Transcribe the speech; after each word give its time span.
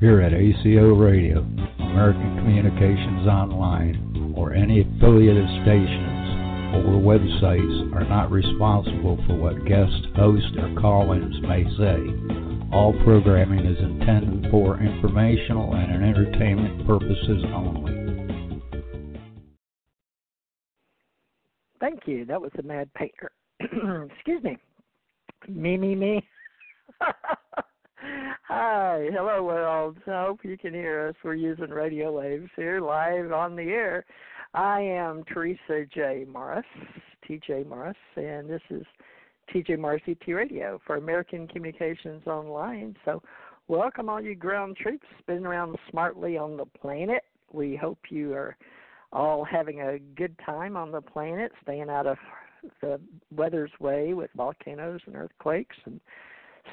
here 0.00 0.20
at 0.20 0.34
ACO 0.34 0.94
Radio, 0.94 1.40
American 1.78 2.36
Communications 2.36 3.26
Online, 3.26 4.34
or 4.36 4.52
any 4.52 4.80
affiliated 4.82 5.46
stations 5.62 6.16
or 6.74 7.00
websites 7.00 7.94
are 7.94 8.04
not 8.04 8.30
responsible 8.30 9.16
for 9.26 9.36
what 9.36 9.64
guest 9.64 9.92
hosts 10.14 10.52
or 10.58 10.74
call-ins 10.80 11.40
may 11.42 11.64
say. 11.78 12.36
All 12.72 12.92
programming 13.04 13.64
is 13.64 13.78
intended 13.78 14.50
for 14.50 14.78
informational 14.80 15.74
and 15.74 16.04
entertainment 16.04 16.86
purposes 16.86 17.42
only. 17.54 17.96
Thank 21.80 22.00
you. 22.06 22.24
That 22.26 22.40
was 22.40 22.50
the 22.56 22.62
Mad 22.62 22.90
Painter. 22.94 23.30
Excuse 23.60 24.42
me. 24.42 24.58
Me, 25.48 25.76
me, 25.76 25.94
me. 25.94 26.28
Hi, 28.48 29.08
hello 29.12 29.42
world. 29.42 29.96
I 30.06 30.24
hope 30.24 30.44
you 30.44 30.56
can 30.56 30.72
hear 30.72 31.08
us. 31.08 31.14
We're 31.24 31.34
using 31.34 31.70
radio 31.70 32.12
waves 32.12 32.48
here 32.56 32.80
live 32.80 33.32
on 33.32 33.56
the 33.56 33.62
air. 33.62 34.04
I 34.54 34.80
am 34.80 35.24
Theresa 35.24 35.86
J. 35.92 36.24
Morris, 36.30 36.64
TJ 37.28 37.66
Morris, 37.66 37.96
and 38.16 38.48
this 38.48 38.62
is 38.70 38.84
TJ 39.52 39.78
Morris 39.78 40.02
ET 40.06 40.26
Radio 40.28 40.80
for 40.86 40.96
American 40.96 41.48
Communications 41.48 42.26
Online. 42.26 42.96
So, 43.04 43.22
welcome 43.68 44.08
all 44.08 44.20
you 44.20 44.34
ground 44.34 44.76
troops 44.76 45.06
spinning 45.18 45.46
around 45.46 45.76
smartly 45.90 46.38
on 46.38 46.56
the 46.56 46.66
planet. 46.66 47.24
We 47.52 47.76
hope 47.76 47.98
you 48.10 48.32
are 48.34 48.56
all 49.12 49.44
having 49.44 49.80
a 49.80 49.98
good 49.98 50.36
time 50.44 50.76
on 50.76 50.92
the 50.92 51.00
planet, 51.00 51.52
staying 51.62 51.90
out 51.90 52.06
of 52.06 52.16
the 52.80 53.00
weather's 53.34 53.72
way 53.80 54.14
with 54.14 54.30
volcanoes 54.36 55.00
and 55.06 55.16
earthquakes 55.16 55.76
and 55.84 56.00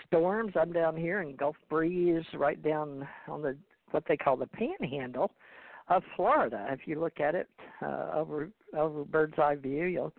storms. 0.08 0.54
I'm 0.60 0.72
down 0.72 0.96
here 0.96 1.22
in 1.22 1.36
Gulf 1.36 1.56
Breeze, 1.70 2.26
right 2.34 2.62
down 2.62 3.08
on 3.28 3.42
the 3.42 3.56
what 3.92 4.04
they 4.08 4.18
call 4.18 4.36
the 4.36 4.48
Panhandle 4.48 5.32
of 5.90 6.04
Florida. 6.16 6.68
If 6.72 6.88
you 6.88 7.00
look 7.00 7.20
at 7.20 7.36
it 7.36 7.50
uh, 7.82 8.12
over 8.14 8.50
over 8.76 9.06
bird's 9.06 9.38
eye 9.38 9.56
view, 9.56 9.86
you'll 9.86 10.14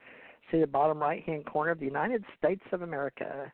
see 0.50 0.61
the 0.61 0.67
bottom 0.67 0.98
right 0.98 1.22
hand 1.25 1.47
corner 1.47 1.72
of 1.72 1.80
the 1.80 1.86
United 1.86 2.25
States 2.39 2.62
of 2.72 2.83
America. 2.83 3.50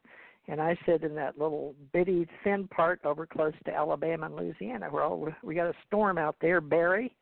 And 0.48 0.60
I 0.60 0.76
sit 0.84 1.04
in 1.04 1.14
that 1.14 1.38
little 1.38 1.74
bitty 1.92 2.26
thin 2.42 2.66
part 2.68 3.00
over 3.04 3.26
close 3.26 3.52
to 3.66 3.74
Alabama 3.74 4.26
and 4.26 4.34
Louisiana, 4.34 4.88
where 4.90 5.04
all, 5.04 5.28
we 5.44 5.54
got 5.54 5.68
a 5.68 5.74
storm 5.86 6.18
out 6.18 6.36
there, 6.40 6.60
Barry. 6.60 7.14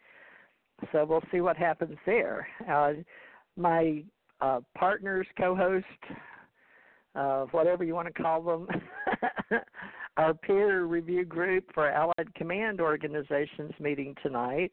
So 0.92 1.04
we'll 1.04 1.24
see 1.30 1.40
what 1.40 1.56
happens 1.56 1.96
there. 2.06 2.46
Uh, 2.70 2.92
my 3.56 4.04
uh, 4.40 4.60
partners, 4.76 5.26
co-host, 5.36 5.84
uh, 7.14 7.44
whatever 7.50 7.84
you 7.84 7.94
want 7.94 8.08
to 8.14 8.22
call 8.22 8.42
them, 8.42 8.68
our 10.16 10.34
peer 10.34 10.84
review 10.84 11.24
group 11.24 11.64
for 11.74 11.90
Allied 11.90 12.34
Command 12.34 12.80
Organizations 12.80 13.72
meeting 13.80 14.14
tonight, 14.22 14.72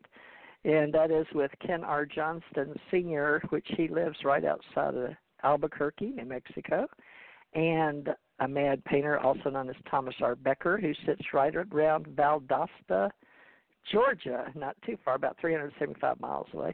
and 0.63 0.93
that 0.93 1.11
is 1.11 1.27
with 1.33 1.51
Ken 1.65 1.83
R. 1.83 2.05
Johnston 2.05 2.75
Sr., 2.89 3.41
which 3.49 3.67
he 3.77 3.87
lives 3.87 4.17
right 4.23 4.43
outside 4.43 4.95
of 4.95 5.11
Albuquerque, 5.43 6.13
New 6.15 6.25
Mexico, 6.25 6.87
and 7.53 8.09
a 8.39 8.47
mad 8.47 8.83
painter 8.85 9.19
also 9.19 9.49
known 9.49 9.69
as 9.69 9.75
Thomas 9.89 10.15
R. 10.21 10.35
Becker, 10.35 10.77
who 10.77 10.93
sits 11.05 11.21
right 11.33 11.55
around 11.55 12.07
Valdosta, 12.07 13.09
Georgia, 13.91 14.51
not 14.55 14.75
too 14.85 14.97
far, 15.05 15.15
about 15.15 15.37
375 15.39 16.19
miles 16.19 16.47
away. 16.53 16.73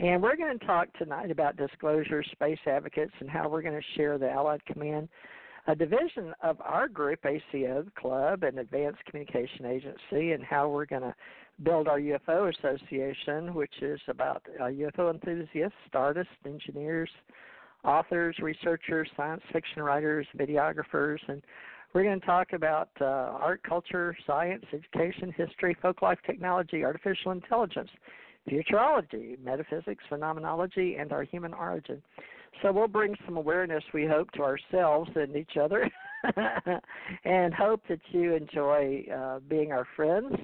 And 0.00 0.20
we're 0.20 0.36
going 0.36 0.58
to 0.58 0.66
talk 0.66 0.92
tonight 0.98 1.30
about 1.30 1.56
disclosure, 1.56 2.24
space 2.32 2.58
advocates, 2.66 3.12
and 3.20 3.30
how 3.30 3.48
we're 3.48 3.62
going 3.62 3.80
to 3.80 3.96
share 3.96 4.18
the 4.18 4.28
Allied 4.28 4.64
Command, 4.66 5.08
a 5.68 5.76
division 5.76 6.34
of 6.42 6.60
our 6.60 6.88
group, 6.88 7.20
ACO 7.24 7.86
Club, 7.96 8.42
and 8.42 8.58
Advanced 8.58 9.04
Communication 9.04 9.66
Agency, 9.66 10.32
and 10.32 10.42
how 10.42 10.68
we're 10.68 10.84
going 10.84 11.02
to 11.02 11.14
build 11.62 11.86
our 11.86 12.00
UFO 12.00 12.52
Association, 12.58 13.54
which 13.54 13.72
is 13.82 14.00
about 14.08 14.42
uh, 14.58 14.64
UFO 14.64 15.14
enthusiasts, 15.14 15.76
artists, 15.94 16.32
engineers, 16.44 17.10
authors, 17.84 18.36
researchers, 18.42 19.08
science 19.16 19.42
fiction 19.52 19.80
writers, 19.80 20.26
videographers, 20.36 21.18
and 21.28 21.40
we're 21.92 22.02
going 22.02 22.18
to 22.18 22.26
talk 22.26 22.52
about 22.52 22.88
uh, 23.00 23.04
art, 23.04 23.62
culture, 23.62 24.16
science, 24.26 24.64
education, 24.72 25.32
history, 25.36 25.76
folk 25.80 26.02
life 26.02 26.18
technology, 26.26 26.84
artificial 26.84 27.30
intelligence 27.30 27.90
futurology, 28.50 29.38
metaphysics, 29.42 30.04
phenomenology, 30.08 30.96
and 30.96 31.12
our 31.12 31.22
human 31.22 31.54
origin. 31.54 32.02
So 32.62 32.72
we'll 32.72 32.88
bring 32.88 33.14
some 33.24 33.36
awareness, 33.36 33.82
we 33.92 34.06
hope, 34.06 34.30
to 34.32 34.42
ourselves 34.42 35.10
and 35.16 35.36
each 35.36 35.56
other, 35.60 35.90
and 37.24 37.52
hope 37.52 37.82
that 37.88 38.00
you 38.10 38.34
enjoy 38.34 39.04
uh, 39.12 39.40
being 39.48 39.72
our 39.72 39.86
friends. 39.96 40.34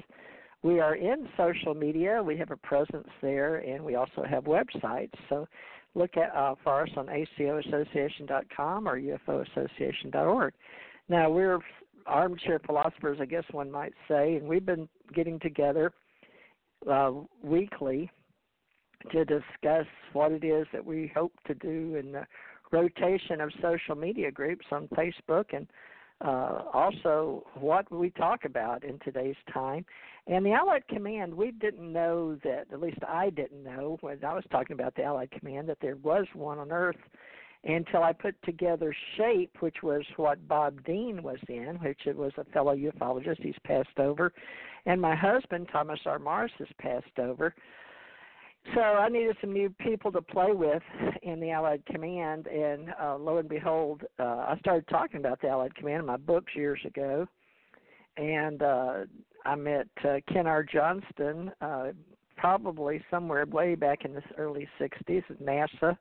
We 0.62 0.80
are 0.80 0.96
in 0.96 1.28
social 1.36 1.74
media. 1.74 2.22
We 2.22 2.36
have 2.36 2.50
a 2.50 2.56
presence 2.56 3.08
there, 3.22 3.56
and 3.56 3.84
we 3.84 3.94
also 3.94 4.24
have 4.28 4.44
websites. 4.44 5.14
So 5.28 5.46
look 5.94 6.16
at 6.16 6.34
uh, 6.34 6.54
for 6.62 6.82
us 6.82 6.90
on 6.96 7.06
acoassociation.com 7.06 8.88
or 8.88 9.00
ufoassociation.org. 9.00 10.54
Now 11.08 11.30
we're 11.30 11.58
armchair 12.06 12.60
philosophers, 12.66 13.18
I 13.20 13.26
guess 13.26 13.44
one 13.52 13.70
might 13.70 13.92
say, 14.08 14.36
and 14.36 14.46
we've 14.46 14.66
been 14.66 14.88
getting 15.14 15.38
together 15.40 15.92
uh, 16.88 17.12
weekly 17.42 18.10
to 19.12 19.24
discuss 19.24 19.86
what 20.12 20.32
it 20.32 20.44
is 20.44 20.66
that 20.72 20.84
we 20.84 21.10
hope 21.14 21.32
to 21.46 21.54
do 21.54 21.96
in 21.96 22.12
the 22.12 22.26
rotation 22.70 23.40
of 23.40 23.50
social 23.62 23.94
media 23.94 24.30
groups 24.30 24.66
on 24.70 24.88
Facebook 24.88 25.46
and 25.52 25.66
uh, 26.22 26.62
also 26.74 27.44
what 27.54 27.90
we 27.90 28.10
talk 28.10 28.44
about 28.44 28.84
in 28.84 28.98
today's 28.98 29.36
time. 29.52 29.84
And 30.26 30.44
the 30.44 30.52
Allied 30.52 30.86
Command, 30.88 31.34
we 31.34 31.50
didn't 31.50 31.92
know 31.92 32.36
that, 32.44 32.66
at 32.70 32.80
least 32.80 32.98
I 33.08 33.30
didn't 33.30 33.64
know 33.64 33.96
when 34.02 34.22
I 34.22 34.34
was 34.34 34.44
talking 34.50 34.74
about 34.74 34.94
the 34.94 35.04
Allied 35.04 35.30
Command, 35.30 35.68
that 35.70 35.78
there 35.80 35.96
was 35.96 36.26
one 36.34 36.58
on 36.58 36.70
Earth 36.70 36.96
until 37.64 38.02
I 38.02 38.12
put 38.12 38.34
together 38.42 38.94
SHAPE, 39.16 39.56
which 39.60 39.82
was 39.82 40.02
what 40.16 40.46
Bob 40.48 40.82
Dean 40.84 41.22
was 41.22 41.38
in, 41.48 41.78
which 41.82 42.00
it 42.06 42.16
was 42.16 42.32
a 42.38 42.44
fellow 42.44 42.74
ufologist. 42.74 43.42
He's 43.42 43.54
passed 43.64 43.98
over. 43.98 44.32
And 44.86 45.00
my 45.00 45.14
husband, 45.14 45.68
Thomas 45.70 46.00
R. 46.06 46.18
Morris, 46.18 46.52
has 46.58 46.68
passed 46.78 47.18
over. 47.18 47.54
So 48.74 48.80
I 48.80 49.08
needed 49.08 49.36
some 49.40 49.52
new 49.52 49.70
people 49.80 50.12
to 50.12 50.22
play 50.22 50.52
with 50.52 50.82
in 51.22 51.40
the 51.40 51.50
Allied 51.50 51.82
Command, 51.86 52.46
and 52.46 52.92
uh, 53.02 53.16
lo 53.16 53.38
and 53.38 53.48
behold, 53.48 54.02
uh, 54.18 54.22
I 54.22 54.56
started 54.60 54.86
talking 54.88 55.18
about 55.18 55.40
the 55.40 55.48
Allied 55.48 55.74
Command 55.74 56.00
in 56.00 56.06
my 56.06 56.18
books 56.18 56.52
years 56.54 56.80
ago, 56.84 57.26
and 58.16 58.62
uh, 58.62 59.04
I 59.46 59.54
met 59.54 59.88
uh, 60.04 60.16
Ken 60.30 60.46
R. 60.46 60.62
Johnston, 60.62 61.50
uh, 61.62 61.88
probably 62.36 63.02
somewhere 63.10 63.46
way 63.46 63.74
back 63.74 64.04
in 64.04 64.14
the 64.14 64.22
early 64.36 64.68
'60s 64.78 65.24
at 65.30 65.40
NASA, 65.40 65.96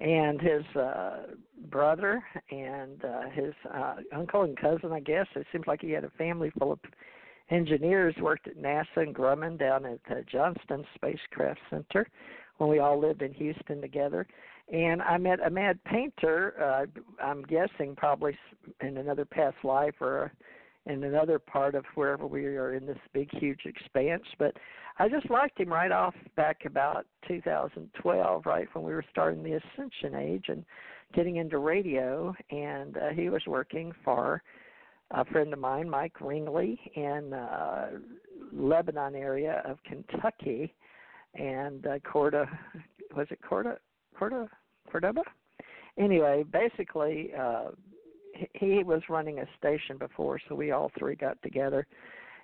and 0.00 0.40
his 0.40 0.64
uh, 0.76 1.22
brother 1.70 2.22
and 2.50 3.04
uh, 3.04 3.30
his 3.32 3.54
uh, 3.72 3.96
uncle 4.14 4.42
and 4.42 4.56
cousin. 4.56 4.92
I 4.92 5.00
guess 5.00 5.26
it 5.34 5.46
seems 5.52 5.66
like 5.66 5.80
he 5.80 5.90
had 5.90 6.04
a 6.04 6.10
family 6.10 6.50
full 6.58 6.72
of 6.72 6.80
engineers 7.50 8.14
worked 8.20 8.48
at 8.48 8.56
NASA 8.56 8.96
and 8.96 9.14
Grumman 9.14 9.58
down 9.58 9.84
at 9.84 10.00
the 10.08 10.24
Johnson 10.30 10.84
Spacecraft 10.94 11.60
Center 11.70 12.08
when 12.58 12.70
we 12.70 12.78
all 12.78 13.00
lived 13.00 13.22
in 13.22 13.32
Houston 13.34 13.80
together. 13.80 14.26
And 14.72 15.02
I 15.02 15.18
met 15.18 15.40
a 15.44 15.50
mad 15.50 15.78
painter, 15.84 16.54
uh, 16.58 17.22
I'm 17.22 17.42
guessing 17.42 17.94
probably 17.96 18.36
in 18.80 18.96
another 18.96 19.26
past 19.26 19.56
life 19.62 19.94
or 20.00 20.32
in 20.86 21.04
another 21.04 21.38
part 21.38 21.74
of 21.74 21.84
wherever 21.94 22.26
we 22.26 22.44
are 22.44 22.74
in 22.74 22.86
this 22.86 22.98
big, 23.12 23.30
huge 23.38 23.60
expanse. 23.64 24.24
But 24.38 24.54
I 24.98 25.08
just 25.08 25.30
liked 25.30 25.58
him 25.58 25.72
right 25.72 25.90
off 25.90 26.14
back 26.36 26.64
about 26.66 27.06
2012, 27.26 28.46
right 28.46 28.68
when 28.74 28.84
we 28.84 28.92
were 28.92 29.04
starting 29.10 29.42
the 29.42 29.54
Ascension 29.54 30.14
Age 30.14 30.46
and 30.48 30.64
getting 31.14 31.36
into 31.36 31.58
radio. 31.58 32.34
And 32.50 32.96
uh, 32.96 33.08
he 33.14 33.30
was 33.30 33.42
working 33.46 33.92
for 34.04 34.42
a 35.10 35.24
friend 35.24 35.52
of 35.52 35.58
mine, 35.58 35.88
Mike 35.88 36.20
Ringley, 36.20 36.78
in 36.94 37.32
uh, 37.32 37.90
Lebanon 38.52 39.14
area 39.14 39.62
of 39.64 39.78
Kentucky, 39.84 40.74
and 41.34 41.86
uh, 41.86 41.98
Corda, 42.00 42.46
was 43.16 43.26
it 43.30 43.38
Corda, 43.46 43.78
Corda, 44.18 44.48
Cordoba? 44.90 45.22
Anyway, 45.98 46.44
basically, 46.52 47.30
uh, 47.38 47.66
he 48.54 48.82
was 48.82 49.02
running 49.08 49.38
a 49.38 49.46
station 49.58 49.98
before, 49.98 50.40
so 50.48 50.54
we 50.54 50.70
all 50.70 50.90
three 50.98 51.14
got 51.14 51.40
together, 51.42 51.86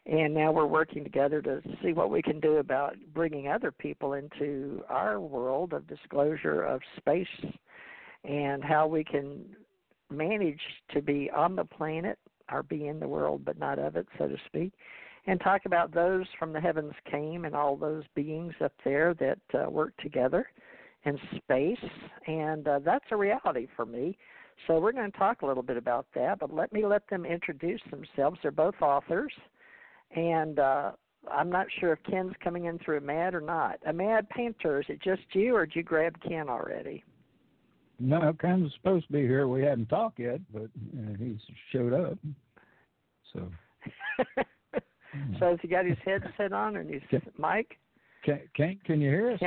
and 0.06 0.32
now 0.32 0.52
we're 0.52 0.66
working 0.66 1.04
together 1.04 1.42
to 1.42 1.60
see 1.82 1.92
what 1.92 2.10
we 2.10 2.22
can 2.22 2.40
do 2.40 2.56
about 2.56 2.96
bringing 3.14 3.48
other 3.48 3.70
people 3.70 4.14
into 4.14 4.82
our 4.88 5.20
world 5.20 5.72
of 5.72 5.86
disclosure 5.86 6.62
of 6.62 6.80
space 6.96 7.26
and 8.24 8.64
how 8.64 8.86
we 8.86 9.04
can 9.04 9.44
manage 10.10 10.60
to 10.92 11.00
be 11.00 11.30
on 11.30 11.56
the 11.56 11.64
planet 11.64 12.18
or 12.50 12.62
be 12.62 12.88
in 12.88 12.98
the 12.98 13.08
world 13.08 13.44
but 13.44 13.58
not 13.58 13.78
of 13.78 13.96
it, 13.96 14.06
so 14.18 14.26
to 14.26 14.36
speak, 14.46 14.72
and 15.26 15.40
talk 15.40 15.62
about 15.66 15.92
those 15.92 16.26
from 16.38 16.52
the 16.52 16.60
heavens 16.60 16.94
came 17.10 17.44
and 17.44 17.54
all 17.54 17.76
those 17.76 18.04
beings 18.14 18.54
up 18.62 18.72
there 18.84 19.14
that 19.14 19.38
uh, 19.54 19.70
work 19.70 19.96
together 19.98 20.46
in 21.04 21.18
space, 21.36 21.90
and 22.26 22.66
uh, 22.68 22.78
that's 22.78 23.04
a 23.10 23.16
reality 23.16 23.66
for 23.76 23.86
me. 23.86 24.16
So 24.66 24.78
we're 24.78 24.92
going 24.92 25.10
to 25.10 25.18
talk 25.18 25.42
a 25.42 25.46
little 25.46 25.62
bit 25.62 25.76
about 25.76 26.06
that, 26.14 26.38
but 26.38 26.52
let 26.52 26.72
me 26.72 26.84
let 26.84 27.08
them 27.08 27.24
introduce 27.24 27.80
themselves. 27.90 28.38
They're 28.42 28.50
both 28.50 28.74
authors, 28.82 29.32
and 30.14 30.58
uh, 30.58 30.92
I'm 31.30 31.50
not 31.50 31.66
sure 31.78 31.92
if 31.92 32.02
Ken's 32.08 32.34
coming 32.42 32.66
in 32.66 32.78
through 32.78 33.00
Mad 33.00 33.34
or 33.34 33.40
not. 33.40 33.78
A 33.86 33.92
Mad 33.92 34.28
Painter, 34.30 34.80
is 34.80 34.86
it 34.88 35.02
just 35.02 35.22
you, 35.32 35.54
or 35.54 35.66
did 35.66 35.76
you 35.76 35.82
grab 35.82 36.14
Ken 36.26 36.48
already? 36.48 37.04
No, 37.98 38.32
Ken's 38.40 38.72
supposed 38.74 39.06
to 39.08 39.12
be 39.12 39.20
here. 39.20 39.46
We 39.46 39.62
hadn't 39.62 39.88
talked 39.88 40.18
yet, 40.18 40.40
but 40.52 40.62
uh, 40.62 41.14
he's 41.18 41.40
showed 41.70 41.92
up. 41.92 42.18
So. 43.32 43.50
so 45.38 45.50
has 45.50 45.58
he 45.60 45.68
got 45.68 45.84
his 45.84 45.98
headset 46.04 46.52
on 46.52 46.76
and 46.76 46.88
his 46.88 47.02
can, 47.10 47.22
mic? 47.38 47.78
Can, 48.24 48.40
can 48.54 48.78
can 48.84 49.00
you 49.00 49.10
hear 49.10 49.32
us? 49.32 49.38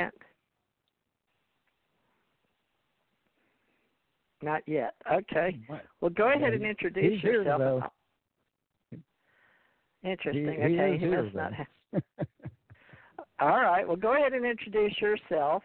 Not 4.44 4.62
yet. 4.66 4.94
Okay. 5.10 5.58
Well, 6.00 6.10
go 6.10 6.30
ahead 6.30 6.52
and 6.52 6.64
introduce 6.64 7.14
He's 7.14 7.22
yourself. 7.22 7.82
Here, 8.90 9.00
Interesting. 10.12 10.44
He, 10.44 10.78
okay, 10.78 10.92
he, 10.92 10.98
he 10.98 11.06
here, 11.06 11.22
must 11.22 11.34
not 11.34 11.52
have. 11.54 11.66
All 13.40 13.62
right. 13.62 13.88
Well, 13.88 13.96
go 13.96 14.14
ahead 14.14 14.34
and 14.34 14.44
introduce 14.44 14.92
yourself, 15.00 15.62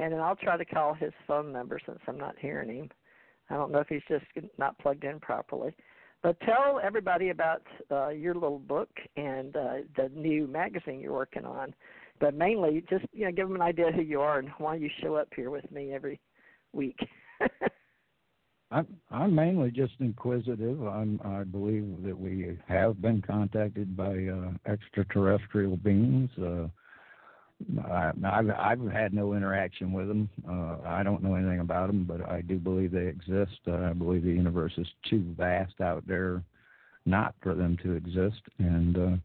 and 0.00 0.12
then 0.12 0.20
I'll 0.20 0.34
try 0.34 0.56
to 0.56 0.64
call 0.64 0.92
his 0.92 1.12
phone 1.26 1.52
number 1.52 1.78
since 1.86 2.00
I'm 2.08 2.18
not 2.18 2.34
hearing 2.38 2.76
him. 2.76 2.90
I 3.48 3.54
don't 3.54 3.70
know 3.70 3.78
if 3.78 3.86
he's 3.88 4.02
just 4.08 4.24
not 4.58 4.76
plugged 4.80 5.04
in 5.04 5.20
properly. 5.20 5.74
But 6.22 6.40
tell 6.40 6.80
everybody 6.82 7.28
about 7.28 7.62
uh, 7.92 8.08
your 8.08 8.34
little 8.34 8.58
book 8.58 8.88
and 9.16 9.54
uh, 9.54 9.74
the 9.96 10.10
new 10.14 10.48
magazine 10.48 10.98
you're 10.98 11.12
working 11.12 11.44
on. 11.44 11.74
But 12.18 12.34
mainly, 12.34 12.82
just 12.90 13.04
you 13.12 13.26
know, 13.26 13.32
give 13.32 13.46
them 13.46 13.56
an 13.56 13.62
idea 13.62 13.92
who 13.92 14.02
you 14.02 14.20
are 14.20 14.38
and 14.40 14.48
why 14.58 14.76
you 14.76 14.90
show 15.00 15.14
up 15.14 15.28
here 15.36 15.50
with 15.50 15.70
me 15.70 15.92
every 15.92 16.18
week. 16.72 16.98
I'm 18.74 18.86
I'm 19.10 19.34
mainly 19.34 19.70
just 19.70 19.94
inquisitive. 20.00 20.84
I'm 20.84 21.20
I 21.24 21.44
believe 21.44 22.02
that 22.04 22.18
we 22.18 22.58
have 22.66 23.00
been 23.00 23.22
contacted 23.22 23.96
by 23.96 24.26
uh, 24.26 24.50
extraterrestrial 24.70 25.76
beings. 25.76 26.30
Uh, 26.40 26.66
I, 27.86 28.10
I've 28.24 28.50
I've 28.50 28.92
had 28.92 29.14
no 29.14 29.34
interaction 29.34 29.92
with 29.92 30.08
them. 30.08 30.28
Uh, 30.48 30.78
I 30.84 31.04
don't 31.04 31.22
know 31.22 31.36
anything 31.36 31.60
about 31.60 31.86
them, 31.86 32.04
but 32.04 32.28
I 32.28 32.40
do 32.40 32.58
believe 32.58 32.90
they 32.90 33.06
exist. 33.06 33.60
Uh, 33.68 33.76
I 33.76 33.92
believe 33.92 34.24
the 34.24 34.30
universe 34.30 34.72
is 34.76 34.88
too 35.08 35.24
vast 35.38 35.80
out 35.80 36.04
there 36.06 36.42
not 37.06 37.34
for 37.42 37.54
them 37.54 37.76
to 37.84 37.92
exist, 37.92 38.40
and 38.58 38.98
uh, 38.98 39.16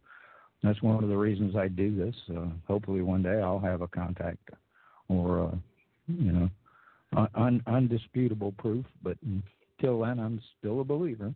that's 0.62 0.82
one 0.84 1.04
of 1.04 1.10
the 1.10 1.18
reasons 1.18 1.56
I 1.56 1.70
do 1.70 1.96
this. 1.96 2.16
Uh, 2.30 2.50
hopefully, 2.68 3.02
one 3.02 3.24
day 3.24 3.42
I'll 3.42 3.60
have 3.60 3.82
a 3.82 3.88
contact 3.88 4.50
or 5.08 5.48
uh, 5.48 5.56
you 6.08 6.34
know 6.34 6.50
un, 7.16 7.62
undisputable 7.68 8.54
proof, 8.54 8.86
but 9.02 9.18
until 9.24 10.02
then, 10.02 10.20
I'm 10.20 10.42
still 10.58 10.82
a 10.82 10.84
believer. 10.84 11.34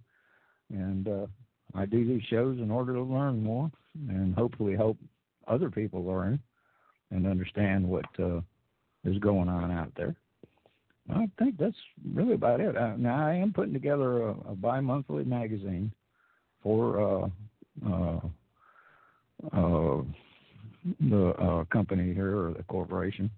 And 0.70 1.08
uh, 1.08 1.28
I 1.76 1.86
do 1.86 2.06
these 2.06 2.24
shows 2.30 2.60
in 2.60 2.72
order 2.72 2.94
to 2.94 3.02
learn 3.02 3.44
more 3.44 3.72
and 4.10 4.34
hopefully 4.36 4.76
help 4.76 4.98
other 5.48 5.70
people 5.70 6.04
learn 6.04 6.40
and 7.12 7.28
understand 7.28 7.88
what 7.88 8.06
uh, 8.20 8.42
is 9.04 9.18
going 9.20 9.50
on 9.50 9.72
out 9.72 9.92
there. 9.96 10.16
I 11.14 11.30
think 11.38 11.58
that's 11.58 11.76
really 12.14 12.34
about 12.34 12.62
it. 12.62 12.78
Uh, 12.78 12.96
now, 12.98 13.28
I 13.28 13.34
am 13.34 13.52
putting 13.52 13.74
together 13.74 14.30
a, 14.30 14.32
a 14.52 14.56
bi 14.56 14.80
monthly 14.80 15.26
magazine 15.26 15.92
for 16.62 17.02
uh, 17.02 17.30
uh, 17.86 18.20
uh, 19.52 20.02
the 21.02 21.28
uh, 21.28 21.66
company 21.66 22.14
here 22.14 22.38
or 22.38 22.54
the 22.54 22.64
corporation 22.64 23.30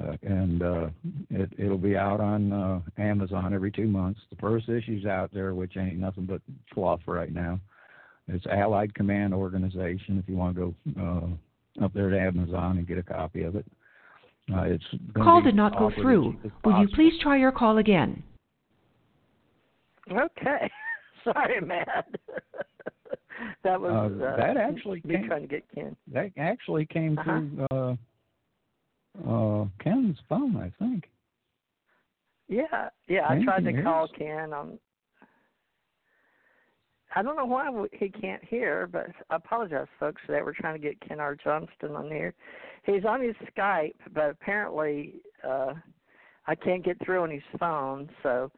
uh, 0.00 0.16
and 0.22 0.62
uh, 0.62 0.86
it, 1.30 1.52
it'll 1.58 1.78
be 1.78 1.96
out 1.96 2.20
on 2.20 2.52
uh, 2.52 2.80
Amazon 2.98 3.52
every 3.52 3.70
two 3.70 3.86
months. 3.86 4.20
The 4.30 4.36
first 4.36 4.68
issue's 4.68 5.06
out 5.06 5.30
there, 5.32 5.54
which 5.54 5.76
ain't 5.76 5.98
nothing 5.98 6.26
but 6.26 6.40
fluff 6.74 7.00
right 7.06 7.32
now. 7.32 7.60
It's 8.28 8.46
Allied 8.46 8.94
Command 8.94 9.34
Organization. 9.34 10.18
If 10.18 10.28
you 10.28 10.36
want 10.36 10.56
to 10.56 10.74
go 10.96 11.38
uh, 11.80 11.84
up 11.84 11.92
there 11.92 12.08
to 12.10 12.18
Amazon 12.18 12.78
and 12.78 12.86
get 12.86 12.98
a 12.98 13.02
copy 13.02 13.42
of 13.42 13.56
it, 13.56 13.66
uh, 14.52 14.62
it's 14.62 14.84
call 15.14 15.40
did 15.40 15.54
not 15.54 15.78
go 15.78 15.90
through. 15.94 16.36
Will 16.64 16.80
you 16.80 16.88
please 16.94 17.12
try 17.20 17.38
your 17.38 17.52
call 17.52 17.78
again? 17.78 18.22
Okay, 20.10 20.70
sorry, 21.24 21.60
Matt. 21.60 22.08
that 23.64 23.80
was 23.80 24.12
uh, 24.20 24.24
uh, 24.24 24.36
that 24.36 24.56
actually 24.56 25.00
me 25.04 25.16
came, 25.16 25.26
trying 25.28 25.42
to 25.42 25.48
get 25.48 25.64
Ken. 25.74 25.96
That 26.12 26.32
actually 26.36 26.86
came 26.86 27.18
uh-huh. 27.18 27.40
through 27.40 27.66
uh, 27.70 27.94
uh, 29.18 29.64
Ken's 29.82 30.18
phone, 30.28 30.56
I 30.56 30.72
think. 30.82 31.04
Yeah, 32.48 32.88
yeah. 33.08 33.26
I 33.28 33.42
tried 33.42 33.64
to 33.64 33.82
call? 33.82 34.08
Ken. 34.08 34.52
Um, 34.52 34.78
I 37.14 37.22
don't 37.22 37.36
know 37.36 37.44
why 37.44 37.70
he 37.92 38.08
can't 38.08 38.42
hear, 38.44 38.88
but 38.90 39.06
I 39.30 39.36
apologize, 39.36 39.86
folks, 40.00 40.22
that 40.28 40.44
we're 40.44 40.54
trying 40.54 40.80
to 40.80 40.86
get 40.86 41.00
Ken 41.06 41.20
R. 41.20 41.36
Johnston 41.36 41.94
on 41.94 42.06
here. 42.06 42.34
He's 42.84 43.04
on 43.04 43.22
his 43.22 43.36
Skype, 43.54 43.94
but 44.14 44.30
apparently 44.30 45.16
uh, 45.46 45.74
I 46.46 46.54
can't 46.54 46.84
get 46.84 46.96
through 47.04 47.22
on 47.22 47.30
his 47.30 47.42
phone, 47.58 48.08
so 48.22 48.50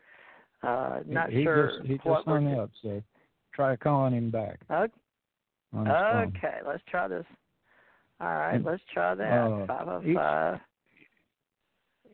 uh, 0.62 1.00
not 1.06 1.30
he, 1.30 1.38
he 1.38 1.44
sure 1.44 1.72
Just, 1.76 1.88
he 1.88 1.94
just 1.96 2.24
hung 2.24 2.58
up, 2.58 2.70
so 2.82 3.02
try 3.54 3.76
calling 3.76 4.14
him 4.14 4.30
back. 4.30 4.60
Okay, 4.70 4.92
on 5.72 5.86
his 5.86 5.94
phone. 5.94 6.36
okay, 6.36 6.58
let's 6.66 6.82
try 6.88 7.08
this. 7.08 7.26
All 8.20 8.28
right, 8.28 8.64
let's 8.64 8.82
try 8.92 9.14
that. 9.14 9.32
uh, 9.32 9.66
Five 9.66 9.88
oh 9.88 10.02
each- 10.06 10.16
five. 10.16 10.60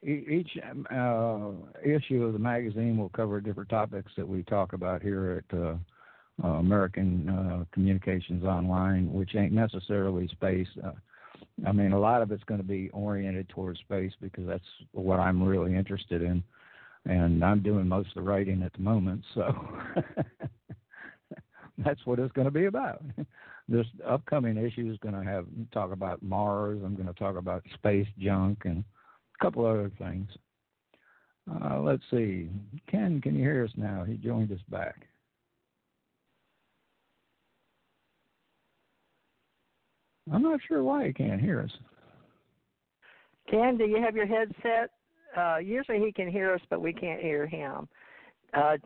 Each 0.02 0.49
um, 0.70 0.87
uh, 0.91 1.79
issue 1.87 2.25
of 2.25 2.32
the 2.32 2.38
magazine 2.38 2.97
will 2.97 3.11
cover 3.11 3.38
different 3.38 3.69
topics 3.69 4.11
that 4.17 4.26
we 4.26 4.43
talk 4.44 4.73
about 4.73 5.02
here 5.02 5.44
at 5.50 5.58
uh, 5.58 5.75
uh, 6.43 6.49
American 6.55 7.29
uh, 7.29 7.64
Communications 7.73 8.43
Online, 8.44 9.12
which 9.12 9.35
ain't 9.35 9.52
necessarily 9.52 10.26
space. 10.29 10.69
Uh, 10.82 10.93
I 11.67 11.73
mean, 11.73 11.93
a 11.93 12.00
lot 12.00 12.23
of 12.23 12.32
it's 12.32 12.44
going 12.44 12.62
to 12.62 12.67
be 12.67 12.88
oriented 12.94 13.50
towards 13.50 13.79
space 13.81 14.12
because 14.23 14.47
that's 14.47 14.64
what 14.93 15.20
I'm 15.20 15.43
really 15.43 15.76
interested 15.76 16.23
in, 16.23 16.43
and 17.05 17.44
I'm 17.44 17.62
doing 17.62 17.87
most 17.87 18.08
of 18.08 18.14
the 18.14 18.23
writing 18.23 18.62
at 18.62 18.73
the 18.73 18.81
moment, 18.81 19.23
so 19.35 19.52
that's 21.85 22.00
what 22.06 22.19
it's 22.19 22.32
going 22.32 22.47
to 22.47 22.50
be 22.50 22.64
about. 22.64 23.02
This 23.71 23.87
upcoming 24.05 24.57
issue 24.57 24.91
is 24.91 24.99
going 24.99 25.15
to 25.15 25.23
have 25.23 25.47
talk 25.73 25.93
about 25.93 26.21
Mars. 26.25 26.81
I'm 26.85 26.97
going 26.97 27.07
to 27.07 27.15
talk 27.15 27.37
about 27.37 27.63
space 27.75 28.09
junk 28.19 28.63
and 28.65 28.83
a 29.41 29.45
couple 29.45 29.65
other 29.65 29.93
things. 29.97 30.29
Uh, 31.49 31.79
let's 31.79 32.03
see. 32.11 32.49
Ken, 32.91 33.21
can 33.21 33.37
you 33.37 33.43
hear 33.43 33.65
us 33.65 33.71
now? 33.77 34.03
He 34.05 34.15
joined 34.15 34.51
us 34.51 34.59
back. 34.69 35.07
I'm 40.33 40.43
not 40.43 40.59
sure 40.67 40.83
why 40.83 41.07
he 41.07 41.12
can't 41.12 41.41
hear 41.41 41.61
us. 41.61 41.71
Ken, 43.49 43.79
do 43.79 43.85
you 43.85 44.03
have 44.03 44.17
your 44.17 44.27
headset? 44.27 44.91
Uh, 45.37 45.59
usually 45.59 46.00
he 46.00 46.12
can 46.12 46.29
hear 46.29 46.53
us, 46.55 46.61
but 46.71 46.83
we 46.83 46.93
can't 46.93 47.21
hear 47.21 47.47
him. 47.47 47.89
Uh, 48.53 48.77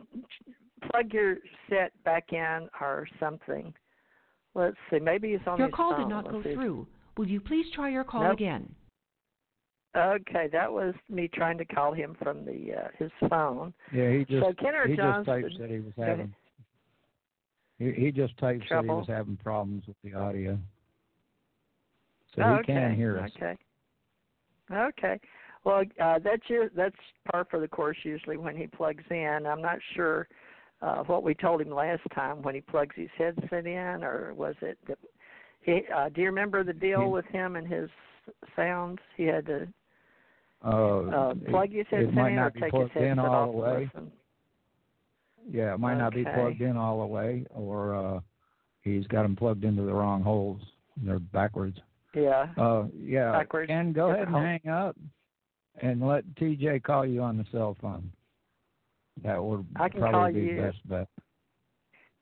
plug 0.91 1.11
your 1.11 1.37
set 1.69 1.91
back 2.03 2.33
in 2.33 2.69
or 2.79 3.07
something. 3.19 3.73
Let's 4.55 4.77
see. 4.89 4.99
Maybe 4.99 5.31
he's 5.31 5.45
on 5.45 5.59
Your 5.59 5.69
call 5.69 5.91
phone. 5.91 5.99
did 6.01 6.09
not 6.09 6.25
Let's 6.25 6.37
go 6.37 6.43
see. 6.43 6.53
through. 6.55 6.87
Will 7.17 7.27
you 7.27 7.39
please 7.41 7.65
try 7.73 7.89
your 7.89 8.03
call 8.03 8.23
Nope. 8.23 8.33
again? 8.33 8.73
Okay, 9.95 10.49
that 10.51 10.71
was 10.71 10.93
me 11.09 11.29
trying 11.33 11.57
to 11.57 11.65
call 11.65 11.93
him 11.93 12.17
from 12.21 12.43
the 12.45 12.73
uh, 12.73 12.87
his 12.97 13.11
phone. 13.29 13.73
Yeah, 13.93 14.11
he 14.11 14.25
just 14.25 14.45
so 14.45 14.53
Ken 14.59 14.75
or 14.75 14.87
he 14.87 14.95
just 14.95 15.05
Johnston, 15.05 15.41
typed 15.41 15.59
that 15.59 15.69
he 15.69 15.79
was 15.79 15.93
having. 15.97 16.33
He, 17.79 17.91
he 17.91 18.11
just 18.11 18.37
typed 18.37 18.65
that 18.69 18.83
he 18.83 18.89
was 18.89 19.05
having 19.07 19.37
problems 19.37 19.83
with 19.87 19.95
the 20.03 20.13
audio. 20.17 20.57
So 22.35 22.41
Oh, 22.41 22.53
he 22.55 22.59
okay. 22.59 22.73
can 22.73 22.95
hear 22.95 23.19
us. 23.19 23.31
Okay. 23.37 23.55
Okay. 24.71 25.19
Well, 25.63 25.83
uh, 26.01 26.19
that's 26.19 26.43
your 26.49 26.69
that's 26.75 26.95
par 27.31 27.47
for 27.49 27.59
the 27.61 27.67
course 27.67 27.97
usually 28.03 28.37
when 28.37 28.57
he 28.57 28.67
plugs 28.67 29.03
in. 29.09 29.45
I'm 29.49 29.61
not 29.61 29.79
sure 29.95 30.27
uh, 30.81 31.03
what 31.03 31.23
we 31.23 31.33
told 31.33 31.61
him 31.61 31.69
last 31.73 32.01
time 32.13 32.41
when 32.41 32.55
he 32.55 32.61
plugs 32.61 32.95
his 32.95 33.09
headset 33.17 33.65
in, 33.65 34.03
or 34.03 34.33
was 34.35 34.55
it 34.61 34.77
that 34.87 34.97
he? 35.61 35.81
Uh, 35.95 36.09
do 36.09 36.21
you 36.21 36.27
remember 36.27 36.63
the 36.63 36.73
deal 36.73 37.01
He- 37.01 37.07
with 37.07 37.25
him 37.27 37.55
and 37.55 37.67
his 37.67 37.89
sounds? 38.55 38.99
He 39.17 39.23
had 39.23 39.45
to 39.47 39.67
Uh, 40.63 40.99
uh, 41.01 41.33
plug 41.49 41.69
his 41.71 41.85
headset 41.89 42.09
in 42.27 42.39
or 42.39 42.49
take 42.51 42.63
his 42.63 42.71
plugged 42.71 42.95
in 42.97 43.03
headset 43.17 43.25
all 43.25 43.35
off 43.35 43.51
the 43.51 43.57
way. 43.57 43.89
listen. 43.93 44.11
Yeah, 45.47 45.73
it 45.75 45.79
might 45.79 45.97
not 45.97 46.13
be 46.13 46.23
plugged 46.23 46.61
in 46.61 46.75
all 46.75 47.01
the 47.01 47.05
way, 47.05 47.45
or 47.53 47.93
uh, 47.95 48.19
he's 48.81 49.05
got 49.07 49.23
them 49.23 49.35
plugged 49.35 49.63
into 49.63 49.83
the 49.83 49.93
wrong 49.93 50.23
holes. 50.23 50.59
They're 50.97 51.19
backwards. 51.19 51.77
Yeah. 52.15 52.47
Uh, 52.57 52.85
yeah. 52.97 53.31
Backwards, 53.31 53.67
Ken, 53.67 53.93
go 53.93 54.09
ahead 54.09 54.27
and 54.27 54.35
hang 54.35 54.67
up, 54.67 54.95
and 55.81 56.01
let 56.01 56.25
TJ 56.35 56.81
call 56.83 57.05
you 57.05 57.21
on 57.21 57.37
the 57.37 57.45
cell 57.51 57.75
phone. 57.79 58.11
That 59.23 59.43
would 59.43 59.65
I 59.75 59.89
can 59.89 59.99
probably 60.01 60.17
call 60.19 60.31
be 60.33 60.47
you. 60.47 60.61
best 60.61 60.87
bet. 60.87 61.07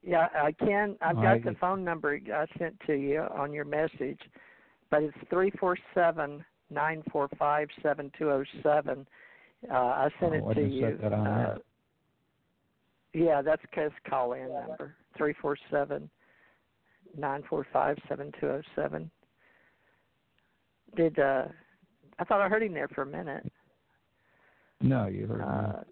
Yeah, 0.05 0.27
I 0.35 0.51
can. 0.51 0.97
I've 1.01 1.15
got 1.15 1.25
I- 1.25 1.39
the 1.39 1.55
phone 1.59 1.83
number 1.83 2.19
I 2.33 2.45
sent 2.57 2.79
to 2.87 2.93
you 2.93 3.21
on 3.21 3.53
your 3.53 3.65
message, 3.65 4.19
but 4.89 5.01
it's 5.03 5.17
three 5.29 5.51
four 5.59 5.77
seven 5.93 6.43
nine 6.69 7.03
four 7.11 7.29
five 7.39 7.69
seven 7.81 8.11
two 8.17 8.25
zero 8.25 8.43
seven. 8.61 9.07
Uh, 9.69 9.73
I 9.75 10.09
sent 10.19 10.33
Oh, 10.33 10.49
it 10.49 10.51
I 10.51 10.53
to 10.55 10.67
you. 10.67 10.97
that 11.01 11.13
on 11.13 11.27
uh, 11.27 11.57
yeah, 13.13 13.41
that's 13.41 13.61
his 13.73 13.91
call 14.09 14.33
in 14.33 14.49
number 14.51 14.95
three 15.17 15.33
four 15.41 15.55
seven 15.71 16.09
nine 17.17 17.43
four 17.49 17.65
five 17.71 17.97
seven 18.09 18.31
two 18.39 18.47
zero 18.47 18.61
seven. 18.75 19.09
Did 20.95 21.17
uh 21.19 21.45
I 22.19 22.23
thought 22.25 22.41
I 22.41 22.49
heard 22.49 22.63
him 22.63 22.73
there 22.73 22.87
for 22.89 23.03
a 23.03 23.05
minute. 23.05 23.49
No, 24.81 25.07
you 25.07 25.27
heard 25.27 25.41
uh, 25.41 25.67
me. 25.77 25.83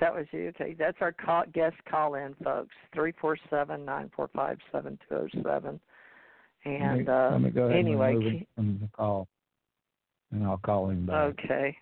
That 0.00 0.14
was 0.14 0.26
you. 0.32 0.48
Okay, 0.48 0.74
that's 0.78 0.96
our 1.00 1.12
call, 1.12 1.44
guest 1.52 1.76
call 1.88 2.14
in, 2.14 2.34
folks. 2.42 2.74
Three 2.94 3.12
four 3.20 3.36
seven 3.50 3.84
nine 3.84 4.10
four 4.16 4.30
five 4.34 4.58
seven 4.72 4.98
two 5.08 5.28
zero 5.32 5.44
seven. 5.44 5.80
And 6.64 7.08
uh, 7.08 7.28
let 7.32 7.40
me 7.40 7.50
go 7.50 7.64
ahead 7.64 7.78
anyway, 7.78 8.12
and 8.12 8.24
remove 8.24 8.42
from 8.54 8.78
the 8.80 8.88
call, 8.96 9.28
and 10.32 10.44
I'll 10.44 10.58
call 10.58 10.90
him 10.90 11.06
back. 11.06 11.34
Okay. 11.44 11.76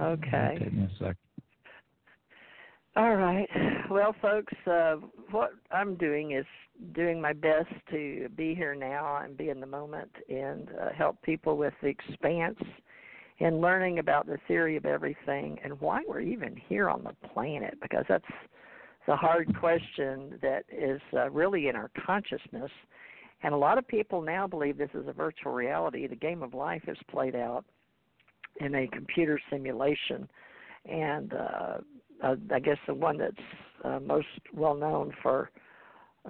Okay. 0.00 0.56
Take 0.58 0.72
me 0.72 0.84
a 0.84 0.90
second. 0.98 1.16
All 2.96 3.16
right. 3.16 3.48
Well, 3.90 4.14
folks, 4.22 4.52
uh, 4.66 4.96
what 5.30 5.50
I'm 5.72 5.96
doing 5.96 6.32
is 6.32 6.46
doing 6.94 7.20
my 7.20 7.32
best 7.32 7.68
to 7.90 8.28
be 8.36 8.54
here 8.54 8.74
now 8.74 9.20
and 9.22 9.36
be 9.36 9.48
in 9.48 9.60
the 9.60 9.66
moment 9.66 10.10
and 10.28 10.68
uh, 10.80 10.92
help 10.96 11.20
people 11.22 11.56
with 11.56 11.74
the 11.82 11.88
expanse 11.88 12.58
and 13.40 13.60
learning 13.60 13.98
about 13.98 14.26
the 14.26 14.38
theory 14.46 14.76
of 14.76 14.86
everything 14.86 15.58
and 15.64 15.80
why 15.80 16.02
we're 16.06 16.20
even 16.20 16.56
here 16.68 16.88
on 16.88 17.02
the 17.02 17.28
planet 17.28 17.76
because 17.82 18.04
that's 18.08 18.24
the 19.06 19.16
hard 19.16 19.54
question 19.58 20.38
that 20.40 20.64
is 20.72 21.00
uh, 21.14 21.28
really 21.30 21.68
in 21.68 21.76
our 21.76 21.90
consciousness. 22.06 22.70
And 23.42 23.52
a 23.52 23.56
lot 23.56 23.76
of 23.76 23.86
people 23.86 24.22
now 24.22 24.46
believe 24.46 24.78
this 24.78 24.88
is 24.94 25.06
a 25.06 25.12
virtual 25.12 25.52
reality. 25.52 26.06
The 26.06 26.16
game 26.16 26.42
of 26.42 26.54
life 26.54 26.82
is 26.88 26.96
played 27.10 27.34
out 27.34 27.64
in 28.60 28.74
a 28.74 28.86
computer 28.88 29.38
simulation. 29.50 30.28
And 30.86 31.34
uh, 31.34 31.78
uh, 32.22 32.36
I 32.52 32.60
guess 32.60 32.78
the 32.86 32.94
one 32.94 33.18
that's 33.18 33.34
uh, 33.84 34.00
most 34.00 34.26
well 34.54 34.74
known 34.74 35.12
for 35.22 35.50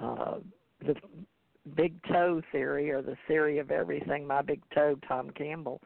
uh, 0.01 0.37
the 0.81 0.95
big 1.77 1.95
toe 2.05 2.43
theory 2.51 2.91
or 2.91 3.03
the 3.03 3.17
theory 3.29 3.59
of 3.59 3.71
everything, 3.71 4.27
my 4.27 4.43
big 4.43 4.61
toe, 4.75 4.97
Tom 5.07 5.31
Campbell, 5.31 5.81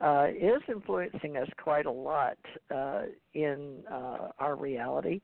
is 0.00 0.62
influencing 0.68 1.36
us 1.36 1.48
quite 1.62 1.86
a 1.86 1.90
lot 1.90 2.38
uh, 2.74 3.02
in 3.34 3.82
uh, 3.90 4.28
our 4.38 4.56
reality. 4.56 5.20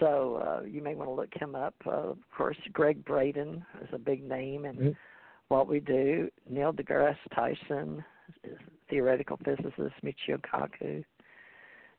So 0.00 0.42
uh, 0.46 0.64
you 0.64 0.82
may 0.82 0.94
want 0.94 1.08
to 1.08 1.14
look 1.14 1.34
him 1.34 1.54
up. 1.54 1.74
Uh, 1.86 2.10
of 2.10 2.18
course, 2.36 2.56
Gregg 2.72 3.04
Braden 3.04 3.64
is 3.82 3.88
a 3.92 3.98
big 3.98 4.26
name 4.26 4.64
in 4.64 4.76
mm-hmm. 4.76 4.90
what 5.48 5.68
we 5.68 5.80
do. 5.80 6.30
Neil 6.48 6.72
deGrasse 6.72 7.16
Tyson, 7.34 8.04
theoretical 8.88 9.38
physicist 9.44 9.94
Michio 10.02 10.40
Kaku, 10.40 11.04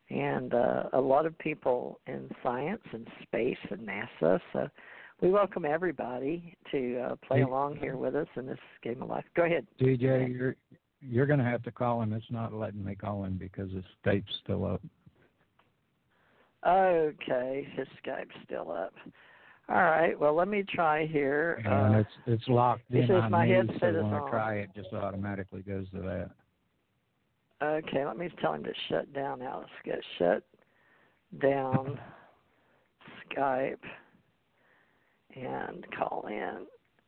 and 0.09 0.53
uh, 0.53 0.83
a 0.93 1.01
lot 1.01 1.25
of 1.25 1.37
people 1.37 1.99
in 2.07 2.29
science 2.43 2.81
and 2.91 3.07
space 3.23 3.57
and 3.69 3.87
NASA. 3.87 4.39
So 4.51 4.69
we 5.21 5.29
welcome 5.29 5.63
everybody 5.65 6.55
to 6.71 6.99
uh, 6.99 7.15
play 7.27 7.41
along 7.41 7.77
here 7.77 7.97
with 7.97 8.15
us 8.15 8.27
in 8.35 8.45
this 8.45 8.59
game 8.83 9.01
of 9.01 9.09
life. 9.09 9.25
Go 9.35 9.43
ahead. 9.43 9.65
TJ, 9.79 10.35
you're 10.37 10.55
you're 11.09 11.25
going 11.25 11.39
to 11.39 11.45
have 11.45 11.63
to 11.63 11.71
call 11.71 12.01
him. 12.01 12.13
It's 12.13 12.25
not 12.29 12.53
letting 12.53 12.83
me 12.83 12.95
call 12.95 13.23
him 13.23 13.37
because 13.37 13.71
his 13.71 13.83
Skype's 14.03 14.33
still 14.43 14.65
up. 14.65 14.81
Okay, 16.67 17.67
his 17.75 17.87
Skype's 18.03 18.35
still 18.43 18.71
up. 18.71 18.93
All 19.67 19.75
right. 19.75 20.19
Well, 20.19 20.35
let 20.35 20.47
me 20.47 20.63
try 20.63 21.07
here. 21.07 21.61
And 21.65 21.95
uh, 21.95 21.99
it's 21.99 22.09
it's 22.27 22.47
locked 22.47 22.83
in 22.91 23.09
on 23.11 23.31
my 23.31 23.45
me, 23.45 23.51
headset 23.51 23.79
so 23.79 23.87
is 23.87 23.95
when 23.95 24.13
on. 24.13 24.27
I 24.27 24.29
try 24.29 24.55
it, 24.55 24.69
just 24.75 24.93
automatically 24.93 25.61
goes 25.61 25.89
to 25.91 26.01
that. 26.01 26.29
Okay, 27.63 28.05
let 28.05 28.17
me 28.17 28.29
tell 28.41 28.53
him 28.53 28.63
to 28.63 28.73
shut 28.89 29.11
down 29.13 29.39
now. 29.39 29.59
Let's 29.59 29.71
get 29.83 29.99
shut 30.19 30.43
down 31.41 31.99
Skype 33.31 33.77
and 35.35 35.85
call 35.97 36.27
in. 36.29 36.65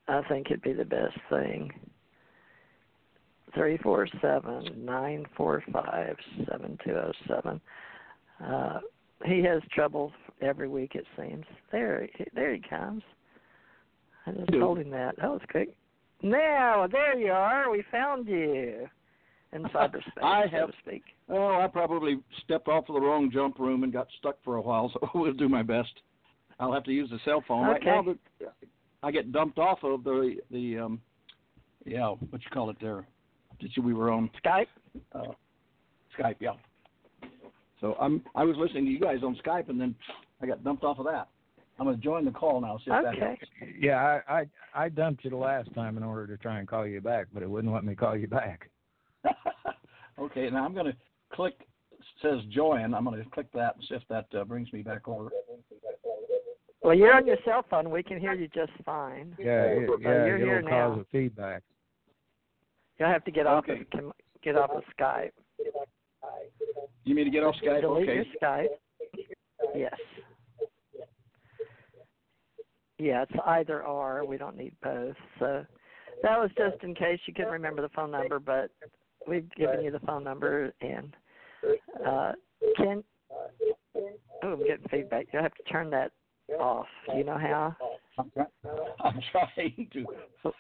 I 0.07 0.21
think 0.29 0.47
it'd 0.47 0.61
be 0.61 0.73
the 0.73 0.85
best 0.85 1.17
thing. 1.29 1.71
Three 3.57 3.77
four 3.77 4.07
seven 4.21 4.85
nine 4.85 5.25
four 5.35 5.63
five 5.73 6.15
seven 6.49 6.77
two 6.83 6.91
zero 6.91 7.11
seven. 7.27 7.59
Uh, 8.43 8.79
he 9.25 9.41
has 9.43 9.61
trouble 9.73 10.11
every 10.41 10.67
week, 10.67 10.93
it 10.93 11.05
seems. 11.17 11.43
There, 11.71 12.07
there 12.35 12.53
he 12.53 12.61
comes. 12.61 13.01
I 14.25 14.31
just 14.31 14.51
told 14.51 14.77
him 14.77 14.91
that. 14.91 15.15
That 15.17 15.29
was 15.29 15.41
quick. 15.49 15.75
Now, 16.21 16.87
there 16.91 17.17
you 17.17 17.31
are. 17.31 17.71
We 17.71 17.83
found 17.91 18.27
you 18.27 18.87
in 19.53 19.63
cyberspace, 19.73 20.21
I 20.21 20.45
so 20.45 20.57
have, 20.57 20.67
to 20.67 20.73
speak. 20.85 21.03
Oh, 21.29 21.59
I 21.59 21.67
probably 21.67 22.19
stepped 22.43 22.67
off 22.67 22.89
of 22.89 22.95
the 22.95 23.01
wrong 23.01 23.31
jump 23.31 23.59
room 23.59 23.83
and 23.83 23.93
got 23.93 24.07
stuck 24.19 24.37
for 24.43 24.57
a 24.57 24.61
while, 24.61 24.91
so 24.93 25.09
we'll 25.15 25.33
do 25.33 25.49
my 25.49 25.63
best. 25.63 25.93
I'll 26.59 26.73
have 26.73 26.83
to 26.85 26.91
use 26.91 27.09
the 27.09 27.19
cell 27.23 27.43
phone 27.47 27.69
okay. 27.69 27.89
right 27.89 28.05
now. 28.05 28.51
I 29.03 29.11
get 29.11 29.31
dumped 29.31 29.59
off 29.59 29.79
of 29.83 30.03
the 30.03 30.37
the 30.51 30.79
um, 30.79 31.01
yeah, 31.85 32.09
what 32.09 32.41
you 32.41 32.49
call 32.51 32.69
it 32.71 32.77
there? 32.81 33.05
Did 33.59 33.71
you 33.75 33.83
we 33.83 33.93
were 33.93 34.11
on 34.11 34.29
Skype? 34.43 34.67
Uh, 35.13 35.31
Skype, 36.17 36.35
yeah. 36.39 36.53
So 37.81 37.95
I'm 37.99 38.23
I 38.35 38.43
was 38.43 38.55
listening 38.57 38.85
to 38.85 38.91
you 38.91 38.99
guys 38.99 39.19
on 39.23 39.35
Skype, 39.45 39.69
and 39.69 39.79
then 39.79 39.95
I 40.41 40.45
got 40.45 40.63
dumped 40.63 40.83
off 40.83 40.99
of 40.99 41.05
that. 41.05 41.29
I'm 41.79 41.85
going 41.85 41.97
to 41.97 42.03
join 42.03 42.25
the 42.25 42.31
call 42.31 42.59
now. 42.59 42.77
See 42.79 42.91
if 42.91 43.05
okay. 43.05 43.19
that 43.19 43.27
helps. 43.27 43.45
Yeah, 43.79 44.19
I, 44.27 44.39
I 44.39 44.45
I 44.85 44.89
dumped 44.89 45.23
you 45.23 45.29
the 45.29 45.35
last 45.35 45.73
time 45.75 45.97
in 45.97 46.03
order 46.03 46.25
to 46.27 46.41
try 46.41 46.59
and 46.59 46.67
call 46.67 46.87
you 46.87 47.01
back, 47.01 47.27
but 47.33 47.43
it 47.43 47.49
wouldn't 47.49 47.73
let 47.73 47.83
me 47.83 47.93
call 47.93 48.15
you 48.15 48.27
back. 48.27 48.69
okay, 50.19 50.49
now 50.49 50.65
I'm 50.65 50.73
going 50.73 50.87
to 50.87 50.97
click. 51.31 51.67
says 52.21 52.39
join. 52.49 52.93
I'm 52.93 53.05
going 53.05 53.23
to 53.23 53.29
click 53.29 53.51
that 53.53 53.75
and 53.75 53.85
see 53.87 53.95
if 53.95 54.01
that 54.09 54.25
uh, 54.35 54.43
brings 54.43 54.73
me 54.73 54.81
back 54.81 55.07
over. 55.07 55.29
Well, 56.81 56.95
you're 56.95 57.15
on 57.15 57.27
your 57.27 57.37
cell 57.43 57.65
phone. 57.69 57.89
We 57.89 58.01
can 58.01 58.19
hear 58.19 58.33
you 58.33 58.47
just 58.47 58.71
fine. 58.85 59.35
Yeah, 59.37 59.63
it, 59.63 59.87
so 59.87 59.97
yeah, 59.99 60.25
you're 60.25 60.37
it'll 60.37 60.47
here 60.47 60.61
cause 60.61 60.95
now. 60.95 61.01
a 61.01 61.05
feedback. 61.11 61.63
You'll 62.99 63.09
have 63.09 63.23
to 63.25 63.31
get 63.31 63.45
off 63.45 63.65
of 63.67 63.77
get 64.43 64.55
off 64.55 64.71
of 64.71 64.83
Skype. 64.99 65.31
You 67.03 67.15
mean 67.15 67.25
to 67.25 67.31
get 67.31 67.43
off 67.43 67.55
Skype? 67.63 67.81
Delete 67.81 68.09
okay. 68.09 68.15
your 68.15 68.25
Skype. 68.41 68.67
Yes. 69.75 69.93
Yeah, 72.99 73.23
it's 73.23 73.39
either 73.45 73.83
or. 73.83 74.25
We 74.25 74.37
don't 74.37 74.57
need 74.57 74.73
both. 74.81 75.15
So 75.39 75.65
that 76.23 76.39
was 76.39 76.49
just 76.57 76.83
in 76.83 76.95
case 76.95 77.19
you 77.27 77.33
couldn't 77.33 77.51
remember 77.51 77.81
the 77.81 77.89
phone 77.89 78.11
number, 78.11 78.39
but 78.39 78.71
we've 79.27 79.49
given 79.55 79.83
you 79.83 79.91
the 79.91 79.99
phone 79.99 80.23
number 80.23 80.73
and 80.81 81.15
uh 82.05 82.31
can 82.77 83.03
oh 84.43 84.53
I'm 84.53 84.59
getting 84.59 84.87
feedback. 84.89 85.27
You'll 85.31 85.43
have 85.43 85.53
to 85.55 85.63
turn 85.63 85.89
that 85.91 86.11
off. 86.59 86.87
Do 87.11 87.17
you 87.17 87.23
know 87.23 87.37
how? 87.37 87.75
I'm 88.17 89.21
trying 89.31 89.87
to. 89.93 90.51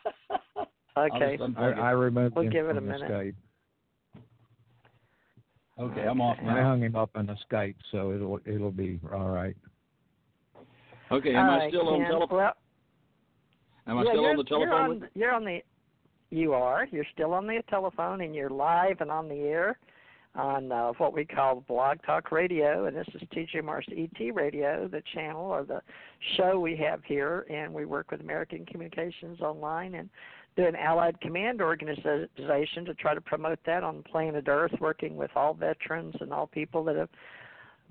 Okay. 0.97 1.37
I, 1.57 1.63
I 1.63 1.91
removed 1.91 2.35
We'll 2.35 2.45
him 2.45 2.51
give 2.51 2.65
it 2.67 2.75
from 2.75 2.77
a 2.77 2.81
minute. 2.81 3.09
Skype. 3.11 3.35
Okay, 5.79 6.01
I'm 6.01 6.21
off 6.21 6.37
now. 6.43 6.57
I 6.57 6.61
hung 6.61 6.81
him 6.81 6.95
up 6.95 7.11
on 7.15 7.27
the 7.27 7.35
Skype, 7.49 7.75
so 7.91 8.11
it'll 8.11 8.39
it'll 8.45 8.71
be 8.71 8.99
all 9.13 9.29
right. 9.29 9.55
Okay, 11.11 11.35
All 11.35 11.41
am 11.43 11.49
I 11.49 11.57
right, 11.57 11.71
still 11.71 11.87
on 11.89 12.01
Ken. 12.01 12.09
telephone? 12.11 12.37
Well, 12.37 12.53
Am 13.87 13.97
I 13.99 14.03
yeah, 14.03 14.09
still 14.11 14.25
on 14.25 14.37
the 14.37 14.43
telephone? 14.43 14.69
You're 14.69 14.81
on, 14.81 15.09
you're 15.13 15.33
on 15.33 15.45
the. 15.45 15.59
You 16.29 16.53
are. 16.53 16.87
You're 16.91 17.05
still 17.13 17.33
on 17.33 17.47
the 17.47 17.61
telephone, 17.69 18.21
and 18.21 18.35
you're 18.35 18.49
live 18.49 18.99
and 18.99 19.11
on 19.11 19.29
the 19.29 19.35
air 19.35 19.77
on 20.37 20.71
uh, 20.71 20.91
what 20.97 21.13
we 21.13 21.25
call 21.25 21.63
Blog 21.67 21.97
Talk 22.05 22.31
Radio, 22.31 22.85
and 22.85 22.95
this 22.95 23.07
is 23.15 23.21
TJ 23.33 23.63
Morris 23.63 23.87
ET 23.95 24.35
Radio, 24.35 24.87
the 24.87 25.01
channel 25.13 25.45
or 25.45 25.63
the 25.63 25.81
show 26.35 26.59
we 26.59 26.75
have 26.75 27.03
here, 27.05 27.45
and 27.49 27.73
we 27.73 27.85
work 27.85 28.11
with 28.11 28.21
American 28.21 28.65
Communications 28.65 29.41
Online 29.41 29.95
and 29.95 30.09
do 30.57 30.65
an 30.65 30.75
Allied 30.75 31.21
Command 31.21 31.61
organization 31.61 32.83
to 32.85 32.93
try 32.95 33.13
to 33.13 33.21
promote 33.21 33.59
that 33.65 33.83
on 33.83 34.03
planet 34.03 34.45
Earth, 34.47 34.73
working 34.81 35.15
with 35.15 35.29
all 35.35 35.53
veterans 35.53 36.15
and 36.19 36.33
all 36.33 36.47
people 36.47 36.83
that 36.85 36.95
have 36.95 37.09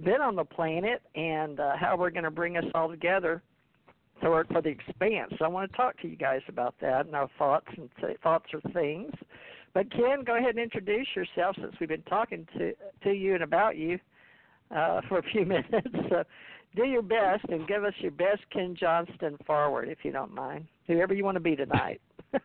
been 0.04 0.20
on 0.20 0.34
the 0.34 0.44
planet, 0.44 1.00
and 1.14 1.60
uh, 1.60 1.76
how 1.76 1.96
we're 1.96 2.10
going 2.10 2.24
to 2.24 2.30
bring 2.30 2.56
us 2.56 2.64
all 2.74 2.88
together 2.90 3.40
to 4.22 4.30
work 4.30 4.48
for 4.48 4.60
the 4.60 4.68
expanse. 4.68 5.32
So 5.38 5.44
I 5.44 5.48
want 5.48 5.70
to 5.70 5.76
talk 5.76 5.98
to 6.00 6.08
you 6.08 6.16
guys 6.16 6.40
about 6.48 6.74
that 6.80 7.06
and 7.06 7.14
our 7.14 7.30
thoughts 7.38 7.68
and 7.76 7.88
th- 8.00 8.18
thoughts 8.22 8.46
or 8.52 8.60
things. 8.72 9.12
But 9.72 9.90
Ken, 9.92 10.24
go 10.24 10.36
ahead 10.36 10.50
and 10.50 10.58
introduce 10.58 11.06
yourself 11.14 11.54
since 11.60 11.74
we've 11.78 11.88
been 11.88 12.02
talking 12.02 12.46
to 12.58 12.72
to 13.04 13.12
you 13.12 13.34
and 13.34 13.42
about 13.42 13.76
you 13.76 13.98
uh, 14.74 15.02
for 15.08 15.18
a 15.18 15.22
few 15.22 15.44
minutes. 15.46 15.88
So 16.08 16.24
do 16.74 16.84
your 16.84 17.02
best 17.02 17.44
and 17.48 17.68
give 17.68 17.84
us 17.84 17.94
your 17.98 18.10
best 18.10 18.40
Ken 18.52 18.74
Johnston 18.78 19.36
forward, 19.46 19.88
if 19.88 19.98
you 20.02 20.12
don't 20.12 20.34
mind. 20.34 20.66
Whoever 20.86 21.14
you 21.14 21.24
want 21.24 21.36
to 21.36 21.40
be 21.40 21.56
tonight. 21.56 22.00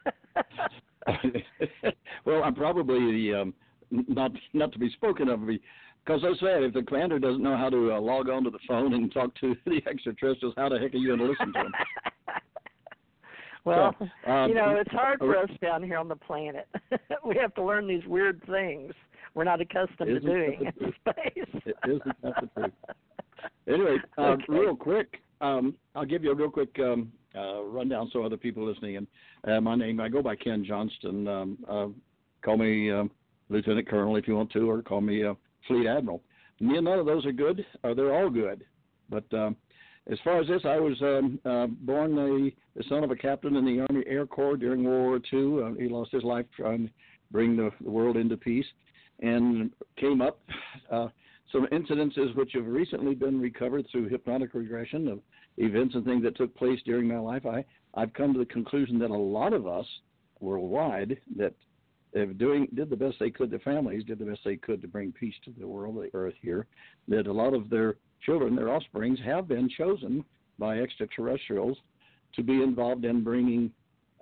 well, 2.25 2.43
I'm 2.43 2.55
probably 2.55 3.00
the 3.00 3.41
um, 3.41 3.53
not 3.89 4.31
not 4.53 4.71
to 4.73 4.79
be 4.79 4.89
spoken 4.91 5.27
of 5.29 5.41
because 5.45 6.23
I 6.23 6.33
said 6.39 6.63
if 6.63 6.73
the 6.73 6.83
commander 6.83 7.19
doesn't 7.19 7.43
know 7.43 7.57
how 7.57 7.69
to 7.69 7.93
uh, 7.93 8.01
log 8.01 8.29
on 8.29 8.43
to 8.43 8.50
the 8.50 8.59
phone 8.67 8.93
and 8.93 9.11
talk 9.13 9.33
to 9.41 9.55
the 9.65 9.81
extraterrestrials, 9.88 10.53
how 10.57 10.69
the 10.69 10.79
heck 10.79 10.93
are 10.93 10.97
you 10.97 11.07
going 11.07 11.19
to 11.19 11.25
listen 11.25 11.47
to 11.47 11.63
them? 11.63 11.71
well, 13.65 13.95
so, 14.00 14.31
um, 14.31 14.50
you 14.50 14.55
know, 14.55 14.75
it's 14.79 14.91
hard 14.91 15.19
for 15.19 15.38
us 15.38 15.50
down 15.61 15.83
here 15.83 15.97
on 15.97 16.07
the 16.07 16.15
planet. 16.15 16.67
we 17.25 17.35
have 17.38 17.53
to 17.55 17.63
learn 17.63 17.88
these 17.88 18.05
weird 18.05 18.41
things 18.47 18.93
we're 19.33 19.43
not 19.43 19.61
accustomed 19.61 20.09
to 20.09 20.19
doing 20.19 20.71
in 20.79 20.93
space. 21.00 21.61
it 21.65 21.75
isn't 21.85 22.21
that 22.21 22.33
the 22.41 22.50
truth? 22.59 22.73
Anyway, 23.67 23.97
uh, 24.17 24.21
okay. 24.21 24.43
real 24.50 24.75
quick, 24.75 25.21
um, 25.39 25.75
I'll 25.95 26.05
give 26.05 26.23
you 26.23 26.31
a 26.31 26.35
real 26.35 26.50
quick 26.50 26.77
um, 26.79 27.11
uh, 27.35 27.63
run 27.63 27.89
down 27.89 28.09
so 28.11 28.23
other 28.23 28.38
people 28.38 28.65
listening. 28.65 28.97
And 28.97 29.07
uh, 29.47 29.61
my 29.61 29.75
name, 29.75 30.00
I 30.00 30.09
go 30.09 30.21
by 30.21 30.35
Ken 30.35 30.63
Johnston. 30.65 31.27
Um, 31.27 31.57
uh, 31.69 31.88
call 32.43 32.57
me 32.57 32.91
uh, 32.91 33.03
Lieutenant 33.50 33.88
Colonel 33.88 34.15
if 34.15 34.27
you 34.27 34.35
want 34.35 34.51
to, 34.51 34.69
or 34.69 34.81
call 34.81 35.01
me 35.01 35.23
uh, 35.23 35.33
Fleet 35.67 35.88
Admiral. 35.88 36.21
None 36.59 36.88
of 36.88 37.05
those 37.05 37.25
are 37.25 37.31
good. 37.31 37.65
Uh, 37.83 37.93
they're 37.93 38.13
all 38.13 38.29
good. 38.29 38.65
But 39.09 39.25
um, 39.33 39.55
as 40.11 40.17
far 40.23 40.39
as 40.39 40.47
this, 40.47 40.61
I 40.65 40.77
was 40.77 41.00
um, 41.01 41.39
uh, 41.45 41.67
born 41.67 42.15
the, 42.15 42.51
the 42.75 42.83
son 42.88 43.03
of 43.03 43.11
a 43.11 43.15
captain 43.15 43.55
in 43.55 43.65
the 43.65 43.85
Army 43.89 44.03
Air 44.07 44.25
Corps 44.25 44.57
during 44.57 44.83
World 44.83 45.23
War 45.33 45.41
II. 45.41 45.63
Uh, 45.63 45.79
he 45.79 45.89
lost 45.89 46.11
his 46.11 46.23
life 46.23 46.45
trying 46.55 46.88
to 46.88 46.93
bring 47.31 47.55
the, 47.55 47.71
the 47.83 47.89
world 47.89 48.17
into 48.17 48.38
peace, 48.38 48.65
and 49.21 49.71
came 49.97 50.21
up. 50.21 50.39
Uh, 50.91 51.07
some 51.51 51.67
incidences 51.67 52.36
which 52.36 52.51
have 52.53 52.65
recently 52.65 53.15
been 53.15 53.39
recovered 53.39 53.86
through 53.91 54.10
hypnotic 54.10 54.53
regression 54.53 55.08
of 55.08 55.20
events 55.58 55.96
and 55.96 56.05
things 56.05 56.24
that 56.24 56.38
took 56.38 56.55
place 56.55 56.79
during 56.86 57.08
my 57.08 57.20
life. 57.20 57.46
I 57.46 57.65
I've 57.93 58.13
come 58.13 58.34
to 58.34 58.39
the 58.39 58.46
conclusion 58.46 59.00
that 59.00 59.10
a 59.10 59.15
lot 59.15 59.53
of 59.53 59.67
us 59.67 59.86
worldwide 60.39 61.17
that 61.38 61.53
have 62.15 62.38
doing 62.38 62.67
did 62.74 62.89
the 62.89 62.96
best 62.96 63.17
they 63.20 63.29
could. 63.29 63.51
Their 63.51 63.60
families 63.60 64.03
did 64.03 64.20
the 64.20 64.25
best 64.25 64.41
they 64.43 64.58
could 64.58 64.81
to 64.81 64.88
bring 64.88 65.12
peace 65.12 65.36
to 65.46 65.53
the 65.58 65.67
world, 65.67 65.96
the 65.96 66.10
earth 66.13 66.34
here. 66.41 66.67
That 67.08 67.27
a 67.27 67.34
lot 67.34 67.53
of 67.53 67.70
their 67.70 67.96
children, 68.25 68.55
their 68.55 68.70
offsprings, 68.70 69.20
have 69.25 69.48
been 69.48 69.70
chosen 69.70 70.24
by 70.58 70.79
extraterrestrials 70.79 71.77
to 72.36 72.43
be 72.43 72.62
involved 72.62 73.05
in 73.05 73.24
bringing 73.24 73.72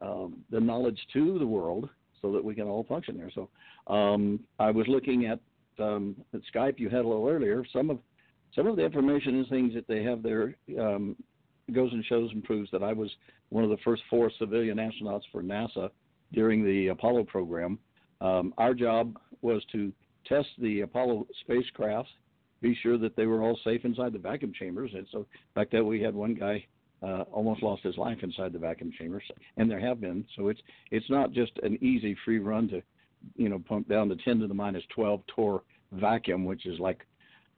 um, 0.01 0.37
the 0.49 0.59
knowledge 0.59 0.99
to 1.13 1.37
the 1.39 1.45
world 1.45 1.89
so 2.21 2.31
that 2.31 2.43
we 2.43 2.55
can 2.55 2.67
all 2.67 2.83
function 2.83 3.17
there. 3.17 3.31
So 3.33 3.49
um, 3.93 4.39
I 4.59 4.71
was 4.71 4.87
looking 4.87 5.25
at, 5.25 5.39
um, 5.79 6.15
at 6.33 6.41
Skype 6.53 6.79
you 6.79 6.89
had 6.89 7.05
a 7.05 7.07
little 7.07 7.27
earlier. 7.27 7.63
Some 7.71 7.89
of 7.89 7.99
some 8.55 8.67
of 8.67 8.75
the 8.75 8.83
information 8.83 9.35
and 9.35 9.47
things 9.47 9.73
that 9.75 9.87
they 9.87 10.03
have 10.03 10.23
there 10.23 10.55
um, 10.79 11.15
goes 11.73 11.91
and 11.93 12.03
shows 12.05 12.31
and 12.31 12.43
proves 12.43 12.69
that 12.71 12.83
I 12.83 12.93
was 12.93 13.09
one 13.49 13.63
of 13.63 13.69
the 13.69 13.77
first 13.83 14.01
four 14.09 14.31
civilian 14.39 14.77
astronauts 14.77 15.23
for 15.31 15.43
NASA 15.43 15.89
during 16.33 16.65
the 16.65 16.87
Apollo 16.87 17.25
program. 17.25 17.77
Um, 18.21 18.53
our 18.57 18.73
job 18.73 19.17
was 19.41 19.63
to 19.71 19.93
test 20.27 20.49
the 20.57 20.81
Apollo 20.81 21.27
spacecraft 21.41 22.09
be 22.61 22.77
sure 22.81 22.97
that 22.97 23.15
they 23.15 23.25
were 23.25 23.41
all 23.41 23.59
safe 23.63 23.85
inside 23.85 24.13
the 24.13 24.19
vacuum 24.19 24.51
chambers. 24.57 24.91
And 24.93 25.07
so, 25.11 25.19
in 25.19 25.25
fact, 25.55 25.71
that 25.71 25.83
we 25.83 26.01
had 26.01 26.13
one 26.13 26.33
guy 26.33 26.65
uh, 27.01 27.23
almost 27.31 27.63
lost 27.63 27.83
his 27.83 27.97
life 27.97 28.17
inside 28.21 28.51
the 28.51 28.59
vacuum 28.59 28.91
chambers, 28.97 29.23
and 29.57 29.71
there 29.71 29.79
have 29.79 30.01
been. 30.01 30.25
So 30.35 30.49
it's 30.49 30.59
it's 30.91 31.09
not 31.09 31.31
just 31.31 31.53
an 31.63 31.81
easy 31.81 32.15
free 32.25 32.39
run 32.39 32.67
to, 32.69 32.81
you 33.35 33.49
know, 33.49 33.59
pump 33.59 33.87
down 33.89 34.09
to 34.09 34.15
10 34.15 34.39
to 34.39 34.47
the 34.47 34.53
minus 34.53 34.83
12 34.93 35.21
torr 35.27 35.63
vacuum, 35.93 36.45
which 36.45 36.65
is 36.65 36.79
like 36.79 37.05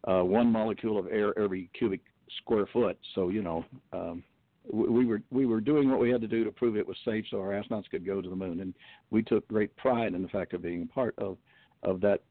uh, 0.07 0.21
one 0.21 0.51
molecule 0.51 0.97
of 0.97 1.07
air 1.07 1.37
every 1.37 1.69
cubic 1.77 2.01
square 2.37 2.67
foot. 2.71 2.97
So 3.15 3.29
you 3.29 3.41
know, 3.41 3.65
um, 3.93 4.23
we, 4.71 4.89
we 4.89 5.05
were 5.05 5.21
we 5.31 5.45
were 5.45 5.61
doing 5.61 5.89
what 5.89 5.99
we 5.99 6.09
had 6.09 6.21
to 6.21 6.27
do 6.27 6.43
to 6.43 6.51
prove 6.51 6.75
it 6.75 6.87
was 6.87 6.97
safe, 7.05 7.25
so 7.29 7.39
our 7.39 7.49
astronauts 7.49 7.89
could 7.89 8.05
go 8.05 8.21
to 8.21 8.29
the 8.29 8.35
moon, 8.35 8.61
and 8.61 8.73
we 9.09 9.23
took 9.23 9.47
great 9.47 9.75
pride 9.77 10.13
in 10.13 10.21
the 10.21 10.29
fact 10.29 10.53
of 10.53 10.61
being 10.61 10.87
part 10.87 11.15
of 11.17 11.37
of 11.83 12.01
that 12.01 12.21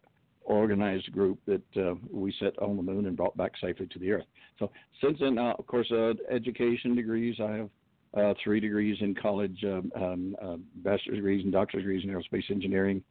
organized 0.43 1.13
group 1.13 1.39
that 1.47 1.63
uh, 1.77 1.95
we 2.11 2.35
set 2.41 2.59
on 2.61 2.77
the 2.77 2.83
moon 2.83 3.07
and 3.07 3.17
brought 3.17 3.37
back 3.37 3.53
safely 3.61 3.87
to 3.87 3.99
the 3.99 4.11
Earth. 4.11 4.25
So 4.59 4.71
since 5.03 5.19
then, 5.21 5.39
uh, 5.39 5.55
of 5.59 5.67
course, 5.67 5.91
uh, 5.93 6.15
education 6.31 6.95
degrees. 6.95 7.37
I 7.41 7.53
have 7.53 7.71
uh, 8.17 8.35
three 8.43 8.61
degrees 8.61 8.97
in 9.01 9.15
college, 9.15 9.59
um, 9.65 9.93
um, 9.95 10.37
uh, 10.43 10.57
bachelor's 10.77 11.17
degrees 11.17 11.45
and 11.45 11.53
doctor's 11.53 11.83
degrees 11.83 12.05
in 12.05 12.11
aerospace 12.11 12.51
engineering. 12.51 13.03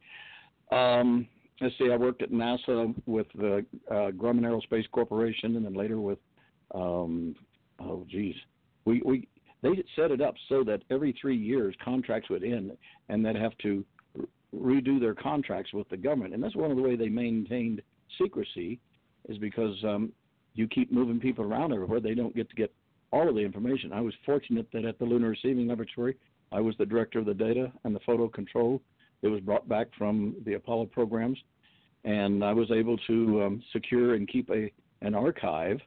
Um, 0.72 1.26
let's 1.60 1.74
see, 1.78 1.90
I 1.90 1.96
worked 1.96 2.22
at 2.22 2.30
NASA 2.30 2.94
with 3.06 3.26
the 3.34 3.64
uh, 3.90 4.10
Grumman 4.10 4.42
Aerospace 4.42 4.90
Corporation, 4.92 5.56
and 5.56 5.64
then 5.64 5.74
later 5.74 6.00
with, 6.00 6.18
um, 6.74 7.34
oh 7.80 8.06
geez, 8.08 8.34
we 8.84 9.02
we 9.04 9.26
they 9.62 9.70
set 9.96 10.10
it 10.10 10.20
up 10.20 10.34
so 10.48 10.64
that 10.64 10.82
every 10.90 11.14
three 11.20 11.36
years 11.36 11.74
contracts 11.84 12.30
would 12.30 12.44
end, 12.44 12.72
and 13.08 13.24
they'd 13.24 13.36
have 13.36 13.56
to 13.58 13.84
redo 14.54 14.98
their 14.98 15.14
contracts 15.14 15.72
with 15.72 15.88
the 15.88 15.96
government. 15.96 16.34
And 16.34 16.42
that's 16.42 16.56
one 16.56 16.70
of 16.70 16.76
the 16.76 16.82
way 16.82 16.96
they 16.96 17.08
maintained 17.08 17.82
secrecy 18.18 18.80
is 19.28 19.38
because 19.38 19.76
um, 19.84 20.12
you 20.54 20.66
keep 20.66 20.90
moving 20.90 21.20
people 21.20 21.44
around 21.44 21.72
everywhere. 21.72 22.00
They 22.00 22.14
don't 22.14 22.34
get 22.34 22.48
to 22.50 22.56
get 22.56 22.72
all 23.12 23.28
of 23.28 23.34
the 23.34 23.40
information. 23.40 23.92
I 23.92 24.00
was 24.00 24.14
fortunate 24.24 24.66
that 24.72 24.84
at 24.84 24.98
the 24.98 25.04
Lunar 25.04 25.30
Receiving 25.30 25.68
Laboratory, 25.68 26.16
I 26.52 26.60
was 26.60 26.74
the 26.78 26.86
director 26.86 27.18
of 27.18 27.26
the 27.26 27.34
data 27.34 27.72
and 27.84 27.94
the 27.94 28.00
photo 28.00 28.28
control 28.28 28.82
that 29.22 29.30
was 29.30 29.40
brought 29.40 29.68
back 29.68 29.88
from 29.96 30.36
the 30.44 30.54
Apollo 30.54 30.86
programs. 30.86 31.38
And 32.04 32.42
I 32.44 32.52
was 32.52 32.70
able 32.70 32.96
to 33.06 33.42
um, 33.42 33.62
secure 33.72 34.14
and 34.14 34.26
keep 34.28 34.50
a 34.50 34.72
an 35.02 35.14
archive 35.14 35.80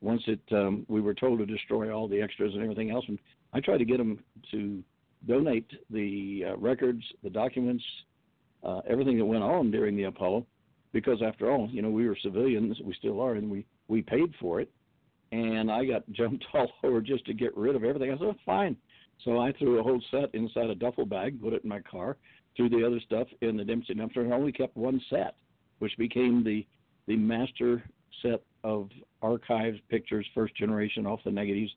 once 0.00 0.22
it 0.26 0.40
um, 0.52 0.86
we 0.88 1.00
were 1.00 1.14
told 1.14 1.38
to 1.38 1.46
destroy 1.46 1.94
all 1.94 2.08
the 2.08 2.20
extras 2.20 2.52
and 2.54 2.62
everything 2.62 2.90
else. 2.90 3.04
And 3.08 3.18
I 3.52 3.60
tried 3.60 3.78
to 3.78 3.84
get 3.84 3.98
them 3.98 4.18
to 4.50 4.82
donate 5.26 5.70
the 5.90 6.44
uh, 6.48 6.56
records, 6.56 7.02
the 7.22 7.30
documents, 7.30 7.84
uh, 8.62 8.80
everything 8.88 9.18
that 9.18 9.24
went 9.24 9.42
on 9.42 9.70
during 9.70 9.96
the 9.96 10.04
Apollo, 10.04 10.46
because 10.92 11.20
after 11.22 11.50
all, 11.50 11.68
you 11.70 11.82
know, 11.82 11.90
we 11.90 12.06
were 12.08 12.16
civilians, 12.22 12.78
we 12.84 12.94
still 12.94 13.20
are, 13.20 13.34
and 13.34 13.50
we 13.50 13.64
we 13.88 14.02
paid 14.02 14.32
for 14.40 14.60
it. 14.60 14.70
And 15.34 15.70
I 15.70 15.84
got 15.84 16.08
jumped 16.12 16.44
all 16.54 16.70
over 16.84 17.00
just 17.00 17.26
to 17.26 17.34
get 17.34 17.56
rid 17.56 17.74
of 17.74 17.84
everything. 17.84 18.10
I 18.10 18.14
said, 18.14 18.26
oh, 18.26 18.36
fine. 18.46 18.76
So 19.24 19.38
I 19.38 19.52
threw 19.52 19.78
a 19.78 19.82
whole 19.82 20.02
set 20.10 20.34
inside 20.34 20.70
a 20.70 20.74
duffel 20.74 21.06
bag, 21.06 21.40
put 21.40 21.52
it 21.52 21.62
in 21.62 21.68
my 21.68 21.80
car, 21.80 22.16
threw 22.56 22.68
the 22.68 22.84
other 22.86 23.00
stuff 23.00 23.28
in 23.40 23.56
the 23.56 23.64
Dempster 23.64 23.94
dumpster, 23.94 24.18
and 24.18 24.32
only 24.32 24.52
kept 24.52 24.76
one 24.76 25.00
set, 25.10 25.34
which 25.78 25.96
became 25.98 26.44
the 26.44 26.66
the 27.06 27.16
master 27.16 27.84
set 28.22 28.42
of 28.64 28.88
archived 29.22 29.82
pictures, 29.90 30.26
first 30.34 30.56
generation 30.56 31.06
off 31.06 31.20
the 31.24 31.30
negatives, 31.30 31.70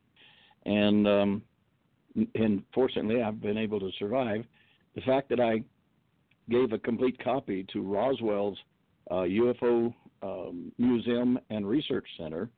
and 0.66 1.08
um, 1.08 1.42
and 2.36 2.64
fortunately, 2.74 3.22
I've 3.22 3.42
been 3.42 3.58
able 3.58 3.80
to 3.80 3.92
survive. 4.00 4.46
The 4.96 5.02
fact 5.02 5.30
that 5.30 5.40
I 5.40 5.64
gave 6.50 6.72
a 6.72 6.80
complete 6.80 7.22
copy 7.24 7.66
to 7.74 7.82
Roswell's 7.82 8.58
uh, 9.12 9.26
UFO 9.26 9.94
um, 10.24 10.72
Museum 10.78 11.38
and 11.50 11.68
Research 11.68 12.08
Center, 12.18 12.50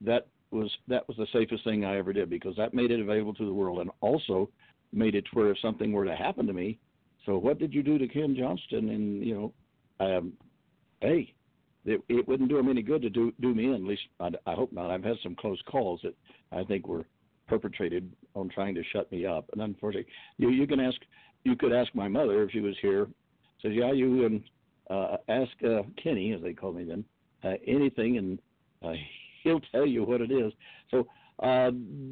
that 0.00 0.26
was 0.50 0.70
that 0.86 1.06
was 1.08 1.16
the 1.16 1.26
safest 1.32 1.64
thing 1.64 1.84
I 1.84 1.98
ever 1.98 2.12
did 2.12 2.30
because 2.30 2.56
that 2.56 2.74
made 2.74 2.90
it 2.90 3.00
available 3.00 3.34
to 3.34 3.44
the 3.44 3.52
world 3.52 3.80
and 3.80 3.90
also 4.00 4.48
made 4.92 5.14
it 5.14 5.24
where 5.32 5.50
if 5.50 5.58
something 5.60 5.92
were 5.92 6.04
to 6.04 6.16
happen 6.16 6.46
to 6.46 6.52
me. 6.52 6.78
So 7.26 7.36
what 7.36 7.58
did 7.58 7.74
you 7.74 7.82
do 7.82 7.98
to 7.98 8.08
Ken 8.08 8.34
Johnston? 8.36 8.88
And 8.88 9.24
you 9.24 9.34
know, 10.00 10.06
um, 10.06 10.32
hey, 11.00 11.34
it, 11.84 12.00
it 12.08 12.26
wouldn't 12.26 12.48
do 12.48 12.58
him 12.58 12.68
any 12.68 12.82
good 12.82 13.02
to 13.02 13.10
do 13.10 13.32
do 13.40 13.54
me 13.54 13.66
in. 13.66 13.74
At 13.74 13.82
least 13.82 14.02
I, 14.20 14.30
I 14.46 14.54
hope 14.54 14.72
not. 14.72 14.90
I've 14.90 15.04
had 15.04 15.16
some 15.22 15.34
close 15.34 15.60
calls 15.66 16.00
that 16.02 16.14
I 16.52 16.64
think 16.64 16.86
were 16.86 17.04
perpetrated 17.46 18.12
on 18.34 18.48
trying 18.48 18.74
to 18.74 18.82
shut 18.92 19.10
me 19.10 19.26
up. 19.26 19.48
And 19.52 19.60
unfortunately, 19.60 20.10
you 20.38 20.50
you 20.50 20.66
can 20.66 20.80
ask 20.80 20.96
you 21.44 21.56
could 21.56 21.72
ask 21.72 21.94
my 21.94 22.08
mother 22.08 22.42
if 22.42 22.52
she 22.52 22.60
was 22.60 22.76
here. 22.80 23.06
Says 23.62 23.72
yeah, 23.74 23.92
you 23.92 24.24
and 24.24 24.42
uh, 24.88 25.16
ask 25.28 25.50
uh, 25.64 25.82
Kenny 26.02 26.32
as 26.32 26.40
they 26.40 26.52
called 26.52 26.76
me 26.76 26.84
then 26.84 27.04
uh, 27.44 27.54
anything, 27.66 28.18
and 28.18 28.38
uh, 28.82 28.92
he'll 29.48 29.60
tell 29.72 29.86
you 29.86 30.04
what 30.04 30.20
it 30.20 30.30
is. 30.30 30.52
So 30.90 31.06
uh, 31.42 31.70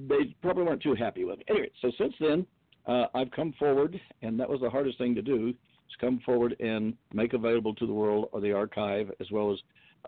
they 0.09 0.35
probably 0.43 0.65
weren't 0.65 0.83
too 0.83 0.95
happy 0.95 1.25
with 1.25 1.41
it. 1.41 1.47
Anyway, 1.49 1.71
so 1.83 1.91
since 1.99 2.15
then 2.21 2.47
uh, 2.87 3.07
I've 3.15 3.31
come 3.31 3.53
forward, 3.59 4.01
and 4.23 4.39
that 4.41 4.49
was 4.49 4.61
the 4.61 4.71
hardest 4.71 4.99
thing 4.99 5.15
to 5.15 5.23
do. 5.23 5.49
Is 5.49 5.55
come 6.01 6.21
forward 6.27 6.57
and 6.61 6.95
make 7.13 7.33
available 7.33 7.75
to 7.75 7.87
the 7.87 7.93
world 7.93 8.29
or 8.33 8.41
the 8.41 8.53
archive, 8.53 9.11
as 9.21 9.31
well 9.31 9.53
as 9.53 9.59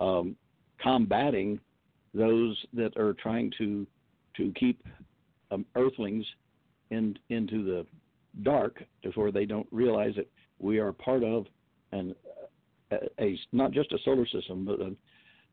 um, 0.00 0.36
combating 0.82 1.60
those 2.14 2.56
that 2.74 2.96
are 2.96 3.14
trying 3.14 3.52
to 3.58 3.86
to 4.36 4.52
keep 4.58 4.84
um, 5.50 5.64
Earthlings 5.76 6.24
in, 6.90 7.18
into 7.28 7.64
the 7.64 7.86
dark 8.42 8.82
to 9.02 9.10
where 9.10 9.32
they 9.32 9.44
don't 9.44 9.66
realize 9.70 10.14
that 10.16 10.28
we 10.58 10.78
are 10.78 10.92
part 10.92 11.22
of 11.24 11.46
an 11.92 12.14
a, 12.90 12.96
a 13.20 13.38
not 13.52 13.72
just 13.72 13.92
a 13.92 13.98
solar 14.04 14.26
system, 14.26 14.64
but 14.64 14.80
a, 14.80 14.92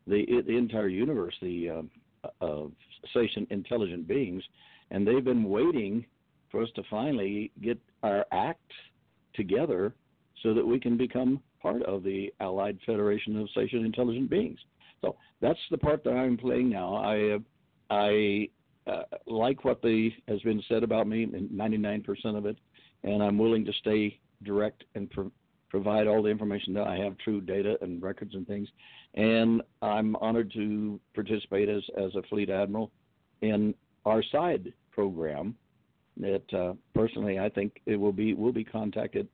the 0.07 0.25
the 0.45 0.55
entire 0.57 0.87
universe, 0.87 1.35
the 1.41 1.69
uh, 1.69 2.29
of 2.41 2.71
sentient 3.13 3.49
intelligent 3.51 4.07
beings, 4.07 4.43
and 4.91 5.07
they've 5.07 5.23
been 5.23 5.43
waiting 5.43 6.05
for 6.51 6.63
us 6.63 6.69
to 6.75 6.83
finally 6.89 7.51
get 7.61 7.77
our 8.03 8.25
act 8.31 8.71
together 9.33 9.93
so 10.41 10.53
that 10.53 10.65
we 10.65 10.79
can 10.79 10.97
become 10.97 11.41
part 11.61 11.81
of 11.83 12.03
the 12.03 12.33
Allied 12.39 12.77
Federation 12.85 13.39
of 13.39 13.49
Sentient 13.53 13.85
Intelligent 13.85 14.29
Beings. 14.29 14.59
So 15.01 15.15
that's 15.41 15.59
the 15.71 15.77
part 15.77 16.03
that 16.03 16.13
I'm 16.13 16.37
playing 16.37 16.69
now. 16.69 16.95
I 16.95 17.37
I 17.89 18.49
uh, 18.87 19.03
like 19.25 19.65
what 19.65 19.81
the 19.81 20.11
has 20.27 20.41
been 20.41 20.61
said 20.69 20.83
about 20.83 21.07
me, 21.07 21.23
and 21.23 21.49
99% 21.49 22.37
of 22.37 22.45
it, 22.45 22.57
and 23.03 23.21
I'm 23.23 23.37
willing 23.37 23.65
to 23.65 23.73
stay 23.73 24.19
direct 24.43 24.83
and 24.95 25.09
provide 25.69 26.07
all 26.07 26.23
the 26.23 26.29
information 26.29 26.73
that 26.73 26.87
I 26.87 26.97
have, 26.97 27.17
true 27.17 27.41
data 27.41 27.77
and 27.81 28.01
records 28.01 28.35
and 28.35 28.47
things. 28.47 28.67
And 29.15 29.61
I'm 29.81 30.15
honored 30.17 30.51
to 30.53 30.99
participate 31.13 31.69
as 31.69 31.83
as 31.97 32.15
a 32.15 32.23
fleet 32.23 32.49
admiral 32.49 32.91
in 33.41 33.73
our 34.05 34.23
side 34.31 34.73
program. 34.91 35.55
That 36.17 36.53
uh, 36.53 36.73
personally, 36.93 37.39
I 37.39 37.49
think 37.49 37.81
it 37.85 37.97
will 37.97 38.13
be 38.13 38.33
will 38.33 38.53
be 38.53 38.63
contacted 38.63 39.27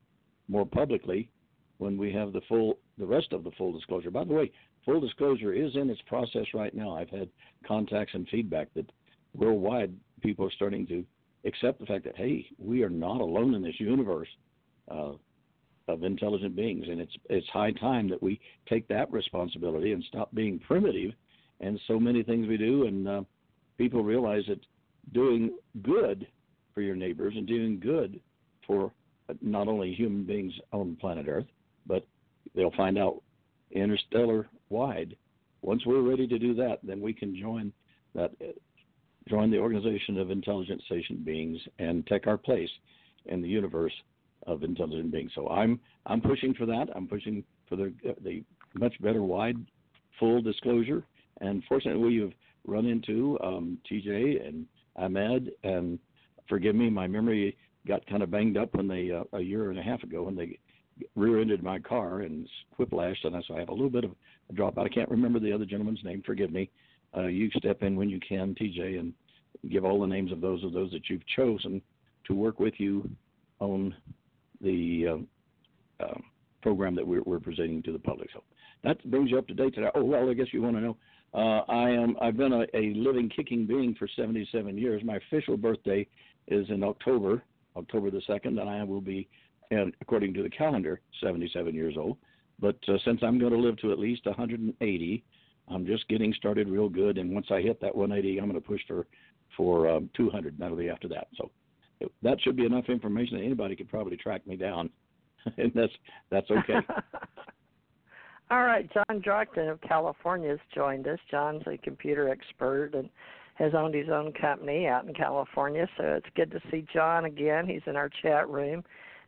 more 0.48 0.66
publicly 0.66 1.30
when 1.78 1.98
we 1.98 2.12
have 2.14 2.34
the 2.34 2.42
full 2.48 2.78
the 2.98 3.06
rest 3.06 3.34
of 3.34 3.44
the 3.44 3.52
full 3.52 3.72
disclosure. 3.72 4.12
By 4.12 4.24
the 4.24 4.34
way, 4.34 4.52
full 4.86 5.00
disclosure 5.00 5.54
is 5.54 5.76
in 5.76 5.90
its 5.90 6.02
process 6.08 6.46
right 6.54 6.74
now. 6.74 6.96
I've 6.96 7.10
had 7.10 7.30
contacts 7.68 8.14
and 8.14 8.28
feedback 8.30 8.68
that 8.76 8.90
worldwide, 9.36 9.94
people 10.22 10.46
are 10.46 10.52
starting 10.52 10.86
to 10.88 11.04
accept 11.46 11.80
the 11.80 11.86
fact 11.86 12.04
that 12.06 12.16
hey, 12.16 12.46
we 12.58 12.84
are 12.84 12.90
not 12.90 13.22
alone 13.22 13.54
in 13.54 13.62
this 13.62 13.80
universe 13.80 14.28
uh, 14.90 15.14
of 15.88 16.04
intelligent 16.04 16.56
beings, 16.56 16.86
and 16.90 17.02
it's 17.02 17.14
it's 17.30 17.48
high 17.50 17.72
time 17.72 18.10
that 18.10 18.22
we 18.22 18.40
take 18.70 18.88
that 18.88 19.12
responsibility 19.12 19.94
and 19.94 20.04
stop 20.08 20.34
being 20.34 20.60
primitive. 20.60 21.12
And 21.60 21.80
so 21.88 22.00
many 22.00 22.24
things 22.24 22.48
we 22.48 22.58
do, 22.58 22.86
and 22.86 23.08
uh, 23.08 23.22
people 23.78 24.04
realize 24.04 24.44
that 24.48 24.60
doing 25.14 25.52
good 25.84 26.28
for 26.74 26.82
your 26.82 26.96
neighbors 26.96 27.34
and 27.36 27.48
doing 27.48 27.80
good 27.80 28.20
for 28.66 28.92
not 29.42 29.68
only 29.68 29.94
human 29.94 30.24
beings 30.24 30.54
on 30.72 30.98
planet 31.00 31.28
Earth, 31.28 31.46
but 31.86 32.06
they'll 32.56 32.72
find 32.72 32.98
out 32.98 33.22
interstellar 33.72 34.48
wide. 34.70 35.16
Once 35.62 35.86
we're 35.86 36.02
ready 36.02 36.28
to 36.28 36.40
do 36.40 36.54
that, 36.56 36.80
then 36.84 37.02
we 37.02 37.14
can 37.14 37.40
join 37.40 37.72
that 38.16 38.32
join 39.30 39.52
the 39.52 39.60
organization 39.60 40.18
of 40.18 40.32
intelligent 40.32 40.82
sentient 40.90 41.24
beings 41.24 41.60
and 41.80 42.06
take 42.08 42.28
our 42.28 42.38
place 42.38 42.70
in 43.28 43.42
the 43.42 43.48
universe 43.48 43.94
of 44.48 44.64
intelligent 44.64 45.12
beings. 45.12 45.32
So 45.36 45.48
I'm 45.50 45.80
I'm 46.06 46.22
pushing 46.22 46.54
for 46.54 46.66
that. 46.66 46.88
I'm 46.96 47.08
pushing 47.08 47.44
for 47.68 47.76
the 47.76 47.94
the 48.24 48.44
much 48.74 48.94
better 49.02 49.24
wide 49.24 49.58
full 50.20 50.42
disclosure. 50.42 51.04
And 51.42 51.64
fortunately, 51.68 52.20
we've 52.20 52.34
run 52.66 52.86
into 52.86 53.38
um, 53.44 53.78
TJ 53.90 54.48
and 54.48 54.66
Amad. 55.00 55.50
And 55.64 56.00
forgive 56.48 56.76
me, 56.76 56.90
my 56.90 57.08
memory 57.08 57.58
got 57.88 58.06
kind 58.06 58.22
of 58.22 58.32
banged 58.32 58.58
up 58.58 58.74
when 58.76 58.88
they 58.88 59.12
uh, 59.12 59.24
a 59.38 59.42
year 59.42 59.72
and 59.72 59.80
a 59.80 59.84
half 59.84 60.04
ago 60.04 60.24
when 60.24 60.36
they 60.36 60.60
rear-ended 61.16 61.64
my 61.64 61.80
car 61.80 62.22
and 62.22 62.48
whiplashed, 62.80 63.26
and 63.26 63.44
so 63.48 63.56
I 63.56 63.60
have 63.60 63.70
a 63.70 63.74
little 63.74 63.90
bit 63.90 64.04
of 64.04 64.12
a 64.50 64.54
dropout. 64.54 64.86
I 64.86 64.90
can't 64.90 65.10
remember 65.10 65.40
the 65.40 65.52
other 65.52 65.66
gentleman's 65.66 66.04
name. 66.04 66.22
Forgive 66.24 66.52
me. 66.52 66.70
Uh, 67.16 67.26
you 67.26 67.50
step 67.58 67.82
in 67.82 67.96
when 67.96 68.10
you 68.10 68.20
can, 68.20 68.56
TJ, 68.56 69.00
and 69.00 69.14
give 69.70 69.84
all 69.84 70.00
the 70.00 70.08
names 70.08 70.32
of 70.32 70.42
those 70.42 70.64
of 70.64 70.74
those 70.74 70.92
that 70.92 71.10
you've 71.10 71.26
chosen 71.36 71.82
to 72.26 72.34
work 72.34 72.60
with 72.60 72.76
you 72.78 73.10
on 73.60 73.96
the 74.62 75.06
uh, 76.02 76.04
uh, 76.04 76.18
program 76.62 76.96
that 76.96 77.06
we're, 77.06 77.24
we're, 77.24 77.40
presenting 77.40 77.82
to 77.84 77.92
the 77.92 78.00
public. 78.00 78.30
So 78.34 78.44
that 78.84 79.04
brings 79.10 79.32
you 79.32 79.38
up 79.38 79.48
to 79.48 79.54
date 79.54 79.76
today. 79.76 79.90
Oh 79.96 80.04
well, 80.04 80.30
I 80.30 80.34
guess 80.34 80.48
you 80.52 80.62
want 80.62 80.76
to 80.76 80.82
know. 80.82 80.98
Uh, 81.34 81.64
I 81.72 81.90
am. 81.90 82.18
I've 82.22 82.38
been 82.38 82.54
a, 82.54 82.66
a, 82.74 82.94
living, 82.96 83.30
kicking 83.30 83.66
being 83.66 83.96
for 83.98 84.08
77 84.16 84.78
years. 84.78 85.02
My 85.04 85.18
official 85.18 85.58
birthday 85.58 86.08
is 86.48 86.70
in 86.70 86.84
October, 86.84 87.44
October 87.78 88.12
the 88.12 88.22
second, 88.28 88.60
and 88.60 88.70
I 88.70 88.84
will 88.84 89.02
be, 89.02 89.30
and 89.72 89.94
according 90.02 90.34
to 90.34 90.44
the 90.44 90.50
calendar, 90.50 91.00
77 91.22 91.74
years 91.74 91.96
old. 91.98 92.18
But 92.60 92.78
uh, 92.88 92.98
since 93.06 93.22
I'm 93.24 93.40
going 93.40 93.54
to 93.54 93.58
live 93.58 93.78
to 93.78 93.92
at 93.92 94.00
least 94.00 94.26
180, 94.26 95.24
I'm 95.70 95.86
just 95.86 96.08
getting 96.10 96.34
started 96.34 96.68
real 96.68 96.90
good. 96.90 97.18
And 97.18 97.34
once 97.34 97.48
I 97.50 97.62
hit 97.62 97.80
that 97.82 97.96
180, 97.96 98.40
I'm 98.40 98.50
going 98.50 98.62
to 98.62 98.68
push 98.68 98.82
for 98.88 99.08
for 99.58 99.90
um, 99.90 100.10
200. 100.16 100.58
That'll 100.58 100.78
be 100.78 100.90
after 100.90 101.08
that. 101.10 101.28
So 101.38 101.52
that 102.22 102.42
should 102.42 102.56
be 102.56 102.66
enough 102.66 102.86
information 102.90 103.38
that 103.38 103.44
anybody 103.44 103.76
could 103.76 103.90
probably 103.90 104.18
track 104.18 104.46
me 104.48 104.56
down, 104.56 104.90
and 105.58 105.72
that's 105.74 105.94
that's 106.30 106.50
okay. 106.52 106.80
All 108.52 108.64
right, 108.64 108.90
John 108.94 109.22
Drockton 109.22 109.72
of 109.72 109.80
California 109.82 110.50
has 110.50 110.60
joined 110.76 111.08
us. 111.08 111.20
John's 111.30 111.64
a 111.68 111.78
computer 111.78 112.28
expert 112.30 112.92
and 112.94 113.10
has 113.56 113.74
owned 113.74 113.96
his 113.96 114.10
own 114.10 114.34
company 114.34 114.88
out 114.88 115.06
in 115.06 115.14
California, 115.14 115.88
so 115.98 116.04
it's 116.04 116.28
good 116.36 116.52
to 116.52 116.60
see 116.70 116.86
John 116.94 117.26
again. 117.26 117.66
He's 117.66 117.82
in 117.86 117.96
our 117.96 118.10
chat 118.22 118.50
room. 118.50 118.84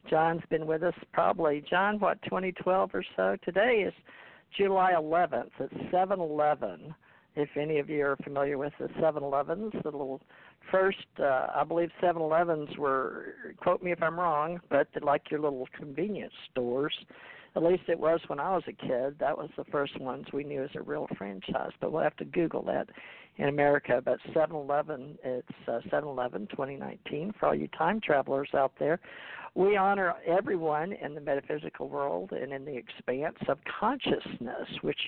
John's 0.09 0.41
been 0.49 0.65
with 0.65 0.83
us 0.83 0.93
probably, 1.13 1.63
John, 1.69 1.99
what, 1.99 2.21
2012 2.23 2.91
or 2.93 3.03
so? 3.15 3.37
Today 3.45 3.85
is 3.87 3.93
July 4.57 4.91
11th. 4.93 5.51
It's 5.59 5.91
7 5.91 6.19
11 6.19 6.93
if 7.35 7.49
any 7.57 7.79
of 7.79 7.89
you 7.89 8.05
are 8.05 8.17
familiar 8.23 8.57
with 8.57 8.73
the 8.79 8.87
7-Elevens, 8.99 9.73
the 9.83 9.89
little 9.89 10.21
first, 10.71 11.05
uh, 11.19 11.47
I 11.55 11.63
believe 11.67 11.89
7-Elevens 12.01 12.77
were, 12.77 13.33
quote 13.57 13.81
me 13.81 13.91
if 13.91 14.01
I'm 14.01 14.19
wrong, 14.19 14.59
but 14.69 14.87
like 15.01 15.31
your 15.31 15.39
little 15.39 15.67
convenience 15.75 16.33
stores. 16.51 16.93
At 17.55 17.63
least 17.63 17.83
it 17.87 17.99
was 17.99 18.19
when 18.27 18.39
I 18.39 18.55
was 18.55 18.63
a 18.67 18.73
kid. 18.73 19.15
That 19.19 19.37
was 19.37 19.49
the 19.57 19.65
first 19.65 19.99
ones 19.99 20.25
we 20.33 20.43
knew 20.43 20.63
as 20.63 20.71
a 20.75 20.81
real 20.81 21.07
franchise, 21.17 21.71
but 21.79 21.91
we'll 21.91 22.01
have 22.01 22.17
to 22.17 22.25
Google 22.25 22.63
that 22.63 22.89
in 23.37 23.47
America. 23.47 24.01
But 24.03 24.19
7-Eleven, 24.35 25.17
it's 25.23 25.47
uh, 25.67 25.79
7-Eleven 25.91 26.47
2019 26.47 27.33
for 27.39 27.47
all 27.47 27.55
you 27.55 27.67
time 27.69 27.99
travelers 28.01 28.49
out 28.55 28.73
there. 28.79 28.99
We 29.55 29.77
honor 29.77 30.15
everyone 30.25 30.93
in 30.93 31.13
the 31.13 31.21
metaphysical 31.21 31.87
world 31.87 32.31
and 32.31 32.51
in 32.51 32.65
the 32.65 32.75
expanse 32.75 33.37
of 33.47 33.59
consciousness, 33.79 34.67
which 34.81 34.99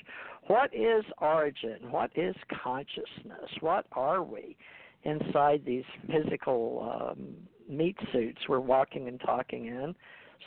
what 0.47 0.71
is 0.73 1.03
origin? 1.17 1.89
What 1.89 2.11
is 2.15 2.35
consciousness? 2.63 3.49
What 3.61 3.87
are 3.93 4.21
we 4.21 4.55
inside 5.03 5.63
these 5.65 5.83
physical 6.05 7.15
um, 7.17 7.35
meat 7.67 7.97
suits 8.13 8.39
we're 8.47 8.59
walking 8.59 9.07
and 9.07 9.19
talking 9.19 9.65
in? 9.65 9.95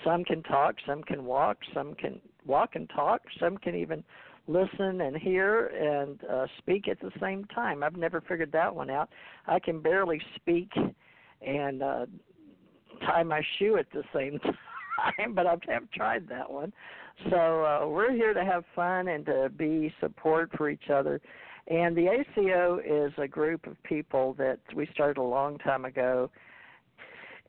Some 0.05 0.23
can 0.23 0.45
talk, 0.45 0.77
some 0.87 1.03
can 1.03 1.25
walk, 1.25 1.59
some 1.75 1.95
can 1.95 2.21
walk 2.47 2.77
and 2.77 2.89
talk, 2.95 3.23
some 3.41 3.57
can 3.57 3.75
even 3.75 4.05
listen 4.47 5.01
and 5.01 5.17
hear 5.17 5.67
and 5.67 6.21
uh, 6.31 6.47
speak 6.59 6.87
at 6.87 7.01
the 7.01 7.11
same 7.21 7.45
time. 7.47 7.83
I've 7.83 7.97
never 7.97 8.21
figured 8.21 8.53
that 8.53 8.75
one 8.75 8.91
out. 8.91 9.09
I 9.49 9.59
can 9.59 9.81
barely 9.81 10.21
speak 10.37 10.71
and 11.43 11.83
uh, 11.83 12.07
tie 13.01 13.23
my 13.23 13.43
shoe 13.59 13.77
at 13.77 13.87
the 13.93 14.03
same 14.15 14.39
time, 15.19 15.35
but 15.35 15.47
I've, 15.47 15.61
I've 15.73 15.91
tried 15.91 16.29
that 16.29 16.51
one. 16.51 16.73
So 17.31 17.65
uh, 17.65 17.87
we're 17.89 18.13
here 18.13 18.33
to 18.33 18.45
have 18.45 18.65
fun 18.75 19.09
and 19.09 19.27
to 19.27 19.51
be 19.57 19.93
support 20.01 20.51
for 20.57 20.71
each 20.71 20.91
other. 20.93 21.21
And 21.67 21.97
the 21.97 22.09
ACO 22.09 22.79
is 22.79 23.13
a 23.19 23.29
group 23.29 23.67
of 23.67 23.83
people 23.83 24.35
that 24.39 24.61
we 24.75 24.89
started 24.93 25.21
a 25.21 25.25
long 25.25 25.59
time 25.59 25.85
ago. 25.85 26.31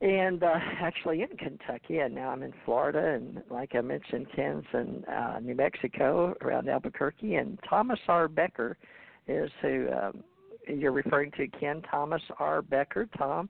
And 0.01 0.43
uh, 0.43 0.55
actually 0.81 1.21
in 1.21 1.37
Kentucky, 1.37 1.99
and 1.99 2.15
now 2.15 2.29
I'm 2.29 2.41
in 2.41 2.53
Florida, 2.63 3.15
and 3.15 3.43
like 3.49 3.75
I 3.75 3.81
mentioned, 3.81 4.27
Ken's 4.33 4.63
in 4.73 5.03
uh, 5.05 5.39
New 5.41 5.55
Mexico 5.55 6.35
around 6.41 6.69
Albuquerque. 6.69 7.35
And 7.35 7.59
Thomas 7.69 7.99
R. 8.07 8.27
Becker 8.27 8.77
is 9.27 9.51
who 9.61 9.87
um, 9.91 10.23
you're 10.67 10.93
referring 10.93 11.31
to, 11.31 11.47
Ken 11.47 11.81
Thomas 11.89 12.21
R. 12.39 12.61
Becker, 12.61 13.07
Tom 13.17 13.49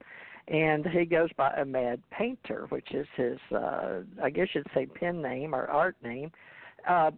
and 0.50 0.86
he 0.88 1.06
goes 1.06 1.30
by 1.38 1.54
a 1.54 1.66
mad 1.66 2.02
painter 2.12 2.66
which 2.70 2.92
is 2.92 3.08
his 3.16 3.38
uh 3.56 4.00
i 4.24 4.30
guess 4.30 4.48
you'd 4.54 4.66
say 4.74 4.86
pen 4.86 5.22
name 5.22 5.54
or 5.54 5.66
art 5.68 5.96
name. 6.04 6.32
Uh 6.88 7.12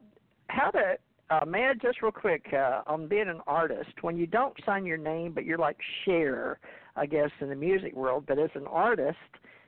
how 0.48 0.70
to 0.70 0.98
uh 1.30 1.46
mad 1.46 1.80
just 1.82 2.02
real 2.02 2.12
quick 2.12 2.46
uh 2.54 2.82
on 2.88 3.08
being 3.08 3.30
an 3.30 3.42
artist 3.48 3.92
when 4.02 4.18
you 4.18 4.28
don't 4.28 4.56
sign 4.66 4.86
your 4.86 4.98
name 4.98 5.32
but 5.32 5.46
you're 5.46 5.58
like 5.58 5.78
Cher 6.04 6.60
i 6.96 7.06
guess 7.06 7.30
in 7.40 7.50
the 7.50 7.56
music 7.56 7.96
world 7.96 8.26
but 8.28 8.38
as 8.38 8.50
an 8.56 8.68
artist 8.68 9.18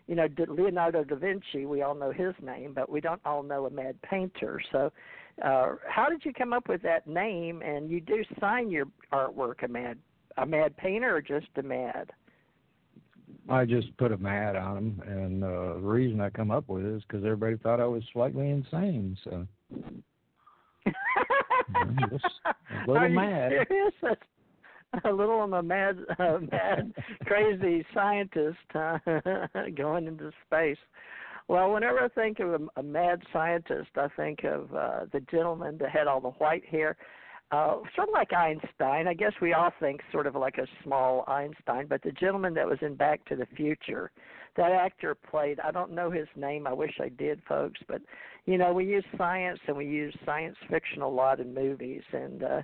you 0.08 0.16
know 0.16 0.28
leonardo 0.50 1.04
da 1.04 1.16
vinci 1.16 1.66
we 1.66 1.82
all 1.82 1.96
know 1.96 2.12
his 2.12 2.34
name 2.42 2.74
but 2.74 2.90
we 2.90 3.00
don't 3.00 3.22
all 3.26 3.44
know 3.44 3.66
a 3.66 3.70
mad 3.70 3.96
painter. 4.02 4.62
So 4.72 4.92
uh 5.42 5.76
how 5.88 6.10
did 6.10 6.26
you 6.26 6.34
come 6.34 6.54
up 6.54 6.68
with 6.68 6.82
that 6.82 7.08
name? 7.08 7.62
And 7.62 7.90
you 7.90 8.02
do 8.02 8.24
sign 8.40 8.70
your 8.70 8.86
artwork 9.12 9.64
a 9.64 9.68
mad 9.68 9.98
a 10.38 10.46
mad 10.46 10.76
painter 10.78 11.16
or 11.16 11.22
just 11.22 11.48
a 11.56 11.64
mad 11.64 12.12
I 13.50 13.66
just 13.66 13.96
put 13.98 14.12
a 14.12 14.18
mad 14.18 14.56
on 14.56 14.76
them, 14.76 15.02
and 15.06 15.44
uh, 15.44 15.74
the 15.76 15.82
reason 15.82 16.22
I 16.22 16.30
come 16.30 16.52
up 16.52 16.68
with 16.70 16.86
it 16.86 16.96
is 16.96 17.04
because 17.04 17.26
everybody 17.26 17.58
thought 17.58 17.82
I 17.82 17.86
was 17.86 18.04
slightly 18.14 18.50
insane. 18.50 19.18
So, 19.24 19.46
just 22.10 22.26
a 22.46 22.56
little 22.88 22.98
Are 22.98 23.10
mad. 23.10 23.52
Serious? 23.68 24.18
a 25.06 25.12
little 25.12 25.40
on 25.40 25.54
a 25.54 25.64
mad, 25.64 25.98
uh, 26.20 26.38
mad, 26.52 26.94
crazy 27.26 27.86
scientist 27.94 28.58
uh, 28.76 28.98
going 29.76 30.08
into 30.08 30.32
space. 30.46 30.78
Well, 31.48 31.74
whenever 31.74 32.00
I 32.00 32.08
think 32.10 32.40
of 32.40 32.54
a, 32.54 32.60
a 32.78 32.84
mad 32.84 33.22
scientist, 33.34 33.90
I 33.98 34.08
think 34.16 34.44
of 34.46 34.74
uh, 34.74 35.00
the 35.12 35.20
gentleman 35.32 35.78
that 35.80 35.90
had 35.90 36.08
all 36.08 36.22
the 36.22 36.30
white 36.30 36.66
hair 36.66 36.96
uh, 37.54 37.78
sort 37.96 38.10
of 38.10 38.14
like 38.14 38.34
Einstein. 38.34 39.08
I 39.08 39.14
guess 39.14 39.34
we 39.40 39.54
all 39.54 39.72
think 39.80 40.02
sort 40.12 40.26
of 40.26 40.36
like 40.36 40.58
a 40.58 40.66
small 40.84 41.24
Einstein, 41.28 41.86
but 41.88 42.02
the 42.02 42.12
gentleman 42.12 42.56
that 42.56 42.68
was 42.68 42.80
in 42.82 42.96
Back 42.96 43.24
to 43.26 43.36
the 43.36 43.46
Future, 43.56 44.10
that 44.58 44.72
actor 44.72 45.14
played. 45.14 45.60
I 45.60 45.70
don't 45.70 45.92
know 45.92 46.10
his 46.10 46.28
name. 46.36 46.66
I 46.66 46.74
wish 46.74 46.94
I 47.00 47.10
did, 47.10 47.42
folks. 47.48 47.80
But 47.88 48.02
you 48.46 48.58
know, 48.58 48.74
we 48.74 48.86
use 48.86 49.06
science 49.18 49.60
and 49.68 49.78
we 49.78 49.86
use 49.86 50.16
science 50.26 50.56
fiction 50.68 51.04
a 51.04 51.08
lot 51.08 51.40
in 51.40 51.54
movies. 51.54 52.02
And 52.12 52.44
uh, 52.44 52.62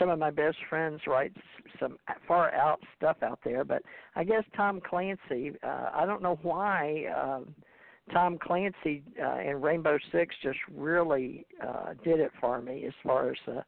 some 0.00 0.10
of 0.10 0.18
my 0.18 0.30
best 0.30 0.56
friends 0.68 1.00
write 1.06 1.32
some 1.78 1.96
far 2.26 2.52
out 2.54 2.80
stuff 2.96 3.18
out 3.22 3.38
there. 3.44 3.64
But 3.64 3.82
I 4.16 4.24
guess 4.24 4.42
Tom 4.56 4.80
Clancy. 4.80 5.52
Uh, 5.62 5.90
I 5.94 6.06
don't 6.06 6.22
know 6.22 6.40
why. 6.42 7.04
Uh, 7.16 7.40
Tom 8.12 8.36
Clancy 8.38 9.02
uh, 9.22 9.38
in 9.38 9.60
Rainbow 9.62 9.96
Six 10.10 10.34
just 10.42 10.58
really 10.74 11.46
uh, 11.64 11.94
did 12.02 12.18
it 12.18 12.32
for 12.40 12.60
me 12.60 12.84
as 12.84 12.92
far 13.04 13.30
as 13.30 13.36
uh, 13.46 13.60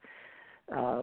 uh, 0.74 1.02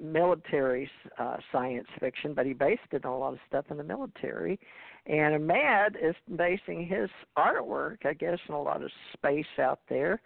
military 0.00 0.90
uh, 1.18 1.36
science 1.52 1.86
fiction, 1.98 2.34
but 2.34 2.46
he 2.46 2.52
based 2.52 2.80
it 2.92 3.04
on 3.04 3.12
a 3.12 3.18
lot 3.18 3.32
of 3.32 3.38
stuff 3.48 3.64
in 3.70 3.76
the 3.76 3.84
military. 3.84 4.58
And 5.06 5.34
a 5.34 5.38
Mad 5.38 5.96
is 6.00 6.14
basing 6.36 6.86
his 6.86 7.08
artwork, 7.38 8.04
I 8.04 8.12
guess, 8.12 8.38
in 8.48 8.54
a 8.54 8.62
lot 8.62 8.82
of 8.82 8.90
space 9.14 9.46
out 9.58 9.80
there. 9.88 10.20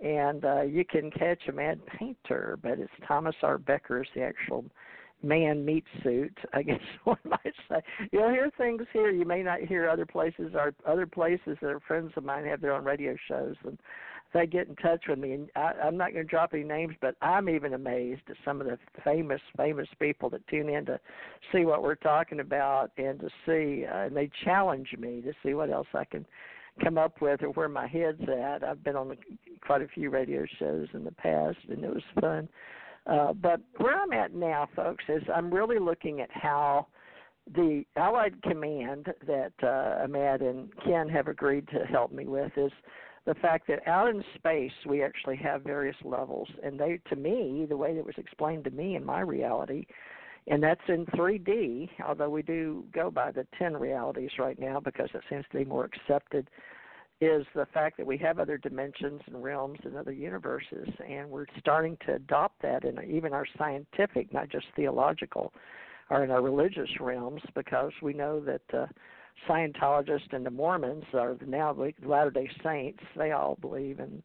And 0.00 0.44
uh, 0.44 0.62
you 0.62 0.84
can 0.84 1.10
catch 1.10 1.40
a 1.48 1.52
mad 1.52 1.80
painter, 1.86 2.58
but 2.62 2.78
it's 2.78 2.90
Thomas 3.06 3.34
R. 3.42 3.58
Becker 3.58 4.02
is 4.02 4.08
the 4.14 4.22
actual 4.22 4.64
man 5.22 5.64
meat 5.64 5.84
suit, 6.02 6.36
I 6.52 6.62
guess 6.62 6.80
one 7.04 7.18
might 7.24 7.54
say. 7.68 7.80
You'll 8.12 8.30
hear 8.30 8.50
things 8.56 8.82
here 8.92 9.10
you 9.10 9.24
may 9.24 9.42
not 9.42 9.60
hear 9.60 9.88
other 9.88 10.06
places 10.06 10.52
or 10.54 10.74
other 10.86 11.06
places 11.06 11.56
that 11.60 11.68
are 11.68 11.80
friends 11.80 12.12
of 12.16 12.24
mine 12.24 12.44
have 12.46 12.60
their 12.60 12.74
own 12.74 12.84
radio 12.84 13.16
shows 13.28 13.56
and 13.64 13.78
they 14.34 14.46
get 14.46 14.68
in 14.68 14.76
touch 14.76 15.04
with 15.08 15.18
me 15.18 15.32
and 15.32 15.48
I, 15.56 15.72
I'm 15.82 15.96
not 15.96 16.12
going 16.12 16.24
to 16.24 16.30
drop 16.30 16.50
any 16.52 16.64
names, 16.64 16.94
but 17.00 17.14
I'm 17.22 17.48
even 17.48 17.74
amazed 17.74 18.22
at 18.28 18.36
some 18.44 18.60
of 18.60 18.66
the 18.66 18.78
famous 19.04 19.40
famous 19.56 19.88
people 19.98 20.28
that 20.30 20.46
tune 20.48 20.68
in 20.68 20.86
to 20.86 21.00
see 21.52 21.64
what 21.64 21.82
we're 21.82 21.94
talking 21.94 22.40
about 22.40 22.90
and 22.98 23.18
to 23.20 23.28
see 23.46 23.86
uh, 23.86 24.06
and 24.06 24.16
they 24.16 24.30
challenge 24.44 24.94
me 24.98 25.20
to 25.22 25.32
see 25.42 25.54
what 25.54 25.70
else 25.70 25.88
I 25.94 26.04
can 26.04 26.26
come 26.82 26.98
up 26.98 27.20
with 27.20 27.42
or 27.42 27.50
where 27.50 27.68
my 27.68 27.86
head's 27.86 28.22
at. 28.22 28.62
I've 28.62 28.84
been 28.84 28.96
on 28.96 29.08
the, 29.08 29.16
quite 29.60 29.82
a 29.82 29.88
few 29.88 30.10
radio 30.10 30.44
shows 30.58 30.88
in 30.94 31.04
the 31.04 31.12
past, 31.12 31.58
and 31.68 31.84
it 31.84 31.92
was 31.92 32.02
fun. 32.20 32.48
Uh, 33.06 33.32
but 33.32 33.60
where 33.78 34.00
I'm 34.00 34.12
at 34.12 34.34
now, 34.34 34.68
folks, 34.76 35.04
is 35.08 35.22
I'm 35.34 35.52
really 35.52 35.78
looking 35.78 36.20
at 36.20 36.30
how 36.30 36.86
the 37.54 37.84
Allied 37.96 38.40
Command 38.42 39.06
that 39.26 39.52
uh, 39.62 40.06
Amad 40.06 40.42
and 40.42 40.68
Ken 40.84 41.08
have 41.08 41.28
agreed 41.28 41.66
to 41.68 41.86
help 41.86 42.12
me 42.12 42.26
with 42.26 42.52
is 42.56 42.72
the 43.26 43.34
fact 43.34 43.66
that 43.68 43.86
out 43.86 44.08
in 44.08 44.24
space 44.34 44.72
we 44.86 45.02
actually 45.02 45.36
have 45.36 45.62
various 45.62 45.96
levels, 46.04 46.48
and 46.62 46.78
they, 46.78 47.00
to 47.10 47.16
me, 47.16 47.66
the 47.68 47.76
way 47.76 47.94
that 47.94 48.04
was 48.04 48.14
explained 48.16 48.64
to 48.64 48.70
me 48.70 48.96
in 48.96 49.04
my 49.04 49.20
reality, 49.20 49.86
and 50.46 50.62
that's 50.62 50.80
in 50.88 51.04
3D. 51.06 51.90
Although 52.06 52.30
we 52.30 52.42
do 52.42 52.84
go 52.92 53.10
by 53.10 53.30
the 53.30 53.46
10 53.58 53.76
realities 53.76 54.30
right 54.38 54.58
now 54.58 54.80
because 54.80 55.10
it 55.14 55.22
seems 55.28 55.44
to 55.52 55.58
be 55.58 55.64
more 55.64 55.84
accepted 55.84 56.48
is 57.20 57.44
the 57.54 57.66
fact 57.74 57.96
that 57.96 58.06
we 58.06 58.16
have 58.16 58.38
other 58.38 58.56
dimensions 58.56 59.20
and 59.26 59.42
realms 59.42 59.78
and 59.84 59.96
other 59.96 60.12
universes, 60.12 60.88
and 61.06 61.28
we're 61.28 61.46
starting 61.58 61.96
to 62.06 62.14
adopt 62.14 62.62
that 62.62 62.84
in 62.84 62.98
even 63.10 63.32
our 63.32 63.46
scientific, 63.58 64.32
not 64.32 64.48
just 64.48 64.66
theological, 64.76 65.52
or 66.10 66.22
in 66.22 66.30
our 66.30 66.42
religious 66.42 66.88
realms, 67.00 67.42
because 67.56 67.92
we 68.02 68.12
know 68.12 68.38
that 68.40 68.62
uh, 68.72 68.86
Scientologists 69.46 70.32
and 70.32 70.44
the 70.44 70.50
Mormons 70.50 71.04
are 71.12 71.36
now 71.46 71.72
the 71.72 71.92
Latter 72.04 72.30
Day 72.30 72.48
Saints. 72.64 73.02
They 73.16 73.32
all 73.32 73.56
believe 73.60 74.00
in 74.00 74.22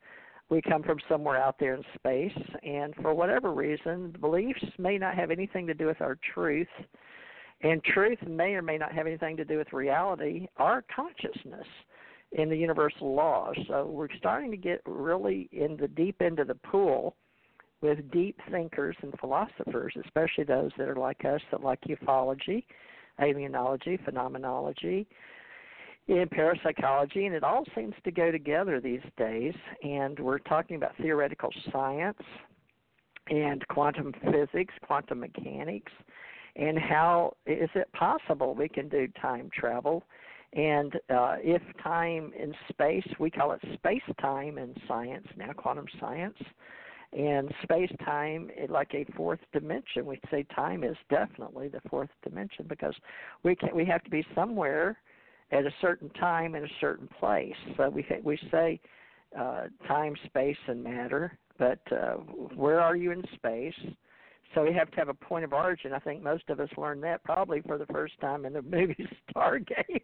we 0.50 0.62
come 0.62 0.84
from 0.84 1.00
somewhere 1.10 1.38
out 1.38 1.56
there 1.60 1.74
in 1.74 1.84
space, 1.96 2.46
and 2.64 2.94
for 3.02 3.14
whatever 3.14 3.52
reason, 3.52 4.12
the 4.12 4.20
beliefs 4.20 4.64
may 4.78 4.98
not 4.98 5.16
have 5.16 5.32
anything 5.32 5.66
to 5.68 5.74
do 5.74 5.88
with 5.88 6.00
our 6.02 6.18
truth. 6.34 6.68
And 7.62 7.84
truth 7.84 8.20
may 8.28 8.54
or 8.54 8.62
may 8.62 8.78
not 8.78 8.92
have 8.92 9.08
anything 9.08 9.38
to 9.38 9.46
do 9.46 9.58
with 9.58 9.72
reality, 9.72 10.48
our 10.58 10.84
consciousness 10.96 11.66
in 12.34 12.50
the 12.50 12.58
universal 12.58 13.16
laws. 13.16 13.56
So 13.68 13.86
we're 13.86 14.14
starting 14.18 14.52
to 14.52 14.58
get 14.58 14.82
really 14.86 15.50
in 15.52 15.78
the 15.78 15.88
deep 15.88 16.22
end 16.22 16.40
of 16.40 16.48
the 16.48 16.56
pool 16.56 17.16
with 17.82 18.12
deep 18.12 18.38
thinkers 18.52 18.96
and 19.02 19.14
philosophers, 19.20 19.94
especially 20.04 20.44
those 20.44 20.72
that 20.78 20.90
are 20.90 20.96
like 20.96 21.24
us 21.26 21.42
that 21.52 21.64
like 21.64 21.80
ufology, 21.82 22.66
alienology, 23.20 24.04
phenomenology, 24.04 25.08
in 26.08 26.28
parapsychology, 26.30 27.26
and 27.26 27.36
it 27.36 27.44
all 27.44 27.64
seems 27.76 27.94
to 28.04 28.12
go 28.12 28.32
together 28.32 28.82
these 28.82 29.02
days. 29.18 29.54
And 29.84 30.20
we're 30.20 30.40
talking 30.40 30.76
about 30.76 30.92
theoretical 30.98 31.50
science 31.72 32.20
and 33.30 33.66
quantum 33.70 34.14
physics, 34.32 34.74
quantum 34.86 35.22
mechanics, 35.22 35.92
and 36.56 36.78
how 36.78 37.36
is 37.46 37.70
it 37.74 37.92
possible 37.94 38.54
we 38.54 38.68
can 38.68 38.90
do 38.90 39.08
time 39.22 39.50
travel 39.58 40.04
and 40.56 40.96
uh, 41.10 41.38
if 41.40 41.62
time 41.82 42.32
and 42.40 42.56
space, 42.70 43.08
we 43.20 43.32
call 43.32 43.54
it 43.54 43.62
space 43.74 44.04
time 44.22 44.58
in 44.58 44.76
science 44.88 45.26
now, 45.36 45.52
quantum 45.54 45.86
science. 46.00 46.38
And 47.18 47.54
space 47.62 47.92
time, 48.04 48.50
like 48.70 48.94
a 48.96 49.06
fourth 49.16 49.40
dimension, 49.52 50.06
we 50.06 50.20
say 50.32 50.46
time 50.56 50.84
is 50.84 50.98
definitely 51.10 51.68
the 51.68 51.82
fourth 51.90 52.10
dimension 52.24 52.66
because 52.68 52.96
we 53.44 53.56
can 53.56 53.70
we 53.76 53.86
have 53.86 54.04
to 54.04 54.10
be 54.10 54.26
somewhere 54.34 54.98
at 55.52 55.66
a 55.66 55.72
certain 55.80 56.10
time 56.12 56.56
in 56.56 56.64
a 56.64 56.74
certain 56.82 57.08
place. 57.20 57.54
So 57.78 57.90
we 57.90 58.06
we 58.24 58.40
say 58.52 58.80
uh, 59.38 59.66
time, 59.88 60.16
space, 60.26 60.58
and 60.68 60.84
matter. 60.84 61.38
But 61.60 61.80
uh, 61.92 62.14
where 62.56 62.82
are 62.82 62.96
you 62.96 63.12
in 63.12 63.24
space? 63.36 63.76
So 64.54 64.64
we 64.64 64.74
have 64.74 64.90
to 64.92 64.98
have 64.98 65.10
a 65.10 65.14
point 65.14 65.46
of 65.46 65.54
origin. 65.54 65.94
I 65.94 66.00
think 66.00 66.22
most 66.22 66.44
of 66.50 66.60
us 66.60 66.70
learned 66.78 67.04
that 67.04 67.24
probably 67.24 67.62
for 67.62 67.78
the 67.78 67.88
first 67.88 68.20
time 68.22 68.46
in 68.46 68.54
the 68.54 68.62
movie 68.62 69.08
Stargate 69.36 70.04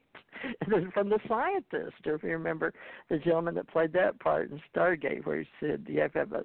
from 0.93 1.09
the 1.09 1.19
scientist. 1.27 1.95
Or 2.05 2.15
if 2.15 2.23
you 2.23 2.29
remember 2.29 2.73
the 3.09 3.17
gentleman 3.17 3.55
that 3.55 3.67
played 3.67 3.93
that 3.93 4.19
part 4.19 4.51
in 4.51 4.61
Stargate, 4.73 5.25
where 5.25 5.39
he 5.39 5.47
said 5.59 5.85
you 5.87 6.01
have 6.01 6.13
to 6.13 6.19
have 6.19 6.33
a, 6.33 6.43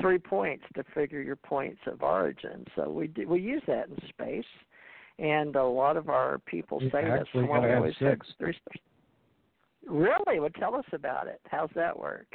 three 0.00 0.18
points 0.18 0.64
to 0.74 0.84
figure 0.94 1.20
your 1.20 1.36
points 1.36 1.80
of 1.86 2.02
origin. 2.02 2.64
So 2.76 2.88
we 2.90 3.08
do, 3.08 3.28
we 3.28 3.40
use 3.40 3.62
that 3.66 3.88
in 3.88 3.96
space, 4.08 4.44
and 5.18 5.56
a 5.56 5.64
lot 5.64 5.96
of 5.96 6.08
our 6.08 6.38
people 6.40 6.80
say 6.92 7.04
that's 7.04 7.28
one 7.34 7.62
we 7.62 7.72
always 7.72 7.94
six. 7.98 8.26
three. 8.38 8.56
Really? 9.86 10.40
Well, 10.40 10.50
tell 10.58 10.74
us 10.74 10.84
about 10.92 11.28
it. 11.28 11.40
How's 11.48 11.70
that 11.74 11.98
work? 11.98 12.26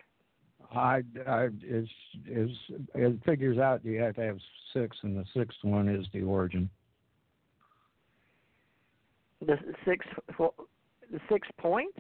I, 0.73 1.01
I 1.27 1.49
is 1.67 1.87
is 2.25 2.49
it 2.95 3.19
figures 3.25 3.57
out 3.57 3.83
you 3.83 3.99
have 4.01 4.15
to 4.15 4.21
have 4.21 4.37
six, 4.73 4.95
and 5.03 5.17
the 5.17 5.25
sixth 5.35 5.57
one 5.63 5.89
is 5.89 6.05
the 6.13 6.21
origin. 6.21 6.69
The 9.45 9.57
six, 9.85 10.05
the 10.37 11.19
six 11.29 11.47
points. 11.57 11.97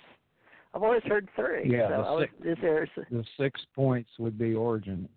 I've 0.73 0.83
always 0.83 1.01
heard 1.03 1.27
three. 1.35 1.69
Yeah, 1.69 1.89
so 1.89 2.19
the, 2.19 2.21
six, 2.21 2.33
is 2.45 2.57
there, 2.61 2.87
the 3.09 3.25
six 3.37 3.59
points 3.75 4.09
would 4.19 4.37
be 4.37 4.53
origin. 4.53 5.09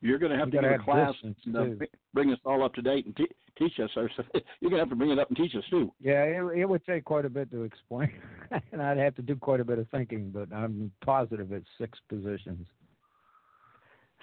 You're 0.00 0.18
going 0.18 0.32
to 0.32 0.38
have 0.38 0.48
you 0.48 0.60
to 0.60 0.68
go 0.68 0.76
to 0.76 0.78
class 0.78 1.14
and 1.22 1.56
uh, 1.56 1.84
bring 2.14 2.30
us 2.32 2.38
all 2.44 2.64
up 2.64 2.74
to 2.74 2.82
date 2.82 3.06
and 3.06 3.16
te- 3.16 3.26
teach 3.58 3.80
us. 3.80 3.90
Or 3.96 4.08
you're 4.60 4.70
going 4.70 4.74
to 4.74 4.78
have 4.78 4.90
to 4.90 4.96
bring 4.96 5.10
it 5.10 5.18
up 5.18 5.28
and 5.28 5.36
teach 5.36 5.54
us 5.56 5.64
too. 5.70 5.92
Yeah, 6.00 6.22
it, 6.22 6.58
it 6.58 6.68
would 6.68 6.84
take 6.86 7.04
quite 7.04 7.24
a 7.24 7.30
bit 7.30 7.50
to 7.50 7.64
explain, 7.64 8.12
and 8.72 8.80
I'd 8.80 8.98
have 8.98 9.16
to 9.16 9.22
do 9.22 9.34
quite 9.34 9.60
a 9.60 9.64
bit 9.64 9.78
of 9.78 9.88
thinking. 9.90 10.30
But 10.30 10.54
I'm 10.54 10.92
positive 11.04 11.52
it's 11.52 11.66
six 11.78 11.98
positions. 12.08 12.66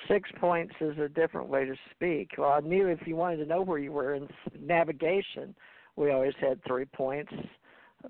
Six 0.10 0.30
points 0.40 0.74
is 0.82 0.98
a 0.98 1.10
different 1.10 1.50
way 1.50 1.66
to 1.66 1.76
speak. 1.92 2.32
Well, 2.38 2.52
I 2.52 2.60
knew 2.60 2.88
if 2.88 3.00
you 3.06 3.16
wanted 3.16 3.38
to 3.38 3.46
know 3.46 3.62
where 3.62 3.80
you 3.80 3.92
were 3.92 4.14
in 4.14 4.28
navigation, 4.60 5.56
we 5.96 6.12
always 6.12 6.34
had 6.40 6.64
three 6.64 6.86
points, 6.86 7.34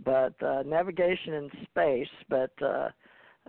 but 0.04 0.34
uh, 0.44 0.64
navigation 0.66 1.34
in 1.34 1.50
space. 1.64 2.08
But 2.28 2.52
uh, 2.62 2.90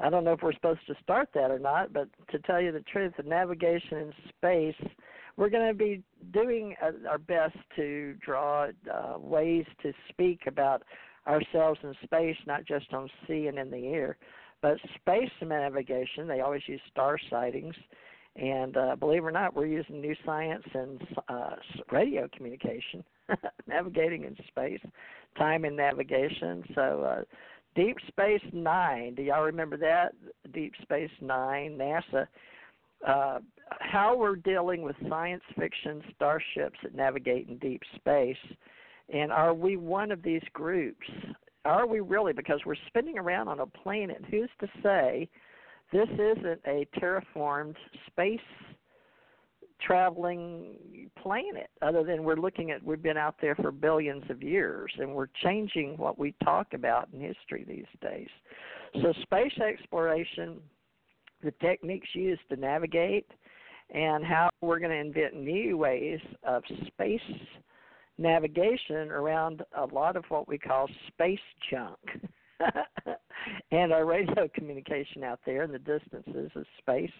I 0.00 0.10
don't 0.10 0.24
know 0.24 0.32
if 0.32 0.42
we're 0.42 0.52
supposed 0.52 0.86
to 0.88 0.94
start 1.02 1.28
that 1.34 1.50
or 1.50 1.58
not, 1.58 1.92
but 1.92 2.08
to 2.30 2.38
tell 2.40 2.60
you 2.60 2.72
the 2.72 2.80
truth, 2.80 3.14
the 3.16 3.22
navigation 3.22 3.98
in 3.98 4.12
space, 4.28 4.90
we're 5.36 5.48
going 5.48 5.68
to 5.68 5.74
be 5.74 6.02
doing 6.32 6.74
uh, 6.82 7.08
our 7.08 7.18
best 7.18 7.56
to 7.76 8.14
draw 8.24 8.68
uh, 8.92 9.18
ways 9.18 9.64
to 9.82 9.92
speak 10.08 10.40
about 10.46 10.82
ourselves 11.26 11.80
in 11.82 11.94
space, 12.04 12.36
not 12.46 12.64
just 12.64 12.92
on 12.92 13.08
sea 13.26 13.46
and 13.46 13.58
in 13.58 13.70
the 13.70 13.86
air, 13.88 14.16
but 14.62 14.76
space 15.00 15.30
navigation. 15.42 16.26
They 16.26 16.40
always 16.40 16.62
use 16.66 16.80
star 16.90 17.18
sightings. 17.30 17.74
And 18.36 18.76
uh, 18.76 18.96
believe 18.96 19.22
it 19.22 19.26
or 19.26 19.30
not, 19.30 19.56
we're 19.56 19.66
using 19.66 20.00
new 20.00 20.14
science 20.24 20.64
and 20.74 21.02
uh, 21.28 21.56
radio 21.90 22.28
communication, 22.36 23.02
navigating 23.66 24.24
in 24.24 24.36
space, 24.48 24.80
time 25.38 25.64
and 25.64 25.76
navigation. 25.76 26.62
So, 26.74 27.02
uh, 27.02 27.22
Deep 27.76 27.98
Space 28.08 28.42
Nine. 28.52 29.14
Do 29.14 29.22
y'all 29.22 29.44
remember 29.44 29.76
that? 29.76 30.14
Deep 30.52 30.72
Space 30.82 31.10
Nine, 31.20 31.78
NASA. 31.78 32.26
Uh, 33.06 33.38
how 33.80 34.16
we're 34.16 34.36
dealing 34.36 34.82
with 34.82 34.96
science 35.08 35.42
fiction 35.58 36.02
starships 36.14 36.78
that 36.82 36.94
navigate 36.94 37.48
in 37.48 37.58
deep 37.58 37.82
space, 37.94 38.36
and 39.12 39.30
are 39.30 39.52
we 39.52 39.76
one 39.76 40.10
of 40.10 40.22
these 40.22 40.42
groups? 40.54 41.06
Are 41.66 41.86
we 41.86 42.00
really? 42.00 42.32
Because 42.32 42.60
we're 42.64 42.74
spinning 42.86 43.18
around 43.18 43.48
on 43.48 43.60
a 43.60 43.66
planet. 43.66 44.24
Who's 44.30 44.48
to 44.60 44.68
say 44.82 45.28
this 45.92 46.08
isn't 46.14 46.60
a 46.66 46.86
terraformed 46.98 47.76
space 48.06 48.40
traveling 49.80 51.10
planet 51.22 51.68
other 51.82 52.02
than 52.02 52.24
we're 52.24 52.36
looking 52.36 52.70
at 52.70 52.82
we've 52.82 53.02
been 53.02 53.16
out 53.16 53.36
there 53.40 53.54
for 53.56 53.70
billions 53.70 54.24
of 54.30 54.42
years 54.42 54.92
and 54.98 55.14
we're 55.14 55.28
changing 55.42 55.96
what 55.96 56.18
we 56.18 56.34
talk 56.44 56.72
about 56.72 57.08
in 57.12 57.20
history 57.20 57.64
these 57.66 57.84
days. 58.00 58.28
So 59.02 59.12
space 59.22 59.58
exploration 59.58 60.58
the 61.42 61.52
techniques 61.60 62.08
used 62.14 62.40
to 62.48 62.56
navigate 62.56 63.30
and 63.94 64.24
how 64.24 64.48
we're 64.62 64.78
going 64.78 64.90
to 64.90 64.96
invent 64.96 65.34
new 65.34 65.76
ways 65.76 66.20
of 66.42 66.62
space 66.86 67.20
navigation 68.18 69.10
around 69.10 69.62
a 69.76 69.84
lot 69.94 70.16
of 70.16 70.24
what 70.28 70.48
we 70.48 70.58
call 70.58 70.88
space 71.08 71.38
junk. 71.70 71.98
And 73.70 73.92
our 73.92 74.04
radio 74.04 74.48
communication 74.54 75.22
out 75.22 75.40
there 75.46 75.62
in 75.62 75.72
the 75.72 75.78
distances 75.78 76.50
of 76.54 76.64
space 76.78 77.12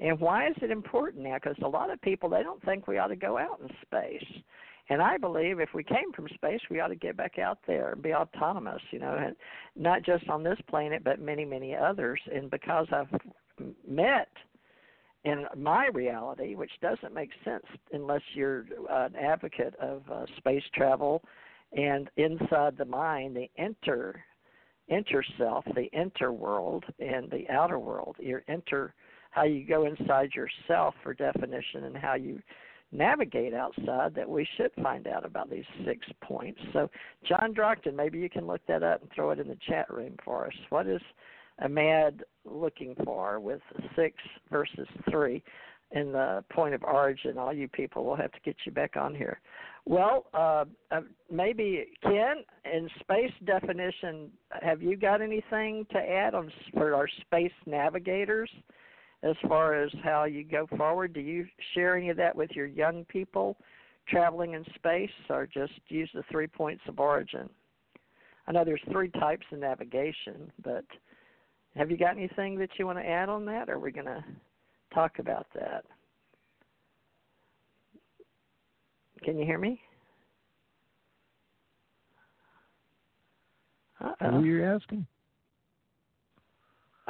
and 0.00 0.18
why 0.18 0.48
is 0.48 0.56
it 0.62 0.70
important 0.70 1.24
now? 1.24 1.34
Because 1.34 1.56
a 1.62 1.68
lot 1.68 1.90
of 1.90 2.00
people 2.00 2.28
they 2.28 2.42
don't 2.42 2.62
think 2.64 2.86
we 2.86 2.98
ought 2.98 3.08
to 3.08 3.16
go 3.16 3.38
out 3.38 3.60
in 3.62 3.68
space. 3.82 4.42
And 4.88 5.00
I 5.00 5.18
believe 5.18 5.60
if 5.60 5.72
we 5.72 5.84
came 5.84 6.12
from 6.12 6.26
space, 6.34 6.60
we 6.68 6.80
ought 6.80 6.88
to 6.88 6.96
get 6.96 7.16
back 7.16 7.38
out 7.38 7.58
there 7.66 7.92
and 7.92 8.02
be 8.02 8.12
autonomous, 8.12 8.82
you 8.90 8.98
know, 8.98 9.14
and 9.14 9.36
not 9.76 10.02
just 10.02 10.28
on 10.28 10.42
this 10.42 10.58
planet, 10.68 11.04
but 11.04 11.20
many, 11.20 11.44
many 11.44 11.76
others. 11.76 12.20
And 12.34 12.50
because 12.50 12.88
I've 12.90 13.20
met 13.86 14.28
in 15.24 15.46
my 15.56 15.88
reality, 15.92 16.56
which 16.56 16.72
doesn't 16.82 17.14
make 17.14 17.30
sense 17.44 17.64
unless 17.92 18.22
you're 18.34 18.66
an 18.88 19.14
advocate 19.14 19.74
of 19.80 20.02
uh, 20.10 20.26
space 20.38 20.64
travel 20.74 21.22
and 21.76 22.10
inside 22.16 22.76
the 22.76 22.84
mind, 22.84 23.36
the 23.36 23.48
inter 23.56 24.20
inter 24.90 25.22
self, 25.38 25.64
the 25.74 25.88
inter 25.92 26.32
world, 26.32 26.84
and 26.98 27.30
the 27.30 27.48
outer 27.48 27.78
world. 27.78 28.16
Your 28.18 28.42
inter, 28.48 28.92
how 29.30 29.44
you 29.44 29.64
go 29.66 29.86
inside 29.86 30.30
yourself 30.34 30.94
for 31.02 31.14
definition, 31.14 31.84
and 31.84 31.96
how 31.96 32.14
you 32.14 32.40
navigate 32.92 33.54
outside. 33.54 34.14
That 34.14 34.28
we 34.28 34.46
should 34.56 34.72
find 34.82 35.06
out 35.06 35.24
about 35.24 35.50
these 35.50 35.64
six 35.84 36.06
points. 36.22 36.60
So, 36.72 36.90
John 37.24 37.54
Drockton, 37.54 37.94
maybe 37.94 38.18
you 38.18 38.28
can 38.28 38.46
look 38.46 38.60
that 38.66 38.82
up 38.82 39.02
and 39.02 39.10
throw 39.14 39.30
it 39.30 39.38
in 39.38 39.48
the 39.48 39.58
chat 39.68 39.90
room 39.90 40.16
for 40.24 40.46
us. 40.46 40.54
What 40.70 40.86
is 40.86 41.00
Amad 41.62 42.20
looking 42.44 42.94
for 43.04 43.40
with 43.40 43.60
six 43.96 44.16
versus 44.50 44.88
three 45.10 45.42
in 45.92 46.12
the 46.12 46.44
point 46.50 46.74
of 46.74 46.82
origin? 46.82 47.38
All 47.38 47.52
you 47.52 47.68
people 47.68 48.04
will 48.04 48.16
have 48.16 48.32
to 48.32 48.40
get 48.44 48.56
you 48.64 48.72
back 48.72 48.96
on 48.96 49.14
here. 49.14 49.40
Well, 49.86 50.26
uh, 50.34 50.64
uh, 50.90 51.00
maybe 51.30 51.86
Ken, 52.02 52.44
in 52.70 52.88
space 53.00 53.32
definition, 53.44 54.30
have 54.62 54.82
you 54.82 54.96
got 54.96 55.22
anything 55.22 55.86
to 55.92 55.98
add 55.98 56.34
on 56.34 56.52
for 56.74 56.94
our 56.94 57.08
space 57.08 57.52
navigators 57.66 58.50
as 59.22 59.36
far 59.46 59.74
as 59.74 59.90
how 60.02 60.24
you 60.24 60.44
go 60.44 60.66
forward? 60.76 61.12
Do 61.12 61.20
you 61.20 61.46
share 61.74 61.96
any 61.96 62.08
of 62.08 62.16
that 62.16 62.34
with 62.34 62.50
your 62.52 62.66
young 62.66 63.04
people 63.06 63.56
traveling 64.08 64.54
in 64.54 64.64
space, 64.74 65.10
or 65.28 65.46
just 65.46 65.72
use 65.88 66.10
the 66.14 66.24
three 66.30 66.46
points 66.46 66.82
of 66.88 66.98
origin? 66.98 67.48
I 68.46 68.52
know 68.52 68.64
there's 68.64 68.80
three 68.90 69.10
types 69.10 69.46
of 69.52 69.58
navigation, 69.58 70.50
but 70.64 70.84
have 71.76 71.90
you 71.90 71.96
got 71.96 72.16
anything 72.16 72.58
that 72.58 72.70
you 72.78 72.86
want 72.86 72.98
to 72.98 73.06
add 73.06 73.28
on 73.28 73.44
that, 73.46 73.68
or 73.68 73.74
are 73.74 73.78
we 73.78 73.92
going 73.92 74.06
to 74.06 74.24
talk 74.92 75.18
about 75.18 75.46
that? 75.54 75.84
Can 79.22 79.38
you 79.38 79.44
hear 79.44 79.58
me? 79.58 79.80
Uh-oh. 84.00 84.30
Who 84.30 84.36
are 84.38 84.46
you 84.46 84.64
asking? 84.64 85.06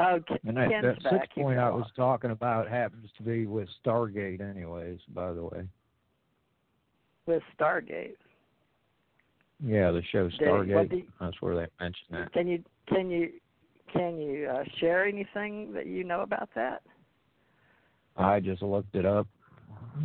Oh, 0.00 0.18
Ken, 0.26 0.38
and 0.44 0.56
that, 0.56 0.70
that 0.82 1.12
six 1.12 1.26
point 1.34 1.58
I 1.58 1.68
was 1.68 1.86
talking 1.94 2.30
about 2.30 2.68
happens 2.68 3.10
to 3.18 3.22
be 3.22 3.44
with 3.44 3.68
Stargate, 3.84 4.40
anyways. 4.40 4.98
By 5.14 5.32
the 5.34 5.44
way. 5.44 5.66
With 7.26 7.42
Stargate. 7.58 8.14
Yeah, 9.62 9.90
the 9.90 10.00
show 10.10 10.30
Stargate. 10.40 10.90
You, 10.90 11.02
that's 11.20 11.36
where 11.42 11.54
they 11.54 11.66
mention 11.78 12.06
that. 12.12 12.32
Can 12.32 12.48
you 12.48 12.64
can 12.88 13.10
you 13.10 13.30
can 13.92 14.18
you 14.18 14.48
uh, 14.48 14.64
share 14.78 15.04
anything 15.04 15.72
that 15.74 15.86
you 15.86 16.02
know 16.02 16.22
about 16.22 16.48
that? 16.54 16.80
I 18.16 18.40
just 18.40 18.62
looked 18.62 18.94
it 18.94 19.04
up. 19.04 19.26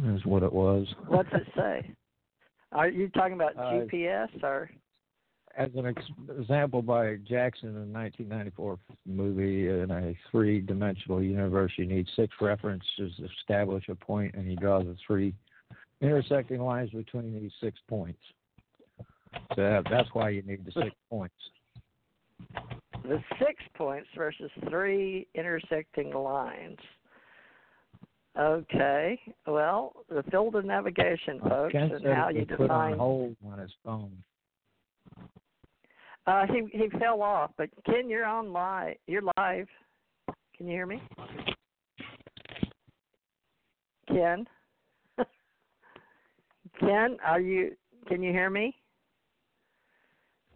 Is 0.07 0.25
what 0.25 0.43
it 0.43 0.51
was. 0.51 0.87
What's 1.07 1.29
it 1.31 1.47
say? 1.55 1.89
Are 2.73 2.89
you 2.89 3.07
talking 3.09 3.35
about 3.35 3.55
uh, 3.55 3.61
GPS 3.61 4.43
or? 4.43 4.69
As 5.57 5.69
an 5.75 5.85
ex- 5.85 6.03
example, 6.37 6.81
by 6.81 7.15
Jackson 7.27 7.69
in 7.69 7.93
1994 7.93 8.77
movie, 9.05 9.69
in 9.69 9.89
a 9.89 10.13
three-dimensional 10.29 11.23
universe, 11.23 11.71
you 11.77 11.85
need 11.85 12.07
six 12.15 12.33
references 12.41 13.15
to 13.17 13.25
establish 13.39 13.87
a 13.87 13.95
point, 13.95 14.35
and 14.35 14.47
he 14.47 14.55
draws 14.55 14.85
the 14.85 14.97
three 15.07 15.33
intersecting 16.01 16.61
lines 16.61 16.89
between 16.89 17.33
these 17.33 17.51
six 17.61 17.79
points. 17.87 18.19
So 19.55 19.81
that's 19.89 20.09
why 20.13 20.29
you 20.29 20.41
need 20.41 20.65
the 20.65 20.71
six 20.71 20.95
points. 21.09 21.35
The 23.03 23.23
six 23.39 23.63
points 23.75 24.07
versus 24.15 24.51
three 24.69 25.27
intersecting 25.35 26.11
lines. 26.11 26.79
Okay. 28.37 29.19
Well, 29.47 29.93
the 30.09 30.23
field 30.23 30.55
of 30.55 30.65
navigation, 30.65 31.39
folks, 31.39 31.73
and 31.73 32.05
how 32.05 32.29
you 32.29 32.45
define. 32.45 32.67
Put 32.67 32.71
on 32.71 32.97
hold 32.97 33.35
on 33.49 33.59
his 33.59 33.71
phone. 33.83 34.11
Uh, 36.27 36.45
he 36.47 36.63
he 36.71 36.89
fell 36.99 37.21
off, 37.21 37.51
but 37.57 37.69
Ken, 37.85 38.09
you're 38.09 38.25
on 38.25 38.51
live. 38.51 38.95
You're 39.05 39.21
live. 39.37 39.67
Can 40.57 40.67
you 40.67 40.71
hear 40.71 40.87
me? 40.87 41.01
Ken. 44.07 44.47
Ken, 46.79 47.17
are 47.23 47.39
you? 47.39 47.75
Can 48.07 48.23
you 48.23 48.31
hear 48.31 48.49
me? 48.49 48.75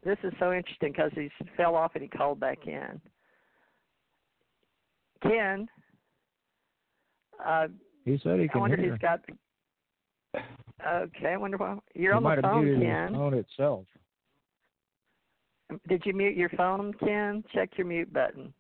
This 0.03 0.17
is 0.23 0.33
so 0.39 0.53
interesting 0.53 0.91
because 0.91 1.11
he 1.13 1.29
fell 1.57 1.75
off 1.75 1.91
and 1.93 2.01
he 2.01 2.09
called 2.09 2.39
back 2.39 2.65
in. 2.65 2.99
Ken. 5.21 5.67
Uh, 7.45 7.67
he 8.05 8.19
said 8.23 8.39
he 8.39 8.47
can 8.47 8.57
I 8.57 8.61
wonder 8.61 8.77
hear. 8.77 8.93
if 8.93 8.93
he's 8.93 9.01
got. 9.01 9.21
Okay, 10.87 11.33
I 11.33 11.37
wonder 11.37 11.57
why 11.57 11.77
you're 11.93 12.13
he 12.13 12.17
on 12.17 12.23
the 12.23 12.41
phone, 12.41 12.79
Ken. 12.81 13.07
his 13.09 13.15
phone 13.17 13.33
itself. 13.33 13.85
Did 15.87 16.03
you 16.05 16.13
mute 16.13 16.35
your 16.35 16.49
phone, 16.49 16.93
Ken? 16.99 17.43
Check 17.53 17.71
your 17.77 17.87
mute 17.87 18.11
button. 18.11 18.53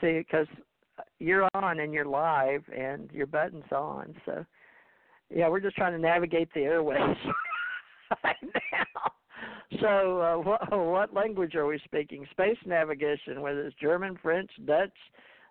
See, 0.00 0.18
because 0.18 0.46
you're 1.18 1.48
on 1.54 1.80
and 1.80 1.92
you're 1.92 2.04
live, 2.04 2.62
and 2.76 3.10
your 3.12 3.26
button's 3.26 3.70
on. 3.72 4.14
So, 4.24 4.44
yeah, 5.34 5.48
we're 5.48 5.60
just 5.60 5.76
trying 5.76 5.92
to 5.92 5.98
navigate 5.98 6.48
the 6.54 6.60
airways 6.60 6.98
right 8.24 8.36
now. 8.42 9.12
So, 9.80 10.20
uh, 10.20 10.36
what, 10.38 10.78
what 10.78 11.14
language 11.14 11.54
are 11.54 11.66
we 11.66 11.78
speaking? 11.84 12.26
Space 12.30 12.56
navigation, 12.64 13.40
whether 13.40 13.66
it's 13.66 13.76
German, 13.80 14.18
French, 14.22 14.50
Dutch, 14.64 14.96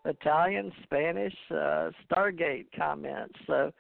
Italian, 0.06 0.72
Spanish, 0.84 1.36
uh, 1.52 1.92
Stargate 2.10 2.68
comments. 2.78 3.36
So, 3.46 3.72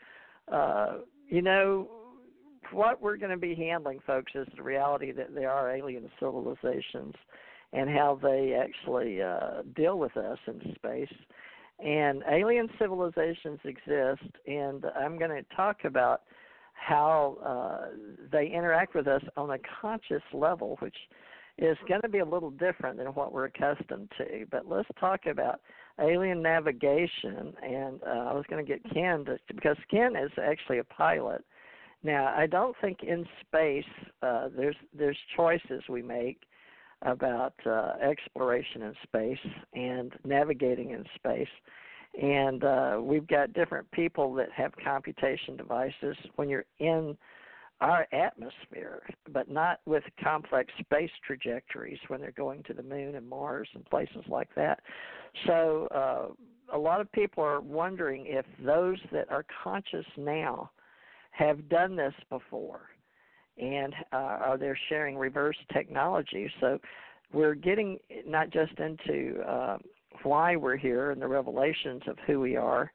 uh, 0.51 0.97
you 1.27 1.41
know, 1.41 1.87
what 2.71 3.01
we're 3.01 3.17
going 3.17 3.31
to 3.31 3.37
be 3.37 3.55
handling, 3.55 3.99
folks, 4.05 4.31
is 4.35 4.47
the 4.55 4.63
reality 4.63 5.11
that 5.11 5.33
there 5.33 5.51
are 5.51 5.75
alien 5.75 6.09
civilizations 6.19 7.13
and 7.73 7.89
how 7.89 8.19
they 8.21 8.53
actually 8.53 9.21
uh, 9.21 9.61
deal 9.75 9.99
with 9.99 10.15
us 10.17 10.37
in 10.47 10.73
space. 10.75 11.13
And 11.79 12.23
alien 12.31 12.69
civilizations 12.79 13.59
exist, 13.63 14.35
and 14.47 14.85
I'm 14.99 15.19
going 15.19 15.31
to 15.31 15.55
talk 15.55 15.83
about 15.83 16.21
how 16.73 17.37
uh, 17.45 17.87
they 18.31 18.47
interact 18.47 18.95
with 18.95 19.07
us 19.07 19.21
on 19.35 19.51
a 19.51 19.57
conscious 19.81 20.23
level, 20.33 20.77
which 20.79 20.95
is 21.57 21.77
going 21.87 22.01
to 22.01 22.09
be 22.09 22.19
a 22.19 22.25
little 22.25 22.51
different 22.51 22.97
than 22.97 23.07
what 23.07 23.33
we're 23.33 23.45
accustomed 23.45 24.11
to. 24.17 24.45
But 24.49 24.67
let's 24.67 24.87
talk 24.99 25.25
about 25.25 25.59
alien 25.99 26.41
navigation, 26.41 27.53
and 27.63 27.99
uh, 28.03 28.29
I 28.29 28.33
was 28.33 28.45
going 28.49 28.63
to 28.63 28.71
get 28.71 28.81
Ken 28.93 29.25
to, 29.25 29.37
because 29.53 29.77
Ken 29.89 30.15
is 30.15 30.31
actually 30.41 30.79
a 30.79 30.83
pilot. 30.83 31.43
Now, 32.07 32.33
I 32.37 32.47
don't 32.47 32.73
think 32.79 33.03
in 33.03 33.25
space 33.45 33.83
uh, 34.21 34.47
there's 34.55 34.77
there's 34.97 35.17
choices 35.35 35.83
we 35.89 36.01
make 36.01 36.43
about 37.01 37.53
uh, 37.65 37.95
exploration 38.01 38.81
in 38.83 38.93
space 39.03 39.51
and 39.73 40.13
navigating 40.23 40.91
in 40.91 41.03
space, 41.15 41.49
and 42.19 42.63
uh, 42.63 42.99
we've 43.01 43.27
got 43.27 43.51
different 43.51 43.91
people 43.91 44.33
that 44.35 44.49
have 44.55 44.71
computation 44.81 45.57
devices 45.57 46.15
when 46.37 46.47
you're 46.47 46.63
in 46.79 47.17
our 47.81 48.07
atmosphere, 48.13 49.03
but 49.33 49.51
not 49.51 49.81
with 49.85 50.03
complex 50.23 50.71
space 50.79 51.11
trajectories 51.25 51.99
when 52.07 52.21
they're 52.21 52.31
going 52.31 52.63
to 52.63 52.73
the 52.73 52.83
moon 52.83 53.15
and 53.15 53.27
Mars 53.27 53.67
and 53.75 53.83
places 53.83 54.23
like 54.29 54.55
that. 54.55 54.79
So 55.45 55.89
uh, 55.93 56.73
a 56.73 56.79
lot 56.79 57.01
of 57.01 57.11
people 57.11 57.43
are 57.43 57.59
wondering 57.59 58.23
if 58.27 58.45
those 58.63 58.97
that 59.11 59.29
are 59.29 59.43
conscious 59.61 60.05
now 60.15 60.71
have 61.37 61.69
done 61.69 61.95
this 61.95 62.13
before 62.29 62.89
and 63.57 63.93
uh, 64.13 64.15
are 64.15 64.57
they 64.57 64.71
sharing 64.89 65.17
reverse 65.17 65.57
technology. 65.73 66.51
So 66.59 66.79
we're 67.33 67.55
getting 67.55 67.97
not 68.25 68.49
just 68.51 68.73
into 68.79 69.41
uh, 69.41 69.77
why 70.23 70.55
we're 70.55 70.77
here 70.77 71.11
and 71.11 71.21
the 71.21 71.27
revelations 71.27 72.03
of 72.07 72.17
who 72.25 72.39
we 72.39 72.55
are, 72.55 72.91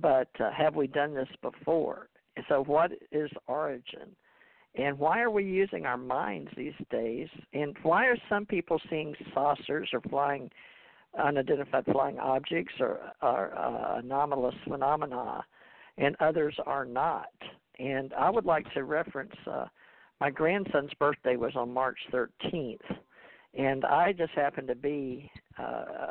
but 0.00 0.28
uh, 0.40 0.50
have 0.50 0.74
we 0.74 0.86
done 0.86 1.14
this 1.14 1.28
before? 1.42 2.08
So, 2.48 2.64
what 2.64 2.90
is 3.12 3.30
origin? 3.46 4.16
And 4.76 4.98
why 4.98 5.20
are 5.20 5.30
we 5.30 5.44
using 5.44 5.86
our 5.86 5.96
minds 5.96 6.50
these 6.56 6.74
days? 6.90 7.28
And 7.52 7.76
why 7.84 8.06
are 8.06 8.16
some 8.28 8.44
people 8.44 8.80
seeing 8.90 9.14
saucers 9.32 9.88
or 9.92 10.00
flying 10.00 10.50
unidentified 11.16 11.84
flying 11.92 12.18
objects 12.18 12.74
or, 12.80 12.98
or 13.22 13.56
uh, 13.56 14.00
anomalous 14.00 14.56
phenomena, 14.66 15.44
and 15.96 16.16
others 16.18 16.56
are 16.66 16.84
not? 16.84 17.28
And 17.78 18.12
I 18.14 18.30
would 18.30 18.44
like 18.44 18.72
to 18.74 18.84
reference 18.84 19.34
uh, 19.46 19.66
my 20.20 20.30
grandson's 20.30 20.92
birthday 20.98 21.36
was 21.36 21.52
on 21.56 21.72
March 21.72 21.98
13th, 22.12 22.78
and 23.58 23.84
I 23.84 24.12
just 24.12 24.32
happened 24.32 24.68
to 24.68 24.74
be 24.74 25.30
uh, 25.58 25.62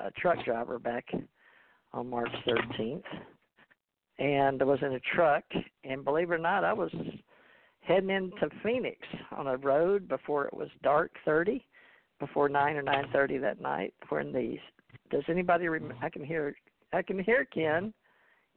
a 0.08 0.12
truck 0.18 0.44
driver 0.44 0.78
back 0.78 1.06
on 1.94 2.10
March 2.10 2.32
13th, 2.46 3.04
and 4.20 4.62
I 4.62 4.66
was 4.66 4.80
in 4.82 4.94
a 4.94 5.00
truck, 5.16 5.44
and 5.84 6.04
believe 6.04 6.32
it 6.32 6.36
or 6.36 6.38
not, 6.38 6.64
I 6.64 6.74
was 6.74 6.92
heading 7.82 8.10
into 8.10 8.50
Phoenix 8.62 9.00
on 9.36 9.48
a 9.48 9.58
road 9.58 10.08
before 10.08 10.46
it 10.46 10.54
was 10.54 10.70
dark 10.82 11.12
30, 11.26 11.66
before 12.20 12.50
9 12.50 12.76
or 12.76 12.84
9:30 12.84 13.42
that 13.42 13.62
night. 13.62 13.94
When 14.10 14.32
the 14.32 14.58
does 15.10 15.24
anybody? 15.28 15.68
Rem- 15.68 15.94
I 16.02 16.10
can 16.10 16.24
hear. 16.24 16.56
I 16.92 17.02
can 17.02 17.20
hear 17.20 17.46
Ken. 17.46 17.94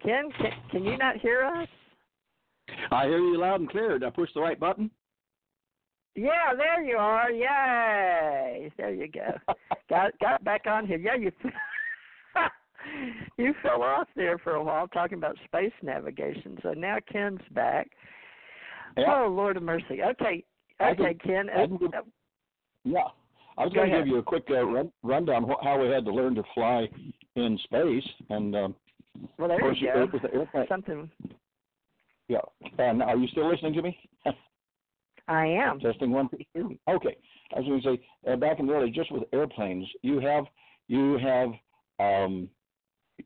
Ken, 0.02 0.30
can, 0.38 0.52
can 0.70 0.84
you 0.84 0.96
not 0.98 1.16
hear 1.16 1.42
us? 1.42 1.68
I 2.90 3.06
hear 3.06 3.18
you 3.18 3.38
loud 3.38 3.60
and 3.60 3.70
clear. 3.70 3.98
Did 3.98 4.04
I 4.04 4.10
push 4.10 4.30
the 4.34 4.40
right 4.40 4.58
button? 4.58 4.90
Yeah, 6.14 6.54
there 6.56 6.82
you 6.82 6.96
are. 6.96 7.30
Yay! 7.30 8.72
There 8.78 8.94
you 8.94 9.08
go. 9.08 9.34
got 9.90 10.18
got 10.18 10.42
back 10.44 10.62
on 10.66 10.86
here. 10.86 10.98
Yeah, 10.98 11.14
you 11.14 11.30
you 13.36 13.54
fell 13.62 13.82
off 13.82 14.08
there 14.16 14.38
for 14.38 14.54
a 14.54 14.64
while 14.64 14.88
talking 14.88 15.18
about 15.18 15.36
space 15.44 15.72
navigation. 15.82 16.58
So 16.62 16.72
now 16.72 16.96
Ken's 17.10 17.40
back. 17.50 17.90
Yeah. 18.96 19.24
Oh 19.24 19.28
Lord 19.28 19.58
of 19.58 19.62
mercy. 19.62 20.02
Okay, 20.02 20.42
okay, 20.80 21.14
Ken. 21.22 21.50
I 21.50 21.66
give, 21.66 21.82
uh, 21.82 22.00
yeah, 22.84 23.00
I 23.58 23.64
was 23.64 23.72
going 23.74 23.90
to 23.90 23.98
give 23.98 24.06
you 24.06 24.18
a 24.18 24.22
quick 24.22 24.46
uh, 24.50 24.64
run, 24.64 24.92
rundown 25.02 25.46
how 25.62 25.80
we 25.80 25.88
had 25.88 26.04
to 26.06 26.12
learn 26.12 26.34
to 26.36 26.42
fly 26.54 26.88
in 27.34 27.58
space, 27.64 28.04
and 28.30 28.56
um, 28.56 28.74
well, 29.38 29.48
there 29.48 29.56
of 29.56 29.60
course, 29.60 29.76
you 29.80 29.92
go. 29.92 30.08
With 30.10 30.22
the 30.22 30.32
airplane. 30.32 30.66
Something. 30.68 31.10
Yeah, 32.28 32.38
and 32.78 33.02
are 33.02 33.16
you 33.16 33.28
still 33.28 33.50
listening 33.50 33.74
to 33.74 33.82
me? 33.82 33.98
I 35.28 35.46
am. 35.46 35.80
Testing 35.80 36.10
one. 36.10 36.28
Okay, 36.56 37.16
I 37.54 37.60
was 37.60 37.66
going 37.66 37.82
to 37.82 37.96
say 37.96 38.32
uh, 38.32 38.36
back 38.36 38.58
in 38.58 38.66
the 38.66 38.72
early, 38.72 38.90
just 38.90 39.10
with 39.12 39.24
airplanes, 39.32 39.86
you 40.02 40.20
have 40.20 40.44
you 40.88 41.18
have 41.18 41.48
um, 41.98 42.48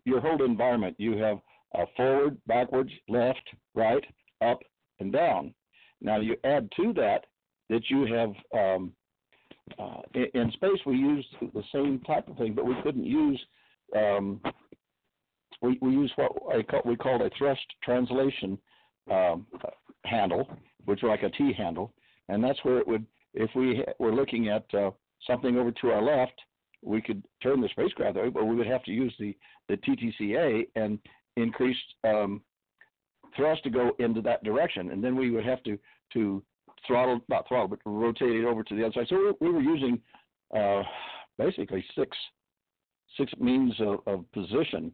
your 0.04 0.20
whole 0.20 0.42
environment. 0.44 0.96
You 0.98 1.16
have 1.18 1.38
uh, 1.74 1.84
forward, 1.96 2.38
backwards, 2.46 2.90
left, 3.08 3.42
right, 3.74 4.04
up, 4.40 4.60
and 4.98 5.12
down. 5.12 5.54
Now 6.00 6.20
you 6.20 6.36
add 6.44 6.70
to 6.76 6.92
that 6.94 7.26
that 7.68 7.82
you 7.88 8.06
have 8.12 8.30
um, 8.58 8.92
uh, 9.78 10.00
in, 10.14 10.26
in, 10.34 10.52
space 10.52 10.78
we 10.84 10.96
used 10.96 11.28
the 11.40 11.62
same 11.72 12.00
type 12.06 12.28
of 12.28 12.36
thing, 12.36 12.54
but 12.54 12.66
we 12.66 12.74
couldn't 12.82 13.04
use 13.04 13.40
um, 13.96 14.40
we 15.62 15.78
we 15.80 15.90
use 15.90 16.12
what 16.16 16.32
I 16.54 16.62
call, 16.62 16.82
we 16.84 16.96
called 16.96 17.22
a 17.22 17.30
thrust 17.36 17.60
translation 17.84 18.58
um, 19.10 19.46
handle, 20.04 20.48
which 20.84 21.02
is 21.02 21.08
like 21.08 21.22
a 21.22 21.30
T 21.30 21.52
handle, 21.52 21.92
and 22.28 22.42
that's 22.42 22.58
where 22.64 22.78
it 22.78 22.86
would 22.86 23.06
if 23.34 23.50
we 23.54 23.84
were 23.98 24.14
looking 24.14 24.48
at 24.48 24.64
uh, 24.74 24.90
something 25.26 25.56
over 25.56 25.70
to 25.70 25.90
our 25.90 26.02
left, 26.02 26.40
we 26.82 27.00
could 27.00 27.22
turn 27.42 27.60
the 27.60 27.68
spacecraft 27.68 28.16
away, 28.16 28.28
but 28.28 28.44
we 28.44 28.56
would 28.56 28.66
have 28.66 28.82
to 28.84 28.92
use 28.92 29.14
the 29.18 29.36
the 29.68 29.76
TTCA 29.76 30.66
and 30.76 30.98
increase 31.36 31.76
um, 32.04 32.42
thrust 33.36 33.62
to 33.64 33.70
go 33.70 33.92
into 33.98 34.20
that 34.22 34.42
direction, 34.42 34.90
and 34.90 35.02
then 35.02 35.16
we 35.16 35.30
would 35.30 35.44
have 35.44 35.62
to 35.64 35.78
to 36.14 36.42
throttle 36.86 37.20
not 37.28 37.46
throttle 37.46 37.68
but 37.68 37.78
rotate 37.84 38.36
it 38.36 38.44
over 38.44 38.62
to 38.64 38.74
the 38.74 38.84
other 38.84 38.92
side. 38.94 39.06
So 39.08 39.34
we, 39.40 39.48
we 39.48 39.54
were 39.54 39.62
using 39.62 40.00
uh, 40.56 40.82
basically 41.38 41.84
six 41.96 42.16
six 43.16 43.32
means 43.38 43.74
of, 43.80 44.00
of, 44.06 44.32
position, 44.32 44.92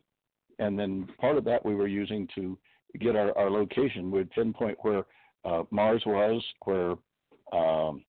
and 0.59 0.79
then 0.79 1.07
part 1.21 1.37
of 1.37 1.45
that 1.45 1.65
we 1.65 1.75
were 1.75 1.87
using 1.87 2.27
to 2.35 2.59
get 2.97 3.17
our, 3.17 3.37
our 3.37 3.51
location. 3.51 4.11
We'd 4.11 4.31
pinpoint 4.31 4.79
where 4.83 5.05
uh, 5.45 5.63
Mars 5.71 6.03
was, 6.07 6.43
where 6.65 6.95
um, 7.53 8.05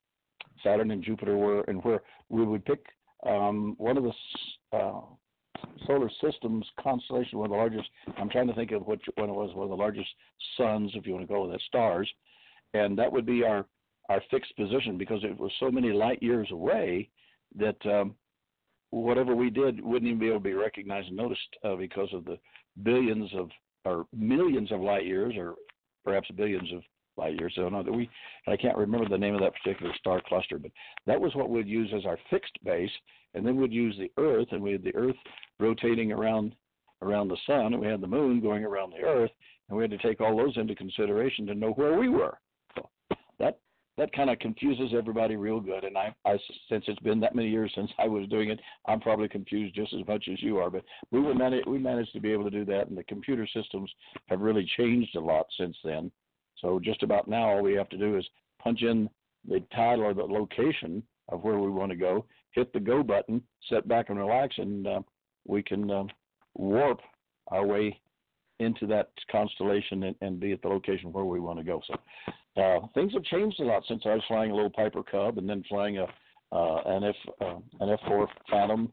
Saturn 0.63 0.91
and 0.91 1.03
Jupiter 1.03 1.37
were, 1.37 1.61
and 1.61 1.83
where 1.83 2.01
we 2.29 2.45
would 2.45 2.65
pick 2.65 2.85
um, 3.25 3.75
one 3.77 3.97
of 3.97 4.03
the 4.03 4.77
uh, 4.77 5.01
solar 5.85 6.09
systems 6.21 6.65
constellation, 6.79 7.39
one 7.39 7.47
of 7.47 7.51
the 7.51 7.57
largest. 7.57 7.89
I'm 8.17 8.29
trying 8.29 8.47
to 8.47 8.53
think 8.53 8.71
of 8.71 8.87
which 8.87 9.03
one 9.15 9.29
it 9.29 9.35
was. 9.35 9.53
One 9.53 9.65
of 9.65 9.69
the 9.69 9.75
largest 9.75 10.09
suns, 10.57 10.91
if 10.95 11.05
you 11.05 11.13
want 11.13 11.27
to 11.27 11.33
go 11.33 11.43
with 11.43 11.51
that, 11.51 11.61
stars, 11.61 12.09
and 12.73 12.97
that 12.97 13.11
would 13.11 13.25
be 13.25 13.43
our 13.43 13.65
our 14.09 14.21
fixed 14.31 14.55
position 14.55 14.97
because 14.97 15.21
it 15.23 15.37
was 15.37 15.51
so 15.59 15.69
many 15.69 15.91
light 15.91 16.23
years 16.23 16.47
away 16.51 17.09
that 17.57 17.75
um, 17.85 18.15
whatever 18.91 19.35
we 19.35 19.49
did 19.49 19.83
wouldn't 19.83 20.07
even 20.07 20.19
be 20.19 20.27
able 20.27 20.37
to 20.37 20.43
be 20.43 20.53
recognized 20.53 21.07
and 21.07 21.17
noticed 21.17 21.41
uh, 21.63 21.75
because 21.75 22.07
of 22.13 22.23
the 22.25 22.37
billions 22.83 23.29
of 23.35 23.49
or 23.87 24.05
millions 24.15 24.71
of 24.71 24.81
light 24.81 25.05
years, 25.05 25.33
or 25.37 25.55
perhaps 26.03 26.29
billions 26.35 26.71
of 26.73 26.81
light 27.17 27.37
years. 27.39 27.53
So 27.55 27.67
no, 27.69 27.83
that 27.83 27.91
we 27.91 28.09
I 28.47 28.57
can't 28.57 28.77
remember 28.77 29.09
the 29.09 29.17
name 29.17 29.33
of 29.33 29.41
that 29.41 29.53
particular 29.61 29.93
star 29.97 30.21
cluster, 30.27 30.57
but 30.59 30.71
that 31.05 31.19
was 31.19 31.35
what 31.35 31.49
we'd 31.49 31.67
use 31.67 31.91
as 31.95 32.05
our 32.05 32.17
fixed 32.29 32.57
base, 32.63 32.91
and 33.33 33.45
then 33.45 33.55
we'd 33.57 33.73
use 33.73 33.95
the 33.97 34.11
Earth, 34.21 34.47
and 34.51 34.61
we 34.61 34.71
had 34.71 34.83
the 34.83 34.95
Earth 34.95 35.15
rotating 35.59 36.11
around 36.11 36.55
around 37.01 37.27
the 37.27 37.37
sun, 37.45 37.73
and 37.73 37.79
we 37.79 37.87
had 37.87 38.01
the 38.01 38.07
moon 38.07 38.41
going 38.41 38.63
around 38.63 38.91
the 38.91 39.05
Earth, 39.05 39.31
and 39.69 39.77
we 39.77 39.83
had 39.83 39.91
to 39.91 39.97
take 39.97 40.21
all 40.21 40.35
those 40.35 40.57
into 40.57 40.75
consideration 40.75 41.45
to 41.45 41.55
know 41.55 41.71
where 41.71 41.97
we 41.97 42.09
were. 42.09 42.37
That 43.97 44.13
kind 44.13 44.29
of 44.29 44.37
confuses 44.39 44.93
everybody 44.95 45.35
real 45.35 45.59
good. 45.59 45.83
And 45.83 45.97
I, 45.97 46.13
I, 46.25 46.37
since 46.69 46.85
it's 46.87 46.99
been 46.99 47.19
that 47.21 47.35
many 47.35 47.49
years 47.49 47.71
since 47.75 47.91
I 47.99 48.07
was 48.07 48.27
doing 48.29 48.49
it, 48.49 48.59
I'm 48.85 48.99
probably 48.99 49.27
confused 49.27 49.75
just 49.75 49.93
as 49.93 50.05
much 50.07 50.27
as 50.31 50.41
you 50.41 50.57
are. 50.59 50.69
But 50.69 50.83
we 51.11 51.19
were 51.19 51.35
managed, 51.35 51.67
we 51.67 51.79
managed 51.79 52.13
to 52.13 52.19
be 52.19 52.31
able 52.31 52.43
to 52.45 52.51
do 52.51 52.65
that, 52.65 52.87
and 52.87 52.97
the 52.97 53.03
computer 53.03 53.47
systems 53.47 53.91
have 54.27 54.41
really 54.41 54.69
changed 54.77 55.15
a 55.15 55.19
lot 55.19 55.47
since 55.57 55.75
then. 55.83 56.11
So 56.61 56.79
just 56.79 57.03
about 57.03 57.27
now, 57.27 57.49
all 57.49 57.61
we 57.61 57.73
have 57.73 57.89
to 57.89 57.97
do 57.97 58.17
is 58.17 58.25
punch 58.59 58.81
in 58.81 59.09
the 59.47 59.61
title 59.75 60.05
or 60.05 60.13
the 60.13 60.23
location 60.23 61.03
of 61.29 61.43
where 61.43 61.59
we 61.59 61.69
want 61.69 61.91
to 61.91 61.97
go, 61.97 62.25
hit 62.51 62.71
the 62.73 62.79
go 62.79 63.03
button, 63.03 63.41
sit 63.69 63.87
back 63.87 64.09
and 64.09 64.17
relax, 64.17 64.55
and 64.57 64.87
uh, 64.87 65.01
we 65.45 65.61
can 65.61 65.89
uh, 65.89 66.03
warp 66.55 66.99
our 67.49 67.65
way 67.65 67.99
into 68.59 68.87
that 68.87 69.09
constellation 69.31 70.03
and, 70.03 70.15
and, 70.21 70.39
be 70.39 70.51
at 70.51 70.61
the 70.61 70.67
location 70.67 71.11
where 71.11 71.25
we 71.25 71.39
want 71.39 71.59
to 71.59 71.63
go. 71.63 71.81
So 71.87 72.61
uh, 72.61 72.87
things 72.93 73.13
have 73.13 73.23
changed 73.23 73.59
a 73.59 73.63
lot 73.63 73.83
since 73.87 74.01
I 74.05 74.15
was 74.15 74.23
flying 74.27 74.51
a 74.51 74.55
little 74.55 74.71
Piper 74.71 75.03
Cub 75.03 75.37
and 75.37 75.47
then 75.47 75.63
flying 75.69 75.99
a 75.99 76.07
uh, 76.51 76.81
an 76.85 77.03
F 77.03 77.15
uh, 77.41 77.55
an 77.81 77.97
F4 77.97 78.27
Phantom 78.49 78.91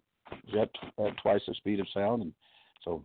jet 0.52 0.70
at 0.98 1.16
twice 1.22 1.40
the 1.46 1.54
speed 1.54 1.80
of 1.80 1.86
sound, 1.94 2.22
and 2.22 2.32
so 2.84 3.04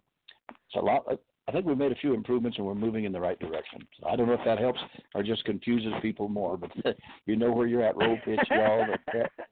it's 0.49 0.76
a 0.76 0.80
lot. 0.80 1.05
I 1.47 1.51
think 1.51 1.66
we've 1.66 1.78
made 1.78 1.91
a 1.91 1.95
few 1.95 2.14
improvements 2.14 2.57
and 2.57 2.68
we're 2.68 2.76
moving 2.76 3.05
in 3.05 3.12
the 3.12 3.20
right 3.20 3.39
direction. 3.39 3.80
So 3.99 4.07
I 4.07 4.16
don't 4.16 4.28
know 4.28 4.34
if 4.34 4.45
that 4.45 4.60
helps 4.60 4.80
or 5.16 5.24
just 5.24 5.43
confuses 5.45 5.93
people 5.99 6.30
more, 6.30 6.57
but 6.57 6.72
you 7.26 7.36
know 7.36 7.51
where 7.51 7.66
you're 7.66 7.84
at. 7.84 7.97
Roll, 7.97 8.18
pitch, 8.24 8.39
yaw, 8.51 8.86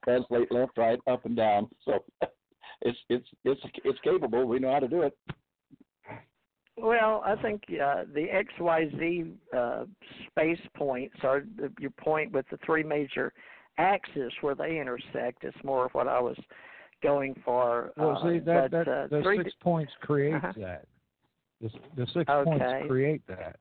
translate 0.04 0.52
left, 0.52 0.78
right, 0.78 1.00
up, 1.08 1.26
and 1.26 1.36
down. 1.36 1.68
So 1.86 2.04
it's 2.82 2.98
it's 3.10 3.28
it's 3.44 3.62
it's 3.84 4.00
capable. 4.04 4.46
We 4.46 4.60
know 4.60 4.72
how 4.72 4.80
to 4.80 4.88
do 4.88 5.02
it. 5.04 5.18
Well, 6.78 7.24
I 7.26 7.36
think 7.42 7.64
uh, 7.70 8.04
the 8.14 8.28
XYZ 8.60 9.34
uh, 9.56 9.86
space 10.28 10.60
points 10.76 11.16
are 11.24 11.44
the, 11.58 11.72
your 11.80 11.92
point 11.92 12.32
with 12.32 12.46
the 12.52 12.60
three 12.66 12.84
major 12.84 13.34
axes 13.80 14.32
where 14.42 14.54
they 14.54 14.80
intersect. 14.80 15.44
It's 15.44 15.58
more 15.64 15.86
of 15.86 15.94
what 15.94 16.08
I 16.08 16.20
was 16.20 16.38
going 17.02 17.36
for. 17.44 17.92
Well, 17.98 18.22
see, 18.24 18.40
that, 18.40 18.72
but, 18.72 18.86
that 18.86 18.88
uh, 18.88 19.08
those 19.10 19.26
six 19.38 19.54
points 19.60 19.92
create 20.02 20.36
uh-huh. 20.36 20.54
that. 20.58 20.86
The, 21.62 21.70
the 21.96 22.06
six 22.14 22.30
okay. 22.30 22.44
points 22.44 22.88
create 22.88 23.28
that. 23.28 23.58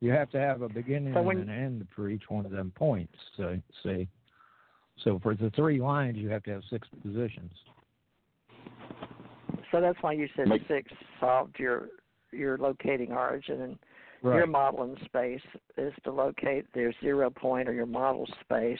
You 0.00 0.10
have 0.10 0.30
to 0.30 0.38
have 0.38 0.60
a 0.60 0.68
beginning 0.68 1.14
so 1.14 1.22
when, 1.22 1.38
and 1.38 1.48
an 1.48 1.56
end 1.56 1.88
for 1.96 2.10
each 2.10 2.24
one 2.28 2.44
of 2.44 2.52
them 2.52 2.70
points. 2.74 3.14
So, 3.38 3.58
see, 3.82 4.08
so 5.04 5.18
for 5.22 5.34
the 5.34 5.50
three 5.56 5.80
lines, 5.80 6.18
you 6.18 6.28
have 6.28 6.42
to 6.44 6.50
have 6.50 6.62
six 6.68 6.86
positions. 7.02 7.52
So 9.72 9.80
that's 9.80 9.96
why 10.02 10.12
you 10.12 10.28
said 10.36 10.48
Make, 10.48 10.62
six 10.68 10.92
solved 11.18 11.58
your 11.58 11.88
your 12.32 12.58
locating 12.58 13.12
origin, 13.12 13.60
and 13.62 13.78
right. 14.22 14.36
your 14.36 14.46
model 14.46 14.84
in 14.84 14.96
space 15.04 15.40
is 15.76 15.92
to 16.04 16.12
locate 16.12 16.66
their 16.74 16.92
zero 17.00 17.30
point 17.30 17.68
or 17.68 17.72
your 17.72 17.86
model 17.86 18.26
space. 18.40 18.78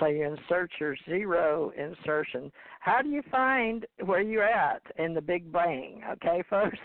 So 0.00 0.06
you 0.06 0.24
insert 0.24 0.70
your 0.80 0.96
zero 1.08 1.72
insertion. 1.76 2.50
How 2.80 3.00
do 3.00 3.08
you 3.08 3.22
find 3.30 3.86
where 4.04 4.20
you're 4.20 4.42
at 4.42 4.82
in 4.98 5.14
the 5.14 5.22
Big 5.22 5.52
Bang? 5.52 6.02
Okay, 6.12 6.42
folks. 6.50 6.78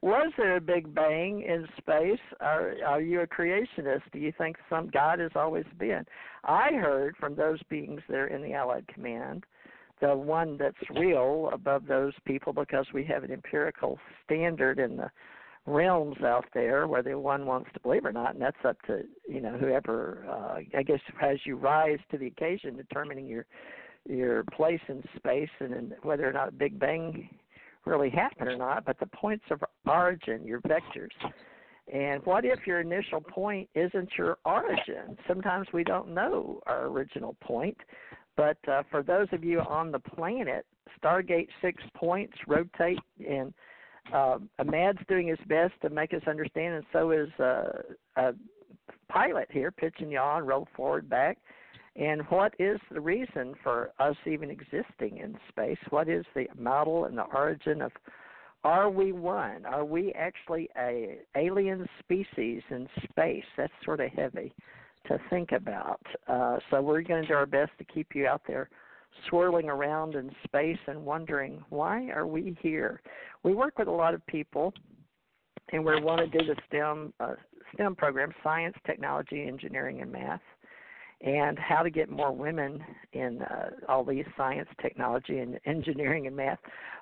was 0.00 0.32
there 0.36 0.56
a 0.56 0.60
big 0.60 0.94
bang 0.94 1.42
in 1.42 1.66
space? 1.78 2.20
Are 2.40 2.74
are 2.86 3.00
you 3.00 3.22
a 3.22 3.26
creationist? 3.26 4.02
Do 4.12 4.18
you 4.18 4.32
think 4.36 4.56
some 4.70 4.90
God 4.92 5.18
has 5.18 5.32
always 5.34 5.64
been? 5.78 6.04
I 6.44 6.72
heard 6.72 7.16
from 7.18 7.34
those 7.34 7.58
beings 7.68 8.00
there 8.08 8.28
in 8.28 8.42
the 8.42 8.54
Allied 8.54 8.86
Command, 8.86 9.44
the 10.04 10.14
one 10.14 10.56
that's 10.58 10.76
real 10.94 11.48
above 11.52 11.86
those 11.86 12.12
people 12.24 12.52
because 12.52 12.86
we 12.92 13.04
have 13.04 13.24
an 13.24 13.30
empirical 13.30 13.98
standard 14.24 14.78
in 14.78 14.96
the 14.96 15.10
realms 15.66 16.20
out 16.22 16.44
there 16.52 16.86
whether 16.86 17.18
one 17.18 17.46
wants 17.46 17.70
to 17.72 17.80
believe 17.80 18.04
or 18.04 18.12
not 18.12 18.34
and 18.34 18.42
that's 18.42 18.64
up 18.66 18.76
to 18.82 19.00
you 19.26 19.40
know 19.40 19.56
whoever 19.56 20.26
uh 20.28 20.60
i 20.76 20.82
guess 20.82 21.00
as 21.22 21.38
you 21.46 21.56
rise 21.56 21.98
to 22.10 22.18
the 22.18 22.26
occasion 22.26 22.76
determining 22.76 23.26
your 23.26 23.46
your 24.06 24.44
place 24.52 24.80
in 24.88 25.02
space 25.16 25.48
and, 25.60 25.72
and 25.72 25.94
whether 26.02 26.28
or 26.28 26.32
not 26.32 26.58
big 26.58 26.78
bang 26.78 27.30
really 27.84 28.10
happen 28.10 28.48
or 28.48 28.56
not, 28.56 28.84
but 28.84 28.98
the 28.98 29.06
points 29.06 29.44
of 29.50 29.62
origin, 29.86 30.46
your 30.46 30.60
vectors. 30.62 31.10
And 31.92 32.24
what 32.24 32.44
if 32.44 32.66
your 32.66 32.80
initial 32.80 33.20
point 33.20 33.68
isn't 33.74 34.10
your 34.16 34.38
origin? 34.44 35.18
Sometimes 35.28 35.68
we 35.72 35.84
don't 35.84 36.14
know 36.14 36.60
our 36.66 36.86
original 36.86 37.36
point. 37.40 37.76
But 38.36 38.56
uh, 38.68 38.82
for 38.90 39.02
those 39.02 39.28
of 39.32 39.44
you 39.44 39.60
on 39.60 39.92
the 39.92 39.98
planet, 39.98 40.66
Stargate 41.02 41.48
six 41.62 41.82
points 41.94 42.34
rotate, 42.46 42.98
and 43.26 43.52
uh, 44.12 44.38
Amad's 44.58 44.98
doing 45.08 45.28
his 45.28 45.38
best 45.46 45.74
to 45.82 45.90
make 45.90 46.12
us 46.12 46.22
understand, 46.26 46.74
and 46.74 46.84
so 46.92 47.10
is 47.10 47.28
uh, 47.38 47.82
a 48.16 48.34
pilot 49.08 49.48
here, 49.50 49.70
pitch 49.70 49.96
and 49.98 50.10
yaw 50.10 50.38
and 50.38 50.46
roll 50.46 50.66
forward 50.76 51.08
back. 51.08 51.38
And 51.96 52.22
what 52.22 52.54
is 52.58 52.80
the 52.90 53.00
reason 53.00 53.54
for 53.62 53.92
us 54.00 54.16
even 54.26 54.50
existing 54.50 55.18
in 55.18 55.38
space? 55.48 55.78
What 55.90 56.08
is 56.08 56.24
the 56.34 56.46
model 56.58 57.04
and 57.04 57.16
the 57.16 57.22
origin 57.22 57.82
of 57.82 57.92
are 58.64 58.88
we 58.90 59.12
one? 59.12 59.66
Are 59.66 59.84
we 59.84 60.10
actually 60.12 60.70
a 60.76 61.18
alien 61.36 61.86
species 62.00 62.62
in 62.70 62.88
space? 63.10 63.44
That's 63.58 63.72
sort 63.84 64.00
of 64.00 64.10
heavy 64.10 64.54
to 65.06 65.18
think 65.30 65.52
about. 65.52 66.00
Uh, 66.26 66.58
so 66.70 66.80
we're 66.80 67.02
going 67.02 67.22
to 67.22 67.28
do 67.28 67.34
our 67.34 67.46
best 67.46 67.72
to 67.78 67.84
keep 67.84 68.14
you 68.14 68.26
out 68.26 68.42
there 68.46 68.68
swirling 69.28 69.68
around 69.68 70.14
in 70.14 70.30
space 70.44 70.78
and 70.86 71.04
wondering 71.04 71.62
why 71.68 72.08
are 72.10 72.26
we 72.26 72.56
here. 72.60 73.00
We 73.42 73.54
work 73.54 73.78
with 73.78 73.88
a 73.88 73.92
lot 73.92 74.14
of 74.14 74.26
people, 74.26 74.72
and 75.72 75.84
we 75.84 76.00
want 76.00 76.20
to 76.20 76.38
do 76.38 76.44
the 76.44 76.56
STEM 76.68 77.12
uh, 77.20 77.34
STEM 77.74 77.94
program: 77.94 78.32
science, 78.42 78.76
technology, 78.86 79.46
engineering, 79.46 80.00
and 80.02 80.10
math 80.10 80.40
and 81.24 81.58
how 81.58 81.82
to 81.82 81.90
get 81.90 82.10
more 82.10 82.32
women 82.32 82.84
in 83.12 83.40
uh, 83.42 83.70
all 83.88 84.04
these 84.04 84.26
science, 84.36 84.68
technology, 84.80 85.38
and 85.38 85.58
engineering 85.66 86.26
and 86.26 86.36
math, 86.36 86.58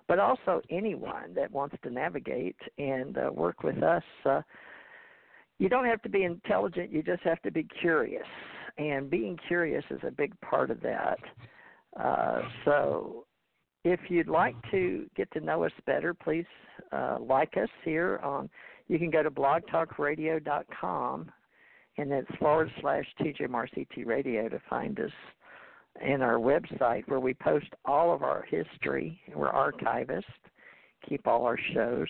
but 0.07 0.19
also 0.19 0.61
anyone 0.71 1.35
that 1.35 1.51
wants 1.51 1.75
to 1.83 1.91
navigate 1.91 2.57
and 2.79 3.19
uh, 3.19 3.31
work 3.33 3.63
with 3.63 3.83
us. 3.83 4.03
You 5.63 5.69
don't 5.69 5.85
have 5.85 6.03
to 6.03 6.09
be 6.09 6.25
intelligent, 6.25 6.91
you 6.91 7.05
just 7.05 7.23
have 7.23 7.41
to 7.43 7.53
be 7.53 7.65
curious. 7.81 8.27
And 8.79 9.09
being 9.09 9.39
curious 9.47 9.85
is 9.91 10.01
a 10.05 10.11
big 10.11 10.33
part 10.41 10.73
of 10.73 10.81
that. 10.81 11.21
Uh, 11.97 12.43
so, 12.65 13.27
if 13.85 14.01
you'd 14.09 14.27
like 14.27 14.57
to 14.73 15.07
get 15.15 15.31
to 15.35 15.41
know 15.41 15.63
us 15.63 15.71
better, 15.87 16.15
please 16.15 16.47
uh, 16.91 17.19
like 17.21 17.57
us 17.57 17.69
here 17.85 18.19
on. 18.25 18.51
You 18.89 18.99
can 18.99 19.09
go 19.09 19.23
to 19.23 19.31
blogtalkradio.com 19.31 21.31
and 21.97 22.13
it's 22.13 22.37
forward 22.41 22.73
slash 22.81 23.05
TJMRCT 23.21 24.05
Radio 24.05 24.49
to 24.49 24.61
find 24.69 24.99
us 24.99 25.13
in 26.05 26.23
our 26.23 26.39
website 26.39 27.07
where 27.07 27.21
we 27.21 27.35
post 27.35 27.69
all 27.85 28.13
of 28.13 28.25
our 28.25 28.45
history. 28.51 29.21
We're 29.33 29.53
archivists, 29.53 30.25
keep 31.09 31.29
all 31.29 31.47
our 31.47 31.59
shows. 31.73 32.09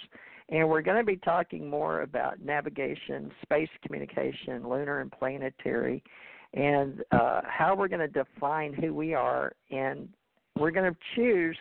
And 0.52 0.68
we're 0.68 0.82
going 0.82 0.98
to 0.98 1.04
be 1.04 1.16
talking 1.16 1.68
more 1.68 2.02
about 2.02 2.44
navigation, 2.44 3.32
space 3.42 3.70
communication, 3.82 4.68
lunar 4.68 5.00
and 5.00 5.10
planetary, 5.10 6.04
and 6.52 7.02
uh, 7.10 7.40
how 7.48 7.74
we're 7.74 7.88
going 7.88 8.00
to 8.00 8.08
define 8.08 8.74
who 8.74 8.92
we 8.92 9.14
are. 9.14 9.54
And 9.70 10.10
we're 10.58 10.70
going 10.70 10.92
to 10.92 10.98
choose 11.16 11.56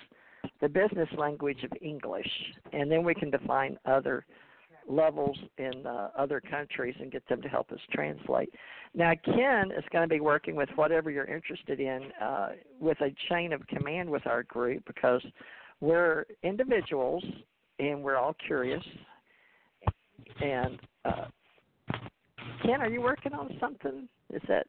the 0.60 0.68
business 0.68 1.08
language 1.18 1.64
of 1.64 1.72
English, 1.82 2.28
and 2.74 2.92
then 2.92 3.06
we 3.06 3.14
can 3.16 3.32
define 3.32 3.78
other 3.86 4.26
levels 4.90 5.38
in 5.58 5.88
uh, 5.88 6.10
other 6.18 6.42
countries 6.42 6.96
and 7.00 7.14
get 7.14 7.26
them 7.30 7.42
to 7.44 7.48
help 7.48 7.72
us 7.72 7.80
translate. 7.94 8.50
Now, 8.94 9.14
Ken 9.24 9.72
is 9.72 9.86
going 9.94 10.04
to 10.04 10.14
be 10.14 10.20
working 10.20 10.56
with 10.56 10.68
whatever 10.76 11.10
you're 11.10 11.34
interested 11.34 11.80
in 11.80 12.12
uh, 12.22 12.50
with 12.82 13.00
a 13.00 13.16
chain 13.30 13.54
of 13.54 13.66
command 13.68 14.10
with 14.10 14.28
our 14.28 14.44
group 14.44 14.84
because 14.86 15.22
we're 15.80 16.26
individuals 16.44 17.24
and 17.82 18.04
we're 18.04 18.18
all 18.18 18.36
curious. 18.46 18.84
And 20.42 20.80
uh, 21.04 21.26
Ken, 22.64 22.82
are 22.82 22.90
you 22.90 23.02
working 23.02 23.34
on 23.34 23.56
something? 23.60 24.08
Is 24.32 24.42
that? 24.48 24.68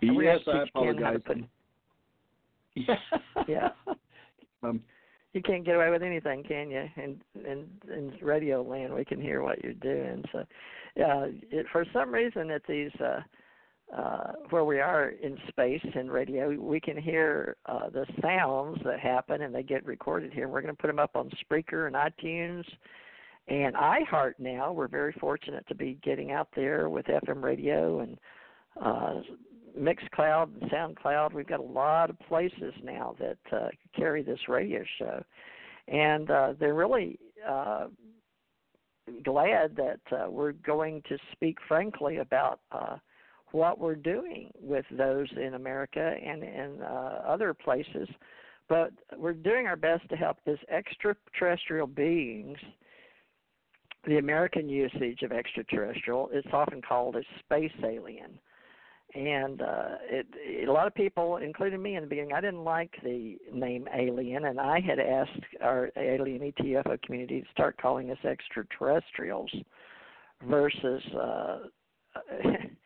Yes, 0.00 0.40
I 0.46 0.62
apologize. 0.62 1.20
Put... 1.26 1.38
Yeah. 2.74 2.94
yeah. 3.48 3.68
Um, 4.62 4.80
you 5.32 5.42
can't 5.42 5.64
get 5.64 5.74
away 5.74 5.90
with 5.90 6.02
anything, 6.02 6.44
can 6.44 6.70
you? 6.70 6.84
In 6.96 7.20
in 7.34 7.66
in 7.92 8.12
radio 8.22 8.62
land, 8.62 8.94
we 8.94 9.04
can 9.04 9.20
hear 9.20 9.42
what 9.42 9.62
you're 9.62 9.72
doing. 9.74 10.24
So, 10.32 10.44
yeah, 10.96 11.26
it, 11.50 11.66
for 11.72 11.84
some 11.92 12.12
reason 12.12 12.50
at 12.50 12.62
these 12.68 12.92
uh, 13.00 13.20
uh, 13.96 14.32
where 14.50 14.64
we 14.64 14.80
are 14.80 15.10
in 15.22 15.38
space 15.48 15.84
and 15.94 16.10
radio, 16.10 16.50
we 16.58 16.80
can 16.80 16.96
hear 16.96 17.56
uh, 17.66 17.90
the 17.90 18.06
sounds 18.22 18.78
that 18.84 18.98
happen, 18.98 19.42
and 19.42 19.54
they 19.54 19.62
get 19.62 19.84
recorded 19.84 20.32
here. 20.32 20.48
We're 20.48 20.62
going 20.62 20.74
to 20.74 20.80
put 20.80 20.88
them 20.88 20.98
up 20.98 21.16
on 21.16 21.30
Spreaker 21.44 21.86
and 21.86 21.94
iTunes 21.94 22.64
and 23.48 23.74
iHeart 23.74 24.34
now. 24.38 24.72
We're 24.72 24.88
very 24.88 25.12
fortunate 25.20 25.66
to 25.68 25.74
be 25.74 25.98
getting 26.02 26.32
out 26.32 26.48
there 26.56 26.88
with 26.88 27.06
FM 27.06 27.42
radio 27.42 28.00
and 28.00 28.18
uh, 28.80 29.20
Mixcloud 29.78 30.50
and 30.60 30.70
SoundCloud. 30.70 31.32
We've 31.32 31.46
got 31.46 31.60
a 31.60 31.62
lot 31.62 32.10
of 32.10 32.18
places 32.20 32.72
now 32.82 33.14
that 33.18 33.38
uh, 33.52 33.68
carry 33.94 34.22
this 34.22 34.40
radio 34.48 34.82
show, 34.98 35.22
and 35.88 36.30
uh, 36.30 36.54
they're 36.58 36.74
really 36.74 37.18
uh, 37.46 37.88
glad 39.22 39.76
that 39.76 40.00
uh, 40.12 40.30
we're 40.30 40.52
going 40.52 41.02
to 41.08 41.18
speak 41.32 41.58
frankly 41.68 42.18
about 42.18 42.60
uh, 42.72 42.96
what 43.54 43.78
we're 43.78 43.94
doing 43.94 44.50
with 44.60 44.84
those 44.90 45.28
in 45.36 45.54
America 45.54 46.14
and 46.24 46.42
in 46.42 46.82
uh, 46.82 47.22
other 47.26 47.54
places. 47.54 48.08
But 48.68 48.90
we're 49.16 49.32
doing 49.32 49.66
our 49.66 49.76
best 49.76 50.08
to 50.08 50.16
help 50.16 50.38
these 50.44 50.56
extraterrestrial 50.68 51.86
beings. 51.86 52.58
The 54.06 54.18
American 54.18 54.68
usage 54.68 55.22
of 55.22 55.32
extraterrestrial 55.32 56.30
is 56.30 56.44
often 56.52 56.82
called 56.82 57.16
a 57.16 57.22
space 57.40 57.72
alien 57.84 58.38
and 59.14 59.62
uh, 59.62 59.88
it, 60.10 60.66
a 60.68 60.72
lot 60.72 60.88
of 60.88 60.94
people, 60.94 61.36
including 61.36 61.80
me 61.80 61.94
in 61.94 62.02
the 62.02 62.08
beginning, 62.08 62.32
I 62.32 62.40
didn't 62.40 62.64
like 62.64 62.90
the 63.04 63.36
name 63.52 63.86
alien, 63.96 64.46
and 64.46 64.58
I 64.58 64.80
had 64.80 64.98
asked 64.98 65.44
our 65.62 65.90
alien 65.96 66.40
ETFO 66.40 67.00
community 67.02 67.42
to 67.42 67.46
start 67.52 67.76
calling 67.80 68.10
us 68.10 68.18
extraterrestrials 68.24 69.50
versus 70.48 71.02
uh, 71.14 71.58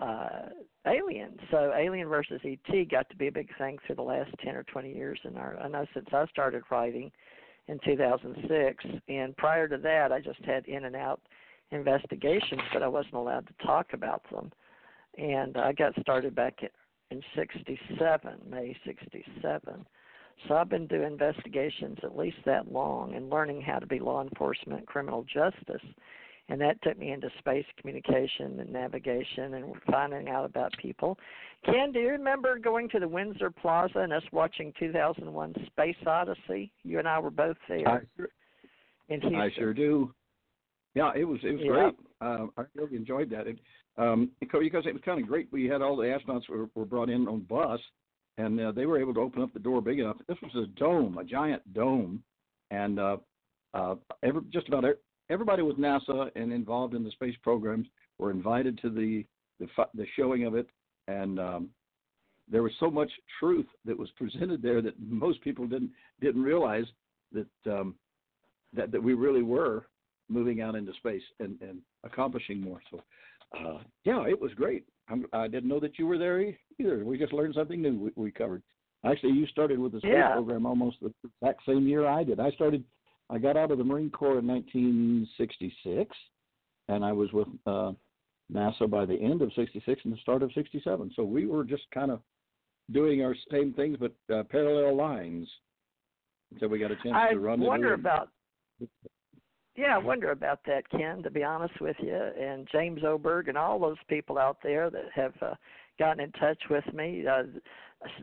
uh, 0.00 0.48
alien. 0.86 1.38
So 1.50 1.72
alien 1.76 2.08
versus 2.08 2.40
ET 2.44 2.90
got 2.90 3.08
to 3.10 3.16
be 3.16 3.28
a 3.28 3.32
big 3.32 3.48
thing 3.58 3.78
for 3.86 3.94
the 3.94 4.02
last 4.02 4.30
ten 4.42 4.56
or 4.56 4.64
twenty 4.64 4.94
years 4.94 5.18
in 5.24 5.36
our. 5.36 5.58
I 5.58 5.68
know 5.68 5.86
since 5.94 6.08
I 6.12 6.26
started 6.26 6.62
writing 6.70 7.10
in 7.68 7.78
2006, 7.84 8.84
and 9.08 9.36
prior 9.36 9.68
to 9.68 9.78
that, 9.78 10.10
I 10.10 10.20
just 10.20 10.42
had 10.44 10.66
in 10.66 10.86
and 10.86 10.96
out 10.96 11.20
investigations, 11.70 12.62
but 12.72 12.82
I 12.82 12.88
wasn't 12.88 13.14
allowed 13.14 13.46
to 13.46 13.66
talk 13.66 13.92
about 13.92 14.22
them 14.32 14.50
and 15.18 15.56
I 15.56 15.72
got 15.72 15.92
started 16.00 16.34
back 16.34 16.60
in 17.10 17.22
'67, 17.34 18.38
May 18.48 18.76
'67. 18.84 19.86
So 20.48 20.54
I've 20.54 20.68
been 20.68 20.86
doing 20.86 21.12
investigations 21.12 21.98
at 22.02 22.16
least 22.16 22.38
that 22.46 22.72
long 22.72 23.14
and 23.14 23.28
learning 23.28 23.60
how 23.60 23.78
to 23.78 23.86
be 23.86 23.98
law 23.98 24.22
enforcement, 24.22 24.86
criminal 24.86 25.24
justice, 25.24 25.82
and 26.50 26.60
that 26.60 26.82
took 26.82 26.98
me 26.98 27.12
into 27.12 27.30
space 27.38 27.64
communication 27.78 28.58
and 28.58 28.72
navigation 28.72 29.54
and 29.54 29.72
finding 29.88 30.28
out 30.28 30.44
about 30.44 30.72
people. 30.82 31.16
Ken, 31.64 31.92
do 31.92 32.00
you 32.00 32.08
remember 32.08 32.58
going 32.58 32.88
to 32.90 32.98
the 32.98 33.06
Windsor 33.06 33.50
Plaza 33.50 34.00
and 34.00 34.12
us 34.12 34.22
watching 34.32 34.72
2001 34.78 35.54
Space 35.66 35.96
Odyssey? 36.04 36.72
You 36.82 36.98
and 36.98 37.06
I 37.06 37.20
were 37.20 37.30
both 37.30 37.56
there. 37.68 37.88
I 37.88 38.00
sure, 38.16 38.28
in 39.08 39.20
Houston. 39.20 39.40
I 39.40 39.50
sure 39.56 39.72
do. 39.72 40.12
Yeah, 40.94 41.12
it 41.14 41.24
was 41.24 41.38
it 41.44 41.52
was 41.52 41.60
yeah. 41.62 41.70
great. 41.70 41.94
Uh, 42.20 42.46
I 42.58 42.64
really 42.74 42.96
enjoyed 42.96 43.30
that. 43.30 43.46
It, 43.46 43.58
um, 43.96 44.30
because 44.40 44.84
it 44.86 44.92
was 44.92 45.02
kind 45.04 45.20
of 45.20 45.28
great. 45.28 45.48
We 45.52 45.66
had 45.66 45.82
all 45.82 45.96
the 45.96 46.04
astronauts 46.04 46.48
were, 46.48 46.68
were 46.74 46.84
brought 46.84 47.10
in 47.10 47.28
on 47.28 47.40
bus, 47.40 47.80
and 48.38 48.58
uh, 48.60 48.72
they 48.72 48.86
were 48.86 48.98
able 48.98 49.14
to 49.14 49.20
open 49.20 49.42
up 49.42 49.52
the 49.52 49.60
door 49.60 49.80
big 49.80 50.00
enough. 50.00 50.16
This 50.26 50.38
was 50.42 50.52
a 50.56 50.66
dome, 50.78 51.16
a 51.18 51.24
giant 51.24 51.72
dome, 51.74 52.24
and 52.72 52.98
uh, 52.98 53.16
uh, 53.74 53.94
every, 54.24 54.42
just 54.52 54.66
about 54.66 54.84
everybody 55.30 55.62
with 55.62 55.78
NASA 55.78 56.30
and 56.36 56.52
involved 56.52 56.94
in 56.94 57.04
the 57.04 57.10
space 57.12 57.36
programs 57.42 57.86
were 58.18 58.30
invited 58.30 58.78
to 58.82 58.90
the 58.90 59.24
the, 59.58 59.68
the 59.94 60.06
showing 60.16 60.46
of 60.46 60.54
it, 60.54 60.66
and 61.06 61.38
um, 61.38 61.70
there 62.50 62.62
was 62.62 62.72
so 62.80 62.90
much 62.90 63.10
truth 63.38 63.66
that 63.84 63.98
was 63.98 64.08
presented 64.16 64.62
there 64.62 64.82
that 64.82 64.94
most 65.00 65.40
people 65.42 65.66
didn't 65.66 65.90
didn't 66.20 66.42
realize 66.42 66.86
that 67.32 67.70
um, 67.70 67.94
that 68.72 68.90
that 68.92 69.02
we 69.02 69.14
really 69.14 69.42
were 69.42 69.86
moving 70.28 70.60
out 70.60 70.76
into 70.76 70.92
space 70.94 71.22
and, 71.40 71.60
and 71.60 71.80
accomplishing 72.04 72.60
more. 72.60 72.80
So 72.90 73.02
uh, 73.58 73.78
yeah, 74.04 74.24
it 74.26 74.40
was 74.40 74.52
great. 74.54 74.84
I'm, 75.08 75.26
I 75.32 75.48
did 75.48 75.64
not 75.64 75.74
know 75.74 75.80
that 75.80 75.98
you 75.98 76.06
were 76.06 76.18
there 76.18 76.40
either. 76.78 77.04
We 77.04 77.18
just 77.18 77.32
learned 77.32 77.54
something 77.54 77.82
new. 77.82 77.98
We, 78.16 78.24
we 78.24 78.30
covered. 78.30 78.62
Actually, 79.04 79.32
you 79.32 79.46
started 79.46 79.78
with 79.78 79.92
the 79.92 79.98
space 79.98 80.12
yeah. 80.14 80.32
program 80.32 80.66
almost 80.66 80.98
the 81.00 81.12
exact 81.24 81.62
same 81.66 81.86
year 81.88 82.06
I 82.06 82.22
did. 82.22 82.38
I 82.40 82.50
started. 82.52 82.84
I 83.30 83.38
got 83.38 83.56
out 83.56 83.70
of 83.70 83.78
the 83.78 83.84
Marine 83.84 84.10
Corps 84.10 84.38
in 84.38 84.46
1966, 84.46 86.16
and 86.88 87.04
I 87.04 87.12
was 87.12 87.32
with 87.32 87.46
uh, 87.66 87.92
NASA 88.52 88.90
by 88.90 89.06
the 89.06 89.14
end 89.14 89.40
of 89.42 89.52
'66 89.54 90.00
and 90.04 90.12
the 90.12 90.18
start 90.18 90.42
of 90.42 90.52
'67. 90.52 91.12
So 91.14 91.22
we 91.22 91.46
were 91.46 91.64
just 91.64 91.84
kind 91.94 92.10
of 92.10 92.20
doing 92.90 93.22
our 93.22 93.36
same 93.50 93.72
things, 93.72 93.96
but 93.98 94.12
uh, 94.34 94.42
parallel 94.50 94.96
lines. 94.96 95.48
Until 96.52 96.68
we 96.68 96.80
got 96.80 96.90
a 96.90 96.96
chance 96.96 97.14
I 97.14 97.32
to 97.34 97.38
run. 97.38 97.62
I 97.62 97.66
wonder 97.66 97.94
about 97.94 98.30
yeah, 99.76 99.94
I 99.94 99.98
wonder 99.98 100.32
about 100.32 100.60
that, 100.66 100.88
Ken. 100.90 101.22
To 101.22 101.30
be 101.30 101.44
honest 101.44 101.80
with 101.80 101.96
you, 102.00 102.14
and 102.14 102.68
James 102.72 103.02
Oberg 103.04 103.48
and 103.48 103.56
all 103.56 103.78
those 103.78 103.96
people 104.08 104.36
out 104.36 104.58
there 104.62 104.90
that 104.90 105.06
have 105.14 105.34
uh, 105.40 105.54
gotten 105.98 106.24
in 106.24 106.32
touch 106.32 106.58
with 106.68 106.84
me. 106.92 107.24
Uh, 107.26 107.44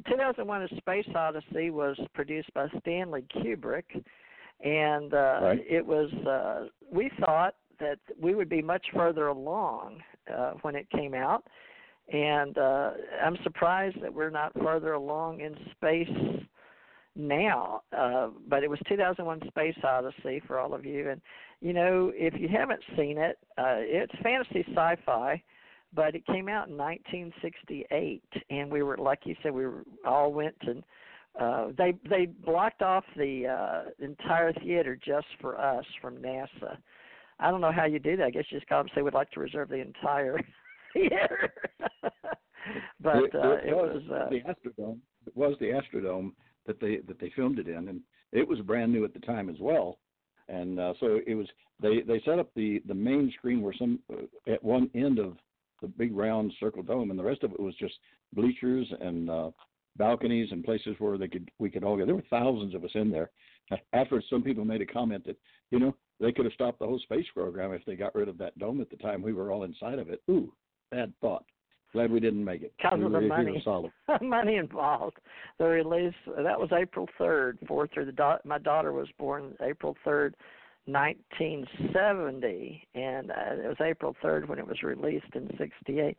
2001: 0.10 0.64
A 0.64 0.68
Space 0.78 1.08
Odyssey 1.16 1.70
was 1.70 1.98
produced 2.14 2.54
by 2.54 2.68
Stanley 2.82 3.26
Kubrick, 3.34 4.04
and 4.64 5.14
uh, 5.14 5.40
right. 5.42 5.66
it 5.68 5.86
was. 5.86 6.12
Uh, 6.26 6.68
we 6.92 7.12
thought 7.20 7.56
that 7.80 8.00
we 8.20 8.34
would 8.34 8.50
be 8.50 8.62
much 8.62 8.86
further 8.94 9.28
along 9.28 10.02
uh, 10.34 10.54
when 10.62 10.76
it 10.76 10.90
came 10.90 11.14
out, 11.14 11.44
and 12.12 12.58
uh, 12.58 12.92
I'm 13.24 13.38
surprised 13.44 14.02
that 14.02 14.14
we're 14.14 14.30
not 14.30 14.54
further 14.62 14.94
along 14.94 15.42
in 15.42 15.56
space 15.72 16.44
now, 17.16 17.82
uh, 17.98 18.30
but 18.48 18.64
it 18.64 18.70
was 18.70 18.80
2001: 18.88 19.42
Space 19.48 19.76
Odyssey 19.84 20.42
for 20.48 20.60
all 20.60 20.74
of 20.74 20.86
you. 20.86 21.10
And 21.10 21.22
you 21.62 21.74
know, 21.74 22.12
if 22.16 22.40
you 22.40 22.48
haven't 22.48 22.82
seen 22.96 23.18
it, 23.18 23.38
uh, 23.58 23.78
it's 23.78 24.14
fantasy 24.24 24.66
sci-fi, 24.70 25.42
but 25.94 26.16
it 26.16 26.26
came 26.26 26.50
out 26.50 26.68
in 26.68 26.78
1968, 26.78 28.24
and 28.50 28.72
we 28.72 28.82
were 28.82 28.98
like 28.98 29.20
you 29.26 29.36
said, 29.44 29.54
we 29.54 29.66
were, 29.66 29.84
all 30.06 30.32
went 30.32 30.56
and 30.62 30.84
uh, 31.40 31.68
they 31.78 31.94
they 32.10 32.26
blocked 32.26 32.82
off 32.82 33.04
the 33.16 33.48
uh, 33.48 33.90
entire 34.04 34.54
theater 34.54 34.96
just 35.04 35.28
for 35.40 35.60
us 35.60 35.86
from 36.02 36.18
NASA. 36.18 36.78
I 37.40 37.52
don't 37.52 37.62
know 37.62 37.72
how 37.72 37.86
you 37.86 38.00
do 38.00 38.18
that. 38.18 38.26
I 38.26 38.30
guess 38.32 38.46
you 38.50 38.58
just 38.58 38.68
call 38.68 38.80
them 38.80 38.88
and 38.88 38.92
say 38.96 39.02
we'd 39.04 39.14
like 39.14 39.30
to 39.32 39.40
reserve 39.40 39.70
the 39.70 39.76
entire 39.76 40.40
theater. 40.94 41.54
but 43.00 43.18
it, 43.18 43.36
uh, 43.36 43.58
it, 43.64 43.76
was, 43.76 44.02
was 44.10 44.12
uh, 44.12 44.30
the 44.30 44.42
Astrodome. 44.42 44.98
It 45.28 45.36
was 45.36 45.56
the 45.60 45.68
Astrodome 45.68 46.32
that 46.66 46.80
they 46.80 46.98
that 47.08 47.20
they 47.20 47.32
filmed 47.36 47.60
it 47.60 47.68
in, 47.68 47.88
and 47.88 48.02
it 48.32 48.48
was 48.48 48.60
brand 48.62 48.92
new 48.92 49.06
at 49.06 49.14
the 49.14 49.20
time 49.20 49.50
as 49.50 49.58
well. 49.60 50.00
And 50.50 50.80
uh, 50.80 50.94
so 51.00 51.20
it 51.28 51.36
was 51.36 51.48
they 51.82 52.02
they 52.02 52.22
set 52.26 52.40
up 52.40 52.50
the 52.56 52.82
the 52.88 52.96
main 52.96 53.32
screen 53.38 53.62
where 53.62 53.74
some 53.78 54.00
uh, 54.12 54.52
at 54.52 54.64
one 54.64 54.90
end 54.96 55.20
of 55.20 55.38
the 55.82 55.88
big 55.88 56.16
round 56.16 56.52
circle 56.60 56.82
dome, 56.82 57.12
and 57.12 57.20
the 57.20 57.24
rest 57.24 57.44
of 57.44 57.52
it 57.52 57.60
was 57.60 57.76
just 57.76 57.94
bleachers 58.34 58.88
and 59.00 59.30
uh, 59.30 59.52
balconies 59.98 60.50
and 60.52 60.64
places 60.64 60.96
where 61.00 61.18
they 61.18 61.28
could 61.28 61.50
we 61.60 61.70
could 61.70 61.84
all 61.84 61.98
go. 61.98 62.06
There 62.06 62.16
were 62.16 62.24
thousands 62.30 62.76
of 62.76 62.84
us 62.84 62.92
in 62.94 63.12
there. 63.12 63.30
After 63.94 64.22
some 64.30 64.44
people 64.44 64.64
made 64.64 64.82
a 64.82 64.86
comment 64.86 65.26
that 65.26 65.38
you 65.72 65.80
know 65.80 65.96
they 66.20 66.32
could 66.32 66.46
have 66.46 66.54
stopped 66.54 66.80
the 66.80 66.86
whole 66.86 67.00
space 67.00 67.26
program 67.34 67.74
if 67.74 67.84
they 67.86 67.96
got 67.96 68.16
rid 68.16 68.30
of 68.30 68.38
that 68.40 68.58
dome 68.60 68.82
at 68.82 68.90
the 68.90 68.98
time 68.98 69.22
we 69.22 69.34
were 69.34 69.52
all 69.52 69.64
inside 69.64 70.00
of 70.00 70.10
it. 70.10 70.22
Ooh, 70.30 70.52
bad 70.92 71.14
thought. 71.22 71.46
Glad 71.94 72.12
we 72.12 72.20
didn't 72.20 72.44
make 72.44 72.64
it. 72.64 72.74
Because 72.78 73.00
we 73.00 73.06
of 73.06 73.12
the 73.14 73.22
money. 73.22 73.64
money 74.22 74.56
involved. 74.56 75.18
The 75.58 75.66
release 75.66 76.14
that 76.26 76.60
was 76.60 76.70
April 76.78 77.08
third, 77.18 77.58
fourth 77.68 77.92
through 77.94 78.06
the 78.06 78.12
da- 78.12 78.40
my 78.44 78.58
daughter 78.58 78.92
was 78.92 79.08
born 79.18 79.56
April 79.62 79.96
third, 80.04 80.36
1970, 80.88 82.88
and 82.96 83.32
uh, 83.32 83.64
it 83.64 83.68
was 83.68 83.78
April 83.82 84.16
3rd 84.24 84.48
when 84.48 84.58
it 84.58 84.66
was 84.66 84.82
released 84.84 85.36
in 85.36 85.50
68. 85.58 86.16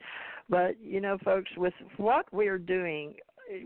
But 0.48 0.76
you 0.82 1.00
know, 1.00 1.16
folks, 1.24 1.50
with 1.56 1.72
what 1.96 2.26
we're 2.32 2.58
doing, 2.58 3.14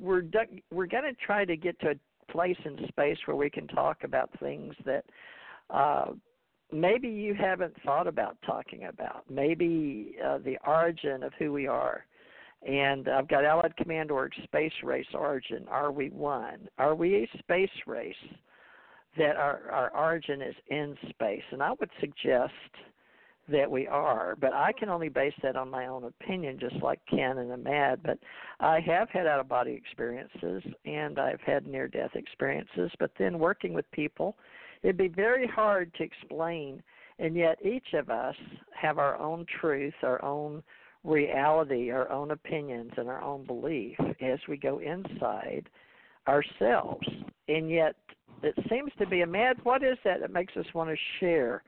we're 0.00 0.22
we're 0.70 0.86
going 0.86 1.04
to 1.04 1.14
try 1.24 1.44
to 1.44 1.56
get 1.56 1.78
to 1.80 1.90
a 1.90 2.32
place 2.32 2.56
in 2.64 2.78
space 2.88 3.18
where 3.26 3.36
we 3.36 3.50
can 3.50 3.66
talk 3.68 4.04
about 4.04 4.30
things 4.40 4.74
that 4.84 5.04
uh, 5.70 6.12
maybe 6.72 7.08
you 7.08 7.34
haven't 7.34 7.74
thought 7.84 8.06
about 8.06 8.36
talking 8.44 8.84
about. 8.84 9.24
Maybe 9.30 10.16
uh, 10.24 10.38
the 10.38 10.56
origin 10.66 11.22
of 11.22 11.32
who 11.38 11.52
we 11.52 11.66
are. 11.66 12.04
And 12.66 13.08
I've 13.08 13.28
got 13.28 13.44
Allied 13.44 13.76
Command 13.76 14.10
Org 14.10 14.32
Space 14.44 14.72
Race 14.84 15.06
Origin. 15.14 15.66
Are 15.68 15.90
we 15.90 16.10
one? 16.10 16.68
Are 16.78 16.94
we 16.94 17.16
a 17.16 17.38
space 17.38 17.68
race 17.86 18.14
that 19.18 19.36
our, 19.36 19.68
our 19.70 19.90
origin 19.96 20.40
is 20.40 20.54
in 20.68 20.96
space? 21.10 21.42
And 21.50 21.62
I 21.62 21.72
would 21.80 21.90
suggest 22.00 22.52
that 23.52 23.70
we 23.70 23.86
are, 23.86 24.36
but 24.40 24.52
I 24.52 24.72
can 24.72 24.88
only 24.88 25.08
base 25.08 25.34
that 25.42 25.56
on 25.56 25.70
my 25.70 25.86
own 25.86 26.04
opinion, 26.04 26.58
just 26.58 26.76
like 26.82 27.00
Ken 27.08 27.38
and 27.38 27.50
Amad. 27.50 27.98
But 28.02 28.18
I 28.60 28.80
have 28.80 29.08
had 29.10 29.26
out 29.26 29.40
of 29.40 29.48
body 29.48 29.72
experiences 29.72 30.62
and 30.84 31.18
I've 31.18 31.40
had 31.40 31.66
near 31.66 31.86
death 31.86 32.14
experiences, 32.14 32.90
but 32.98 33.12
then 33.18 33.38
working 33.38 33.72
with 33.72 33.90
people 33.92 34.36
It'd 34.82 34.96
be 34.96 35.08
very 35.08 35.46
hard 35.46 35.94
to 35.94 36.02
explain, 36.02 36.82
and 37.18 37.36
yet 37.36 37.58
each 37.64 37.94
of 37.94 38.10
us 38.10 38.34
have 38.80 38.98
our 38.98 39.18
own 39.18 39.46
truth, 39.60 39.94
our 40.02 40.22
own 40.24 40.62
reality, 41.04 41.90
our 41.90 42.10
own 42.10 42.32
opinions, 42.32 42.92
and 42.96 43.08
our 43.08 43.22
own 43.22 43.44
belief 43.46 43.96
as 44.20 44.38
we 44.48 44.56
go 44.56 44.80
inside 44.80 45.68
ourselves. 46.26 47.06
And 47.48 47.70
yet, 47.70 47.94
it 48.42 48.54
seems 48.68 48.90
to 48.98 49.06
be 49.06 49.20
a 49.20 49.26
mad. 49.26 49.58
What 49.62 49.84
is 49.84 49.98
that 50.04 50.20
that 50.20 50.32
makes 50.32 50.56
us 50.56 50.66
want 50.74 50.90
to 50.90 50.96
share? 51.20 51.62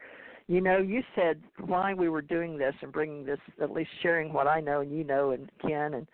You 0.47 0.61
know, 0.61 0.78
you 0.78 1.03
said 1.14 1.40
why 1.64 1.95
we 1.95 2.09
were 2.09 2.22
doing 2.22 2.59
this 2.59 2.74
and 2.82 2.92
bringing 2.92 3.24
this, 3.24 3.38
at 3.62 3.70
least 3.70 3.90
sharing 4.03 4.32
what 4.32 4.47
I 4.47 4.61
know 4.61 4.80
and 4.80 4.97
you 4.97 5.03
know, 5.03 5.30
and 5.30 5.51
Ken 5.62 5.95
and 5.95 6.07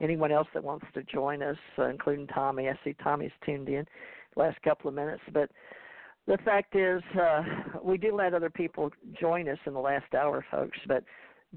anyone 0.00 0.32
else 0.32 0.48
that 0.54 0.64
wants 0.64 0.86
to 0.94 1.02
join 1.04 1.42
us, 1.42 1.56
uh, 1.78 1.88
including 1.88 2.26
Tommy. 2.26 2.68
I 2.68 2.78
see 2.84 2.94
Tommy's 2.94 3.30
tuned 3.44 3.68
in 3.68 3.86
last 4.34 4.60
couple 4.62 4.88
of 4.88 4.94
minutes, 4.94 5.22
but 5.32 5.50
the 6.26 6.36
fact 6.44 6.74
is, 6.74 7.00
uh, 7.18 7.42
we 7.82 7.96
do 7.96 8.14
let 8.14 8.34
other 8.34 8.50
people 8.50 8.90
join 9.18 9.48
us 9.48 9.58
in 9.66 9.72
the 9.72 9.80
last 9.80 10.12
hour, 10.14 10.44
folks, 10.50 10.78
but 10.88 11.04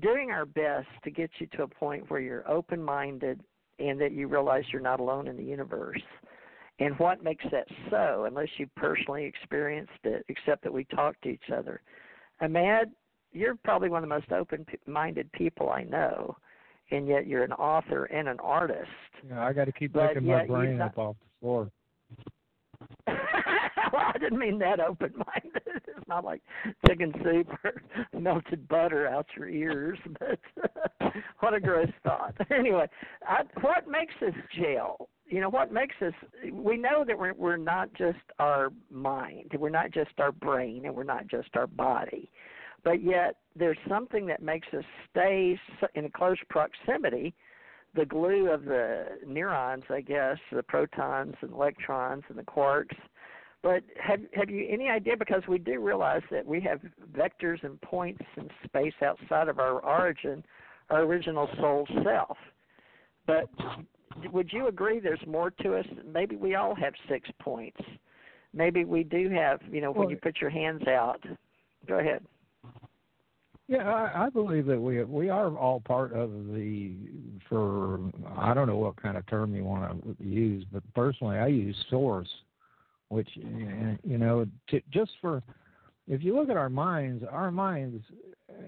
doing 0.02 0.30
our 0.32 0.46
best 0.46 0.88
to 1.04 1.12
get 1.12 1.32
you 1.40 1.48
to 1.48 1.64
a 1.64 1.68
point 1.68 2.10
where 2.10 2.20
you're 2.20 2.50
open 2.50 2.82
minded 2.82 3.42
and 3.80 4.00
that 4.00 4.12
you 4.12 4.28
realize 4.28 4.64
you're 4.72 4.82
not 4.82 5.00
alone 5.00 5.28
in 5.28 5.36
the 5.36 5.44
universe. 5.44 6.02
And 6.80 6.98
what 7.00 7.24
makes 7.24 7.44
that 7.52 7.68
so, 7.90 8.26
unless 8.26 8.48
you 8.58 8.70
personally 8.76 9.26
experienced 9.26 9.92
it, 10.04 10.24
except 10.30 10.64
that 10.64 10.72
we 10.72 10.86
talk 10.86 11.20
to 11.22 11.30
each 11.30 11.50
other? 11.54 11.82
Amad, 12.42 12.86
you're 13.32 13.56
probably 13.64 13.90
one 13.90 14.04
of 14.04 14.10
the 14.10 14.16
most 14.16 14.32
open 14.32 14.66
minded 14.88 15.32
people 15.34 15.70
I 15.70 15.84
know, 15.84 16.36
and 16.92 17.08
yet 17.08 17.28
you're 17.28 17.44
an 17.44 17.54
author 17.54 18.06
and 18.06 18.28
an 18.28 18.40
artist. 18.40 18.90
Yeah, 19.28 19.44
I 19.46 19.54
got 19.54 19.66
to 19.66 19.72
keep 19.72 19.94
picking 19.94 20.26
my 20.26 20.46
brain 20.46 20.78
not... 20.78 20.92
up 20.92 20.98
off 20.98 21.16
the 21.20 21.46
floor. 21.46 21.72
I 24.16 24.18
didn't 24.18 24.40
mean 24.40 24.60
that 24.60 24.80
open 24.80 25.14
minded. 25.16 25.62
It's 26.00 26.08
not 26.08 26.24
like 26.24 26.42
chicken 26.88 27.14
soup 27.24 27.50
or 27.64 27.82
melted 28.20 28.68
butter 28.68 29.08
out 29.08 29.26
your 29.36 29.50
ears, 29.50 30.00
but 30.20 30.40
what 31.40 31.54
a 31.54 31.60
gross 31.60 31.90
thought. 32.04 32.36
Anyway, 32.50 32.88
I, 33.28 33.42
what 33.62 33.88
makes 33.88 34.14
us 34.26 34.34
jail? 34.58 35.10
You 35.28 35.42
know, 35.42 35.50
what 35.50 35.74
makes 35.74 35.96
us? 36.02 36.14
We 36.52 36.78
know 36.78 37.04
that 37.06 37.18
we're 37.18 37.34
we're 37.34 37.58
not 37.58 37.94
just 37.94 38.20
our 38.40 38.70
mind, 38.90 39.52
we're 39.58 39.70
not 39.70 39.92
just 39.92 40.12
our 40.20 40.32
brain, 40.32 40.86
and 40.86 40.96
we're 40.96 41.04
not 41.04 41.28
just 41.28 41.50
our 41.56 41.68
body, 41.68 42.32
but 42.84 43.04
yet 43.04 43.36
there's 43.56 43.78
something 43.88 44.26
that 44.28 44.42
makes 44.42 44.68
us 44.76 44.86
stay 45.12 45.60
in 45.96 46.10
close 46.12 46.38
proximity 46.50 47.34
the 47.96 48.06
glue 48.06 48.52
of 48.52 48.66
the 48.66 49.06
neurons, 49.26 49.84
I 49.90 50.02
guess, 50.02 50.38
the 50.52 50.62
protons 50.64 51.36
and 51.42 51.52
electrons 51.52 52.24
and 52.30 52.38
the 52.38 52.44
quarks 52.44 52.96
but 53.62 53.84
have 54.02 54.22
have 54.34 54.50
you 54.50 54.66
any 54.70 54.90
idea? 54.90 55.18
Because 55.18 55.44
we 55.48 55.58
do 55.58 55.80
realize 55.82 56.22
that 56.32 56.46
we 56.46 56.62
have 56.62 56.80
vectors 57.12 57.62
and 57.64 57.80
points 57.82 58.24
in 58.38 58.50
space 58.66 58.94
outside 59.04 59.50
of 59.50 59.60
our 59.60 59.80
origin, 59.80 60.44
our 60.90 61.02
original 61.02 61.50
soul 61.60 61.86
self. 62.04 62.38
But 63.28 63.50
would 64.32 64.52
you 64.54 64.68
agree 64.68 65.00
there's 65.00 65.20
more 65.28 65.52
to 65.62 65.76
us? 65.76 65.86
Maybe 66.06 66.36
we 66.36 66.56
all 66.56 66.74
have 66.74 66.94
six 67.10 67.30
points. 67.40 67.80
Maybe 68.54 68.86
we 68.86 69.04
do 69.04 69.30
have. 69.30 69.60
You 69.70 69.82
know, 69.82 69.92
when 69.92 70.06
well, 70.06 70.12
you 70.12 70.18
put 70.18 70.40
your 70.40 70.50
hands 70.50 70.88
out. 70.88 71.22
Go 71.86 72.00
ahead. 72.00 72.24
Yeah, 73.68 73.88
I, 73.88 74.26
I 74.26 74.30
believe 74.30 74.66
that 74.68 74.80
we 74.80 75.04
we 75.04 75.30
are 75.30 75.56
all 75.56 75.82
part 75.82 76.14
of 76.14 76.32
the. 76.54 76.94
For 77.50 78.00
I 78.38 78.54
don't 78.54 78.68
know 78.68 78.78
what 78.78 79.02
kind 79.02 79.18
of 79.18 79.28
term 79.28 79.54
you 79.54 79.66
want 79.66 80.18
to 80.18 80.24
use, 80.24 80.66
but 80.72 80.82
personally, 80.94 81.38
I 81.38 81.48
use 81.48 81.76
source 81.90 82.30
which 83.10 83.30
you 83.36 84.18
know 84.18 84.46
to, 84.70 84.82
just 84.92 85.12
for 85.22 85.44
if 86.08 86.24
you 86.24 86.36
look 86.36 86.50
at 86.50 86.58
our 86.58 86.70
minds 86.70 87.24
our 87.30 87.52
minds 87.52 88.04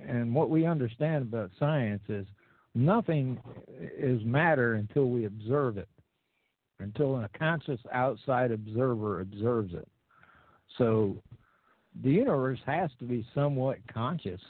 and 0.07 0.33
what 0.33 0.49
we 0.49 0.65
understand 0.65 1.23
about 1.23 1.51
science 1.59 2.03
is 2.09 2.25
nothing 2.75 3.39
is 3.97 4.21
matter 4.25 4.75
until 4.75 5.09
we 5.09 5.25
observe 5.25 5.77
it 5.77 5.87
until 6.81 7.17
a 7.17 7.29
conscious 7.37 7.79
outside 7.93 8.51
observer 8.51 9.21
observes 9.21 9.73
it. 9.73 9.87
So 10.77 11.15
the 12.03 12.11
universe 12.11 12.59
has 12.65 12.89
to 12.99 13.05
be 13.05 13.25
somewhat 13.35 13.77
conscious 13.93 14.41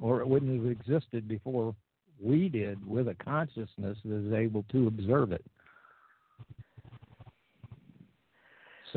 or 0.00 0.20
it 0.20 0.28
wouldn't 0.28 0.62
have 0.62 0.70
existed 0.70 1.28
before 1.28 1.74
we 2.20 2.48
did 2.48 2.86
with 2.86 3.08
a 3.08 3.14
consciousness 3.14 3.98
that 4.04 4.26
is 4.26 4.32
able 4.32 4.64
to 4.72 4.86
observe 4.86 5.32
it 5.32 5.44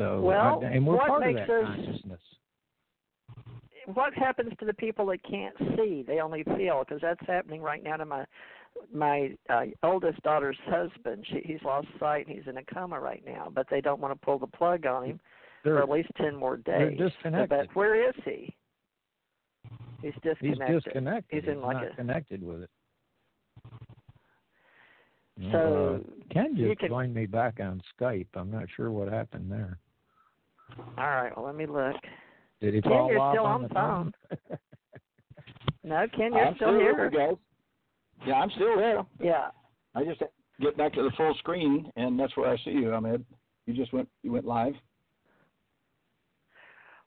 So 0.00 0.18
well, 0.22 0.62
and 0.64 0.86
we're 0.86 0.96
what 0.96 1.08
part 1.08 1.20
makes 1.26 1.42
of 1.42 1.46
that 1.46 1.54
us, 1.56 1.76
consciousness. 1.76 2.20
What 3.92 4.14
happens 4.14 4.52
to 4.58 4.64
the 4.64 4.72
people 4.72 5.04
that 5.06 5.22
can't 5.24 5.54
see? 5.76 6.02
They 6.06 6.20
only 6.20 6.42
feel 6.56 6.84
because 6.86 7.02
that's 7.02 7.20
happening 7.26 7.60
right 7.60 7.82
now 7.82 7.96
to 7.96 8.06
my 8.06 8.24
my 8.94 9.36
uh, 9.50 9.64
oldest 9.82 10.22
daughter's 10.22 10.56
husband. 10.64 11.26
She, 11.28 11.42
he's 11.44 11.62
lost 11.62 11.88
sight. 11.98 12.26
and 12.26 12.34
He's 12.34 12.46
in 12.46 12.56
a 12.56 12.64
coma 12.64 12.98
right 12.98 13.22
now, 13.26 13.52
but 13.54 13.66
they 13.70 13.82
don't 13.82 14.00
want 14.00 14.18
to 14.18 14.24
pull 14.24 14.38
the 14.38 14.46
plug 14.46 14.86
on 14.86 15.04
him 15.04 15.20
they're, 15.64 15.74
for 15.74 15.82
at 15.82 15.90
least 15.90 16.08
ten 16.16 16.34
more 16.34 16.56
days. 16.56 16.96
They're 16.96 17.08
disconnected. 17.08 17.48
But 17.50 17.76
where 17.76 18.08
is 18.08 18.14
he? 18.24 18.54
He's 20.00 20.14
disconnected. 20.22 20.66
He's 20.66 20.82
disconnected. 20.82 21.44
He's 21.44 21.48
in 21.48 21.56
He's 21.56 21.62
like 21.62 21.76
not 21.76 21.92
a, 21.92 21.94
connected 21.94 22.42
with 22.42 22.62
it. 22.62 22.70
So 25.52 26.00
uh, 26.00 26.32
Ken 26.32 26.56
just 26.56 26.80
can, 26.80 26.88
joined 26.88 27.14
me 27.14 27.26
back 27.26 27.60
on 27.60 27.82
Skype. 28.00 28.28
I'm 28.34 28.50
not 28.50 28.64
sure 28.74 28.90
what 28.90 29.12
happened 29.12 29.52
there. 29.52 29.78
All 30.98 31.04
right, 31.04 31.32
well 31.36 31.46
let 31.46 31.54
me 31.56 31.66
look. 31.66 31.96
Did 32.60 32.74
he 32.74 32.82
Ken, 32.82 32.90
fall 32.92 33.10
you're 33.10 33.18
off 33.20 33.34
still 33.34 33.44
on, 33.46 33.52
on 33.54 33.62
the 33.62 33.68
phone. 33.74 34.12
no, 35.84 36.06
Ken, 36.16 36.32
you're 36.32 36.46
I'm 36.46 36.54
still, 36.56 36.74
here. 36.74 37.10
here. 37.10 37.32
Yeah, 38.26 38.34
I'm 38.34 38.50
still 38.50 38.76
there. 38.76 39.02
Yeah. 39.20 39.48
I 39.94 40.04
just 40.04 40.22
get 40.60 40.76
back 40.76 40.92
to 40.94 41.02
the 41.02 41.10
full 41.16 41.34
screen, 41.38 41.90
and 41.96 42.18
that's 42.20 42.36
where 42.36 42.50
I 42.50 42.56
see 42.58 42.70
you, 42.70 42.88
Amad. 42.88 43.24
You 43.66 43.74
just 43.74 43.92
went 43.92 44.08
you 44.22 44.32
went 44.32 44.44
live. 44.44 44.74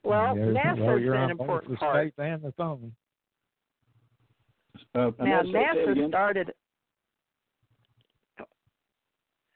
Well, 0.02 0.34
There's- 0.34 0.56
NASA's 0.56 0.80
well, 0.80 0.98
you're 0.98 1.14
an 1.14 1.30
on 1.30 1.36
both 1.36 1.40
important 1.44 1.70
the 1.72 1.76
part. 1.78 2.16
Skype 2.16 2.34
and 2.34 2.42
the 2.42 2.52
phone. 2.52 2.92
Uh, 4.94 5.10
Now 5.20 5.40
Annette, 5.40 5.46
NASA 5.76 6.08
started. 6.08 6.52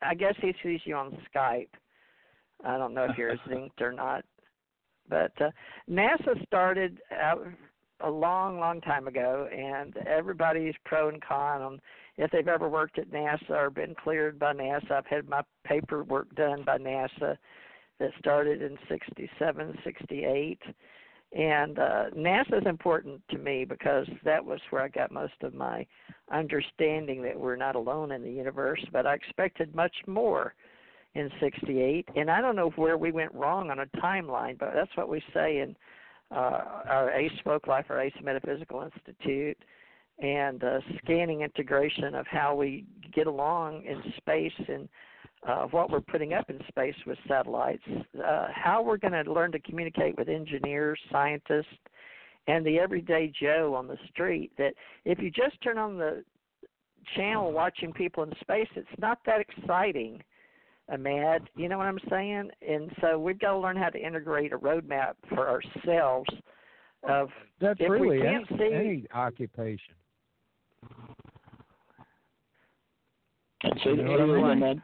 I 0.00 0.14
guess 0.14 0.34
he 0.40 0.54
sees 0.62 0.80
you 0.84 0.94
on 0.94 1.16
Skype. 1.34 1.68
I 2.64 2.76
don't 2.76 2.94
know 2.94 3.04
if 3.04 3.16
you're 3.16 3.36
synced 3.48 3.80
or 3.80 3.92
not, 3.92 4.24
but 5.08 5.32
uh, 5.40 5.50
NASA 5.88 6.44
started 6.46 7.00
out 7.12 7.46
a 8.00 8.10
long, 8.10 8.60
long 8.60 8.80
time 8.80 9.08
ago, 9.08 9.48
and 9.52 9.96
everybody's 10.06 10.74
pro 10.84 11.08
and 11.08 11.22
con 11.22 11.62
on 11.62 11.80
if 12.16 12.30
they've 12.30 12.48
ever 12.48 12.68
worked 12.68 12.98
at 12.98 13.10
NASA 13.10 13.50
or 13.50 13.70
been 13.70 13.94
cleared 13.94 14.38
by 14.38 14.52
NASA. 14.52 14.90
I've 14.90 15.06
had 15.06 15.28
my 15.28 15.42
paperwork 15.64 16.34
done 16.34 16.62
by 16.64 16.78
NASA 16.78 17.36
that 17.98 18.10
started 18.18 18.62
in 18.62 18.78
'67, 18.88 19.78
'68 19.84 20.60
and 21.32 21.78
uh, 21.78 22.04
NASA 22.16 22.60
is 22.60 22.66
important 22.66 23.20
to 23.30 23.38
me 23.38 23.64
because 23.64 24.06
that 24.24 24.44
was 24.44 24.60
where 24.70 24.82
I 24.82 24.88
got 24.88 25.12
most 25.12 25.34
of 25.42 25.54
my 25.54 25.86
understanding 26.32 27.22
that 27.22 27.38
we're 27.38 27.56
not 27.56 27.76
alone 27.76 28.12
in 28.12 28.22
the 28.22 28.30
universe. 28.30 28.82
But 28.92 29.06
I 29.06 29.14
expected 29.14 29.74
much 29.74 29.94
more 30.06 30.54
in 31.18 31.30
'68, 31.40 32.08
and 32.16 32.30
I 32.30 32.40
don't 32.40 32.56
know 32.56 32.70
where 32.76 32.96
we 32.96 33.12
went 33.12 33.34
wrong 33.34 33.70
on 33.70 33.80
a 33.80 33.86
timeline, 33.98 34.58
but 34.58 34.72
that's 34.74 34.96
what 34.96 35.08
we 35.08 35.22
say 35.34 35.58
in 35.58 35.76
uh, 36.30 36.82
our 36.86 37.12
ACE 37.12 37.32
Folk 37.44 37.66
Life, 37.66 37.86
our 37.90 38.00
ACE 38.00 38.12
Metaphysical 38.22 38.82
Institute, 38.82 39.58
and 40.20 40.62
uh, 40.64 40.80
scanning 41.02 41.42
integration 41.42 42.14
of 42.14 42.26
how 42.26 42.54
we 42.54 42.84
get 43.14 43.26
along 43.26 43.84
in 43.84 44.00
space 44.16 44.52
and 44.68 44.88
uh, 45.46 45.64
what 45.66 45.90
we're 45.90 46.00
putting 46.00 46.34
up 46.34 46.50
in 46.50 46.58
space 46.68 46.96
with 47.06 47.18
satellites, 47.28 47.82
uh, 48.24 48.48
how 48.52 48.82
we're 48.82 48.96
going 48.96 49.12
to 49.12 49.32
learn 49.32 49.52
to 49.52 49.58
communicate 49.60 50.18
with 50.18 50.28
engineers, 50.28 50.98
scientists, 51.12 51.66
and 52.48 52.66
the 52.66 52.78
everyday 52.78 53.32
Joe 53.40 53.74
on 53.76 53.86
the 53.86 53.98
street. 54.10 54.50
That 54.58 54.74
if 55.04 55.18
you 55.20 55.30
just 55.30 55.60
turn 55.62 55.78
on 55.78 55.98
the 55.98 56.24
channel 57.14 57.52
watching 57.52 57.92
people 57.92 58.24
in 58.24 58.32
space, 58.40 58.68
it's 58.74 58.88
not 58.98 59.18
that 59.26 59.40
exciting. 59.40 60.22
Amad, 60.92 61.40
you 61.56 61.68
know 61.68 61.76
what 61.78 61.86
I'm 61.86 61.98
saying? 62.10 62.50
And 62.66 62.90
so 63.00 63.18
we've 63.18 63.38
got 63.38 63.52
to 63.52 63.58
learn 63.58 63.76
how 63.76 63.90
to 63.90 63.98
integrate 63.98 64.52
a 64.52 64.58
roadmap 64.58 65.12
for 65.28 65.48
ourselves 65.48 66.28
of 67.08 67.28
That's 67.60 67.78
If 67.80 68.00
we 68.00 68.20
can't 68.20 68.46
any, 68.50 68.58
see- 68.58 68.74
any 68.74 69.06
occupation. 69.14 69.94
Say 73.62 73.70
You 73.84 73.92
it 73.92 74.00
I 74.00 74.14
again, 74.14 74.28
mean? 74.34 74.44
Annette. 74.44 74.76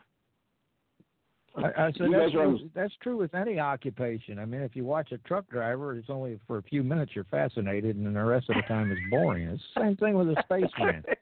I, 1.57 1.61
I 1.61 1.93
said 1.93 2.09
that's 2.11 2.33
guys 2.33 2.35
are 2.35 2.47
on 2.47 2.59
true, 2.59 2.71
that's 2.75 2.95
true 3.01 3.17
with 3.17 3.33
any 3.35 3.61
occupation. 3.61 4.41
I 4.41 4.45
mean, 4.45 4.61
if 4.63 4.75
you 4.75 4.85
watch 4.85 5.13
a 5.13 5.19
truck 5.19 5.49
driver, 5.49 5.95
it's 5.97 6.11
only 6.11 6.41
for 6.49 6.59
a 6.59 6.63
few 6.63 6.83
minutes 6.83 7.13
you're 7.15 7.25
fascinated, 7.25 7.95
and 7.97 8.15
the 8.15 8.25
rest 8.25 8.51
of 8.51 8.57
the 8.57 8.63
time 8.63 8.91
is 8.91 8.99
boring. 9.09 9.47
It's 9.49 9.63
the 9.77 9.83
same 9.83 9.97
thing 9.97 10.15
with 10.15 10.29
a 10.31 10.43
spaceman. 10.43 11.05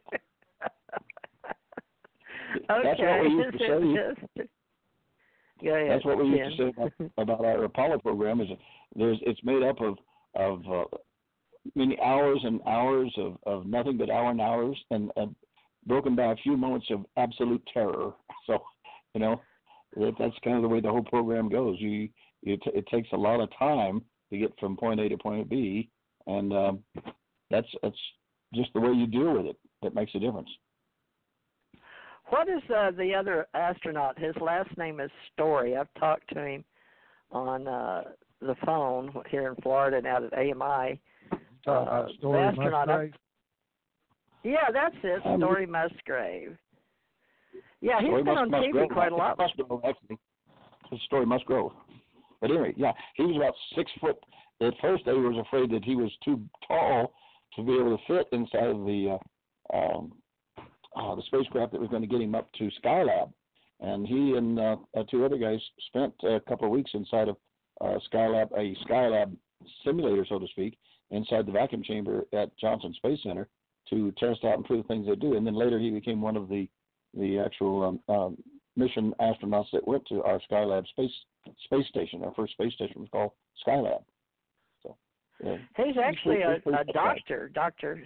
okay. 2.70 2.83
That's 2.83 2.99
what 2.99 3.20
we 3.20 3.28
used 3.28 3.59
to 3.59 4.18
say. 4.39 4.49
Go 5.63 5.75
ahead, 5.75 5.91
That's 5.91 6.05
what 6.05 6.19
we 6.19 6.25
used 6.27 6.57
to 6.59 6.65
say 6.65 6.73
about, 6.77 6.93
about 7.19 7.45
our 7.45 7.65
Apollo 7.65 7.99
program. 7.99 8.41
Is 8.41 8.49
there's 8.97 9.19
it's 9.23 9.41
made 9.45 9.63
up 9.63 9.81
of 9.81 9.97
of 10.35 10.63
uh, 10.69 10.97
many 11.75 11.99
hours 12.01 12.41
and 12.43 12.61
hours 12.67 13.13
of 13.19 13.37
of 13.47 13.67
nothing 13.67 13.97
but 13.97 14.11
hour 14.11 14.31
and 14.31 14.41
hours, 14.41 14.77
and 14.91 15.11
uh, 15.17 15.27
broken 15.87 16.17
by 16.17 16.33
a 16.33 16.37
few 16.37 16.57
moments 16.57 16.87
of 16.91 17.05
absolute 17.17 17.63
terror. 17.73 18.13
So, 18.49 18.59
you 19.15 19.21
know, 19.21 19.41
that, 19.97 20.15
that's 20.19 20.35
kind 20.43 20.57
of 20.57 20.63
the 20.63 20.69
way 20.69 20.81
the 20.81 20.91
whole 20.91 21.05
program 21.05 21.49
goes. 21.49 21.77
You 21.79 22.09
it, 22.43 22.61
it 22.67 22.85
takes 22.89 23.07
a 23.13 23.17
lot 23.17 23.39
of 23.39 23.49
time 23.57 24.03
to 24.31 24.39
get 24.39 24.53
from 24.59 24.77
point 24.77 24.99
A 24.99 25.09
to 25.09 25.17
point 25.17 25.49
B, 25.49 25.89
and 26.27 26.53
um, 26.53 26.79
that's 27.51 27.69
that's 27.85 27.97
just 28.53 28.71
the 28.75 28.81
way 28.81 28.91
you 28.91 29.07
deal 29.07 29.33
with 29.37 29.47
it 29.47 29.57
that 29.83 29.95
makes 29.95 30.13
a 30.17 30.19
difference. 30.19 30.49
What 32.33 32.49
is 32.49 32.62
uh, 32.74 32.93
the 32.93 33.14
other 33.14 33.47
astronaut? 33.53 34.18
His 34.18 34.35
last 34.41 34.70
name 34.78 35.01
is 35.01 35.11
Story. 35.35 35.76
I've 35.76 35.93
talked 36.01 36.33
to 36.33 36.43
him 36.43 36.64
on 37.30 37.68
uh, 37.68 38.05
the 38.41 38.55
phone 38.64 39.12
here 39.30 39.49
in 39.49 39.55
Florida 39.57 39.99
and 39.99 40.07
out 40.07 40.24
at 40.24 40.33
AMI. 40.33 40.99
Talk 41.62 41.89
Uh, 41.89 42.07
story 42.16 42.41
the 42.41 42.49
astronaut, 42.49 42.89
Musgrave. 42.89 43.12
Yeah, 44.45 44.70
that's 44.72 44.97
it. 45.05 45.20
Um, 45.26 45.41
Story 45.41 45.66
Musgrave. 45.66 46.57
Yeah, 47.83 48.01
he's 48.01 48.09
Story 48.09 48.22
been 48.22 48.35
Mus- 48.35 48.41
on 48.41 48.51
TV 48.51 48.64
Musgrove, 48.72 48.89
quite 48.89 49.12
a 49.12 49.16
lot. 49.16 49.37
Musgrove, 49.37 49.83
actually. 49.85 50.16
His 50.91 51.01
story 51.03 51.26
must 51.26 51.45
grow. 51.45 51.70
But 52.41 52.51
anyway, 52.51 52.72
yeah, 52.78 52.93
he 53.14 53.24
was 53.24 53.37
about 53.37 53.53
six 53.76 53.93
foot. 54.01 54.16
At 54.62 54.72
first, 54.80 55.05
they 55.05 55.12
was 55.12 55.37
afraid 55.47 55.70
that 55.72 55.85
he 55.85 55.97
was 55.97 56.11
too 56.24 56.41
tall 56.66 57.12
to 57.57 57.62
be 57.62 57.74
able 57.74 57.99
to 57.99 58.05
fit 58.07 58.26
inside 58.33 58.68
of 58.68 58.87
the 58.87 59.18
uh, 59.70 59.76
um, 59.76 60.12
uh, 60.97 61.14
the 61.14 61.22
spacecraft 61.26 61.72
that 61.72 61.80
was 61.80 61.90
going 61.90 62.03
to 62.03 62.09
get 62.09 62.20
him 62.20 62.34
up 62.34 62.51
to 62.55 62.70
Skylab. 62.82 63.32
And 63.80 64.07
he 64.07 64.36
and 64.36 64.59
uh, 64.59 64.76
uh, 64.97 65.03
two 65.11 65.24
other 65.24 65.38
guys 65.38 65.59
spent 65.88 66.14
a 66.22 66.40
couple 66.49 66.66
of 66.66 66.72
weeks 66.72 66.93
inside 66.95 67.28
of 67.28 67.36
uh, 67.80 67.99
Skylab, 68.12 68.51
a 68.53 68.76
Skylab 68.86 69.34
simulator, 69.84 70.24
so 70.28 70.38
to 70.38 70.47
speak, 70.49 70.78
inside 71.11 71.47
the 71.47 71.53
vacuum 71.53 71.82
chamber 71.82 72.24
at 72.32 72.57
Johnson 72.59 72.95
Space 72.95 73.18
Center 73.22 73.49
to 73.90 74.12
test 74.12 74.45
out 74.45 74.55
and 74.55 74.64
prove 74.64 74.84
the 74.84 74.88
things 74.88 75.07
they 75.07 75.16
do. 75.16 75.36
And 75.36 75.47
then 75.47 75.55
later, 75.55 75.78
he 75.78 75.90
became 75.90 76.20
one 76.20 76.36
of 76.36 76.49
the 76.49 76.68
the 77.14 77.38
actual 77.38 78.01
um, 78.09 78.14
um, 78.14 78.38
mission 78.76 79.12
astronauts 79.20 79.66
that 79.72 79.86
went 79.86 80.07
to 80.07 80.22
our 80.22 80.40
Skylab 80.51 80.86
space 80.88 81.11
space 81.64 81.86
station. 81.88 82.22
Our 82.24 82.32
first 82.34 82.53
space 82.53 82.72
station 82.74 83.01
was 83.01 83.09
called 83.11 83.32
Skylab. 83.66 84.03
So, 84.82 84.97
yeah. 85.45 85.57
He's 85.76 85.97
actually 86.03 86.43
a, 86.43 86.55
a 86.55 86.84
doctor, 86.93 87.51
Doctor 87.53 88.03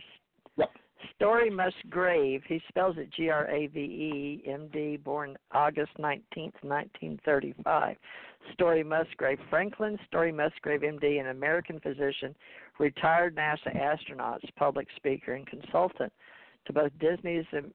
Yep. 0.56 0.70
Story 1.14 1.50
Musgrave. 1.50 2.42
He 2.48 2.60
spells 2.68 2.96
it 2.98 3.10
G 3.14 3.28
R 3.30 3.48
A 3.48 3.66
V 3.68 3.80
E 3.80 4.42
M 4.46 4.68
D, 4.72 4.96
born 4.96 5.36
August 5.52 5.92
19th, 5.98 6.54
1935. 6.62 7.96
Story 8.52 8.84
Musgrave. 8.84 9.38
Franklin 9.50 9.98
Story 10.06 10.32
Musgrave, 10.32 10.82
MD, 10.82 11.20
an 11.20 11.28
American 11.28 11.80
physician, 11.80 12.34
retired 12.78 13.36
NASA 13.36 13.74
astronaut, 13.74 14.40
public 14.56 14.88
speaker, 14.96 15.34
and 15.34 15.46
consultant 15.46 16.12
to 16.66 16.72
both 16.72 16.92
Disney's 17.00 17.46
Im- 17.52 17.72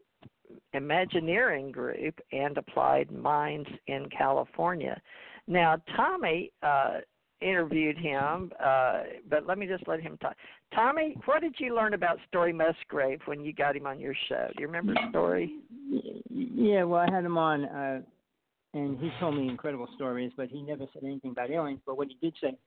Imagineering 0.74 1.72
Group 1.72 2.20
and 2.32 2.58
Applied 2.58 3.12
Minds 3.12 3.70
in 3.88 4.08
California. 4.10 5.02
Now, 5.48 5.78
Tommy 5.96 6.52
uh, 6.62 7.00
interviewed 7.42 7.98
him, 7.98 8.52
uh, 8.64 9.04
but 9.30 9.46
let 9.48 9.58
me 9.58 9.68
just 9.68 9.88
let 9.88 10.02
him 10.02 10.18
talk. 10.18 10.36
Tommy, 10.74 11.18
what 11.26 11.42
did 11.42 11.56
you 11.58 11.76
learn 11.76 11.94
about 11.94 12.18
Story 12.28 12.54
Musgrave 12.54 13.20
when 13.26 13.44
you 13.44 13.54
got 13.54 13.76
him 13.76 13.86
on 13.86 14.00
your 14.00 14.14
show? 14.30 14.48
Do 14.56 14.62
you 14.62 14.68
remember 14.68 14.94
Story? 15.10 15.56
Yeah, 16.30 16.84
well, 16.84 17.02
I 17.02 17.14
had 17.14 17.26
him 17.26 17.38
on, 17.38 17.66
uh, 17.66 18.02
and 18.74 18.98
he 19.00 19.12
told 19.20 19.36
me 19.36 19.50
incredible 19.50 19.88
stories, 19.96 20.32
but 20.38 20.48
he 20.48 20.62
never 20.62 20.86
said 20.94 21.04
anything 21.04 21.32
about 21.32 21.52
aliens. 21.52 21.82
But 21.86 21.98
what 21.98 22.08
he 22.08 22.18
did 22.22 22.34
say, 22.42 22.58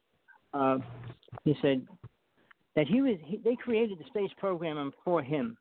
uh, 0.53 0.79
he 1.45 1.57
said 1.63 1.87
that 2.77 2.87
he 2.87 3.01
was 3.01 3.17
he, 3.25 3.39
they 3.39 3.57
created 3.57 3.99
the 3.99 4.05
space 4.07 4.31
program 4.39 4.93
for 5.05 5.23
him. 5.23 5.57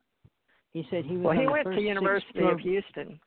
He 0.71 0.85
said 0.89 1.05
he 1.05 1.15
was. 1.15 1.25
Well, 1.25 1.39
he 1.39 1.47
went 1.47 1.65
to 1.65 1.81
University 1.81 2.43
of 2.43 2.59
Houston, 2.59 3.19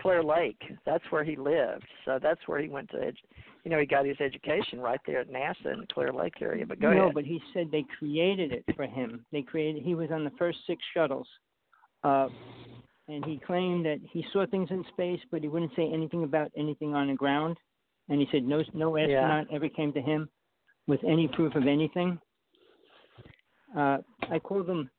Clear 0.00 0.22
Lake. 0.22 0.60
That's 0.86 1.04
where 1.10 1.24
he 1.24 1.36
lived. 1.36 1.86
So 2.04 2.18
that's 2.22 2.40
where 2.46 2.60
he 2.60 2.68
went 2.68 2.90
to. 2.90 2.96
Edu- 2.96 3.14
you 3.64 3.70
know, 3.70 3.78
he 3.78 3.86
got 3.86 4.04
his 4.04 4.20
education 4.20 4.80
right 4.80 5.00
there 5.06 5.20
at 5.20 5.30
NASA 5.30 5.72
in 5.72 5.80
the 5.80 5.86
Clear 5.92 6.12
Lake 6.12 6.34
area. 6.40 6.66
But 6.66 6.80
go 6.80 6.92
no, 6.92 7.04
ahead. 7.04 7.14
but 7.14 7.24
he 7.24 7.40
said 7.52 7.68
they 7.70 7.84
created 7.98 8.52
it 8.52 8.64
for 8.76 8.86
him. 8.86 9.24
They 9.32 9.42
created. 9.42 9.82
He 9.82 9.94
was 9.94 10.10
on 10.10 10.24
the 10.24 10.32
first 10.38 10.58
six 10.66 10.82
shuttles, 10.94 11.28
uh, 12.02 12.28
and 13.08 13.24
he 13.24 13.40
claimed 13.46 13.86
that 13.86 14.00
he 14.12 14.24
saw 14.32 14.46
things 14.46 14.68
in 14.70 14.84
space, 14.92 15.20
but 15.30 15.40
he 15.40 15.48
wouldn't 15.48 15.72
say 15.76 15.90
anything 15.92 16.24
about 16.24 16.50
anything 16.56 16.94
on 16.94 17.08
the 17.08 17.14
ground. 17.14 17.56
And 18.08 18.20
he 18.20 18.28
said 18.30 18.44
no, 18.44 18.62
no 18.74 18.98
astronaut 18.98 19.46
ever 19.50 19.68
came 19.70 19.92
to 19.94 20.02
him 20.02 20.28
with 20.86 21.00
any 21.04 21.28
proof 21.28 21.54
of 21.54 21.66
anything. 21.66 22.18
Uh, 23.76 23.98
I 24.30 24.38
called 24.38 24.68
him 24.68 24.90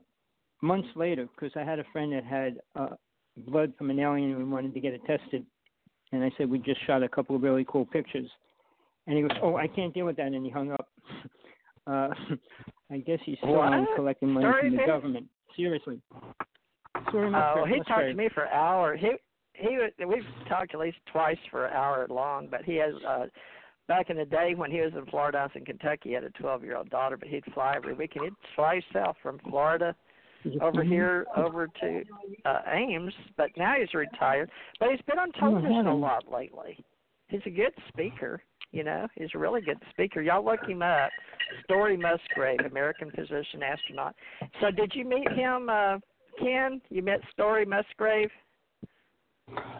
months 0.62 0.88
later 0.96 1.28
because 1.36 1.54
I 1.56 1.64
had 1.64 1.80
a 1.80 1.86
friend 1.94 2.12
that 2.14 2.24
had 2.24 2.58
uh, 2.76 2.96
blood 3.38 3.74
from 3.78 3.90
an 3.90 4.00
alien 4.00 4.32
and 4.32 4.38
we 4.38 4.44
wanted 4.46 4.74
to 4.74 4.80
get 4.80 4.94
it 4.94 5.02
tested. 5.06 5.46
And 6.12 6.24
I 6.24 6.32
said 6.38 6.50
we 6.50 6.60
just 6.60 6.86
shot 6.86 7.04
a 7.04 7.10
couple 7.10 7.36
of 7.36 7.42
really 7.44 7.66
cool 7.68 7.86
pictures. 7.86 8.30
And 9.08 9.16
he 9.18 9.22
goes, 9.22 9.38
"Oh, 9.42 9.56
I 9.58 9.68
can't 9.68 9.94
deal 9.94 10.06
with 10.06 10.16
that," 10.18 10.28
and 10.28 10.46
he 10.46 10.52
hung 10.52 10.72
up. 10.72 10.88
Uh, 11.88 12.10
I 12.92 12.98
guess 12.98 13.20
he's 13.28 13.38
still 13.38 13.60
on 13.60 13.86
collecting 13.96 14.32
money 14.32 14.46
Sorry, 14.48 14.62
from 14.62 14.72
the 14.72 14.78
man. 14.78 14.88
government. 14.88 15.28
Seriously. 15.56 16.02
Sorry, 17.12 17.28
Oh, 17.28 17.30
Musgrave, 17.30 17.68
he 17.76 17.84
talked 17.84 18.08
to 18.08 18.14
me 18.16 18.28
for 18.34 18.48
hours. 18.48 19.00
He 19.00 19.12
he 19.54 19.78
was- 19.78 19.92
we've 20.08 20.26
talked 20.50 20.74
at 20.74 20.80
least 20.80 20.98
twice 21.12 21.38
for 21.52 21.68
an 21.68 21.74
hour 21.74 22.08
long. 22.10 22.48
But 22.50 22.64
he 22.66 22.76
has 22.78 22.96
uh 23.08 23.28
back 23.88 24.10
in 24.10 24.18
the 24.18 24.26
day 24.26 24.56
when 24.56 24.72
he 24.72 24.82
was 24.82 24.94
in 24.96 25.06
Florida, 25.06 25.38
I 25.38 25.44
was 25.44 25.52
in 25.54 25.64
Kentucky. 25.64 26.10
He 26.10 26.14
had 26.14 26.24
a 26.24 26.32
12 26.32 26.64
year 26.64 26.76
old 26.76 26.90
daughter, 26.90 27.18
but 27.18 27.28
he'd 27.28 27.46
fly 27.54 27.74
every 27.76 27.94
weekend. 27.94 28.26
He'd 28.26 28.34
fly 28.56 28.82
south 28.92 29.18
from 29.22 29.38
Florida 29.48 29.96
over 30.62 30.84
here 30.84 31.26
over 31.36 31.68
to 31.82 32.04
uh 32.46 32.60
Ames. 32.72 33.14
But 33.38 33.50
now 33.58 33.76
he's 33.80 33.94
retired. 33.94 34.50
But 34.80 34.90
he's 34.92 35.02
been 35.08 35.20
on 35.20 35.32
television 35.34 35.88
a 35.88 35.96
lot 35.96 36.26
lately. 36.32 36.84
he's 37.28 37.42
a 37.46 37.50
good 37.50 37.74
speaker. 37.90 38.42
You 38.72 38.84
know, 38.84 39.08
he's 39.16 39.30
a 39.34 39.38
really 39.38 39.62
good 39.62 39.80
speaker. 39.92 40.22
Y'all 40.22 40.44
look 40.44 40.60
him 40.68 40.82
up. 40.82 41.10
Story 41.64 41.96
Musgrave, 41.96 42.60
American 42.70 43.12
physician 43.12 43.64
astronaut. 43.64 44.16
So, 44.60 44.72
did 44.72 44.92
you 44.96 45.06
meet 45.06 45.32
him, 45.32 45.70
uh, 45.70 46.00
Ken? 46.40 46.82
You 46.90 47.02
met 47.02 47.20
Story 47.32 47.66
Musgrave? 47.66 48.30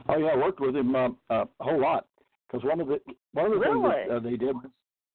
Oh 0.08 0.18
yeah, 0.18 0.28
I 0.28 0.38
worked 0.38 0.60
with 0.60 0.76
him 0.76 0.96
uh, 0.96 1.10
uh, 1.30 1.46
a 1.60 1.64
whole 1.64 1.82
lot 1.82 2.06
because 2.48 2.64
one 2.66 2.80
of 2.80 2.88
the 2.88 3.00
one 3.34 3.48
of 3.48 3.52
the 3.54 3.58
really? 3.60 3.82
things 3.82 4.10
that 4.10 4.16
uh, 4.16 4.20
they 4.20 4.38
did. 4.38 4.56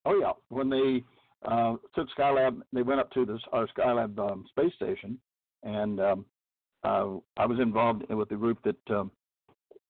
Oh 0.05 0.19
yeah, 0.19 0.33
when 0.49 0.69
they 0.69 1.03
uh, 1.45 1.75
took 1.95 2.07
Skylab, 2.17 2.61
they 2.73 2.81
went 2.81 2.99
up 2.99 3.11
to 3.11 3.25
this 3.25 3.39
our 3.53 3.67
Skylab 3.75 4.19
um, 4.19 4.45
space 4.49 4.73
station, 4.75 5.17
and 5.63 5.99
um, 5.99 6.25
uh, 6.83 7.17
I 7.37 7.45
was 7.45 7.59
involved 7.59 8.03
with 8.09 8.29
the 8.29 8.35
group 8.35 8.59
that 8.63 8.95
um, 8.95 9.11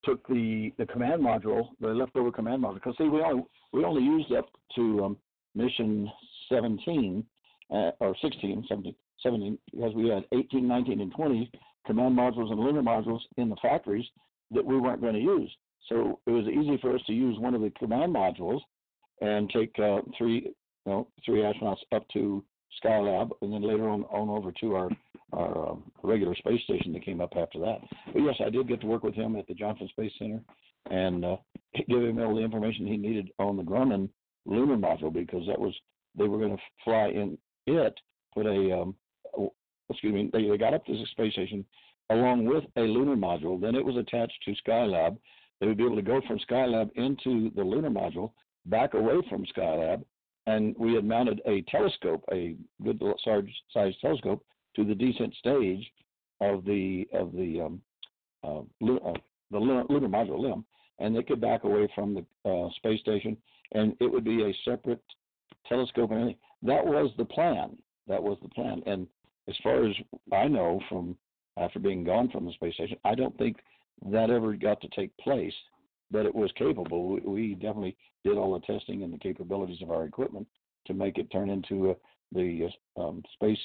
took 0.03 0.25
the 0.27 0.71
the 0.77 0.85
command 0.85 1.21
module, 1.21 1.69
the 1.79 1.87
leftover 1.87 2.31
command 2.31 2.63
module. 2.63 2.75
Because 2.75 2.95
see, 2.97 3.05
we 3.05 3.21
only 3.21 3.43
we 3.73 3.83
only 3.83 4.03
used 4.03 4.31
up 4.33 4.49
to 4.75 5.03
um, 5.05 5.17
mission 5.55 6.09
17 6.49 7.23
uh, 7.71 7.91
or 7.99 8.15
16, 8.21 8.65
17, 8.67 8.95
17, 9.23 9.57
because 9.71 9.93
we 9.95 10.09
had 10.09 10.25
18, 10.33 10.67
19, 10.67 11.01
and 11.01 11.13
20 11.15 11.51
command 11.85 12.17
modules 12.17 12.51
and 12.51 12.59
lunar 12.59 12.81
modules 12.81 13.21
in 13.37 13.49
the 13.49 13.55
factories 13.61 14.05
that 14.51 14.63
we 14.63 14.77
weren't 14.77 15.01
going 15.01 15.13
to 15.13 15.19
use. 15.19 15.49
So 15.87 16.19
it 16.25 16.31
was 16.31 16.45
easy 16.47 16.77
for 16.81 16.93
us 16.95 17.01
to 17.07 17.13
use 17.13 17.39
one 17.39 17.55
of 17.55 17.61
the 17.61 17.71
command 17.71 18.13
modules 18.13 18.59
and 19.21 19.49
take 19.49 19.77
uh, 19.79 20.01
three, 20.17 20.53
you 20.85 20.91
know, 20.91 21.07
three 21.25 21.39
astronauts 21.39 21.77
up 21.91 22.07
to 22.13 22.43
Skylab, 22.83 23.31
and 23.41 23.53
then 23.53 23.61
later 23.61 23.89
on 23.89 24.03
on 24.05 24.29
over 24.29 24.51
to 24.61 24.75
our 24.75 24.89
our 25.33 25.69
um, 25.69 25.83
regular 26.03 26.35
space 26.35 26.61
station 26.63 26.93
that 26.93 27.05
came 27.05 27.21
up 27.21 27.33
after 27.35 27.59
that. 27.59 27.79
But 28.13 28.21
yes, 28.21 28.35
I 28.45 28.49
did 28.49 28.67
get 28.67 28.81
to 28.81 28.87
work 28.87 29.03
with 29.03 29.15
him 29.15 29.35
at 29.35 29.47
the 29.47 29.53
Johnson 29.53 29.87
Space 29.89 30.11
Center 30.17 30.41
and 30.89 31.23
uh, 31.23 31.37
give 31.87 32.03
him 32.03 32.19
all 32.19 32.35
the 32.35 32.41
information 32.41 32.87
he 32.87 32.97
needed 32.97 33.29
on 33.39 33.57
the 33.57 33.63
Grumman 33.63 34.09
lunar 34.45 34.77
module 34.77 35.13
because 35.13 35.45
that 35.47 35.59
was 35.59 35.73
they 36.17 36.27
were 36.27 36.39
going 36.39 36.55
to 36.55 36.63
fly 36.83 37.07
in 37.07 37.37
it, 37.67 37.93
put 38.33 38.45
a 38.45 38.81
um, 38.81 38.95
excuse 39.89 40.13
me, 40.13 40.29
they, 40.33 40.47
they 40.47 40.57
got 40.57 40.73
up 40.73 40.85
to 40.85 40.93
the 40.93 41.05
space 41.11 41.33
station 41.33 41.65
along 42.09 42.45
with 42.45 42.63
a 42.77 42.81
lunar 42.81 43.15
module. 43.15 43.59
Then 43.59 43.75
it 43.75 43.85
was 43.85 43.97
attached 43.97 44.37
to 44.45 44.55
Skylab. 44.65 45.17
They 45.59 45.67
would 45.67 45.77
be 45.77 45.85
able 45.85 45.95
to 45.95 46.01
go 46.01 46.21
from 46.27 46.39
Skylab 46.39 46.89
into 46.95 47.51
the 47.55 47.63
lunar 47.63 47.89
module, 47.89 48.31
back 48.65 48.93
away 48.93 49.15
from 49.29 49.45
Skylab, 49.55 50.03
and 50.47 50.75
we 50.77 50.93
had 50.93 51.05
mounted 51.05 51.41
a 51.45 51.61
telescope, 51.69 52.23
a 52.31 52.55
good 52.83 53.01
large 53.01 53.51
sized 53.71 54.01
telescope, 54.01 54.43
to 54.75 54.83
the 54.83 54.95
descent 54.95 55.33
stage 55.35 55.91
of 56.39 56.65
the 56.65 57.07
of 57.13 57.31
the 57.33 57.61
um, 57.61 57.81
uh, 58.43 58.59
uh, 58.59 59.13
the 59.51 59.59
lunar, 59.59 59.83
module 60.07 60.39
LEM, 60.39 60.65
and 60.99 61.15
they 61.15 61.23
could 61.23 61.41
back 61.41 61.63
away 61.63 61.87
from 61.93 62.13
the 62.13 62.49
uh, 62.49 62.69
space 62.77 62.99
station, 63.01 63.37
and 63.73 63.95
it 63.99 64.11
would 64.11 64.23
be 64.23 64.43
a 64.43 64.69
separate 64.69 65.03
telescope 65.67 66.11
and. 66.11 66.35
That 66.63 66.85
was 66.85 67.11
the 67.17 67.25
plan. 67.25 67.77
That 68.07 68.21
was 68.21 68.37
the 68.41 68.49
plan. 68.49 68.81
And 68.85 69.07
as 69.47 69.55
far 69.63 69.85
as 69.85 69.95
I 70.31 70.47
know, 70.47 70.79
from 70.89 71.17
after 71.57 71.79
being 71.79 72.03
gone 72.03 72.29
from 72.29 72.45
the 72.45 72.53
space 72.53 72.75
station, 72.75 72.97
I 73.03 73.15
don't 73.15 73.37
think 73.37 73.57
that 74.11 74.29
ever 74.29 74.53
got 74.55 74.81
to 74.81 74.87
take 74.89 75.15
place. 75.17 75.53
But 76.11 76.25
it 76.25 76.35
was 76.35 76.51
capable. 76.57 77.19
We, 77.23 77.55
definitely 77.55 77.95
did 78.25 78.37
all 78.37 78.53
the 78.53 78.73
testing 78.73 79.03
and 79.03 79.13
the 79.13 79.17
capabilities 79.17 79.81
of 79.81 79.91
our 79.91 80.03
equipment 80.03 80.45
to 80.87 80.93
make 80.93 81.17
it 81.17 81.31
turn 81.31 81.49
into 81.49 81.91
uh, 81.91 81.93
the 82.33 82.69
um, 82.97 83.23
space, 83.33 83.59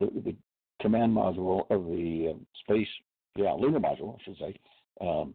the, 0.00 0.10
the, 0.24 0.36
command 0.80 1.12
module 1.12 1.68
of 1.72 1.86
the 1.86 2.32
uh, 2.32 2.38
space, 2.62 2.86
yeah, 3.34 3.52
lunar 3.52 3.80
module, 3.80 4.14
I 4.14 4.22
should 4.22 4.38
say, 4.38 4.54
um, 5.00 5.34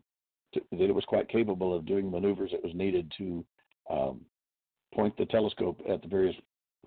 to, 0.54 0.62
that 0.72 0.84
it 0.84 0.96
was 0.96 1.04
quite 1.06 1.28
capable 1.28 1.76
of 1.76 1.86
doing 1.86 2.10
maneuvers 2.10 2.52
that 2.52 2.64
was 2.64 2.74
needed 2.74 3.12
to 3.18 3.46
um, 3.92 4.22
point 4.94 5.18
the 5.18 5.26
telescope 5.26 5.82
at 5.90 6.02
the 6.02 6.08
various 6.08 6.36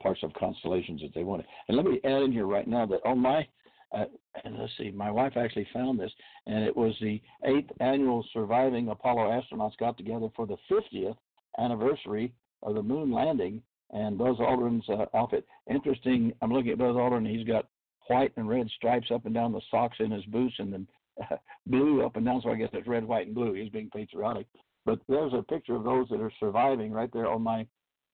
parts 0.01 0.21
of 0.23 0.33
constellations 0.33 1.03
that 1.03 1.13
they 1.15 1.23
wanted. 1.23 1.45
And 1.69 1.77
let 1.77 1.85
me 1.85 2.01
add 2.05 2.23
in 2.23 2.33
here 2.33 2.47
right 2.47 2.67
now 2.67 2.87
that 2.87 3.05
on 3.05 3.19
my 3.19 3.47
uh, 3.95 4.05
and 4.45 4.59
let's 4.59 4.73
see, 4.79 4.91
my 4.91 5.11
wife 5.11 5.37
actually 5.37 5.67
found 5.73 5.99
this, 5.99 6.11
and 6.47 6.65
it 6.65 6.77
was 6.77 6.95
the 7.01 7.23
eighth 7.45 7.71
annual 7.81 8.25
surviving 8.33 8.89
Apollo 8.89 9.31
astronauts 9.31 9.77
got 9.79 9.97
together 9.97 10.29
for 10.35 10.47
the 10.47 10.57
50th 10.71 11.17
anniversary 11.59 12.33
of 12.63 12.75
the 12.75 12.83
moon 12.83 13.13
landing 13.13 13.63
and 13.93 14.19
Buzz 14.19 14.37
Aldrin's 14.39 14.89
uh, 14.89 15.07
outfit. 15.17 15.47
Interesting. 15.71 16.33
I'm 16.43 16.53
looking 16.53 16.73
at 16.73 16.79
Buzz 16.79 16.97
Aldrin. 16.97 17.29
He's 17.29 17.47
got 17.47 17.67
white 18.09 18.33
and 18.37 18.49
red 18.49 18.69
stripes 18.77 19.11
up 19.13 19.27
and 19.27 19.35
down 19.35 19.53
the 19.53 19.61
socks 19.71 19.97
in 20.01 20.11
his 20.11 20.25
boots, 20.27 20.55
and 20.59 20.73
then 20.73 20.89
uh, 21.23 21.37
blue 21.67 22.05
up 22.05 22.17
and 22.17 22.27
down. 22.27 22.41
So 22.43 22.51
I 22.51 22.57
guess 22.57 22.71
it's 22.73 22.89
red, 22.89 23.05
white, 23.05 23.27
and 23.27 23.35
blue. 23.35 23.55
He's 23.55 23.71
being 23.71 23.91
patriotic. 23.91 24.47
But 24.85 25.01
there's 25.09 25.33
a 25.35 25.43
picture 25.43 25.75
of 25.75 25.85
those 25.85 26.09
that 26.11 26.21
are 26.21 26.33
surviving 26.39 26.93
right 26.93 27.11
there 27.13 27.29
on 27.29 27.43
my 27.43 27.67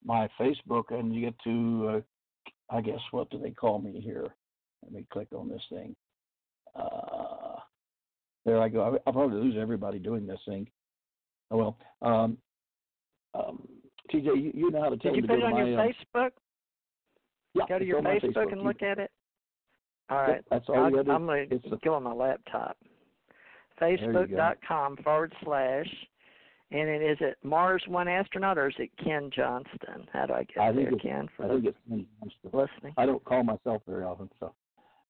my 0.05 0.29
Facebook, 0.41 0.91
and 0.91 1.15
you 1.15 1.21
get 1.21 1.35
to, 1.45 1.89
uh, 1.89 2.75
I 2.77 2.81
guess, 2.81 2.99
what 3.13 3.31
do 3.31 3.39
they 3.39 3.51
call 3.51 3.79
me 3.79 4.01
here? 4.01 4.35
Let 4.83 4.93
me 4.93 5.07
click 5.13 5.29
on 5.33 5.49
this 5.49 5.63
thing. 5.71 5.95
Uh, 6.75 7.57
there 8.45 8.61
I 8.61 8.69
go. 8.69 8.99
I'll 9.07 9.13
probably 9.13 9.41
lose 9.41 9.55
everybody 9.61 9.99
doing 9.99 10.27
this 10.27 10.41
thing. 10.47 10.69
Oh 11.51 11.57
well. 11.57 11.77
Um, 12.01 12.39
um, 13.35 13.67
TJ, 14.11 14.25
you, 14.25 14.53
you 14.55 14.71
know 14.71 14.83
how 14.83 14.89
to 14.91 14.97
tell 14.97 15.13
Did 15.13 15.23
you 15.23 15.29
put 15.29 15.39
it 15.39 15.45
on 15.45 15.57
your 15.57 15.81
um, 15.81 15.89
Facebook? 15.89 16.31
Yeah, 17.55 17.65
go 17.69 17.79
to 17.79 17.85
your 17.85 18.03
Facebook, 18.03 18.35
Facebook, 18.35 18.53
and 18.53 18.63
look 18.63 18.83
at 18.83 18.99
it. 18.99 19.11
All 20.11 20.19
right. 20.19 20.45
That's 20.51 20.65
all 20.69 20.91
you 20.91 20.97
got 20.97 21.09
I'm 21.11 21.27
going 21.27 21.49
to 21.49 21.61
go 21.85 21.95
on 21.95 22.03
my 22.03 22.13
laptop. 22.13 22.77
Facebook.com 23.81 24.97
forward 24.99 25.33
slash. 25.45 25.87
And 26.71 26.89
it 26.89 27.03
is 27.03 27.19
it 27.21 27.37
Mars 27.43 27.83
One 27.87 28.09
astronaut 28.09 28.57
or 28.57 28.69
is 28.69 28.75
it 28.79 28.91
Ken 29.03 29.31
Johnston? 29.35 30.07
How 30.11 30.25
do 30.25 30.33
I 30.33 30.45
get 30.45 30.59
I 30.59 30.73
there, 30.73 30.89
think 30.89 31.03
Ken? 31.03 31.29
For 31.37 31.45
I 31.45 31.49
think 31.49 31.67
it's 31.67 31.77
Ken 31.87 32.07
Johnston. 32.19 32.51
listening. 32.53 32.95
I 32.97 33.05
don't 33.05 33.23
call 33.25 33.43
myself 33.43 33.83
very 33.87 34.05
often, 34.05 34.31
so 34.41 34.55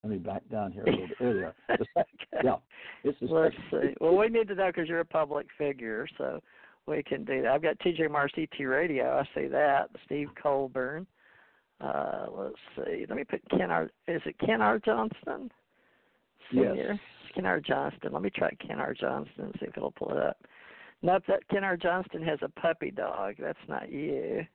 let 0.03 0.11
me 0.11 0.18
back 0.18 0.43
down 0.51 0.72
here 0.72 0.82
a 0.82 0.90
little 0.90 1.07
bit. 1.07 1.16
There 1.20 1.32
we 1.32 1.43
are. 1.45 1.55
Yeah, 2.43 2.57
it's 3.05 3.16
Let's 3.20 3.55
see. 3.70 3.95
Well, 4.01 4.16
we 4.16 4.28
need 4.28 4.49
to 4.49 4.57
know 4.57 4.66
because 4.66 4.88
you're 4.88 4.99
a 4.99 5.05
public 5.05 5.47
figure, 5.57 6.09
so 6.18 6.40
we 6.87 7.03
can 7.03 7.24
do 7.24 7.43
that. 7.43 7.53
I've 7.53 7.62
got 7.62 7.78
TJ 7.78 8.11
Morris 8.11 8.33
ET 8.37 8.64
Radio. 8.64 9.18
I 9.18 9.24
see 9.39 9.47
that. 9.49 9.91
Steve 10.05 10.28
Colburn. 10.41 11.07
Uh, 11.80 12.26
let's 12.30 12.55
see. 12.76 13.07
Let 13.09 13.16
me 13.16 13.24
put 13.24 13.43
Ken 13.51 13.70
R. 13.70 13.91
Is 14.07 14.22
it 14.24 14.39
Ken 14.39 14.61
R. 14.61 14.78
Johnston? 14.78 15.51
Yes. 16.53 16.66
Senior? 16.68 17.01
Ken 17.35 17.47
R. 17.47 17.61
Johnston. 17.61 18.12
Let 18.12 18.22
me 18.22 18.30
try 18.30 18.51
Ken 18.66 18.78
R. 18.78 18.95
Johnston 18.95 19.47
and 19.47 19.55
see 19.59 19.66
if 19.66 19.76
it'll 19.76 19.93
pull 19.93 20.11
it 20.11 20.18
up. 20.18 20.37
Nope, 21.03 21.24
that 21.28 21.49
Ken 21.49 21.64
R. 21.64 21.76
Johnston 21.76 22.22
has 22.22 22.39
a 22.43 22.61
puppy 22.61 22.91
dog. 22.91 23.35
That's 23.39 23.59
not 23.68 23.91
you. 23.91 24.47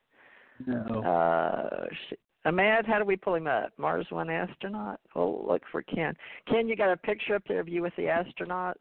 No. 0.65 1.01
Uh, 1.01 1.85
sh- 1.91 2.15
Amad, 2.45 2.85
how 2.87 2.97
do 2.97 3.05
we 3.05 3.17
pull 3.17 3.35
him 3.35 3.47
up? 3.47 3.71
Mars 3.77 4.05
One 4.09 4.29
astronaut. 4.29 5.01
Oh, 5.15 5.45
look 5.47 5.63
for 5.71 5.81
Ken. 5.81 6.15
Ken, 6.47 6.67
you 6.67 6.77
got 6.77 6.91
a 6.91 6.97
picture 6.97 7.35
up 7.35 7.43
there 7.47 7.59
of 7.59 7.67
you 7.67 7.81
with 7.81 7.93
the 7.97 8.03
astronauts? 8.03 8.75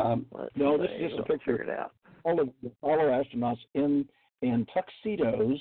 Um, 0.00 0.26
no, 0.56 0.78
this 0.78 0.90
is 0.98 1.10
just 1.10 1.20
a 1.20 1.22
picture. 1.24 1.58
Figure 1.58 1.72
it 1.72 1.78
out. 1.78 1.92
all 2.24 2.40
of 2.40 2.48
the 2.62 2.68
Apollo 2.68 3.22
astronauts 3.22 3.58
in 3.74 4.06
in 4.42 4.66
tuxedos 4.72 5.58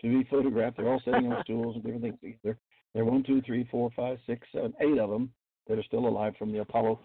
to 0.00 0.18
be 0.18 0.28
photographed. 0.28 0.76
They're 0.76 0.88
all 0.88 1.02
sitting 1.04 1.32
on 1.32 1.42
stools 1.44 1.76
and 1.76 1.84
different 1.84 2.02
things. 2.02 2.18
together. 2.20 2.58
there 2.94 3.02
are 3.02 3.06
one, 3.06 3.22
two, 3.22 3.42
three, 3.42 3.66
four, 3.70 3.90
five, 3.96 4.18
six, 4.26 4.46
seven, 4.52 4.74
eight 4.80 4.98
of 4.98 5.10
them 5.10 5.30
that 5.68 5.78
are 5.78 5.84
still 5.84 6.06
alive 6.06 6.34
from 6.38 6.52
the 6.52 6.60
Apollo 6.60 7.00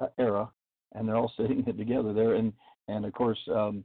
uh, 0.00 0.06
era, 0.18 0.50
and 0.94 1.08
they're 1.08 1.16
all 1.16 1.32
sitting 1.38 1.64
together 1.64 2.12
there. 2.12 2.34
And 2.34 2.52
and 2.88 3.04
of 3.04 3.12
course, 3.12 3.38
um, 3.54 3.84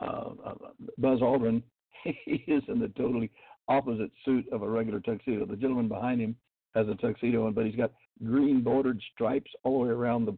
uh, 0.00 0.30
uh, 0.44 0.54
Buzz 0.98 1.20
Aldrin, 1.20 1.62
he 2.04 2.44
is 2.46 2.62
in 2.68 2.78
the 2.78 2.88
totally 2.88 3.30
opposite 3.68 4.10
suit 4.24 4.46
of 4.52 4.62
a 4.62 4.68
regular 4.68 5.00
tuxedo. 5.00 5.46
The 5.46 5.56
gentleman 5.56 5.88
behind 5.88 6.20
him 6.20 6.36
has 6.74 6.86
a 6.88 6.94
tuxedo 6.94 7.46
on, 7.46 7.54
but 7.54 7.66
he's 7.66 7.74
got 7.74 7.92
green 8.24 8.62
bordered 8.62 9.00
stripes 9.12 9.50
all 9.64 9.80
the 9.80 9.86
way 9.86 9.90
around 9.90 10.26
the 10.26 10.36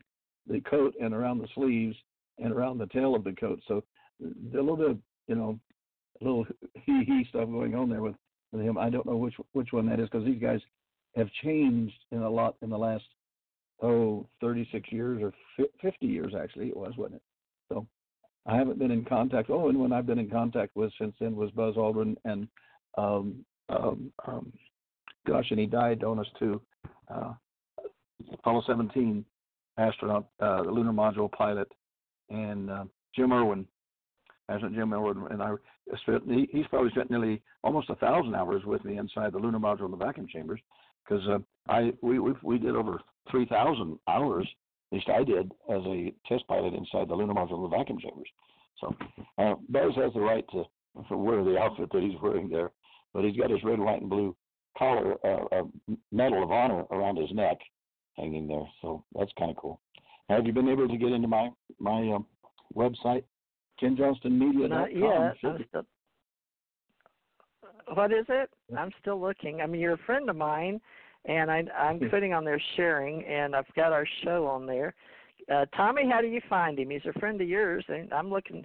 the 0.49 0.61
coat 0.61 0.95
and 1.01 1.15
around 1.15 1.39
the 1.39 1.49
sleeves 1.55 1.97
and 2.39 2.53
around 2.53 2.79
the 2.79 2.87
tail 2.87 3.15
of 3.15 3.25
the 3.25 3.33
coat. 3.33 3.61
So 3.69 3.85
a 4.23 4.57
little 4.57 4.77
bit, 4.77 4.97
you 5.27 5.35
know, 5.35 5.59
a 6.21 6.25
little 6.25 6.47
hee 6.75 7.05
hee 7.05 7.27
stuff 7.29 7.49
going 7.49 7.75
on 7.75 7.89
there 7.89 8.03
with, 8.03 8.15
with 8.53 8.63
him. 8.63 8.79
I 8.79 8.91
don't 8.91 9.07
know 9.07 9.17
which 9.17 9.35
which 9.53 9.73
one 9.73 9.89
that 9.89 10.01
is 10.01 10.09
because 10.09 10.27
these 10.27 10.41
guys 10.41 10.61
have 11.17 11.29
changed 11.43 11.99
in 12.13 12.23
a 12.23 12.31
lot 12.31 12.57
in 12.63 12.71
the 12.71 12.79
last 12.79 13.05
oh 13.83 14.27
36 14.41 14.91
years 14.91 15.23
or 15.23 15.33
50 15.81 16.07
years 16.07 16.35
actually 16.39 16.69
it 16.69 16.77
was 16.77 16.95
wasn't 16.97 17.17
it? 17.17 17.23
So 17.71 17.87
I 18.47 18.57
haven't 18.57 18.79
been 18.79 18.91
in 18.91 19.05
contact. 19.05 19.51
Oh, 19.51 19.69
and 19.69 19.79
when 19.79 19.93
I've 19.93 20.07
been 20.07 20.19
in 20.19 20.31
contact 20.31 20.75
with 20.75 20.93
since 20.99 21.15
then 21.21 21.37
was 21.37 21.51
Buzz 21.51 21.77
Aldrin 21.77 22.17
and 22.25 22.49
um, 22.97 23.45
um, 23.69 24.11
um, 24.27 24.53
gosh, 25.27 25.51
and 25.51 25.61
he 25.61 25.67
died 25.67 26.03
on 26.03 26.19
us 26.19 26.27
too. 26.39 26.61
Uh, 27.13 27.35
Apollo 28.33 28.65
17 28.67 29.25
astronaut, 29.79 30.27
uh, 30.41 30.63
the 30.63 30.71
lunar 30.71 30.93
module 30.93 31.31
pilot, 31.31 31.69
and 32.31 32.71
uh, 32.71 32.85
Jim 33.15 33.33
Irwin, 33.33 33.67
Astronaut 34.49 34.77
Jim 34.77 34.93
Irwin, 34.93 35.27
and 35.31 35.43
I 35.43 35.51
spent. 36.03 36.25
He, 36.29 36.49
he's 36.53 36.67
probably 36.67 36.91
spent 36.91 37.11
nearly 37.11 37.43
almost 37.63 37.91
a 37.91 37.95
thousand 37.97 38.35
hours 38.35 38.63
with 38.65 38.85
me 38.85 38.99
inside 38.99 39.33
the 39.33 39.39
lunar 39.39 39.59
module 39.59 39.87
in 39.87 39.91
the 39.93 39.97
vacuum 39.97 40.27
chambers, 40.33 40.61
because 41.07 41.27
uh, 41.29 41.39
I 41.69 41.93
we, 42.03 42.19
we 42.19 42.33
we 42.43 42.59
did 42.59 42.77
over 42.77 43.01
three 43.31 43.47
thousand 43.47 43.99
hours. 44.09 44.47
At 44.91 44.97
least 44.97 45.11
I 45.11 45.23
did 45.23 45.53
as 45.71 45.83
a 45.85 46.15
test 46.27 46.47
pilot 46.49 46.73
inside 46.75 47.09
the 47.09 47.15
lunar 47.15 47.35
module 47.35 47.57
in 47.57 47.63
the 47.63 47.77
vacuum 47.77 47.99
chambers. 48.01 48.29
So 48.81 48.95
uh, 49.39 49.55
Buzz 49.69 49.95
has 49.97 50.13
the 50.15 50.21
right 50.21 50.45
to, 50.53 50.65
wear 51.15 51.45
the 51.45 51.59
outfit 51.59 51.91
that 51.93 52.03
he's 52.03 52.19
wearing 52.23 52.49
there, 52.49 52.71
but 53.13 53.25
he's 53.25 53.37
got 53.37 53.51
his 53.51 53.63
red, 53.65 53.79
white, 53.79 54.01
and 54.01 54.09
blue 54.09 54.35
collar, 54.79 55.17
uh, 55.25 55.45
uh, 55.55 55.93
medal 56.13 56.43
of 56.43 56.51
honor 56.51 56.85
around 56.91 57.17
his 57.19 57.31
neck, 57.33 57.59
hanging 58.19 58.49
there. 58.49 58.67
So 58.83 59.05
that's 59.15 59.33
kind 59.39 59.51
of 59.51 59.57
cool. 59.57 59.81
Have 60.29 60.47
you 60.47 60.53
been 60.53 60.69
able 60.69 60.89
to 60.89 60.97
get 60.97 61.13
into 61.13 61.29
my 61.29 61.51
my 61.79 62.13
um, 62.13 62.27
website, 62.75 63.25
KenJohnstonMedia.com? 63.83 64.69
Not 64.69 64.95
yet. 64.95 65.37
Still, 65.39 65.83
what 67.95 68.13
is 68.13 68.27
it? 68.29 68.51
I'm 68.77 68.91
still 69.01 69.21
looking. 69.21 69.61
I 69.61 69.67
mean, 69.67 69.81
you're 69.81 69.95
a 69.95 69.99
friend 70.07 70.29
of 70.29 70.37
mine, 70.37 70.81
and 71.25 71.51
I, 71.51 71.65
I'm 71.79 71.99
hmm. 71.99 72.09
putting 72.09 72.35
on 72.35 72.45
there 72.45 72.61
sharing, 72.77 73.25
and 73.25 73.57
I've 73.57 73.73
got 73.75 73.93
our 73.93 74.07
show 74.25 74.47
on 74.47 74.67
there. 74.67 74.95
Uh, 75.53 75.65
Tommy, 75.77 76.03
how 76.11 76.21
do 76.21 76.27
you 76.27 76.41
find 76.49 76.79
him? 76.79 76.91
He's 76.91 77.01
a 77.09 77.19
friend 77.19 77.41
of 77.41 77.49
yours, 77.49 77.85
and 77.89 78.13
I'm 78.13 78.29
looking. 78.29 78.65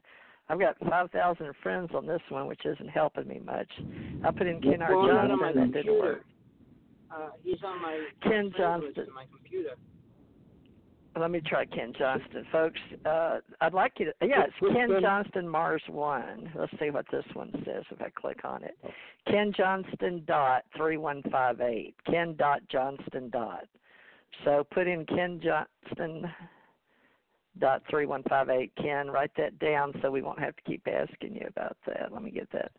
I've 0.49 0.59
got 0.59 0.75
5,000 0.89 1.53
friends 1.63 1.91
on 1.95 2.05
this 2.05 2.21
one, 2.27 2.47
which 2.47 2.65
isn't 2.65 2.89
helping 2.89 3.27
me 3.29 3.41
much. 3.45 3.69
I 4.25 4.31
put 4.31 4.45
in 4.45 4.61
Ken 4.61 4.81
R. 4.81 4.89
Johnston, 4.89 5.39
and 5.41 5.73
that 5.73 5.77
didn't 5.77 5.99
work. 5.99 6.25
Uh, 7.13 7.29
he's 7.43 7.61
on 7.63 7.81
my 7.81 8.07
Ken 8.23 8.51
Johnston. 8.57 9.07
On 9.09 9.13
my 9.13 9.25
computer. 9.35 9.71
Let 11.15 11.29
me 11.29 11.41
try 11.45 11.65
Ken 11.65 11.93
Johnston, 11.95 12.43
folks. 12.51 12.79
Uh, 13.05 13.37
I'd 13.61 13.75
like 13.75 13.93
you 13.99 14.05
to. 14.05 14.13
Yeah, 14.21 14.45
it's 14.45 14.73
Ken 14.73 14.89
Johnston 14.99 15.47
Mars 15.47 15.83
One. 15.87 16.51
Let's 16.55 16.73
see 16.79 16.89
what 16.89 17.05
this 17.11 17.25
one 17.33 17.51
says 17.65 17.83
if 17.91 18.01
I 18.01 18.09
click 18.09 18.39
on 18.43 18.63
it. 18.63 18.75
Ken 19.27 19.53
Johnston 19.55 20.23
dot 20.25 20.63
three 20.75 20.97
one 20.97 21.21
five 21.31 21.61
eight. 21.61 21.93
Ken 22.09 22.35
dot 22.35 22.61
Johnston 22.71 23.29
dot. 23.29 23.65
So 24.43 24.65
put 24.71 24.87
in 24.87 25.05
Ken 25.05 25.39
Johnston 25.43 26.31
dot 27.59 27.83
three 27.91 28.07
one 28.07 28.23
five 28.27 28.49
eight. 28.49 28.71
Ken, 28.81 29.11
write 29.11 29.31
that 29.37 29.59
down 29.59 29.93
so 30.01 30.09
we 30.09 30.23
won't 30.23 30.39
have 30.39 30.55
to 30.55 30.63
keep 30.63 30.87
asking 30.87 31.35
you 31.35 31.45
about 31.47 31.77
that. 31.85 32.11
Let 32.11 32.23
me 32.23 32.31
get 32.31 32.51
that. 32.53 32.71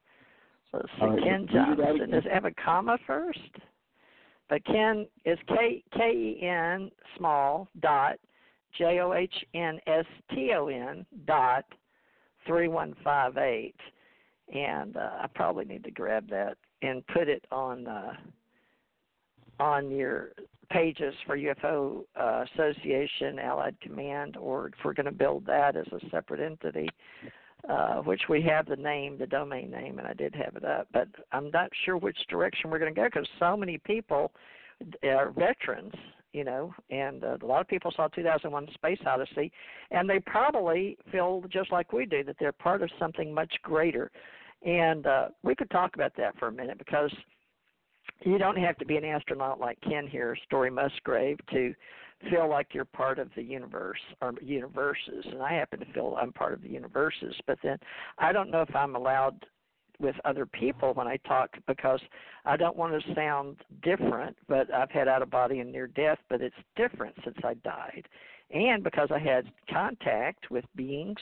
Let's 0.72 0.89
see. 0.99 1.05
Right. 1.05 1.22
Ken 1.22 1.47
Johnston. 1.53 2.11
Does 2.11 2.24
it 2.24 2.32
have 2.32 2.47
a 2.47 2.51
comma 2.51 2.99
first? 3.07 3.39
But 4.49 4.64
Ken 4.66 5.07
is 5.24 5.38
K 5.49 5.82
K 5.97 6.11
E 6.11 6.47
N 6.47 6.90
small 7.16 7.68
dot 7.80 8.16
J 8.76 9.01
O 9.01 9.12
H 9.12 9.34
N 9.55 9.78
S 9.86 10.05
T 10.34 10.53
O 10.57 10.68
N 10.68 11.07
dot 11.26 11.64
three 12.47 12.68
one 12.68 12.95
five 13.03 13.36
eight, 13.38 13.76
and 14.55 14.97
uh, 14.97 15.11
I 15.22 15.26
probably 15.34 15.64
need 15.64 15.84
to 15.84 15.90
grab 15.90 16.28
that 16.30 16.57
and 16.82 17.07
put 17.07 17.28
it 17.28 17.45
on 17.51 17.86
uh, 17.86 18.12
on 19.61 19.90
your 19.90 20.32
pages 20.70 21.14
for 21.26 21.36
UFO 21.36 22.05
uh, 22.16 22.45
Association, 22.55 23.38
Allied 23.38 23.76
Command, 23.80 24.36
or 24.36 24.68
if 24.68 24.74
we're 24.84 24.95
going 24.95 25.07
to 25.07 25.12
build 25.12 25.47
that 25.47 25.76
as 25.76 25.86
a 25.92 26.01
separate 26.11 26.40
entity, 26.40 26.88
uh, 27.68 27.96
which 28.02 28.22
we 28.28 28.42
have 28.42 28.66
the 28.66 28.76
name, 28.76 29.16
the 29.18 29.26
domain 29.26 29.70
name, 29.70 29.98
and 29.98 30.06
I 30.06 30.12
did 30.14 30.34
have 30.34 30.56
it 30.56 30.64
up, 30.64 30.86
but 30.92 31.08
I'm 31.32 31.50
not 31.50 31.70
sure 31.84 31.96
which 31.96 32.18
direction 32.28 32.70
we're 32.70 32.78
going 32.78 32.94
to 32.94 33.00
go 33.00 33.06
because 33.06 33.28
so 33.38 33.56
many 33.56 33.78
people 33.78 34.32
are 35.02 35.30
veterans, 35.30 35.94
you 36.32 36.44
know, 36.44 36.74
and 36.90 37.24
uh, 37.24 37.38
a 37.40 37.46
lot 37.46 37.60
of 37.60 37.68
people 37.68 37.92
saw 37.94 38.08
2001: 38.08 38.68
Space 38.74 38.98
Odyssey, 39.06 39.50
and 39.90 40.08
they 40.08 40.20
probably 40.20 40.98
feel 41.10 41.42
just 41.48 41.72
like 41.72 41.92
we 41.92 42.06
do 42.06 42.22
that 42.24 42.36
they're 42.38 42.52
part 42.52 42.82
of 42.82 42.90
something 42.98 43.32
much 43.32 43.54
greater. 43.62 44.10
And 44.64 45.06
uh, 45.06 45.28
we 45.42 45.54
could 45.54 45.70
talk 45.70 45.94
about 45.94 46.12
that 46.16 46.38
for 46.38 46.48
a 46.48 46.52
minute 46.52 46.78
because 46.78 47.12
you 48.25 48.39
don't 48.39 48.59
have 48.59 48.77
to 48.79 48.87
be 48.87 48.97
an 48.97 49.05
astronaut 49.05 49.61
like 49.61 49.79
Ken 49.83 50.07
here, 50.07 50.37
Story 50.47 50.70
Musgrave, 50.70 51.39
to 51.51 51.75
feel 52.31 52.49
like 52.49 52.68
you're 52.72 52.85
part 52.85 53.18
of 53.18 53.29
the 53.37 53.43
universe 53.43 54.01
or 54.22 54.33
universes. 54.41 55.25
And 55.31 55.43
I 55.43 55.53
happen 55.53 55.81
to 55.81 55.93
feel 55.93 56.16
I'm 56.20 56.33
part 56.33 56.55
of 56.55 56.62
the 56.62 56.70
universes, 56.70 57.35
but 57.47 57.59
then 57.62 57.79
I 58.18 58.33
don't 58.33 58.51
know 58.51 58.62
if 58.62 58.75
I'm 58.75 58.97
allowed 58.97 59.45
with 60.01 60.16
other 60.25 60.47
people 60.47 60.93
when 60.95 61.07
I 61.07 61.18
talk 61.18 61.51
because 61.66 62.01
I 62.45 62.57
don't 62.57 62.77
want 62.77 63.01
to 63.01 63.14
sound 63.14 63.59
different, 63.83 64.37
but 64.49 64.72
I've 64.72 64.91
had 64.91 65.07
out 65.07 65.22
of 65.22 65.31
body 65.31 65.61
and 65.61 65.70
near 65.70 65.87
death, 65.87 66.18
but 66.29 66.41
it's 66.41 66.57
different 66.77 67.14
since 67.25 67.37
I 67.45 67.55
died. 67.55 68.09
And 68.51 68.83
because 68.83 69.09
I 69.12 69.18
had 69.18 69.51
contact 69.70 70.51
with 70.51 70.64
beings 70.75 71.18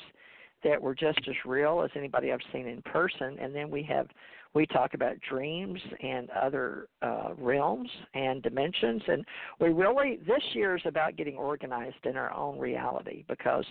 that 0.64 0.80
were 0.80 0.94
just 0.94 1.20
as 1.28 1.34
real 1.44 1.82
as 1.82 1.90
anybody 1.96 2.32
I've 2.32 2.40
seen 2.52 2.66
in 2.66 2.82
person, 2.82 3.36
and 3.40 3.54
then 3.54 3.70
we 3.70 3.82
have 3.84 4.06
we 4.54 4.66
talk 4.66 4.94
about 4.94 5.16
dreams 5.28 5.80
and 6.02 6.28
other 6.30 6.88
uh, 7.00 7.30
realms 7.38 7.88
and 8.14 8.42
dimensions, 8.42 9.02
and 9.08 9.24
we 9.60 9.70
really 9.70 10.18
this 10.26 10.42
year 10.52 10.76
is 10.76 10.82
about 10.84 11.16
getting 11.16 11.36
organized 11.36 12.04
in 12.04 12.16
our 12.16 12.32
own 12.34 12.58
reality 12.58 13.24
because 13.28 13.64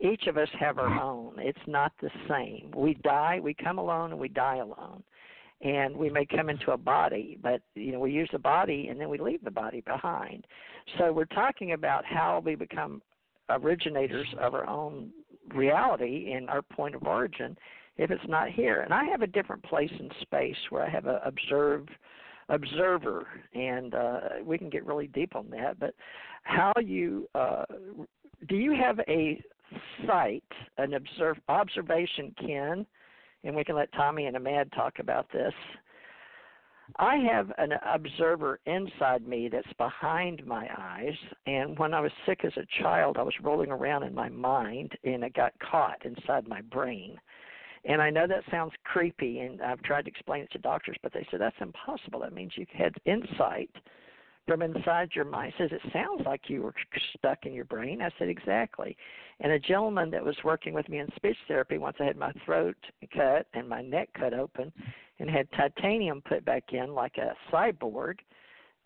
each 0.00 0.26
of 0.28 0.36
us 0.36 0.48
have 0.58 0.78
our 0.78 1.00
own. 1.00 1.34
It's 1.38 1.58
not 1.66 1.92
the 2.00 2.10
same. 2.28 2.70
We 2.74 2.94
die, 2.94 3.40
we 3.42 3.54
come 3.54 3.78
alone, 3.78 4.12
and 4.12 4.20
we 4.20 4.28
die 4.28 4.56
alone. 4.56 5.02
And 5.62 5.94
we 5.94 6.08
may 6.08 6.24
come 6.24 6.48
into 6.48 6.70
a 6.70 6.78
body, 6.78 7.38
but 7.42 7.60
you 7.74 7.92
know 7.92 7.98
we 7.98 8.12
use 8.12 8.30
the 8.32 8.38
body 8.38 8.88
and 8.88 8.98
then 8.98 9.10
we 9.10 9.18
leave 9.18 9.44
the 9.44 9.50
body 9.50 9.82
behind. 9.82 10.46
So 10.96 11.12
we're 11.12 11.26
talking 11.26 11.72
about 11.72 12.04
how 12.06 12.42
we 12.44 12.54
become 12.54 13.02
originators 13.50 14.26
of 14.40 14.54
our 14.54 14.66
own 14.66 15.10
reality 15.54 16.32
and 16.32 16.48
our 16.48 16.62
point 16.62 16.94
of 16.94 17.02
origin 17.02 17.58
if 18.00 18.10
it's 18.10 18.26
not 18.26 18.48
here. 18.48 18.80
And 18.80 18.94
I 18.94 19.04
have 19.04 19.20
a 19.20 19.26
different 19.26 19.62
place 19.62 19.92
in 20.00 20.10
space 20.22 20.56
where 20.70 20.82
I 20.82 20.88
have 20.88 21.06
a 21.06 21.20
observe 21.24 21.86
observer 22.48 23.28
and 23.54 23.94
uh 23.94 24.20
we 24.44 24.58
can 24.58 24.68
get 24.68 24.84
really 24.84 25.06
deep 25.06 25.36
on 25.36 25.48
that 25.50 25.78
but 25.78 25.94
how 26.42 26.72
you 26.82 27.28
uh 27.36 27.64
do 28.48 28.56
you 28.56 28.74
have 28.74 28.98
a 29.06 29.40
site 30.04 30.42
an 30.78 30.94
observe 30.94 31.36
observation 31.48 32.34
ken 32.44 32.84
and 33.44 33.54
we 33.54 33.62
can 33.62 33.76
let 33.76 33.92
tommy 33.92 34.26
and 34.26 34.36
amad 34.36 34.68
talk 34.72 34.98
about 34.98 35.30
this 35.32 35.54
I 36.96 37.18
have 37.18 37.52
an 37.58 37.72
observer 37.86 38.58
inside 38.66 39.24
me 39.26 39.48
that's 39.48 39.72
behind 39.78 40.44
my 40.44 40.68
eyes. 40.76 41.14
And 41.46 41.78
when 41.78 41.94
I 41.94 42.00
was 42.00 42.10
sick 42.26 42.40
as 42.44 42.52
a 42.56 42.82
child, 42.82 43.16
I 43.16 43.22
was 43.22 43.34
rolling 43.42 43.70
around 43.70 44.02
in 44.02 44.12
my 44.12 44.28
mind 44.28 44.98
and 45.04 45.22
it 45.22 45.34
got 45.34 45.52
caught 45.60 46.04
inside 46.04 46.48
my 46.48 46.62
brain. 46.62 47.16
And 47.84 48.02
I 48.02 48.10
know 48.10 48.26
that 48.26 48.44
sounds 48.50 48.72
creepy, 48.84 49.40
and 49.40 49.62
I've 49.62 49.82
tried 49.82 50.04
to 50.04 50.10
explain 50.10 50.42
it 50.42 50.52
to 50.52 50.58
doctors, 50.58 50.96
but 51.02 51.12
they 51.12 51.26
said 51.30 51.40
that's 51.40 51.56
impossible. 51.60 52.20
That 52.20 52.34
means 52.34 52.52
you 52.56 52.66
had 52.72 52.94
insight 53.06 53.70
from 54.46 54.62
inside 54.62 55.10
your 55.14 55.24
mind. 55.24 55.54
Says 55.56 55.70
it 55.72 55.80
sounds 55.92 56.22
like 56.26 56.50
you 56.50 56.62
were 56.62 56.74
stuck 57.16 57.46
in 57.46 57.54
your 57.54 57.64
brain. 57.64 58.02
I 58.02 58.10
said 58.18 58.28
exactly. 58.28 58.96
And 59.40 59.52
a 59.52 59.58
gentleman 59.58 60.10
that 60.10 60.24
was 60.24 60.36
working 60.44 60.74
with 60.74 60.88
me 60.88 60.98
in 60.98 61.08
speech 61.16 61.36
therapy 61.48 61.78
once 61.78 61.96
I 62.00 62.04
had 62.04 62.16
my 62.16 62.32
throat 62.44 62.76
cut 63.14 63.46
and 63.54 63.68
my 63.68 63.80
neck 63.80 64.10
cut 64.18 64.34
open, 64.34 64.72
and 65.18 65.30
had 65.30 65.48
titanium 65.52 66.20
put 66.22 66.44
back 66.44 66.64
in 66.72 66.94
like 66.94 67.16
a 67.16 67.34
cyborg. 67.52 68.16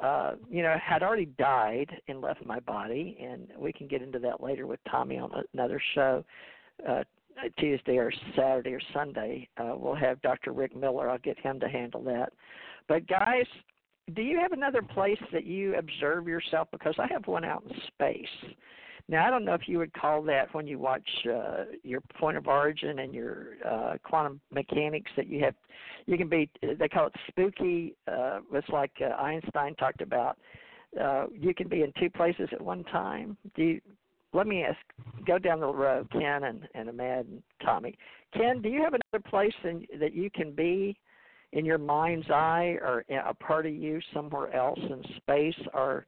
Uh, 0.00 0.32
you 0.50 0.60
know, 0.60 0.76
had 0.84 1.04
already 1.04 1.26
died 1.38 1.88
and 2.08 2.20
left 2.20 2.44
my 2.44 2.58
body, 2.60 3.16
and 3.22 3.48
we 3.56 3.72
can 3.72 3.86
get 3.86 4.02
into 4.02 4.18
that 4.18 4.42
later 4.42 4.66
with 4.66 4.80
Tommy 4.90 5.18
on 5.18 5.30
another 5.52 5.80
show. 5.94 6.24
Uh, 6.86 7.04
Tuesday 7.58 7.96
or 7.98 8.12
Saturday 8.36 8.74
or 8.74 8.80
Sunday. 8.92 9.48
Uh, 9.56 9.74
we'll 9.76 9.94
have 9.94 10.20
Dr. 10.22 10.52
Rick 10.52 10.76
Miller. 10.76 11.10
I'll 11.10 11.18
get 11.18 11.38
him 11.38 11.60
to 11.60 11.68
handle 11.68 12.02
that. 12.04 12.32
But 12.88 13.06
guys, 13.06 13.46
do 14.14 14.22
you 14.22 14.38
have 14.40 14.52
another 14.52 14.82
place 14.82 15.18
that 15.32 15.44
you 15.44 15.76
observe 15.76 16.28
yourself? 16.28 16.68
Because 16.70 16.94
I 16.98 17.06
have 17.10 17.26
one 17.26 17.44
out 17.44 17.64
in 17.68 17.76
space. 17.88 18.54
Now 19.08 19.26
I 19.26 19.30
don't 19.30 19.44
know 19.44 19.54
if 19.54 19.68
you 19.68 19.78
would 19.78 19.92
call 19.92 20.22
that 20.22 20.54
when 20.54 20.66
you 20.66 20.78
watch 20.78 21.08
uh, 21.30 21.64
your 21.82 22.00
point 22.18 22.36
of 22.36 22.46
origin 22.46 23.00
and 23.00 23.14
your 23.14 23.48
uh, 23.68 23.94
quantum 24.02 24.40
mechanics 24.50 25.10
that 25.16 25.26
you 25.26 25.44
have. 25.44 25.54
You 26.06 26.16
can 26.16 26.28
be. 26.28 26.50
They 26.62 26.88
call 26.88 27.08
it 27.08 27.14
spooky. 27.28 27.94
Uh, 28.08 28.40
it's 28.52 28.68
like 28.70 28.92
uh, 29.00 29.14
Einstein 29.20 29.74
talked 29.76 30.00
about. 30.00 30.38
Uh, 31.00 31.26
you 31.32 31.54
can 31.54 31.68
be 31.68 31.82
in 31.82 31.92
two 31.98 32.08
places 32.08 32.48
at 32.52 32.60
one 32.60 32.84
time. 32.84 33.36
Do 33.54 33.62
you, 33.62 33.80
let 34.34 34.46
me 34.48 34.64
ask, 34.64 34.78
go 35.26 35.38
down 35.38 35.60
the 35.60 35.66
road, 35.66 36.10
Ken 36.10 36.44
and, 36.44 36.68
and 36.74 36.88
Amad 36.88 37.20
and 37.20 37.42
Tommy. 37.64 37.96
Ken, 38.36 38.60
do 38.60 38.68
you 38.68 38.82
have 38.82 38.92
another 38.94 39.22
place 39.30 39.54
in, 39.62 39.86
that 40.00 40.12
you 40.12 40.28
can 40.28 40.52
be 40.52 40.98
in 41.52 41.64
your 41.64 41.78
mind's 41.78 42.28
eye 42.30 42.76
or 42.82 43.04
a 43.08 43.32
part 43.32 43.64
of 43.64 43.72
you 43.72 44.00
somewhere 44.12 44.54
else 44.54 44.78
in 44.82 45.02
space 45.16 45.66
or 45.72 46.04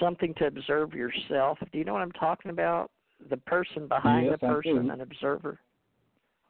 something 0.00 0.34
to 0.38 0.46
observe 0.46 0.94
yourself? 0.94 1.58
Do 1.70 1.78
you 1.78 1.84
know 1.84 1.92
what 1.92 2.02
I'm 2.02 2.12
talking 2.12 2.50
about? 2.50 2.90
The 3.28 3.36
person 3.36 3.86
behind 3.86 4.26
yes, 4.26 4.38
the 4.40 4.46
person, 4.46 4.90
an 4.90 5.02
observer. 5.02 5.58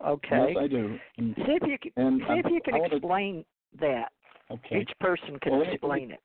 Okay. 0.06 0.54
Yes, 0.54 0.62
I 0.62 0.66
do. 0.68 0.98
And, 1.18 1.34
see 1.36 1.58
if 1.60 1.62
you 1.66 1.76
can, 1.92 2.20
see 2.28 2.38
if 2.38 2.46
you 2.48 2.60
can 2.64 2.84
explain 2.84 3.44
to, 3.72 3.80
that. 3.80 4.12
Okay. 4.48 4.80
Each 4.82 4.90
person 5.00 5.38
can 5.42 5.52
well, 5.52 5.62
explain 5.62 6.12
it 6.12 6.20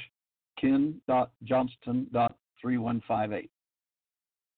ken.johnston.3158. 0.59 3.49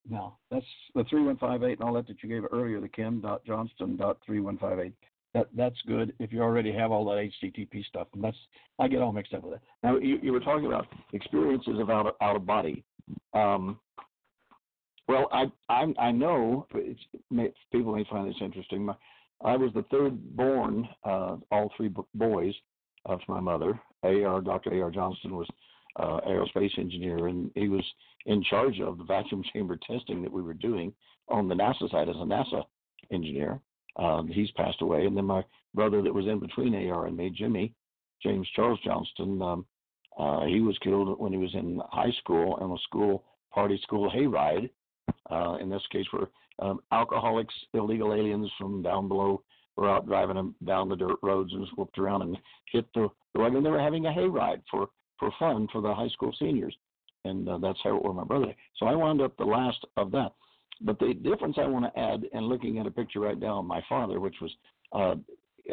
Now 0.10 0.38
that's 0.50 0.66
the 0.96 1.04
3158 1.04 1.80
and 1.80 1.88
all 1.88 1.94
that 1.96 2.08
that 2.08 2.24
you 2.24 2.30
gave 2.30 2.46
earlier, 2.52 2.80
the 2.80 2.88
ken.johnston.3158. 2.88 4.94
That 5.34 5.48
that's 5.56 5.80
good 5.86 6.14
if 6.20 6.34
you 6.34 6.42
already 6.42 6.72
have 6.74 6.92
all 6.92 7.06
that 7.06 7.30
HTTP 7.44 7.86
stuff. 7.86 8.08
And 8.14 8.24
that's 8.24 8.38
I 8.80 8.88
get 8.88 9.02
all 9.02 9.12
mixed 9.12 9.34
up 9.34 9.44
with 9.44 9.56
it. 9.56 9.62
Now 9.84 9.98
you, 9.98 10.18
you 10.22 10.32
were 10.32 10.40
talking 10.40 10.66
about 10.66 10.88
experiences 11.14 11.80
of 11.80 11.90
out 11.90 12.08
of, 12.08 12.14
out 12.22 12.36
of 12.36 12.46
body. 12.46 12.84
Um, 13.34 13.80
well, 15.08 15.28
I 15.32 15.46
I, 15.70 15.94
I 16.00 16.12
know 16.12 16.68
people 17.72 17.94
may 17.94 18.06
find 18.10 18.30
this 18.30 18.42
interesting. 18.42 18.86
My, 18.86 18.96
I 19.44 19.56
was 19.56 19.72
the 19.74 19.86
third 19.90 20.36
born, 20.36 20.88
uh, 21.04 21.38
all 21.52 21.72
three 21.78 21.92
boys 22.16 22.54
of 23.06 23.20
my 23.28 23.40
mother. 23.40 23.80
A.R. 24.04 24.42
Dr. 24.42 24.74
A.R. 24.74 24.92
Johnston 24.92 25.36
was 25.36 25.48
uh, 25.96 26.20
aerospace 26.28 26.78
engineer, 26.78 27.28
and 27.28 27.52
he 27.56 27.70
was 27.70 27.84
in 28.26 28.44
charge 28.44 28.80
of 28.80 28.98
the 28.98 29.04
vacuum 29.04 29.44
chamber 29.54 29.78
testing 29.90 30.22
that 30.22 30.32
we 30.32 30.42
were 30.42 30.54
doing 30.54 30.94
on 31.30 31.48
the 31.48 31.56
NASA 31.56 31.90
side 31.90 32.10
as 32.10 32.16
a 32.16 32.20
NASA 32.20 32.64
engineer. 33.12 33.60
Um, 33.98 34.28
he's 34.28 34.52
passed 34.52 34.82
away, 34.82 35.06
and 35.06 35.18
then 35.18 35.26
my 35.26 35.44
brother 35.74 36.02
that 36.02 36.14
was 36.14 36.28
in 36.28 36.40
between 36.40 36.76
AR 36.90 37.08
and 37.08 37.18
me, 37.18 37.30
Jimmy 37.30 37.74
James 38.22 38.48
Charles 38.56 38.80
Johnston, 38.84 39.42
um, 39.42 39.66
uh, 40.18 40.46
he 40.46 40.60
was 40.60 40.78
killed 40.80 41.20
when 41.20 41.32
he 41.32 41.38
was 41.38 41.54
in 41.54 41.82
high 41.92 42.12
school 42.20 42.58
on 42.60 42.72
a 42.72 42.78
school 42.84 43.24
party 43.54 43.80
school 43.84 44.12
hayride. 44.12 44.70
Uh, 45.32 45.58
in 45.60 45.70
this 45.70 45.82
case, 45.92 46.06
where 46.12 46.28
um, 46.60 46.80
alcoholics, 46.92 47.54
illegal 47.74 48.14
aliens 48.14 48.50
from 48.58 48.82
down 48.82 49.08
below 49.08 49.42
were 49.76 49.90
out 49.90 50.06
driving 50.06 50.36
them 50.36 50.54
down 50.66 50.90
the 50.90 50.96
dirt 50.96 51.18
roads 51.24 51.54
and 51.54 51.66
whooped 51.78 51.98
around 51.98 52.22
and 52.22 52.38
hit 52.72 52.86
the, 52.94 53.08
the 53.34 53.40
wagon. 53.40 53.64
They 53.64 53.70
were 53.70 53.80
having 53.80 54.06
a 54.06 54.12
hayride 54.12 54.62
for 54.70 54.90
for 55.18 55.32
fun 55.40 55.68
for 55.72 55.82
the 55.82 55.94
high 55.94 56.10
school 56.10 56.34
seniors, 56.38 56.76
and 57.26 57.48
uh, 57.48 57.58
that's 57.58 57.80
how 57.84 57.96
it 57.96 58.04
was 58.04 58.16
my 58.16 58.24
brother. 58.24 58.54
So 58.78 58.86
I 58.86 58.96
wound 58.96 59.22
up 59.22 59.36
the 59.38 59.46
last 59.46 59.84
of 59.98 60.12
that. 60.12 60.34
But 60.82 61.00
the 61.00 61.14
difference 61.14 61.58
I 61.58 61.68
want 61.68 61.86
to 61.86 62.00
add, 62.00 62.24
and 62.34 62.46
looking 62.48 62.80
at 62.80 62.88
a 62.88 62.92
picture 62.92 63.20
right 63.20 63.38
now 63.38 63.60
of 63.60 63.66
my 63.66 63.84
father, 63.90 64.20
which 64.20 64.36
was 64.42 64.52
uh, 64.94 65.16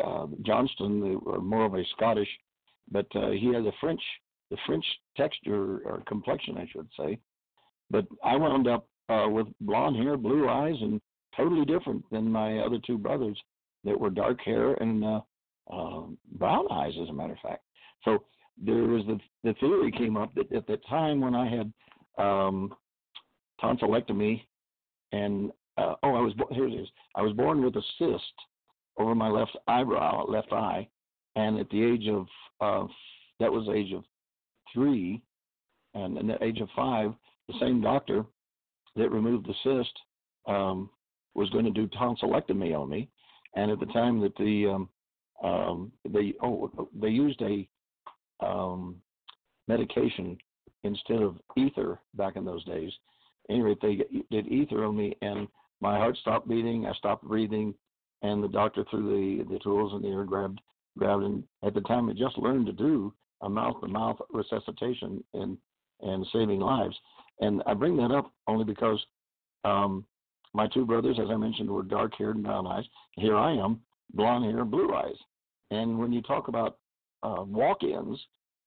uh, 0.03 0.27
Johnston, 0.43 1.21
or 1.25 1.39
more 1.39 1.65
of 1.65 1.75
a 1.75 1.85
Scottish, 1.97 2.29
but 2.91 3.07
uh, 3.15 3.31
he 3.31 3.53
had 3.53 3.67
a 3.67 3.73
French, 3.81 4.01
the 4.51 4.57
French 4.67 4.85
texture 5.17 5.81
or 5.85 6.03
complexion, 6.07 6.59
I 6.59 6.69
should 6.73 6.89
say. 6.99 7.19
But 7.91 8.07
I 8.25 8.37
wound 8.37 8.67
up 8.67 8.89
uh, 9.09 9.29
with 9.29 9.47
blonde 9.61 9.97
hair, 9.97 10.17
blue 10.17 10.49
eyes, 10.49 10.77
and 10.81 11.01
totally 11.37 11.65
different 11.65 12.05
than 12.11 12.31
my 12.31 12.59
other 12.59 12.79
two 12.85 12.99
brothers 12.99 13.39
that 13.85 13.99
were 13.99 14.11
dark 14.11 14.41
hair 14.45 14.75
and 14.75 15.05
uh, 15.05 15.21
uh, 15.73 16.03
brown 16.33 16.67
eyes, 16.71 16.93
as 17.01 17.09
a 17.09 17.13
matter 17.13 17.35
of 17.35 17.39
fact. 17.41 17.63
So 18.05 18.25
there 18.63 18.83
was 18.85 19.05
the 19.07 19.19
the 19.45 19.55
theory 19.55 19.93
came 19.93 20.17
up 20.17 20.35
that 20.35 20.53
at 20.53 20.67
the 20.67 20.79
time 20.89 21.21
when 21.21 21.35
I 21.35 21.49
had 21.49 21.73
um, 22.19 22.75
tonsillectomy 23.63 24.43
and 25.13 25.51
uh, 25.79 25.95
oh 26.03 26.15
I 26.15 26.21
was 26.21 26.33
here 26.51 26.69
it 26.69 26.75
is. 26.75 26.89
I 27.15 27.23
was 27.23 27.33
born 27.33 27.63
with 27.63 27.77
a 27.77 27.83
cyst 27.99 28.33
over 28.99 29.15
my 29.15 29.29
left 29.29 29.57
eyebrow 29.69 30.25
left 30.27 30.53
eye. 30.53 30.89
And 31.35 31.59
at 31.59 31.69
the 31.69 31.83
age 31.83 32.09
of 32.09 32.27
uh, 32.61 32.91
that 33.41 33.53
was 33.53 33.69
age 33.75 33.93
of 33.93 34.05
three. 34.73 35.23
And 35.95 36.19
at 36.19 36.27
the 36.27 36.45
age 36.45 36.61
of 36.61 36.69
five 36.75 37.13
the 37.49 37.55
same 37.61 37.81
doctor 37.81 38.25
that 38.97 39.11
removed 39.11 39.47
the 39.47 39.55
cyst 39.63 39.93
um, 40.49 40.91
was 41.35 41.51
going 41.51 41.65
to 41.65 41.71
do 41.71 41.87
tonsillectomy 41.89 42.79
on 42.79 42.89
me. 42.89 43.09
And 43.55 43.71
at 43.71 43.79
the 43.79 43.87
time 43.87 44.21
that 44.21 44.37
the 44.37 44.67
um, 44.75 44.89
um, 45.43 45.93
they 46.09 46.35
oh 46.43 46.71
they 47.01 47.09
used 47.09 47.43
a 47.43 47.69
um, 48.45 48.97
medication 49.69 50.37
instead 50.85 51.23
of 51.23 51.37
ether 51.57 52.01
back 52.15 52.37
in 52.37 52.45
those 52.45 52.65
days. 52.65 52.93
Anyway, 53.49 53.77
they 53.81 54.01
did 54.31 54.47
ether 54.49 54.85
on 54.85 54.97
me, 54.97 55.17
and 55.23 55.49
my 55.81 55.97
heart 55.99 56.17
stopped 56.17 56.49
beating. 56.49 56.87
I 56.87 56.93
stopped 56.95 57.25
breathing, 57.25 57.75
and 58.23 58.43
the 58.43 58.49
doctor 58.49 58.85
threw 58.91 59.39
the 59.39 59.55
the 59.55 59.59
tools 59.61 59.93
in 59.95 60.03
the 60.03 60.09
air, 60.09 60.25
grabbed 60.25 60.61
grabbed, 60.99 61.25
and 61.25 61.45
at 61.63 61.75
the 61.75 61.81
time 61.83 62.09
I 62.09 62.13
just 62.13 62.39
learned 62.39 62.67
to 62.67 62.73
do 62.73 63.13
a 63.43 63.49
mouth 63.49 63.81
to 63.81 63.89
mouth 63.89 64.19
resuscitation 64.31 65.23
and 65.35 65.59
and 66.01 66.27
saving 66.33 66.61
lives. 66.61 66.97
And 67.41 67.63
I 67.67 67.75
bring 67.75 67.97
that 67.99 68.11
up 68.11 68.33
only 68.47 68.65
because 68.65 69.05
um, 69.65 70.05
my 70.55 70.67
two 70.69 70.87
brothers, 70.87 71.19
as 71.21 71.29
I 71.31 71.37
mentioned, 71.37 71.71
were 71.71 71.83
dark 71.83 72.15
haired 72.17 72.37
and 72.37 72.45
brown 72.45 72.67
eyes. 72.67 72.85
Here 73.17 73.37
I 73.37 73.53
am, 73.53 73.81
blonde 74.15 74.45
hair, 74.45 74.65
blue 74.65 74.95
eyes. 74.95 75.17
And 75.71 75.99
when 75.99 76.13
you 76.13 76.23
talk 76.23 76.49
about 76.49 76.79
uh, 77.23 77.45
walk-ins 77.47 78.19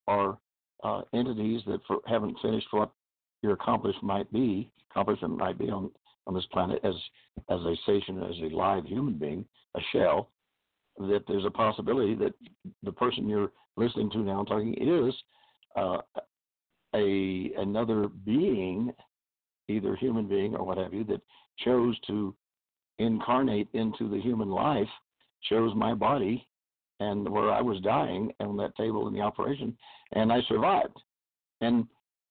are 0.07 0.38
uh, 0.84 1.01
entities 1.13 1.61
that 1.67 1.80
for, 1.88 1.99
haven't 2.05 2.38
finished 2.41 2.67
what 2.71 2.91
your 3.41 3.53
accomplishment 3.53 4.03
might 4.03 4.31
be, 4.31 4.71
accomplishment 4.91 5.37
might 5.37 5.57
be 5.57 5.69
on 5.69 5.91
on 6.27 6.33
this 6.33 6.45
planet 6.51 6.79
as 6.83 6.93
as 7.49 7.59
a 7.61 7.75
station 7.83 8.21
as 8.23 8.35
a 8.39 8.55
live 8.55 8.85
human 8.85 9.13
being, 9.13 9.45
a 9.75 9.79
shell. 9.91 10.29
That 10.97 11.23
there's 11.27 11.45
a 11.45 11.51
possibility 11.51 12.13
that 12.15 12.33
the 12.83 12.91
person 12.91 13.29
you're 13.29 13.51
listening 13.77 14.09
to 14.11 14.19
now 14.19 14.43
talking 14.43 14.73
is 14.73 15.13
uh, 15.75 15.99
a 16.93 17.51
another 17.57 18.09
being, 18.25 18.91
either 19.69 19.95
human 19.95 20.27
being 20.27 20.55
or 20.55 20.65
what 20.65 20.77
have 20.77 20.93
you, 20.93 21.03
that 21.05 21.21
chose 21.59 21.97
to 22.07 22.35
incarnate 22.97 23.69
into 23.73 24.09
the 24.09 24.19
human 24.19 24.49
life, 24.49 24.89
chose 25.49 25.73
my 25.75 25.93
body 25.93 26.45
and 26.99 27.27
where 27.29 27.51
I 27.51 27.61
was 27.61 27.79
dying 27.81 28.31
on 28.39 28.57
that 28.57 28.75
table 28.75 29.07
in 29.07 29.13
the 29.13 29.21
operation, 29.21 29.77
and 30.13 30.31
I 30.31 30.41
survived. 30.47 30.97
And 31.61 31.87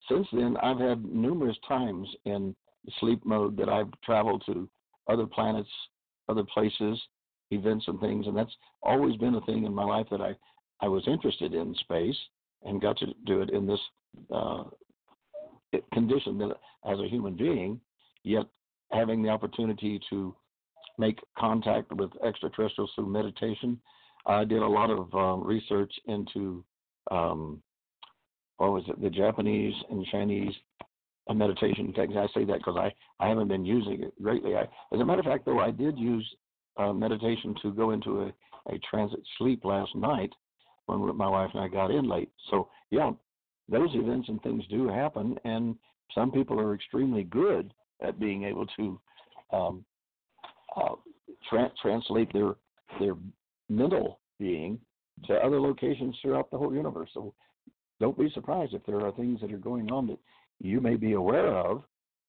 since 0.08 0.26
then, 0.32 0.56
I've 0.62 0.78
had 0.78 1.04
numerous 1.04 1.56
times 1.66 2.08
in 2.24 2.54
sleep 3.00 3.24
mode 3.24 3.56
that 3.56 3.68
I've 3.68 3.90
traveled 4.04 4.42
to 4.46 4.68
other 5.08 5.26
planets, 5.26 5.68
other 6.28 6.44
places, 6.44 7.00
events, 7.50 7.86
and 7.88 8.00
things, 8.00 8.26
and 8.26 8.36
that's 8.36 8.54
always 8.82 9.16
been 9.16 9.34
a 9.34 9.40
thing 9.42 9.64
in 9.64 9.74
my 9.74 9.84
life 9.84 10.06
that 10.10 10.20
I 10.20 10.34
I 10.80 10.86
was 10.86 11.02
interested 11.08 11.54
in 11.54 11.74
space 11.80 12.16
and 12.62 12.80
got 12.80 12.96
to 12.98 13.06
do 13.26 13.42
it 13.42 13.50
in 13.50 13.66
this 13.66 13.80
uh, 14.32 14.64
condition 15.92 16.38
that 16.38 16.56
as 16.88 17.00
a 17.00 17.08
human 17.08 17.34
being, 17.34 17.80
yet 18.22 18.46
having 18.92 19.22
the 19.22 19.28
opportunity 19.28 20.00
to 20.08 20.34
make 20.98 21.18
contact 21.36 21.92
with 21.92 22.10
extraterrestrials 22.24 22.92
through 22.94 23.06
meditation 23.06 23.80
I 24.28 24.44
did 24.44 24.62
a 24.62 24.66
lot 24.66 24.90
of 24.90 25.12
um, 25.14 25.42
research 25.42 25.92
into 26.06 26.62
um, 27.10 27.62
what 28.58 28.72
was 28.72 28.84
it, 28.88 29.00
the 29.00 29.10
Japanese 29.10 29.74
and 29.90 30.06
Chinese 30.06 30.52
meditation 31.34 31.92
techniques. 31.92 32.14
I 32.16 32.38
say 32.38 32.44
that 32.46 32.58
because 32.58 32.76
I, 32.76 32.92
I 33.24 33.28
haven't 33.28 33.48
been 33.48 33.64
using 33.64 34.02
it 34.02 34.22
greatly. 34.22 34.56
I, 34.56 34.62
as 34.62 35.00
a 35.00 35.04
matter 35.04 35.20
of 35.20 35.26
fact, 35.26 35.44
though, 35.44 35.60
I 35.60 35.70
did 35.70 35.98
use 35.98 36.26
uh, 36.76 36.92
meditation 36.92 37.54
to 37.62 37.72
go 37.72 37.90
into 37.90 38.22
a, 38.22 38.26
a 38.72 38.78
transit 38.90 39.20
sleep 39.36 39.64
last 39.64 39.94
night 39.94 40.30
when 40.86 41.16
my 41.16 41.28
wife 41.28 41.50
and 41.54 41.62
I 41.62 41.68
got 41.68 41.90
in 41.90 42.08
late. 42.08 42.30
So, 42.50 42.68
yeah, 42.90 43.10
those 43.68 43.90
events 43.92 44.28
and 44.28 44.42
things 44.42 44.64
do 44.70 44.88
happen, 44.88 45.36
and 45.44 45.76
some 46.14 46.30
people 46.30 46.58
are 46.58 46.74
extremely 46.74 47.24
good 47.24 47.72
at 48.02 48.18
being 48.18 48.44
able 48.44 48.66
to 48.76 49.00
um, 49.52 49.84
uh, 50.76 50.94
tra- 51.48 51.72
translate 51.80 52.32
their 52.32 52.54
their 52.98 53.14
mental 53.68 54.20
being 54.38 54.78
to 55.26 55.34
other 55.34 55.60
locations 55.60 56.16
throughout 56.22 56.50
the 56.50 56.56
whole 56.56 56.74
universe. 56.74 57.10
So 57.12 57.34
don't 58.00 58.18
be 58.18 58.30
surprised 58.30 58.74
if 58.74 58.84
there 58.86 59.00
are 59.04 59.12
things 59.12 59.40
that 59.40 59.52
are 59.52 59.58
going 59.58 59.90
on 59.90 60.06
that 60.08 60.18
you 60.60 60.80
may 60.80 60.96
be 60.96 61.12
aware 61.12 61.54
of 61.56 61.82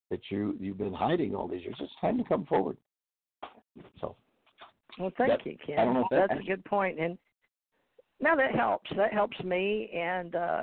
that 0.09 0.19
you 0.29 0.55
you've 0.59 0.77
been 0.77 0.93
hiding 0.93 1.35
all 1.35 1.47
these 1.47 1.61
years. 1.61 1.75
It's 1.79 1.91
time 2.01 2.17
to 2.17 2.23
come 2.23 2.45
forward. 2.45 2.77
So. 4.01 4.15
Well, 4.99 5.11
thank 5.17 5.29
that, 5.29 5.45
you, 5.45 5.57
Ken. 5.65 5.93
That 6.09 6.27
That's 6.29 6.41
a 6.41 6.43
good 6.43 6.65
point, 6.65 6.99
and 6.99 7.17
now 8.19 8.35
that 8.35 8.53
helps. 8.53 8.89
That 8.97 9.13
helps 9.13 9.39
me, 9.43 9.89
and 9.95 10.35
uh, 10.35 10.61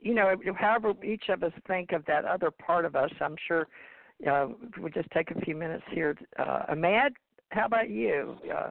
you 0.00 0.14
know, 0.14 0.34
however 0.56 0.92
each 1.04 1.24
of 1.28 1.42
us 1.42 1.52
think 1.66 1.92
of 1.92 2.04
that 2.06 2.24
other 2.24 2.50
part 2.50 2.84
of 2.84 2.96
us, 2.96 3.10
I'm 3.20 3.36
sure. 3.46 3.68
Uh, 4.30 4.48
we'll 4.78 4.92
just 4.92 5.10
take 5.10 5.32
a 5.32 5.40
few 5.40 5.56
minutes 5.56 5.82
here. 5.90 6.16
Uh, 6.38 6.62
Amad, 6.70 7.10
how 7.50 7.66
about 7.66 7.90
you? 7.90 8.36
Uh, 8.54 8.70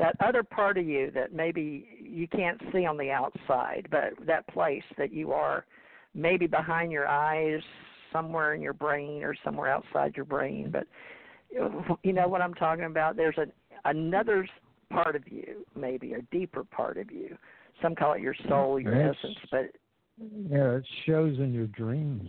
that 0.00 0.16
other 0.26 0.42
part 0.42 0.78
of 0.78 0.86
you 0.86 1.10
that 1.14 1.32
maybe 1.34 1.86
you 2.02 2.26
can't 2.26 2.60
see 2.72 2.86
on 2.86 2.96
the 2.96 3.10
outside, 3.10 3.86
but 3.90 4.14
that 4.26 4.48
place 4.48 4.82
that 4.96 5.12
you 5.12 5.30
are 5.32 5.66
maybe 6.14 6.46
behind 6.46 6.90
your 6.90 7.06
eyes, 7.06 7.60
somewhere 8.10 8.54
in 8.54 8.62
your 8.62 8.72
brain 8.72 9.22
or 9.22 9.36
somewhere 9.44 9.68
outside 9.70 10.16
your 10.16 10.24
brain. 10.24 10.72
But 10.72 10.86
you 12.02 12.12
know 12.14 12.26
what 12.28 12.40
I'm 12.40 12.54
talking 12.54 12.84
about? 12.84 13.16
There's 13.16 13.36
a 13.36 13.46
another 13.84 14.48
part 14.90 15.14
of 15.16 15.22
you, 15.28 15.66
maybe 15.76 16.14
a 16.14 16.22
deeper 16.32 16.64
part 16.64 16.96
of 16.96 17.10
you. 17.12 17.36
Some 17.82 17.94
call 17.94 18.14
it 18.14 18.20
your 18.22 18.34
soul, 18.48 18.80
your 18.80 18.94
it's, 18.94 19.18
essence, 19.22 19.38
but 19.50 19.70
yeah, 20.48 20.76
it 20.76 20.86
shows 21.06 21.38
in 21.38 21.52
your 21.52 21.66
dreams. 21.66 22.28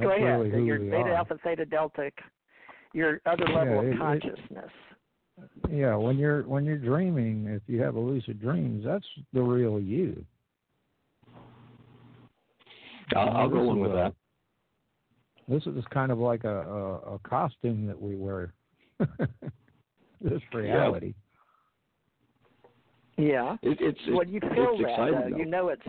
Go 0.00 0.10
ahead. 0.10 0.40
Really 0.52 0.66
your 0.66 0.78
theta 0.78 0.96
are. 0.96 1.14
alpha 1.14 1.38
theta 1.42 1.64
delta 1.64 2.10
your 2.96 3.20
other 3.26 3.44
level 3.44 3.84
yeah, 3.84 3.92
of 3.92 3.98
consciousness. 3.98 4.70
It, 5.38 5.70
yeah, 5.70 5.94
when 5.94 6.16
you're 6.16 6.42
when 6.42 6.64
you're 6.64 6.78
dreaming, 6.78 7.46
if 7.46 7.62
you 7.66 7.80
have 7.82 7.94
a 7.94 8.00
lucid 8.00 8.40
dreams, 8.40 8.84
that's 8.86 9.04
the 9.34 9.42
real 9.42 9.78
you. 9.78 10.24
I'll, 13.14 13.28
I'll 13.28 13.48
go 13.48 13.60
along 13.60 13.80
with 13.80 13.92
that. 13.92 14.14
this 15.46 15.64
is 15.66 15.84
kind 15.92 16.10
of 16.10 16.18
like 16.18 16.44
a, 16.44 16.62
a, 16.62 16.94
a 17.14 17.18
costume 17.20 17.86
that 17.86 18.00
we 18.00 18.16
wear. 18.16 18.54
this 20.20 20.40
reality. 20.52 21.14
Yeah. 23.18 23.56
It, 23.62 23.78
it's 23.80 23.98
when 24.08 24.28
you 24.28 24.40
feel 24.40 24.78
that, 24.78 24.88
exciting, 24.88 25.30
though, 25.30 25.36
you 25.36 25.44
know 25.44 25.68
it's 25.68 25.82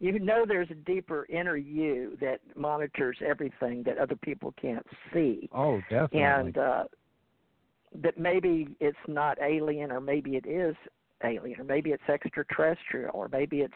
you 0.00 0.18
know 0.18 0.44
there's 0.46 0.70
a 0.70 0.74
deeper 0.74 1.26
inner 1.28 1.56
you 1.56 2.16
that 2.20 2.40
monitors 2.56 3.18
everything 3.26 3.82
that 3.84 3.98
other 3.98 4.16
people 4.16 4.54
can't 4.60 4.86
see. 5.12 5.48
Oh, 5.52 5.80
definitely. 5.90 6.22
And 6.22 6.58
uh, 6.58 6.84
that 8.02 8.18
maybe 8.18 8.76
it's 8.80 8.96
not 9.06 9.38
alien, 9.42 9.90
or 9.90 10.00
maybe 10.00 10.36
it 10.36 10.46
is 10.46 10.76
alien, 11.24 11.60
or 11.60 11.64
maybe 11.64 11.90
it's 11.90 12.02
extraterrestrial, 12.08 13.10
or 13.12 13.28
maybe 13.28 13.60
it's 13.60 13.74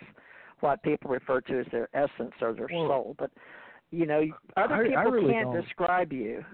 what 0.61 0.83
people 0.83 1.11
refer 1.11 1.41
to 1.41 1.61
as 1.61 1.67
their 1.73 1.89
essence 1.93 2.35
or 2.41 2.53
their 2.53 2.69
well, 2.73 2.89
soul. 2.89 3.17
But 3.19 3.31
you 3.91 4.07
know, 4.07 4.23
other 4.57 4.75
I, 4.75 4.83
people 4.85 4.99
I 4.99 5.03
really 5.03 5.33
can't 5.33 5.53
don't. 5.53 5.63
describe 5.63 6.13
you. 6.13 6.45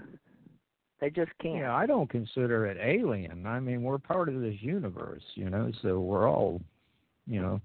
They 1.01 1.11
just 1.11 1.31
can't. 1.40 1.59
Yeah, 1.59 1.74
I 1.74 1.86
don't 1.86 2.11
consider 2.11 2.66
it 2.66 2.77
alien. 2.81 3.47
I 3.47 3.61
mean, 3.61 3.82
we're 3.82 3.99
part 3.99 4.28
of 4.28 4.40
this 4.40 4.57
universe, 4.61 5.23
you 5.35 5.49
know, 5.49 5.70
so 5.81 6.01
we're 6.01 6.28
all, 6.28 6.61
you 7.28 7.40
know, 7.40 7.61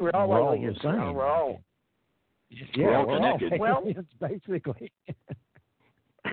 we're 0.00 0.10
all 0.14 0.28
we're 0.28 0.40
all 0.40 0.52
the 0.56 0.74
same. 0.82 1.14
We're 1.14 1.26
all. 1.26 1.60
Yeah, 2.50 2.64
We're 2.76 2.96
all 2.96 3.06
we're 3.06 3.16
connected. 3.16 3.52
all 3.52 3.58
Well- 3.58 3.82
aliens, 3.84 4.06
basically. 4.20 4.92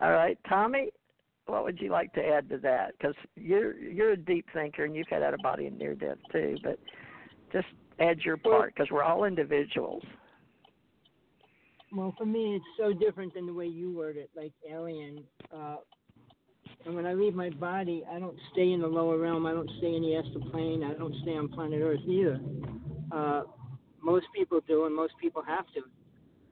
all 0.00 0.12
right, 0.12 0.38
Tommy. 0.48 0.90
What 1.46 1.64
would 1.64 1.80
you 1.80 1.90
like 1.90 2.12
to 2.14 2.24
add 2.24 2.48
to 2.50 2.58
that? 2.58 2.92
Because 2.98 3.14
you're 3.34 3.76
you're 3.76 4.12
a 4.12 4.16
deep 4.16 4.46
thinker 4.52 4.84
and 4.84 4.94
you've 4.94 5.08
had 5.08 5.22
out 5.22 5.34
of 5.34 5.40
body 5.42 5.66
and 5.66 5.76
near 5.78 5.94
death 5.94 6.18
too. 6.30 6.56
But 6.62 6.78
just 7.52 7.66
add 7.98 8.20
your 8.20 8.36
part 8.36 8.74
because 8.74 8.90
we're 8.90 9.02
all 9.02 9.24
individuals. 9.24 10.02
Well, 11.92 12.14
for 12.16 12.24
me, 12.26 12.54
it's 12.54 12.64
so 12.78 12.92
different 12.92 13.34
than 13.34 13.46
the 13.46 13.52
way 13.52 13.66
you 13.66 13.90
word 13.92 14.16
it, 14.16 14.30
like 14.36 14.52
alien. 14.70 15.24
Uh, 15.52 15.76
and 16.86 16.94
when 16.94 17.06
I 17.06 17.14
leave 17.14 17.34
my 17.34 17.50
body, 17.50 18.04
I 18.10 18.18
don't 18.18 18.38
stay 18.52 18.72
in 18.72 18.80
the 18.80 18.86
lower 18.86 19.18
realm. 19.18 19.46
I 19.46 19.52
don't 19.52 19.70
stay 19.78 19.94
in 19.94 20.02
the 20.02 20.16
astral 20.16 20.50
plane. 20.50 20.82
I 20.82 20.94
don't 20.94 21.14
stay 21.22 21.36
on 21.36 21.48
planet 21.48 21.80
Earth 21.82 22.00
either. 22.06 22.40
Uh, 23.12 23.42
most 24.02 24.26
people 24.34 24.60
do, 24.66 24.86
and 24.86 24.94
most 24.94 25.12
people 25.20 25.42
have 25.42 25.66
to. 25.74 25.82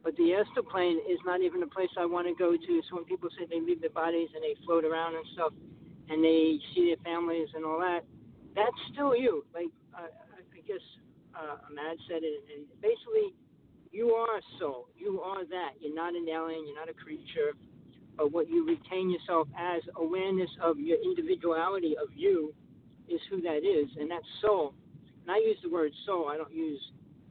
But 0.05 0.17
the 0.17 0.35
astral 0.35 0.65
plane 0.65 1.01
is 1.09 1.19
not 1.25 1.41
even 1.41 1.63
a 1.63 1.67
place 1.67 1.89
I 1.99 2.05
want 2.05 2.27
to 2.29 2.35
go 2.35 2.53
to. 2.53 2.83
So 2.89 2.97
when 2.97 3.05
people 3.05 3.29
say 3.39 3.47
they 3.49 3.61
leave 3.61 3.81
their 3.81 3.91
bodies 3.91 4.29
and 4.35 4.43
they 4.43 4.55
float 4.65 4.85
around 4.85 5.17
and 5.17 5.25
stuff, 5.33 5.53
and 6.09 6.23
they 6.23 6.59
see 6.75 6.93
their 6.95 7.03
families 7.05 7.49
and 7.55 7.65
all 7.65 7.81
that, 7.81 8.05
that's 8.55 8.77
still 8.93 9.17
you. 9.17 9.45
Like 9.55 9.69
I 9.95 10.61
guess 10.67 10.85
uh, 11.35 11.57
said 12.09 12.23
it, 12.23 12.45
and 12.55 12.67
basically 12.81 13.35
you 13.91 14.11
are 14.11 14.39
a 14.39 14.43
soul. 14.59 14.89
You 14.97 15.21
are 15.21 15.45
that. 15.47 15.81
You're 15.81 15.95
not 15.95 16.15
an 16.15 16.27
alien. 16.29 16.67
You're 16.67 16.77
not 16.77 16.89
a 16.89 16.95
creature. 16.95 17.57
But 18.19 18.33
what 18.33 18.51
you 18.51 18.67
retain 18.67 19.09
yourself 19.09 19.49
as 19.59 19.81
awareness 19.97 20.51
of 20.63 20.79
your 20.79 20.99
individuality 21.03 21.97
of 21.97 22.09
you 22.15 22.53
is 23.09 23.21
who 23.31 23.41
that 23.41 23.59
is, 23.59 23.89
and 23.99 24.11
that 24.11 24.21
soul. 24.43 24.75
And 25.23 25.31
I 25.31 25.39
use 25.39 25.57
the 25.63 25.71
word 25.71 25.93
soul. 26.05 26.29
I 26.29 26.37
don't 26.37 26.53
use 26.53 26.81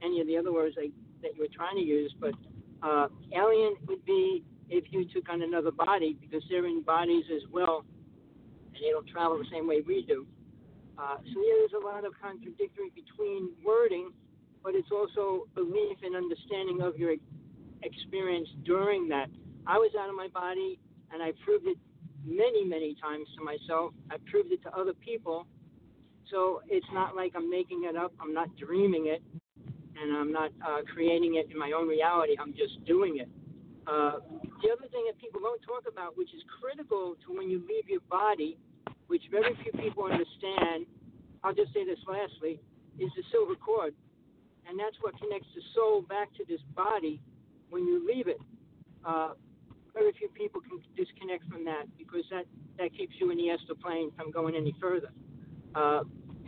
any 0.01 0.19
of 0.19 0.25
the 0.27 0.35
other 0.37 0.51
words 0.51 0.75
like, 0.75 0.91
that 1.21 1.35
you 1.35 1.41
were 1.41 1.55
trying 1.55 1.75
to 1.75 1.83
use. 1.83 2.11
But 2.19 2.33
uh, 2.81 3.09
alien 3.35 3.75
would 3.87 4.03
be 4.05 4.43
if 4.69 4.85
you 4.89 5.05
took 5.13 5.29
on 5.29 5.43
another 5.43 5.71
body 5.71 6.17
because 6.19 6.41
they're 6.49 6.65
in 6.65 6.81
bodies 6.81 7.25
as 7.35 7.43
well, 7.51 7.85
and 8.73 8.83
they 8.83 8.89
don't 8.89 9.07
travel 9.07 9.37
the 9.37 9.45
same 9.51 9.67
way 9.67 9.81
we 9.85 10.03
do. 10.07 10.25
Uh, 10.97 11.17
so 11.17 11.33
there's 11.35 11.83
a 11.83 11.85
lot 11.85 12.05
of 12.05 12.13
contradictory 12.19 12.91
between 12.95 13.51
wording 13.63 14.11
but 14.67 14.75
it's 14.75 14.91
also 14.91 15.47
belief 15.55 15.97
and 16.03 16.13
understanding 16.13 16.81
of 16.81 16.97
your 16.97 17.15
experience 17.83 18.49
during 18.65 19.07
that. 19.07 19.29
I 19.67 19.77
was 19.77 19.91
out 19.99 20.09
of 20.09 20.15
my 20.15 20.27
body, 20.29 20.79
and 21.11 21.21
I 21.21 21.31
proved 21.43 21.67
it 21.67 21.77
many, 22.25 22.63
many 22.63 22.95
times 23.01 23.27
to 23.37 23.43
myself. 23.43 23.93
I 24.09 24.17
proved 24.29 24.51
it 24.51 24.61
to 24.63 24.75
other 24.75 24.93
people. 24.93 25.45
So 26.31 26.61
it's 26.67 26.87
not 26.93 27.15
like 27.15 27.33
I'm 27.35 27.49
making 27.49 27.83
it 27.85 27.95
up. 27.95 28.13
I'm 28.19 28.33
not 28.33 28.49
dreaming 28.57 29.07
it, 29.07 29.21
and 29.99 30.15
I'm 30.15 30.31
not 30.31 30.51
uh, 30.65 30.81
creating 30.93 31.35
it 31.35 31.51
in 31.51 31.57
my 31.57 31.71
own 31.71 31.87
reality. 31.87 32.35
I'm 32.39 32.53
just 32.53 32.83
doing 32.85 33.19
it. 33.19 33.29
Uh, 33.87 34.19
the 34.63 34.71
other 34.71 34.87
thing 34.91 35.03
that 35.07 35.17
people 35.19 35.39
don't 35.39 35.61
talk 35.61 35.83
about, 35.87 36.17
which 36.17 36.33
is 36.33 36.41
critical 36.59 37.15
to 37.25 37.37
when 37.37 37.49
you 37.49 37.59
leave 37.59 37.87
your 37.87 38.03
body, 38.09 38.57
which 39.07 39.23
very 39.31 39.55
few 39.63 39.71
people 39.79 40.03
understand, 40.03 40.85
I'll 41.43 41.53
just 41.55 41.73
say 41.73 41.85
this 41.85 41.99
lastly, 42.07 42.59
is 42.99 43.11
the 43.15 43.23
silver 43.31 43.55
cord 43.55 43.93
and 44.67 44.77
that's 44.77 44.95
what 45.01 45.17
connects 45.19 45.47
the 45.55 45.61
soul 45.73 46.01
back 46.01 46.33
to 46.35 46.43
this 46.47 46.59
body 46.75 47.21
when 47.69 47.85
you 47.85 48.05
leave 48.05 48.27
it. 48.27 48.39
Uh, 49.05 49.33
very 49.97 50.13
few 50.13 50.29
people 50.29 50.61
can 50.61 50.77
disconnect 50.95 51.43
from 51.49 51.65
that 51.65 51.85
because 51.97 52.23
that, 52.29 52.45
that 52.77 52.95
keeps 52.95 53.13
you 53.19 53.31
in 53.31 53.37
the 53.37 53.49
astral 53.49 53.77
plane 53.77 54.11
from 54.15 54.31
going 54.31 54.55
any 54.55 54.75
further. 54.79 55.09
Uh, 55.73 56.03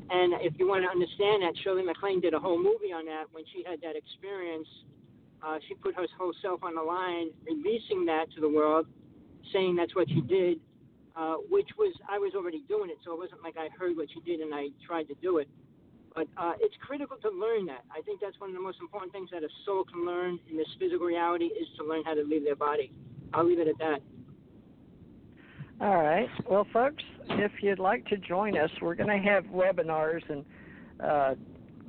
and 0.09 0.33
if 0.41 0.53
you 0.57 0.67
want 0.67 0.83
to 0.85 0.89
understand 0.89 1.41
that, 1.41 1.53
Shirley 1.63 1.83
MacLaine 1.83 2.21
did 2.21 2.33
a 2.33 2.39
whole 2.39 2.57
movie 2.57 2.93
on 2.93 3.05
that 3.05 3.25
when 3.31 3.43
she 3.53 3.63
had 3.65 3.81
that 3.81 3.95
experience. 3.95 4.67
Uh, 5.41 5.57
she 5.67 5.73
put 5.73 5.95
her 5.95 6.05
whole 6.17 6.33
self 6.41 6.63
on 6.63 6.75
the 6.75 6.81
line, 6.81 7.29
releasing 7.45 8.05
that 8.05 8.25
to 8.35 8.41
the 8.41 8.49
world, 8.49 8.85
saying 9.53 9.75
that's 9.75 9.95
what 9.95 10.07
she 10.09 10.21
did, 10.21 10.59
uh, 11.15 11.35
which 11.49 11.69
was, 11.77 11.93
I 12.09 12.17
was 12.19 12.33
already 12.35 12.61
doing 12.67 12.89
it, 12.89 12.97
so 13.05 13.13
it 13.13 13.19
wasn't 13.19 13.41
like 13.41 13.55
I 13.57 13.69
heard 13.77 13.95
what 13.97 14.09
she 14.13 14.19
did 14.21 14.41
and 14.41 14.53
I 14.53 14.69
tried 14.85 15.07
to 15.09 15.15
do 15.21 15.37
it. 15.37 15.47
But 16.13 16.27
uh, 16.37 16.53
it's 16.59 16.75
critical 16.81 17.17
to 17.21 17.29
learn 17.29 17.65
that. 17.67 17.85
I 17.89 18.01
think 18.01 18.19
that's 18.19 18.39
one 18.39 18.49
of 18.49 18.55
the 18.55 18.61
most 18.61 18.79
important 18.81 19.13
things 19.13 19.29
that 19.31 19.43
a 19.43 19.49
soul 19.65 19.85
can 19.85 20.05
learn 20.05 20.39
in 20.49 20.57
this 20.57 20.67
physical 20.77 21.05
reality 21.05 21.45
is 21.45 21.67
to 21.77 21.85
learn 21.85 22.03
how 22.03 22.13
to 22.15 22.23
leave 22.23 22.43
their 22.43 22.57
body. 22.57 22.91
I'll 23.33 23.45
leave 23.45 23.59
it 23.59 23.67
at 23.67 23.77
that. 23.79 24.01
All 25.81 25.97
right. 25.97 26.27
Well, 26.49 26.67
folks, 26.73 27.03
if 27.29 27.51
you'd 27.61 27.79
like 27.79 28.05
to 28.07 28.17
join 28.17 28.57
us, 28.57 28.69
we're 28.81 28.95
going 28.95 29.09
to 29.09 29.29
have 29.29 29.45
webinars 29.45 30.21
and 30.29 30.45
uh, 31.01 31.35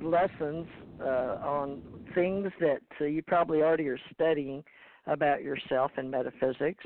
lessons 0.01 0.67
uh, 1.01 1.37
on 1.43 1.81
things 2.15 2.51
that 2.59 2.81
uh, 3.01 3.05
you 3.05 3.21
probably 3.21 3.61
already 3.61 3.87
are 3.87 3.99
studying 4.13 4.63
about 5.07 5.43
yourself 5.43 5.91
in 5.97 6.09
metaphysics. 6.09 6.85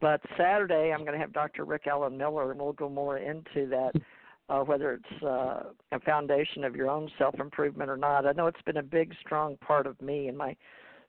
But 0.00 0.22
Saturday, 0.38 0.92
I'm 0.92 1.00
going 1.00 1.12
to 1.12 1.18
have 1.18 1.32
Dr. 1.32 1.66
Rick 1.66 1.86
Allen 1.86 2.16
Miller, 2.16 2.52
and 2.52 2.60
we'll 2.60 2.72
go 2.72 2.88
more 2.88 3.18
into 3.18 3.66
that 3.68 3.92
uh, 4.50 4.60
whether 4.60 4.92
it's 4.92 5.22
uh, 5.22 5.62
a 5.92 6.00
foundation 6.00 6.64
of 6.64 6.74
your 6.74 6.90
own 6.90 7.08
self 7.16 7.38
improvement 7.38 7.88
or 7.88 7.96
not. 7.96 8.26
I 8.26 8.32
know 8.32 8.48
it's 8.48 8.60
been 8.62 8.78
a 8.78 8.82
big, 8.82 9.14
strong 9.20 9.56
part 9.58 9.86
of 9.86 10.00
me 10.02 10.26
and 10.28 10.36
my 10.36 10.56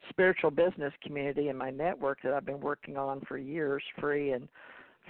spiritual 0.10 0.52
business 0.52 0.94
community 1.04 1.50
and 1.50 1.58
my 1.58 1.70
network 1.70 2.22
that 2.24 2.34
I've 2.34 2.46
been 2.46 2.60
working 2.60 2.98
on 2.98 3.22
for 3.28 3.38
years, 3.38 3.84
free 4.00 4.32
and 4.32 4.48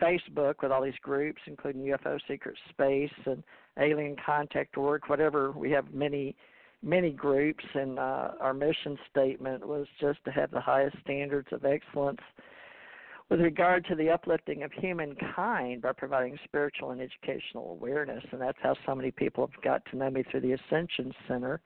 Facebook 0.01 0.55
with 0.61 0.72
all 0.72 0.84
these 0.84 0.93
groups, 1.01 1.41
including 1.47 1.84
UFO 1.84 2.19
Secret 2.27 2.55
Space 2.69 3.11
and 3.26 3.43
Alien 3.80 4.15
Contact 4.23 4.77
Org, 4.77 5.03
whatever. 5.07 5.51
We 5.51 5.72
have 5.72 5.93
many, 5.93 6.35
many 6.81 7.11
groups, 7.11 7.63
and 7.73 7.99
uh, 7.99 8.31
our 8.39 8.53
mission 8.53 8.97
statement 9.09 9.68
was 9.68 9.88
just 9.99 10.23
to 10.26 10.31
have 10.31 10.51
the 10.51 10.61
highest 10.61 10.97
standards 11.03 11.47
of 11.51 11.65
excellence 11.65 12.22
with 13.30 13.39
regard 13.39 13.85
to 13.85 13.95
the 13.95 14.09
uplifting 14.09 14.61
of 14.63 14.72
humankind 14.73 15.81
by 15.81 15.93
providing 15.93 16.38
spiritual 16.43 16.91
and 16.91 16.99
educational 16.99 17.72
awareness. 17.72 18.23
And 18.31 18.41
that's 18.41 18.57
how 18.61 18.76
so 18.85 18.93
many 18.93 19.11
people 19.11 19.47
have 19.47 19.63
got 19.63 19.85
to 19.91 19.97
know 19.97 20.09
me 20.09 20.23
through 20.30 20.41
the 20.41 20.51
Ascension 20.51 21.13
Center. 21.30 21.61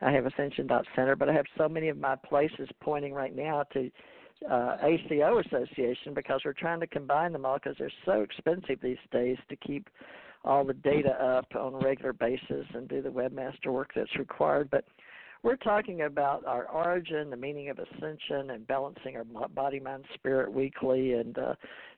I 0.00 0.12
have 0.12 0.26
Ascension.center, 0.26 1.16
but 1.16 1.28
I 1.28 1.32
have 1.32 1.46
so 1.56 1.68
many 1.68 1.88
of 1.88 1.98
my 1.98 2.16
places 2.16 2.68
pointing 2.80 3.12
right 3.12 3.34
now 3.34 3.64
to 3.72 3.90
uh, 4.50 4.76
ACO 4.82 5.40
Association 5.40 6.14
because 6.14 6.40
we're 6.44 6.52
trying 6.52 6.80
to 6.80 6.86
combine 6.86 7.32
them 7.32 7.44
all 7.44 7.58
because 7.58 7.76
they're 7.78 7.90
so 8.04 8.22
expensive 8.22 8.78
these 8.80 8.96
days 9.10 9.36
to 9.48 9.56
keep 9.56 9.88
all 10.44 10.64
the 10.64 10.74
data 10.74 11.10
up 11.22 11.46
on 11.56 11.74
a 11.74 11.78
regular 11.78 12.12
basis 12.12 12.66
and 12.74 12.88
do 12.88 13.02
the 13.02 13.08
webmaster 13.08 13.72
work 13.72 13.90
that's 13.94 14.16
required. 14.16 14.70
But 14.70 14.84
we're 15.42 15.56
talking 15.56 16.02
about 16.02 16.44
our 16.46 16.66
origin, 16.66 17.30
the 17.30 17.36
meaning 17.36 17.68
of 17.70 17.78
ascension, 17.78 18.50
and 18.50 18.66
balancing 18.66 19.16
our 19.16 19.48
body, 19.48 19.80
mind, 19.80 20.04
spirit 20.14 20.52
weekly, 20.52 21.14
and 21.14 21.38
uh, 21.38 21.54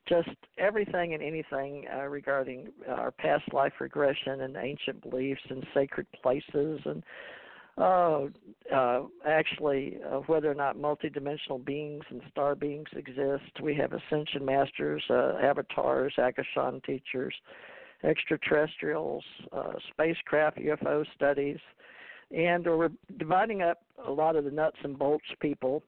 just 0.09 0.29
everything 0.59 1.15
and 1.15 1.23
anything 1.23 1.85
uh, 1.95 2.07
regarding 2.07 2.69
our 2.89 3.11
past 3.11 3.45
life 3.53 3.73
regression 3.81 4.43
and 4.43 4.57
ancient 4.57 5.03
beliefs 5.03 5.41
and 5.49 5.67
sacred 5.75 6.07
places 6.23 6.81
and 6.85 7.03
uh, 7.81 8.27
uh, 8.75 9.03
actually 9.27 9.99
uh, 10.07 10.19
whether 10.27 10.51
or 10.51 10.55
not 10.55 10.77
multidimensional 10.77 11.65
beings 11.65 12.05
and 12.11 12.21
star 12.31 12.55
beings 12.55 12.89
exist. 12.95 13.61
We 13.63 13.75
have 13.77 13.93
ascension 13.93 14.45
masters, 14.45 15.03
uh, 15.11 15.39
avatars, 15.43 16.15
Akashan 16.19 16.85
teachers, 16.85 17.35
extraterrestrials, 18.05 19.25
uh, 19.53 19.73
spacecraft, 19.93 20.59
UFO 20.59 21.05
studies 21.15 21.59
and 22.31 22.65
we're 22.65 22.91
dividing 23.19 23.63
up 23.63 23.83
a 24.07 24.11
lot 24.11 24.37
of 24.37 24.45
the 24.45 24.51
nuts 24.51 24.77
and 24.85 24.99
bolts 24.99 25.25
people. 25.41 25.83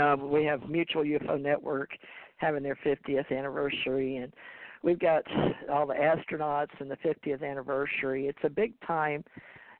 Uh, 0.00 0.16
we 0.18 0.44
have 0.44 0.68
Mutual 0.68 1.02
UFO 1.02 1.40
Network 1.40 1.90
having 2.36 2.62
their 2.62 2.78
50th 2.84 3.30
anniversary, 3.30 4.16
and 4.16 4.32
we've 4.82 4.98
got 4.98 5.22
all 5.70 5.86
the 5.86 5.94
astronauts 5.94 6.80
and 6.80 6.90
the 6.90 6.96
50th 6.96 7.42
anniversary. 7.48 8.26
It's 8.26 8.38
a 8.44 8.50
big 8.50 8.72
time 8.86 9.22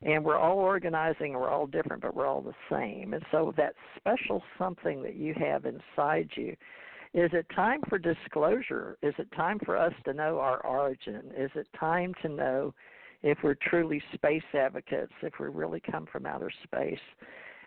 and 0.02 0.24
we're 0.24 0.38
all 0.38 0.58
organizing, 0.58 1.34
we're 1.34 1.50
all 1.50 1.66
different, 1.66 2.02
but 2.02 2.14
we're 2.14 2.26
all 2.26 2.42
the 2.42 2.54
same. 2.70 3.14
And 3.14 3.24
so 3.30 3.54
that 3.56 3.74
special 3.96 4.42
something 4.58 5.02
that 5.02 5.14
you 5.14 5.34
have 5.34 5.64
inside 5.64 6.30
you. 6.34 6.56
Is 7.14 7.30
it 7.34 7.46
time 7.54 7.80
for 7.88 7.98
disclosure? 7.98 8.96
Is 9.02 9.14
it 9.18 9.28
time 9.36 9.58
for 9.64 9.76
us 9.76 9.92
to 10.04 10.14
know 10.14 10.38
our 10.38 10.64
origin? 10.66 11.30
Is 11.36 11.50
it 11.54 11.68
time 11.78 12.14
to 12.22 12.28
know 12.28 12.74
if 13.22 13.38
we're 13.44 13.54
truly 13.54 14.02
space 14.14 14.42
advocates, 14.54 15.12
if 15.22 15.34
we 15.38 15.48
really 15.48 15.80
come 15.80 16.06
from 16.10 16.26
outer 16.26 16.50
space? 16.64 16.98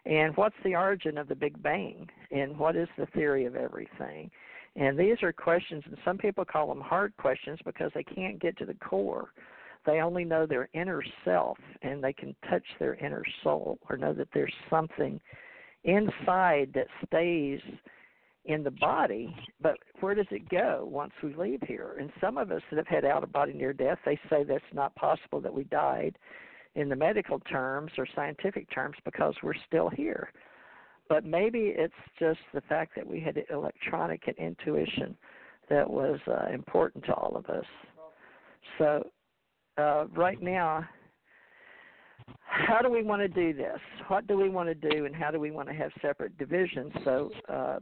And 0.06 0.36
what's 0.36 0.56
the 0.64 0.76
origin 0.76 1.18
of 1.18 1.28
the 1.28 1.36
Big 1.36 1.62
Bang? 1.62 2.10
And 2.32 2.57
what 2.57 2.76
is 2.76 2.90
the 2.98 3.06
theory 3.07 3.45
of 3.45 3.56
everything? 3.56 4.32
And 4.76 4.99
these 4.99 5.22
are 5.24 5.32
questions, 5.32 5.84
and 5.86 5.98
some 6.03 6.18
people 6.18 6.44
call 6.44 6.68
them 6.68 6.82
hard 6.82 7.16
questions 7.18 7.60
because 7.64 7.91
they 7.95 8.03
can't 8.03 8.41
get 8.41 8.57
to 8.57 8.66
the 8.66 8.74
core. 8.74 9.30
They 9.86 10.02
only 10.02 10.26
know 10.26 10.45
their 10.45 10.70
inner 10.74 11.03
self 11.24 11.57
and 11.82 12.03
they 12.03 12.14
can 12.14 12.36
touch 12.49 12.66
their 12.80 12.95
inner 12.95 13.24
soul 13.44 13.78
or 13.90 13.98
know 13.98 14.14
that 14.14 14.30
there's 14.34 14.53
something 14.70 15.20
inside 15.84 16.72
that 16.74 16.88
stays 17.06 17.60
in 18.45 18.64
the 18.64 18.72
body, 18.72 19.36
but 19.62 19.78
where 19.99 20.16
does 20.16 20.28
it 20.32 20.48
go 20.49 20.88
once 20.90 21.14
we 21.24 21.34
leave 21.34 21.62
here? 21.68 21.95
And 21.99 22.12
some 22.22 22.38
of 22.38 22.52
us 22.52 22.62
that 22.70 22.78
have 22.78 22.88
had 22.88 23.06
out 23.06 23.24
of 23.24 23.32
body 23.32 23.53
near 23.53 23.74
death, 23.74 23.98
they 24.06 24.20
say 24.30 24.44
that's 24.44 24.64
not 24.74 24.94
possible 24.95 25.41
that 25.41 25.53
we 25.53 25.64
died 25.66 26.18
in 26.76 26.90
the 26.90 26.95
medical 26.95 27.40
terms 27.40 27.91
or 27.98 28.07
scientific 28.16 28.70
terms 28.72 28.98
because 29.03 29.34
we're 29.41 29.53
still 29.68 29.90
here. 29.90 30.32
But 31.07 31.26
maybe 31.26 31.74
it's 31.76 31.94
just 32.20 32.40
the 32.53 32.62
fact 32.62 32.95
that 32.95 33.06
we 33.07 33.20
had 33.20 33.44
electronic 33.49 34.24
and 34.28 34.38
intuition 34.38 35.16
that 35.70 35.90
was 35.90 36.20
uh, 36.28 36.48
important 36.53 37.06
to 37.06 37.14
all 37.14 37.36
of 37.36 37.45
us. 37.48 37.66
So, 38.78 39.07
uh, 39.77 40.06
right 40.15 40.41
now, 40.41 40.85
how 42.45 42.81
do 42.81 42.89
we 42.89 43.03
want 43.03 43.22
to 43.22 43.27
do 43.27 43.53
this? 43.53 43.80
What 44.07 44.27
do 44.27 44.38
we 44.38 44.49
want 44.49 44.69
to 44.69 44.89
do, 44.89 45.06
and 45.06 45.15
how 45.15 45.31
do 45.31 45.39
we 45.39 45.52
want 45.52 45.68
to 45.68 45.73
have 45.73 45.91
separate 46.02 46.38
divisions? 46.38 46.91
So, 47.03 47.31
uh, 47.49 47.80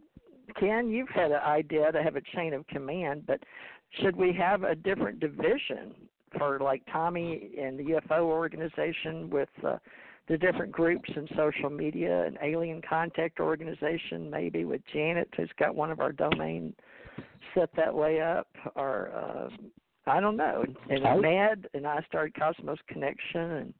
Ken, 0.60 0.90
you've 0.90 1.10
had 1.10 1.32
an 1.32 1.42
idea 1.46 1.92
to 1.92 2.04
have 2.04 2.16
a 2.16 2.22
chain 2.36 2.54
of 2.54 2.66
command, 2.68 3.24
but 3.26 3.40
should 4.02 4.16
we 4.16 4.34
have 4.34 4.64
a 4.64 4.76
different 4.76 5.20
division 5.20 5.94
for 6.38 6.60
like 6.60 6.82
Tommy 6.92 7.52
and 7.60 7.78
the 7.78 7.84
UFO 7.84 8.24
organization 8.24 9.30
with 9.30 9.50
uh, 9.64 9.78
the 10.28 10.38
different 10.38 10.72
groups 10.72 11.10
and 11.16 11.30
social 11.36 11.70
media, 11.70 12.26
an 12.26 12.38
alien 12.42 12.82
contact 12.88 13.40
organization, 13.40 14.30
maybe 14.30 14.66
with 14.66 14.82
Janet, 14.92 15.30
who's 15.36 15.52
got 15.60 15.76
one 15.76 15.92
of 15.92 16.00
our 16.00 16.12
domain 16.12 16.74
set 17.54 17.70
that 17.76 17.94
way 17.94 18.22
up, 18.22 18.48
or 18.76 19.12
uh, 19.14 19.50
I 20.06 20.20
don't 20.20 20.38
know. 20.38 20.66
And 20.90 21.06
I, 21.06 21.16
Mad 21.18 21.68
and 21.74 21.88
I 21.88 22.04
started 22.08 22.36
Cosmos 22.36 22.80
Connection 22.88 23.42
and 23.42 23.74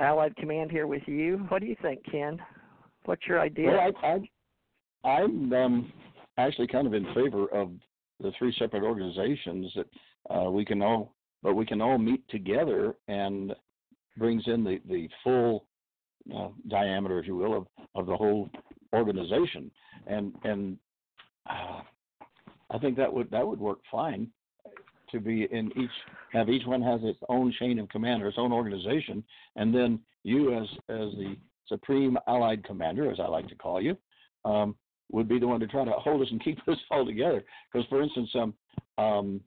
Allied 0.00 0.36
Command 0.36 0.70
here 0.70 0.86
with 0.86 1.02
you. 1.06 1.46
What 1.48 1.60
do 1.60 1.66
you 1.66 1.76
think, 1.80 2.00
Ken? 2.10 2.40
What's 3.04 3.26
your 3.26 3.40
idea? 3.40 3.68
Well, 3.68 3.92
I, 4.02 4.06
I 5.06 5.08
I'm 5.08 5.52
um, 5.52 5.92
actually 6.36 6.66
kind 6.66 6.86
of 6.86 6.94
in 6.94 7.04
favor 7.14 7.46
of 7.52 7.70
the 8.20 8.32
three 8.38 8.54
separate 8.58 8.82
organizations 8.82 9.72
that 9.76 10.34
uh, 10.34 10.50
we 10.50 10.64
can 10.64 10.82
all, 10.82 11.14
but 11.42 11.54
we 11.54 11.64
can 11.64 11.80
all 11.80 11.98
meet 11.98 12.28
together 12.28 12.94
and 13.06 13.54
brings 14.16 14.42
in 14.46 14.64
the 14.64 14.80
the 14.88 15.08
full 15.22 15.66
uh, 16.36 16.48
diameter, 16.68 17.20
if 17.20 17.26
you 17.26 17.36
will, 17.36 17.56
of 17.56 17.66
of 17.94 18.06
the 18.06 18.16
whole 18.16 18.50
organization, 18.92 19.70
and 20.08 20.34
and 20.42 20.76
uh, 21.48 21.80
I 22.70 22.78
think 22.78 22.96
that 22.96 23.12
would 23.12 23.30
that 23.30 23.46
would 23.46 23.60
work 23.60 23.78
fine 23.90 24.28
to 25.10 25.20
be 25.20 25.48
in 25.50 25.70
each 25.78 25.90
have 26.32 26.48
each 26.48 26.66
one 26.66 26.82
has 26.82 27.00
its 27.02 27.18
own 27.28 27.52
chain 27.58 27.78
of 27.78 27.88
command 27.88 28.22
or 28.22 28.28
its 28.28 28.38
own 28.38 28.52
organization, 28.52 29.24
and 29.56 29.74
then 29.74 30.00
you 30.24 30.54
as 30.54 30.68
as 30.88 31.10
the 31.16 31.36
supreme 31.68 32.16
allied 32.26 32.64
commander, 32.64 33.10
as 33.10 33.20
I 33.20 33.26
like 33.28 33.48
to 33.48 33.54
call 33.54 33.80
you, 33.80 33.96
um, 34.44 34.74
would 35.10 35.28
be 35.28 35.38
the 35.38 35.46
one 35.46 35.60
to 35.60 35.66
try 35.66 35.84
to 35.84 35.92
hold 35.92 36.22
us 36.22 36.28
and 36.30 36.42
keep 36.42 36.58
us 36.68 36.78
all 36.90 37.04
together. 37.04 37.44
Because, 37.72 37.86
for 37.88 38.02
instance, 38.02 38.30
um, 38.34 38.54
um, 38.98 39.40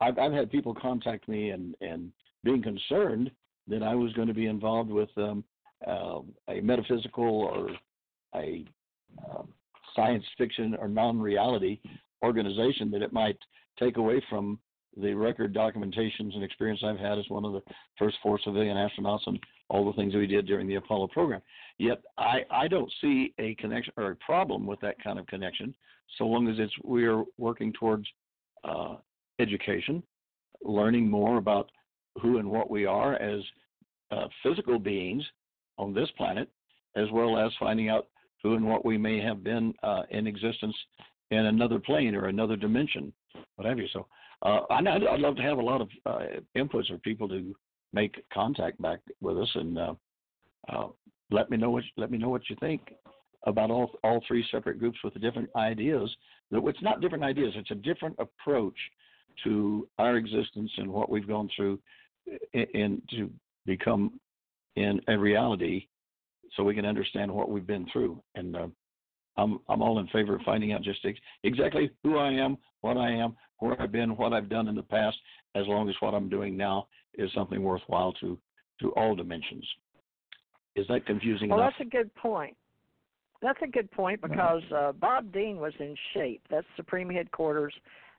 I've, 0.00 0.18
I've 0.18 0.32
had 0.32 0.50
people 0.50 0.74
contact 0.74 1.28
me 1.28 1.50
and 1.50 1.74
and 1.80 2.12
being 2.44 2.62
concerned 2.62 3.30
that 3.68 3.82
I 3.82 3.94
was 3.94 4.12
going 4.14 4.28
to 4.28 4.34
be 4.34 4.46
involved 4.46 4.90
with 4.90 5.10
um, 5.16 5.44
uh, 5.86 6.20
a 6.48 6.60
metaphysical 6.60 7.24
or 7.24 7.70
a 8.34 8.64
uh, 9.28 9.42
science 9.94 10.24
fiction 10.38 10.76
or 10.78 10.88
non-reality 10.88 11.80
organization 12.22 12.90
that 12.90 13.02
it 13.02 13.12
might 13.12 13.38
take 13.80 13.96
away 13.96 14.22
from 14.28 14.58
the 14.96 15.14
record 15.14 15.54
documentations 15.54 16.34
and 16.34 16.42
experience 16.42 16.80
I've 16.84 16.98
had 16.98 17.18
as 17.18 17.28
one 17.28 17.44
of 17.44 17.52
the 17.52 17.62
first 17.98 18.16
four 18.22 18.38
civilian 18.42 18.76
astronauts 18.76 19.26
and 19.26 19.38
all 19.68 19.86
the 19.86 19.92
things 19.92 20.14
we 20.14 20.26
did 20.26 20.46
during 20.46 20.66
the 20.66 20.74
Apollo 20.76 21.08
program. 21.08 21.40
Yet 21.78 22.02
I, 22.18 22.40
I 22.50 22.68
don't 22.68 22.92
see 23.00 23.32
a 23.38 23.54
connection 23.54 23.92
or 23.96 24.10
a 24.10 24.16
problem 24.16 24.66
with 24.66 24.80
that 24.80 25.02
kind 25.02 25.18
of 25.18 25.26
connection, 25.26 25.74
so 26.18 26.24
long 26.24 26.48
as 26.48 26.56
it's 26.58 26.72
we 26.82 27.06
are 27.06 27.22
working 27.38 27.72
towards 27.72 28.06
uh, 28.64 28.96
education, 29.38 30.02
learning 30.62 31.08
more 31.08 31.38
about 31.38 31.70
who 32.20 32.38
and 32.38 32.50
what 32.50 32.68
we 32.68 32.84
are 32.84 33.14
as 33.14 33.40
uh, 34.10 34.26
physical 34.42 34.78
beings 34.78 35.24
on 35.78 35.94
this 35.94 36.10
planet, 36.16 36.48
as 36.96 37.06
well 37.12 37.38
as 37.38 37.52
finding 37.60 37.88
out 37.88 38.08
who 38.42 38.54
and 38.54 38.66
what 38.66 38.84
we 38.84 38.98
may 38.98 39.20
have 39.20 39.44
been 39.44 39.72
uh, 39.82 40.02
in 40.10 40.26
existence 40.26 40.74
in 41.30 41.46
another 41.46 41.78
plane 41.78 42.14
or 42.14 42.26
another 42.26 42.56
dimension, 42.56 43.12
what 43.56 43.66
have 43.66 43.78
you. 43.78 43.86
So 43.92 44.06
uh, 44.42 44.60
I'd, 44.70 44.86
I'd 44.86 45.20
love 45.20 45.36
to 45.36 45.42
have 45.42 45.58
a 45.58 45.62
lot 45.62 45.80
of 45.80 45.88
uh, 46.06 46.20
inputs 46.56 46.90
or 46.90 46.98
people 46.98 47.28
to 47.28 47.54
make 47.92 48.22
contact 48.32 48.80
back 48.80 49.00
with 49.20 49.38
us 49.38 49.50
and 49.54 49.78
uh, 49.78 49.94
uh, 50.68 50.88
let 51.30 51.50
me 51.50 51.56
know 51.56 51.70
what 51.70 51.84
let 51.96 52.10
me 52.10 52.18
know 52.18 52.28
what 52.28 52.48
you 52.48 52.56
think 52.60 52.92
about 53.46 53.70
all 53.70 53.90
all 54.04 54.22
three 54.26 54.44
separate 54.50 54.78
groups 54.78 54.98
with 55.02 55.14
the 55.14 55.20
different 55.20 55.48
ideas. 55.56 56.14
That 56.50 56.64
it's 56.66 56.82
not 56.82 57.00
different 57.00 57.24
ideas; 57.24 57.54
it's 57.56 57.70
a 57.70 57.76
different 57.76 58.16
approach 58.18 58.76
to 59.44 59.88
our 59.98 60.16
existence 60.16 60.70
and 60.76 60.90
what 60.90 61.08
we've 61.08 61.28
gone 61.28 61.48
through, 61.56 61.78
and 62.52 63.00
to 63.10 63.30
become 63.64 64.18
in 64.76 65.00
a 65.08 65.16
reality, 65.16 65.86
so 66.56 66.62
we 66.62 66.74
can 66.74 66.84
understand 66.84 67.32
what 67.32 67.48
we've 67.48 67.66
been 67.66 67.86
through. 67.92 68.22
And 68.34 68.56
uh, 68.56 68.66
I'm 69.36 69.60
I'm 69.68 69.82
all 69.82 69.98
in 69.98 70.06
favor 70.08 70.34
of 70.34 70.42
finding 70.42 70.72
out 70.72 70.82
just 70.82 71.04
ex- 71.04 71.18
exactly 71.44 71.90
who 72.02 72.18
I 72.18 72.30
am, 72.32 72.58
what 72.80 72.96
I 72.96 73.10
am, 73.10 73.36
where 73.58 73.80
I've 73.80 73.92
been, 73.92 74.16
what 74.16 74.32
I've 74.32 74.48
done 74.48 74.68
in 74.68 74.74
the 74.74 74.82
past, 74.82 75.16
as 75.54 75.66
long 75.66 75.88
as 75.88 75.94
what 76.00 76.14
I'm 76.14 76.28
doing 76.28 76.56
now 76.56 76.88
is 77.14 77.30
something 77.34 77.62
worthwhile 77.62 78.12
to 78.14 78.38
to 78.80 78.90
all 78.92 79.14
dimensions. 79.14 79.66
Is 80.76 80.86
that 80.88 81.06
confusing 81.06 81.50
well, 81.50 81.60
enough? 81.60 81.74
that's 81.78 81.86
a 81.86 81.90
good 81.90 82.14
point. 82.14 82.56
That's 83.42 83.58
a 83.62 83.66
good 83.66 83.90
point 83.90 84.20
because 84.20 84.62
uh, 84.74 84.92
Bob 84.92 85.32
Dean 85.32 85.58
was 85.58 85.72
in 85.78 85.96
SHAPE. 86.12 86.42
That's 86.50 86.66
Supreme 86.76 87.08
Headquarters, 87.08 87.72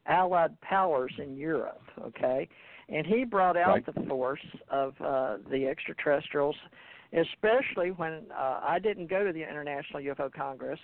Allied 0.07 0.59
Powers 0.61 1.13
in 1.19 1.37
Europe. 1.37 1.83
Okay, 1.99 2.47
and 2.89 3.05
he 3.05 3.23
brought 3.23 3.55
out 3.55 3.67
right. 3.67 3.85
the 3.85 4.05
force 4.07 4.45
of 4.69 4.93
uh, 4.99 5.37
the 5.49 5.67
extraterrestrials, 5.67 6.55
especially 7.13 7.91
when 7.91 8.23
uh, 8.35 8.61
I 8.63 8.79
didn't 8.79 9.09
go 9.09 9.25
to 9.25 9.33
the 9.33 9.41
International 9.41 10.01
UFO 10.01 10.31
Congress 10.31 10.79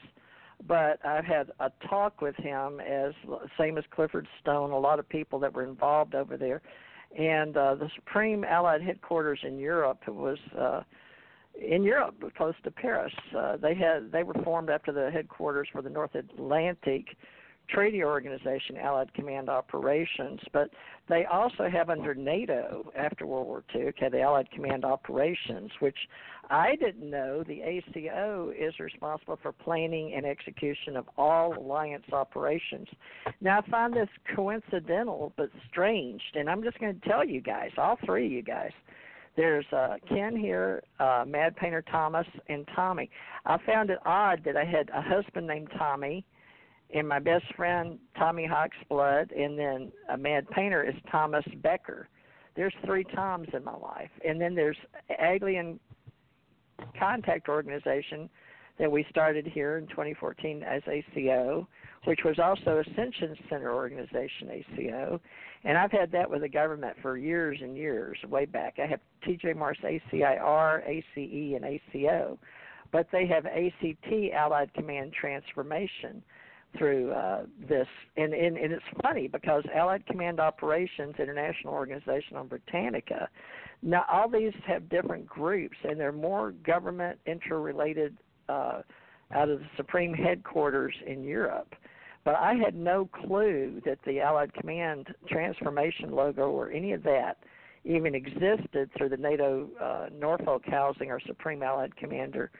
but 0.65 1.05
I've 1.05 1.25
had 1.25 1.51
a 1.59 1.71
talk 1.87 2.21
with 2.21 2.35
him 2.37 2.79
as 2.79 3.13
same 3.59 3.77
as 3.77 3.83
Clifford 3.91 4.27
Stone, 4.41 4.71
a 4.71 4.79
lot 4.79 4.99
of 4.99 5.07
people 5.07 5.39
that 5.39 5.53
were 5.53 5.63
involved 5.63 6.15
over 6.15 6.35
there, 6.35 6.61
and 7.17 7.55
uh, 7.55 7.75
the 7.75 7.89
Supreme 7.95 8.43
Allied 8.43 8.81
headquarters 8.81 9.39
in 9.43 9.59
Europe 9.59 9.99
was 10.07 10.37
uh, 10.57 10.81
in 11.59 11.83
Europe, 11.83 12.15
close 12.35 12.55
to 12.63 12.71
Paris. 12.71 13.13
Uh, 13.35 13.57
they 13.57 13.75
had 13.75 14.11
they 14.11 14.23
were 14.23 14.35
formed 14.43 14.69
after 14.69 14.91
the 14.91 15.11
headquarters 15.11 15.67
for 15.71 15.81
the 15.81 15.89
North 15.89 16.15
Atlantic 16.15 17.05
Treaty 17.69 18.03
Organization 18.03 18.77
Allied 18.77 19.13
Command 19.13 19.49
Operations, 19.49 20.39
but 20.53 20.69
they 21.09 21.25
also 21.25 21.69
have 21.69 21.89
under 21.89 22.15
NATO 22.15 22.91
after 22.97 23.25
World 23.25 23.47
War 23.47 23.63
II, 23.75 23.87
okay, 23.87 24.09
the 24.09 24.21
Allied 24.21 24.49
Command 24.51 24.85
Operations, 24.85 25.71
which 25.79 25.97
I 26.49 26.75
didn't 26.77 27.09
know 27.09 27.43
the 27.43 27.61
ACO 27.61 28.53
is 28.57 28.79
responsible 28.79 29.37
for 29.41 29.51
planning 29.51 30.13
and 30.15 30.25
execution 30.25 30.95
of 30.95 31.05
all 31.17 31.57
alliance 31.57 32.05
operations. 32.13 32.87
Now 33.41 33.59
I 33.59 33.69
find 33.69 33.93
this 33.93 34.09
coincidental 34.35 35.33
but 35.35 35.49
strange, 35.69 36.21
and 36.35 36.49
I'm 36.49 36.63
just 36.63 36.79
going 36.79 36.99
to 36.99 37.09
tell 37.09 37.25
you 37.25 37.41
guys, 37.41 37.71
all 37.77 37.97
three 38.05 38.27
of 38.27 38.31
you 38.31 38.41
guys. 38.41 38.71
There's 39.35 39.65
uh, 39.71 39.97
Ken 40.09 40.35
here, 40.35 40.83
uh, 40.99 41.23
Mad 41.27 41.55
Painter 41.57 41.83
Thomas, 41.83 42.25
and 42.49 42.67
Tommy. 42.75 43.09
I 43.45 43.57
found 43.65 43.91
it 43.91 43.99
odd 44.03 44.41
that 44.45 44.57
I 44.57 44.65
had 44.65 44.89
a 44.89 45.01
husband 45.01 45.45
named 45.45 45.69
Tommy 45.77 46.25
and 46.93 47.07
my 47.07 47.19
best 47.19 47.45
friend 47.55 47.99
Tommy 48.17 48.47
Hawksblood, 48.47 49.37
and 49.37 49.57
then 49.57 49.91
a 50.09 50.17
mad 50.17 50.49
painter 50.49 50.83
is 50.83 50.95
Thomas 51.11 51.45
Becker. 51.61 52.07
There's 52.55 52.73
three 52.85 53.03
Toms 53.03 53.49
in 53.53 53.63
my 53.63 53.75
life, 53.75 54.09
and 54.25 54.39
then 54.41 54.55
there's 54.55 54.77
Alien 55.21 55.79
Contact 56.97 57.49
Organization, 57.49 58.29
that 58.79 58.91
we 58.91 59.05
started 59.09 59.47
here 59.47 59.77
in 59.77 59.87
2014 59.87 60.63
as 60.63 60.81
ACO, 60.87 61.67
which 62.05 62.19
was 62.23 62.37
also 62.39 62.83
Ascension 62.87 63.35
Center 63.49 63.73
Organization 63.73 64.49
ACO. 64.51 65.19
And 65.63 65.77
I've 65.77 65.91
had 65.91 66.11
that 66.11 66.29
with 66.29 66.41
the 66.41 66.49
government 66.49 66.95
for 67.01 67.17
years 67.17 67.57
and 67.61 67.75
years, 67.75 68.17
way 68.29 68.45
back. 68.45 68.77
I 68.77 68.85
have 68.85 68.99
TJ 69.25 69.55
Morris 69.55 69.79
ACIR, 69.83 70.87
ACE, 70.87 71.55
and 71.55 71.65
ACO. 71.65 72.37
But 72.91 73.07
they 73.11 73.25
have 73.27 73.45
ACT, 73.45 74.31
Allied 74.33 74.73
Command 74.73 75.11
Transformation, 75.19 76.23
through 76.77 77.11
uh, 77.11 77.43
this. 77.67 77.87
And, 78.15 78.33
and, 78.33 78.57
and 78.57 78.71
it's 78.73 78.83
funny 79.01 79.27
because 79.27 79.63
Allied 79.73 80.05
Command 80.05 80.39
Operations, 80.39 81.15
International 81.19 81.73
Organization 81.73 82.37
on 82.37 82.47
Britannica, 82.47 83.29
now 83.81 84.05
all 84.11 84.29
these 84.29 84.53
have 84.65 84.89
different 84.89 85.27
groups, 85.27 85.77
and 85.83 85.99
they're 85.99 86.11
more 86.11 86.51
government 86.51 87.19
interrelated 87.25 88.17
uh, 88.49 88.81
out 89.33 89.49
of 89.49 89.59
the 89.59 89.67
Supreme 89.75 90.13
Headquarters 90.13 90.93
in 91.05 91.23
Europe. 91.23 91.75
But 92.23 92.35
I 92.35 92.55
had 92.55 92.75
no 92.75 93.05
clue 93.05 93.81
that 93.85 93.99
the 94.05 94.19
Allied 94.19 94.53
Command 94.53 95.13
transformation 95.29 96.11
logo 96.11 96.49
or 96.49 96.71
any 96.71 96.91
of 96.91 97.03
that 97.03 97.37
even 97.85 98.15
existed 98.15 98.89
through 98.97 99.09
the 99.09 99.17
NATO 99.17 99.69
uh, 99.81 100.07
Norfolk 100.13 100.63
housing 100.65 101.09
or 101.09 101.21
Supreme 101.25 101.63
Allied 101.63 101.95
Commander 101.95 102.51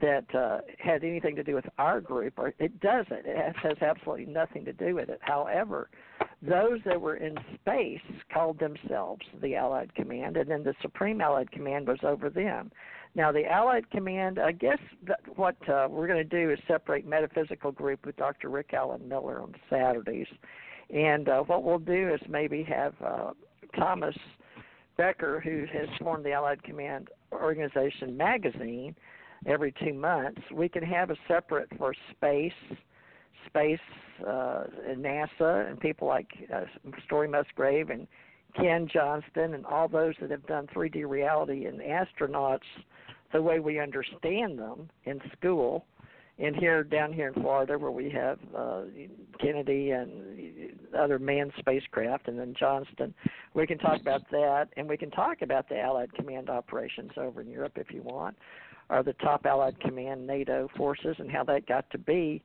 that 0.00 0.34
uh, 0.34 0.58
had 0.78 1.04
anything 1.04 1.36
to 1.36 1.44
do 1.44 1.54
with 1.54 1.66
our 1.78 2.00
group, 2.00 2.34
or 2.36 2.54
it 2.58 2.80
doesn't. 2.80 3.24
It 3.24 3.56
has 3.56 3.76
absolutely 3.80 4.26
nothing 4.26 4.64
to 4.64 4.72
do 4.72 4.94
with 4.96 5.08
it. 5.08 5.20
However, 5.22 5.90
those 6.40 6.80
that 6.84 7.00
were 7.00 7.16
in 7.16 7.36
space 7.54 8.00
called 8.32 8.58
themselves 8.58 9.22
the 9.40 9.54
Allied 9.54 9.94
Command, 9.94 10.36
and 10.36 10.50
then 10.50 10.64
the 10.64 10.74
Supreme 10.82 11.20
Allied 11.20 11.52
Command 11.52 11.86
was 11.86 12.00
over 12.02 12.30
them. 12.30 12.72
Now, 13.14 13.30
the 13.30 13.44
Allied 13.46 13.90
Command, 13.90 14.38
I 14.38 14.52
guess 14.52 14.78
that 15.06 15.20
what 15.36 15.56
uh, 15.68 15.86
we're 15.90 16.06
going 16.06 16.18
to 16.18 16.24
do 16.24 16.50
is 16.50 16.58
separate 16.66 17.06
Metaphysical 17.06 17.70
Group 17.70 18.06
with 18.06 18.16
Dr. 18.16 18.48
Rick 18.48 18.70
Allen 18.72 19.06
Miller 19.06 19.40
on 19.40 19.54
Saturdays. 19.68 20.26
And 20.90 21.28
uh, 21.28 21.42
what 21.42 21.62
we'll 21.62 21.78
do 21.78 22.12
is 22.12 22.20
maybe 22.28 22.62
have 22.64 22.94
uh, 23.04 23.30
Thomas 23.78 24.16
Becker, 24.96 25.40
who 25.40 25.66
has 25.72 25.88
formed 26.00 26.24
the 26.24 26.32
Allied 26.32 26.62
Command 26.62 27.08
Organization 27.32 28.16
magazine 28.16 28.94
every 29.46 29.72
two 29.84 29.94
months, 29.94 30.40
we 30.52 30.68
can 30.68 30.82
have 30.82 31.10
a 31.10 31.16
separate 31.28 31.68
for 31.78 31.94
space, 32.10 32.52
space, 33.46 33.78
uh, 34.26 34.64
and 34.88 35.04
NASA, 35.04 35.68
and 35.68 35.80
people 35.80 36.06
like 36.08 36.28
uh, 36.54 36.62
Story 37.04 37.28
Musgrave 37.28 37.90
and 37.90 38.06
Ken 38.54 38.88
Johnston, 38.92 39.54
and 39.54 39.64
all 39.66 39.88
those 39.88 40.14
that 40.20 40.30
have 40.30 40.46
done 40.46 40.68
3D 40.74 41.08
reality 41.08 41.66
and 41.66 41.80
astronauts 41.80 42.60
the 43.32 43.40
way 43.40 43.60
we 43.60 43.80
understand 43.80 44.58
them 44.58 44.90
in 45.04 45.20
school. 45.36 45.86
And 46.38 46.56
here, 46.56 46.82
down 46.82 47.12
here 47.12 47.28
in 47.28 47.34
Florida, 47.34 47.78
where 47.78 47.90
we 47.90 48.10
have 48.10 48.38
uh, 48.56 48.82
Kennedy 49.38 49.90
and 49.90 50.72
other 50.98 51.18
manned 51.18 51.52
spacecraft, 51.58 52.26
and 52.26 52.38
then 52.38 52.54
Johnson, 52.58 53.14
we 53.54 53.66
can 53.66 53.78
talk 53.78 54.00
about 54.00 54.22
that, 54.30 54.68
and 54.76 54.88
we 54.88 54.96
can 54.96 55.10
talk 55.10 55.42
about 55.42 55.68
the 55.68 55.78
Allied 55.78 56.12
Command 56.14 56.48
operations 56.48 57.12
over 57.16 57.42
in 57.42 57.48
Europe 57.48 57.72
if 57.76 57.90
you 57.90 58.02
want, 58.02 58.36
or 58.92 59.02
the 59.02 59.14
top 59.14 59.46
Allied 59.46 59.80
Command 59.80 60.26
NATO 60.26 60.68
forces 60.76 61.16
and 61.18 61.30
how 61.30 61.42
that 61.44 61.66
got 61.66 61.88
to 61.90 61.98
be, 61.98 62.42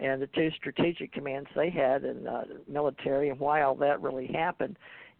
and 0.00 0.22
the 0.22 0.28
two 0.28 0.50
strategic 0.56 1.12
commands 1.12 1.48
they 1.56 1.70
had 1.70 2.04
in 2.04 2.26
uh, 2.26 2.44
military, 2.68 3.30
and 3.30 3.40
why 3.40 3.62
all 3.62 3.74
that 3.74 4.00
really 4.00 4.28
happened, 4.28 4.78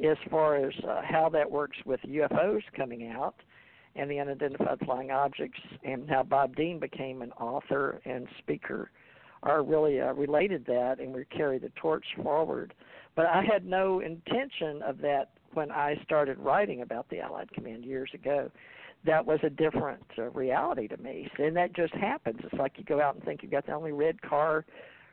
as 0.09 0.16
far 0.30 0.56
as 0.56 0.72
uh, 0.88 1.02
how 1.02 1.28
that 1.28 1.50
works 1.50 1.76
with 1.84 2.00
UFOs 2.02 2.62
coming 2.76 3.09
out 3.09 3.34
and 3.96 4.09
the 4.09 4.20
unidentified 4.20 4.78
flying 4.84 5.10
objects, 5.10 5.59
and 5.82 6.09
how 6.09 6.22
Bob 6.22 6.55
Dean 6.55 6.78
became 6.78 7.22
an 7.22 7.32
author 7.32 8.00
and 8.05 8.28
speaker 8.38 8.92
are 9.42 9.64
really 9.64 10.00
uh, 10.00 10.12
related 10.12 10.64
that, 10.66 11.00
and 11.00 11.12
we 11.12 11.24
carry 11.24 11.59
the 11.59 11.72
torch 11.74 12.05
forward. 12.22 12.72
But 13.16 13.26
I 13.26 13.42
had 13.42 13.66
no 13.66 13.98
intention 13.98 14.80
of 14.86 14.98
that 14.98 15.30
when 15.55 15.72
I 15.72 16.00
started 16.05 16.38
writing 16.38 16.82
about 16.82 17.09
the 17.10 17.20
Allied 17.20 17.50
Command 17.52 17.84
years 17.84 18.10
ago. 18.14 18.50
That 19.05 19.25
was 19.25 19.39
a 19.43 19.51
different 19.51 20.05
uh, 20.19 20.31
reality 20.31 20.89
to 20.89 20.97
me, 20.97 21.31
and 21.39 21.57
that 21.57 21.75
just 21.75 21.95
happens. 21.95 22.41
It's 22.43 22.55
like 22.55 22.73
you 22.77 22.85
go 22.85 23.01
out 23.01 23.15
and 23.15 23.25
think 23.25 23.43
you've 23.43 23.53
got 23.53 23.66
the 23.66 23.73
only 23.73 23.93
red 23.93 24.20
car 24.23 24.65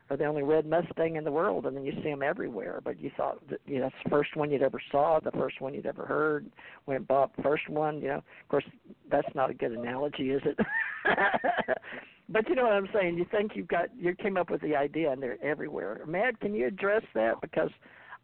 or 0.08 0.16
the 0.16 0.24
only 0.24 0.42
red 0.42 0.66
Mustang 0.66 1.16
in 1.16 1.24
the 1.24 1.32
world, 1.32 1.66
and 1.66 1.76
then 1.76 1.84
you 1.84 1.92
see 2.02 2.10
them 2.10 2.22
everywhere. 2.22 2.80
But 2.82 3.00
you 3.00 3.10
thought, 3.16 3.38
that, 3.50 3.60
you 3.66 3.80
know, 3.80 3.86
it's 3.86 3.96
the 4.04 4.10
first 4.10 4.36
one 4.36 4.50
you'd 4.50 4.62
ever 4.62 4.80
saw, 4.90 5.18
the 5.20 5.32
first 5.32 5.60
one 5.60 5.74
you'd 5.74 5.86
ever 5.86 6.06
heard. 6.06 6.46
When 6.84 6.96
it 6.96 7.32
first 7.42 7.68
one, 7.68 8.00
you 8.00 8.08
know, 8.08 8.16
of 8.18 8.48
course, 8.48 8.64
that's 9.10 9.32
not 9.34 9.50
a 9.50 9.54
good 9.54 9.72
analogy, 9.72 10.30
is 10.30 10.42
it? 10.44 10.56
but 12.28 12.48
you 12.48 12.54
know 12.54 12.64
what 12.64 12.72
I'm 12.72 12.88
saying. 12.94 13.18
You 13.18 13.26
think 13.30 13.52
you've 13.54 13.68
got, 13.68 13.88
you 13.98 14.14
came 14.14 14.36
up 14.36 14.50
with 14.50 14.60
the 14.60 14.76
idea, 14.76 15.10
and 15.10 15.20
they're 15.20 15.42
everywhere. 15.42 16.00
Mad, 16.06 16.38
can 16.38 16.54
you 16.54 16.68
address 16.68 17.02
that? 17.14 17.40
Because 17.40 17.70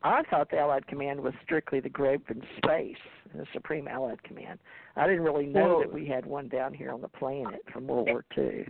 I 0.05 0.23
thought 0.31 0.51
the 0.51 0.59
Allied 0.59 0.87
Command 0.87 1.20
was 1.20 1.33
strictly 1.43 1.81
the 1.81 1.89
group 1.89 2.31
in 2.31 2.43
space, 2.57 2.97
the 3.35 3.47
Supreme 3.53 3.89
Allied 3.89 4.23
Command. 4.24 4.59
I 4.97 5.07
didn't 5.07 5.23
really 5.23 5.47
know 5.47 5.69
well, 5.69 5.81
that 5.81 5.93
we 5.93 6.07
had 6.07 6.27
one 6.27 6.49
down 6.49 6.74
here 6.74 6.91
on 6.91 7.01
the 7.01 7.09
planet 7.09 7.62
from 7.73 7.87
World 7.87 8.09
War 8.09 8.24
II 8.37 8.66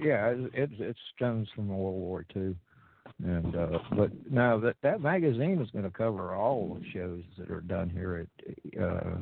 yeah, 0.00 0.32
it 0.52 0.70
it 0.78 0.96
stems 1.14 1.48
from 1.54 1.68
World 1.68 1.96
War 1.96 2.24
II, 2.34 2.54
and 3.24 3.56
uh, 3.56 3.78
but 3.96 4.10
now 4.30 4.58
that 4.60 4.76
that 4.82 5.00
magazine 5.00 5.60
is 5.60 5.70
going 5.70 5.84
to 5.84 5.90
cover 5.90 6.34
all 6.34 6.78
the 6.78 6.90
shows 6.92 7.22
that 7.38 7.50
are 7.50 7.60
done 7.60 7.90
here 7.90 8.26
at 8.26 8.82
uh, 8.82 9.16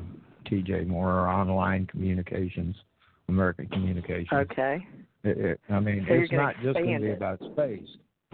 TJ 0.49 0.87
Moore 0.87 1.27
online 1.27 1.87
communications, 1.87 2.75
American 3.29 3.67
Communications. 3.67 4.29
Okay. 4.31 4.85
It, 5.23 5.37
it, 5.37 5.59
I 5.69 5.79
mean, 5.79 6.05
so 6.07 6.13
it's 6.13 6.31
not 6.31 6.55
just 6.61 6.77
going 6.77 6.99
to 7.01 7.07
be 7.07 7.11
about 7.11 7.39
space. 7.53 7.87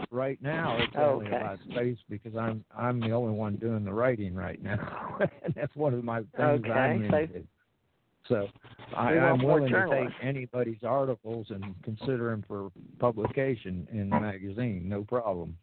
Right 0.10 0.42
now, 0.42 0.78
it's 0.80 0.94
only 0.98 1.28
okay. 1.28 1.38
about 1.38 1.60
space 1.70 1.98
because 2.10 2.36
I'm 2.36 2.64
I'm 2.78 3.00
the 3.00 3.12
only 3.12 3.34
one 3.34 3.56
doing 3.56 3.84
the 3.84 3.94
writing 3.94 4.34
right 4.34 4.62
now, 4.62 5.18
and 5.44 5.54
that's 5.56 5.76
one 5.76 5.94
of 5.94 6.04
my 6.04 6.20
things 6.38 6.64
okay. 6.66 6.72
I'm 6.72 7.08
so, 7.10 7.18
into. 7.18 7.48
So 8.28 8.48
I, 8.96 9.18
I'm 9.18 9.44
willing 9.44 9.72
to 9.72 9.88
take 9.90 10.14
anybody's 10.22 10.84
articles 10.84 11.48
and 11.50 11.76
consider 11.84 12.30
them 12.30 12.44
for 12.48 12.72
publication 13.00 13.88
in 13.92 14.10
the 14.10 14.20
magazine, 14.20 14.88
no 14.88 15.04
problem. 15.04 15.58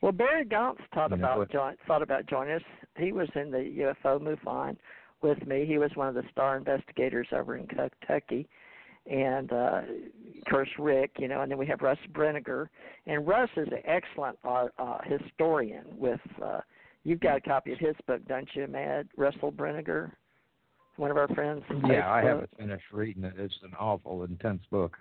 Well, 0.00 0.12
Barry 0.12 0.44
Gauntz 0.44 0.80
thought 0.94 1.10
you 1.10 1.16
about 1.16 1.50
join, 1.50 1.76
thought 1.86 2.02
about 2.02 2.26
joining 2.26 2.54
us. 2.54 2.62
He 2.98 3.12
was 3.12 3.28
in 3.34 3.50
the 3.50 3.94
UFO 4.04 4.20
MUFON 4.20 4.76
with 5.22 5.46
me. 5.46 5.64
He 5.64 5.78
was 5.78 5.90
one 5.94 6.08
of 6.08 6.14
the 6.14 6.24
star 6.32 6.56
investigators 6.56 7.28
over 7.32 7.56
in 7.56 7.66
Kentucky, 7.66 8.48
and 9.10 9.52
uh, 9.52 9.82
of 10.38 10.44
course 10.50 10.68
Rick, 10.78 11.12
you 11.18 11.28
know, 11.28 11.42
and 11.42 11.50
then 11.50 11.58
we 11.58 11.66
have 11.66 11.80
Russ 11.80 11.98
Breniger, 12.12 12.68
and 13.06 13.26
Russ 13.26 13.50
is 13.56 13.68
an 13.68 13.82
excellent 13.84 14.38
art, 14.44 14.72
uh, 14.78 14.98
historian. 15.04 15.84
With 15.96 16.20
uh, 16.42 16.60
you've 17.04 17.20
got 17.20 17.38
a 17.38 17.40
copy 17.40 17.72
of 17.72 17.78
his 17.78 17.96
book, 18.06 18.20
don't 18.28 18.48
you, 18.54 18.66
Mad 18.66 19.08
Russell 19.16 19.52
Breniger? 19.52 20.12
one 20.96 21.10
of 21.10 21.16
our 21.16 21.28
friends. 21.28 21.62
Yeah, 21.88 22.10
I 22.10 22.22
haven't 22.22 22.50
finished 22.58 22.84
reading 22.92 23.24
it. 23.24 23.34
It's 23.36 23.54
an 23.62 23.72
awful 23.78 24.24
intense 24.24 24.62
book. 24.70 24.96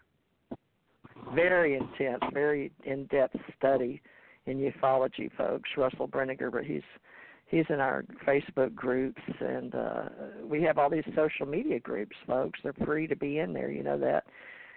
Very 1.36 1.76
intense, 1.76 2.24
very 2.34 2.72
in-depth 2.86 3.36
study 3.58 4.02
in 4.46 4.58
ufology, 4.58 5.30
folks. 5.38 5.70
Russell 5.78 6.08
Breniger, 6.08 6.52
but 6.52 6.64
he's 6.64 6.82
he's 7.52 7.66
in 7.70 7.80
our 7.80 8.04
Facebook 8.26 8.74
groups, 8.74 9.22
and 9.40 9.76
uh, 9.76 10.04
we 10.44 10.64
have 10.64 10.78
all 10.78 10.90
these 10.90 11.04
social 11.16 11.46
media 11.46 11.80
groups, 11.80 12.16
folks. 12.26 12.60
They're 12.64 12.74
free 12.86 13.06
to 13.08 13.16
be 13.16 13.40
in 13.40 13.54
there. 13.54 13.70
You 13.70 13.84
know 13.84 14.00
that. 14.00 14.24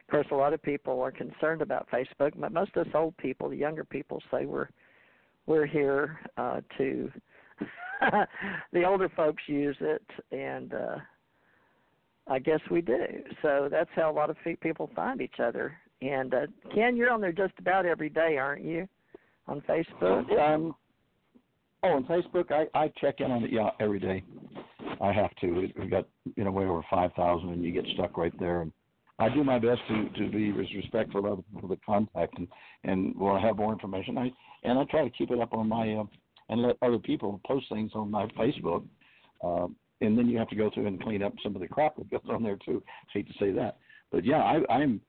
Of 0.07 0.11
course, 0.11 0.27
a 0.33 0.35
lot 0.35 0.53
of 0.53 0.63
people 0.63 1.01
are 1.01 1.11
concerned 1.11 1.63
about 1.63 1.89
Facebook, 1.91 2.33
but 2.37 2.53
most 2.53 2.77
of 2.77 2.87
us 2.87 2.93
old 2.95 3.17
people, 3.17 3.49
the 3.49 3.57
younger 3.57 3.85
people, 3.85 4.21
say 4.31 4.45
we're 4.45 4.69
we're 5.47 5.67
here 5.67 6.19
uh, 6.37 6.61
to 6.77 7.11
the 8.73 8.85
older 8.85 9.09
folks 9.17 9.43
use 9.47 9.77
it, 9.81 10.05
and 10.33 10.75
uh, 10.75 10.97
I 12.27 12.39
guess 12.39 12.61
we 12.71 12.83
do. 12.83 13.07
So 13.41 13.69
that's 13.71 13.91
how 13.95 14.11
a 14.11 14.13
lot 14.13 14.31
of 14.31 14.37
people 14.61 14.91
find 14.95 15.23
each 15.23 15.41
other. 15.43 15.77
And 16.03 16.35
uh, 16.35 16.47
Ken, 16.75 16.97
you're 16.97 17.11
on 17.11 17.21
there 17.21 17.33
just 17.33 17.55
about 17.59 17.87
every 17.87 18.11
day, 18.11 18.37
aren't 18.37 18.65
you? 18.65 18.89
On 19.47 19.63
Facebook. 19.63 20.31
Um, 20.39 20.75
oh, 21.85 21.97
on 21.97 22.05
Facebook, 22.05 22.51
I 22.51 22.67
I 22.79 22.89
check 23.01 23.17
in 23.21 23.31
on 23.31 23.45
it 23.45 23.53
yeah 23.53 23.71
every 23.81 24.01
day. 24.01 24.23
I 25.01 25.13
have 25.13 25.35
to. 25.37 25.71
We've 25.79 25.91
got 25.91 26.07
you 26.37 26.45
know 26.45 26.51
way 26.51 26.65
over 26.65 26.85
five 26.91 27.13
thousand, 27.15 27.51
and 27.51 27.65
you 27.65 27.73
get 27.73 27.87
stuck 27.95 28.17
right 28.17 28.33
there. 28.39 28.63
And 28.63 28.73
I 29.19 29.29
do 29.29 29.45
my 29.45 29.59
best 29.59 29.81
to 29.89 30.09
to 30.11 30.31
be 30.31 30.51
as 30.51 30.75
respectful 30.75 31.21
of 31.21 31.27
other 31.27 31.43
people 31.53 31.69
that 31.69 31.85
contact 31.85 32.39
and 32.39 32.49
and 32.85 33.17
will 33.17 33.41
have 33.41 33.57
more 33.57 33.73
information. 33.73 34.19
I 34.19 34.31
and 34.65 34.79
I 34.79 34.85
try 34.85 35.05
to 35.05 35.11
keep 35.11 35.31
it 35.31 35.41
up 35.41 35.53
on 35.53 35.69
my 35.69 35.95
uh, 35.95 36.05
and 36.49 36.63
let 36.63 36.77
other 36.83 36.99
people 36.99 37.41
post 37.47 37.67
things 37.71 37.93
on 37.95 38.11
my 38.11 38.27
Facebook. 38.39 38.85
Uh, 39.43 39.69
and 40.01 40.19
then 40.19 40.29
you 40.29 40.37
have 40.39 40.49
to 40.49 40.57
go 40.57 40.71
through 40.73 40.87
and 40.87 41.03
clean 41.03 41.23
up 41.23 41.33
some 41.43 41.55
of 41.55 41.63
the 41.63 41.69
crap 41.69 41.97
that 41.97 42.11
goes 42.11 42.21
on 42.29 42.43
there 42.43 42.59
too. 42.65 42.83
I 42.87 43.13
hate 43.13 43.29
to 43.29 43.35
say 43.39 43.53
that, 43.53 43.79
but 44.11 44.25
yeah, 44.25 44.43
I, 44.43 44.73
I'm 44.73 45.01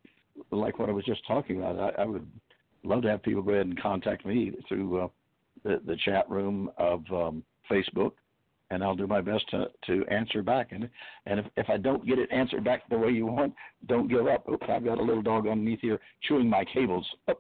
like 0.52 0.80
what 0.80 0.90
I 0.90 0.94
was 0.94 1.06
just 1.06 1.26
talking 1.28 1.58
about. 1.58 1.80
I, 1.80 2.04
I 2.04 2.06
would 2.06 2.26
love 2.84 3.02
to 3.02 3.10
have 3.10 3.24
people 3.24 3.42
go 3.42 3.52
ahead 3.52 3.66
and 3.66 3.82
contact 3.82 4.26
me 4.26 4.52
through 4.68 5.04
uh, 5.04 5.08
the 5.66 5.82
the 5.86 5.98
chat 6.06 6.30
room 6.30 6.70
of 6.78 7.04
um, 7.12 7.44
Facebook, 7.70 8.12
and 8.70 8.84
I'll 8.84 8.96
do 8.96 9.08
my 9.08 9.20
best 9.20 9.50
to 9.50 9.66
to 9.88 10.06
answer 10.08 10.42
back. 10.42 10.72
And 10.72 10.90
and 11.26 11.40
if 11.40 11.46
if 11.58 11.70
I 11.70 11.78
don't 11.78 12.06
get 12.06 12.20
it 12.20 12.32
answered 12.32 12.64
back 12.64 12.88
the 12.90 12.98
way 12.98 13.10
you 13.10 13.26
want, 13.26 13.54
don't 13.88 14.08
give 14.08 14.28
up. 14.28 14.48
Oops, 14.48 14.66
I've 14.70 14.86
got 14.86 15.00
a 15.00 15.04
little 15.04 15.24
dog 15.24 15.48
underneath 15.48 15.82
here 15.82 16.00
chewing 16.24 16.50
my 16.50 16.64
cables. 16.66 17.06
Oops, 17.30 17.40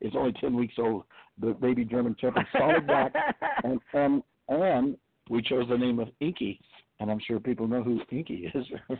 it's 0.00 0.16
only 0.16 0.32
ten 0.40 0.56
weeks 0.56 0.74
old. 0.78 1.04
The 1.40 1.52
baby 1.52 1.84
German 1.84 2.16
Shepherd, 2.18 2.46
solid 2.56 2.86
black, 2.86 3.12
and 3.64 3.80
and 3.92 4.22
and 4.48 4.96
we 5.28 5.42
chose 5.42 5.66
the 5.68 5.76
name 5.76 5.98
of 5.98 6.08
Inky, 6.20 6.60
and 7.00 7.10
I'm 7.10 7.20
sure 7.26 7.38
people 7.40 7.68
know 7.68 7.82
who 7.82 8.00
Inky 8.10 8.50
is. 8.54 8.66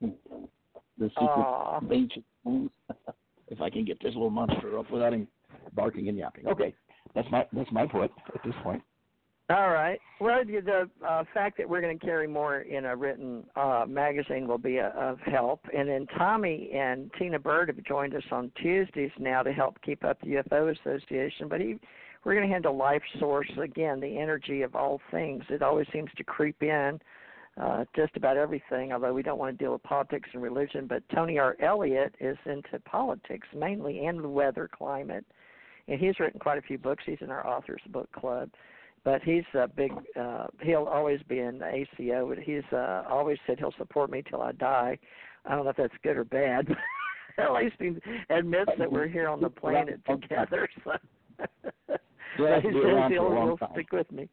the 0.00 1.08
secret 1.08 1.80
ancient 1.92 2.24
if 3.48 3.60
I 3.60 3.68
can 3.68 3.84
get 3.84 3.98
this 4.00 4.14
little 4.14 4.30
monster 4.30 4.78
up 4.78 4.90
without 4.90 5.12
him 5.12 5.26
barking 5.74 6.08
and 6.08 6.16
yapping. 6.16 6.46
Okay, 6.46 6.74
that's 7.14 7.28
my 7.30 7.46
that's 7.52 7.70
my 7.72 7.86
point 7.86 8.10
at 8.34 8.42
this 8.44 8.54
point. 8.62 8.82
All 9.50 9.70
right. 9.70 9.98
Well, 10.20 10.44
the 10.44 10.88
uh, 11.04 11.24
fact 11.34 11.58
that 11.58 11.68
we're 11.68 11.80
going 11.80 11.98
to 11.98 12.06
carry 12.06 12.28
more 12.28 12.60
in 12.60 12.84
a 12.84 12.94
written 12.94 13.44
uh, 13.56 13.84
magazine 13.88 14.46
will 14.46 14.58
be 14.58 14.76
a, 14.76 14.90
of 14.90 15.18
help. 15.26 15.60
And 15.76 15.88
then 15.88 16.06
Tommy 16.16 16.70
and 16.72 17.10
Tina 17.18 17.40
Bird 17.40 17.68
have 17.68 17.82
joined 17.82 18.14
us 18.14 18.22
on 18.30 18.52
Tuesdays 18.62 19.10
now 19.18 19.42
to 19.42 19.52
help 19.52 19.76
keep 19.82 20.04
up 20.04 20.20
the 20.20 20.34
UFO 20.34 20.72
Association. 20.78 21.48
But 21.48 21.60
he, 21.60 21.80
we're 22.22 22.34
going 22.34 22.46
to 22.46 22.52
handle 22.52 22.76
life 22.76 23.02
source 23.18 23.50
again, 23.60 23.98
the 23.98 24.18
energy 24.18 24.62
of 24.62 24.76
all 24.76 25.00
things. 25.10 25.42
It 25.48 25.62
always 25.62 25.88
seems 25.92 26.10
to 26.16 26.22
creep 26.22 26.62
in 26.62 27.00
uh, 27.60 27.86
just 27.96 28.16
about 28.16 28.36
everything. 28.36 28.92
Although 28.92 29.14
we 29.14 29.24
don't 29.24 29.38
want 29.38 29.58
to 29.58 29.64
deal 29.64 29.72
with 29.72 29.82
politics 29.82 30.28
and 30.32 30.44
religion, 30.44 30.86
but 30.86 31.02
Tony 31.12 31.40
R. 31.40 31.56
Elliott 31.60 32.14
is 32.20 32.38
into 32.46 32.78
politics 32.84 33.48
mainly 33.52 34.06
and 34.06 34.22
the 34.22 34.28
weather, 34.28 34.70
climate, 34.72 35.24
and 35.88 36.00
he's 36.00 36.18
written 36.20 36.40
quite 36.40 36.58
a 36.58 36.62
few 36.62 36.78
books. 36.78 37.02
He's 37.06 37.18
in 37.20 37.30
our 37.30 37.46
authors 37.46 37.82
book 37.90 38.10
club 38.12 38.50
but 39.04 39.22
he's 39.22 39.44
a 39.54 39.66
big 39.66 39.92
uh 40.18 40.46
he'll 40.62 40.84
always 40.84 41.20
be 41.28 41.38
in 41.38 41.58
the 41.58 41.66
ACO 41.66 42.28
but 42.28 42.38
he's 42.38 42.64
uh 42.72 43.04
always 43.08 43.38
said 43.46 43.58
he'll 43.58 43.74
support 43.78 44.10
me 44.10 44.22
till 44.28 44.42
I 44.42 44.52
die. 44.52 44.98
I 45.46 45.54
don't 45.54 45.64
know 45.64 45.70
if 45.70 45.76
that's 45.76 45.94
good 46.02 46.16
or 46.16 46.24
bad. 46.24 46.68
At 47.38 47.52
least 47.52 47.76
he 47.78 47.94
admits 48.28 48.72
that 48.78 48.90
we're 48.90 49.08
here 49.08 49.28
on 49.28 49.40
the 49.40 49.48
planet 49.48 50.00
together. 50.10 50.68
So 50.84 50.92
yeah, 52.38 52.60
he 52.60 52.68
says 52.68 53.10
he'll, 53.10 53.30
he'll 53.30 53.58
stick 53.72 53.92
with 53.92 54.10
me. 54.12 54.28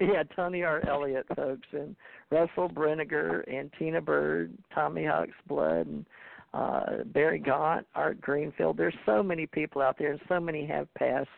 Yeah, 0.00 0.24
Tony 0.34 0.62
R. 0.64 0.82
Elliott, 0.88 1.26
folks, 1.36 1.68
and 1.72 1.94
Russell 2.30 2.68
Brinegar 2.68 3.44
and 3.52 3.70
Tina 3.78 4.00
Bird, 4.00 4.52
Tommy 4.74 5.04
Hawk's 5.04 5.30
Blood, 5.46 5.86
and 5.86 6.06
uh 6.54 7.04
Barry 7.06 7.38
Gaunt, 7.38 7.86
Art 7.94 8.20
Greenfield. 8.20 8.76
There's 8.76 8.94
so 9.06 9.22
many 9.22 9.46
people 9.46 9.82
out 9.82 9.98
there, 9.98 10.10
and 10.12 10.20
so 10.28 10.40
many 10.40 10.66
have 10.66 10.92
passed 10.94 11.28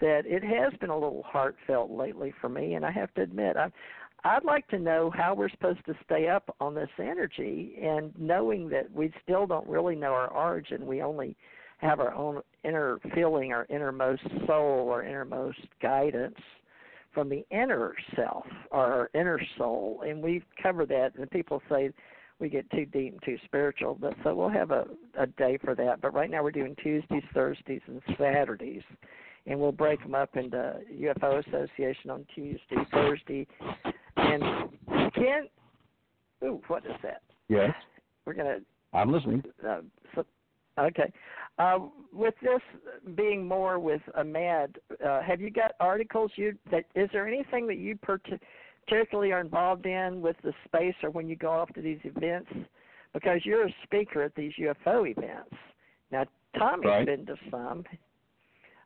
that 0.00 0.22
it 0.26 0.42
has 0.42 0.72
been 0.80 0.90
a 0.90 0.94
little 0.94 1.22
heartfelt 1.24 1.90
lately 1.90 2.34
for 2.40 2.48
me, 2.48 2.74
and 2.74 2.84
I 2.84 2.90
have 2.90 3.14
to 3.14 3.22
admit, 3.22 3.56
I, 3.56 3.70
I'd 4.24 4.44
like 4.44 4.66
to 4.68 4.78
know 4.78 5.10
how 5.14 5.34
we're 5.34 5.48
supposed 5.48 5.84
to 5.86 5.94
stay 6.04 6.28
up 6.28 6.54
on 6.60 6.74
this 6.74 6.90
energy, 6.98 7.76
and 7.80 8.12
knowing 8.18 8.68
that 8.70 8.92
we 8.92 9.12
still 9.22 9.46
don't 9.46 9.66
really 9.66 9.94
know 9.94 10.12
our 10.12 10.28
origin, 10.28 10.86
we 10.86 11.02
only 11.02 11.36
have 11.78 11.98
our 11.98 12.14
own 12.14 12.42
inner 12.64 12.98
feeling, 13.14 13.52
our 13.52 13.66
innermost 13.68 14.22
soul, 14.46 14.88
our 14.90 15.02
innermost 15.02 15.58
guidance 15.80 16.38
from 17.12 17.28
the 17.28 17.44
inner 17.50 17.94
self, 18.16 18.46
our 18.70 19.10
inner 19.14 19.40
soul, 19.58 20.02
and 20.06 20.22
we've 20.22 20.44
covered 20.62 20.88
that. 20.88 21.14
And 21.16 21.30
people 21.30 21.60
say 21.68 21.90
we 22.38 22.48
get 22.48 22.68
too 22.70 22.86
deep 22.86 23.12
and 23.12 23.22
too 23.22 23.38
spiritual, 23.44 23.96
but 24.00 24.14
so 24.24 24.34
we'll 24.34 24.48
have 24.48 24.70
a, 24.70 24.84
a 25.18 25.26
day 25.26 25.58
for 25.62 25.74
that. 25.74 26.00
But 26.00 26.14
right 26.14 26.30
now 26.30 26.42
we're 26.42 26.50
doing 26.50 26.76
Tuesdays, 26.82 27.22
Thursdays, 27.32 27.82
and 27.86 28.02
Saturdays 28.18 28.82
and 29.46 29.58
we'll 29.58 29.72
break 29.72 30.00
them 30.02 30.14
up 30.14 30.36
into 30.36 30.76
UFO 31.00 31.46
Association 31.46 32.10
on 32.10 32.26
Tuesday, 32.34 32.76
Thursday, 32.92 33.46
and 34.16 34.42
Ken. 35.14 35.48
Ooh, 36.44 36.60
what 36.68 36.84
is 36.84 36.92
that? 37.02 37.22
Yes. 37.48 37.72
We're 38.24 38.34
gonna. 38.34 38.58
I'm 38.92 39.10
listening. 39.10 39.42
Uh, 39.66 39.80
so, 40.14 40.24
okay. 40.78 41.12
Uh, 41.58 41.78
with 42.12 42.34
this 42.42 42.60
being 43.14 43.46
more 43.46 43.78
with 43.78 44.00
Amad, 44.18 44.76
uh, 45.04 45.22
have 45.22 45.40
you 45.40 45.50
got 45.50 45.72
articles? 45.80 46.30
You 46.36 46.56
that 46.70 46.84
is 46.94 47.08
there 47.12 47.26
anything 47.26 47.66
that 47.66 47.78
you 47.78 47.96
particularly 48.86 49.32
are 49.32 49.40
involved 49.40 49.86
in 49.86 50.20
with 50.20 50.36
the 50.42 50.52
space, 50.64 50.94
or 51.02 51.10
when 51.10 51.28
you 51.28 51.36
go 51.36 51.50
off 51.50 51.72
to 51.74 51.82
these 51.82 52.00
events? 52.04 52.50
Because 53.12 53.40
you're 53.44 53.66
a 53.66 53.74
speaker 53.84 54.22
at 54.22 54.34
these 54.34 54.52
UFO 54.58 55.08
events. 55.10 55.54
Now, 56.10 56.24
Tommy's 56.58 56.86
right. 56.86 57.06
been 57.06 57.26
to 57.26 57.36
some. 57.50 57.84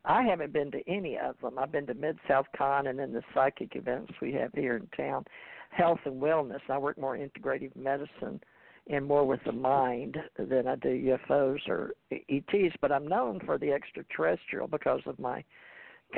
I 0.04 0.22
haven't 0.22 0.52
been 0.52 0.70
to 0.70 0.88
any 0.88 1.18
of 1.18 1.34
them. 1.40 1.58
I've 1.58 1.72
been 1.72 1.86
to 1.86 1.94
Mid 1.94 2.18
South 2.28 2.46
Con 2.56 2.86
and 2.86 2.98
then 2.98 3.12
the 3.12 3.22
psychic 3.34 3.74
events 3.74 4.12
we 4.22 4.32
have 4.34 4.52
here 4.54 4.76
in 4.76 4.86
town, 4.96 5.24
health 5.70 5.98
and 6.04 6.22
wellness. 6.22 6.60
I 6.68 6.78
work 6.78 6.96
more 6.96 7.16
integrative 7.16 7.74
medicine 7.74 8.40
and 8.88 9.04
more 9.04 9.26
with 9.26 9.40
the 9.44 9.52
mind 9.52 10.16
than 10.38 10.68
I 10.68 10.76
do 10.76 11.18
UFOs 11.28 11.68
or 11.68 11.94
ETs. 12.12 12.76
But 12.80 12.92
I'm 12.92 13.08
known 13.08 13.40
for 13.44 13.58
the 13.58 13.72
extraterrestrial 13.72 14.68
because 14.68 15.00
of 15.06 15.18
my 15.18 15.42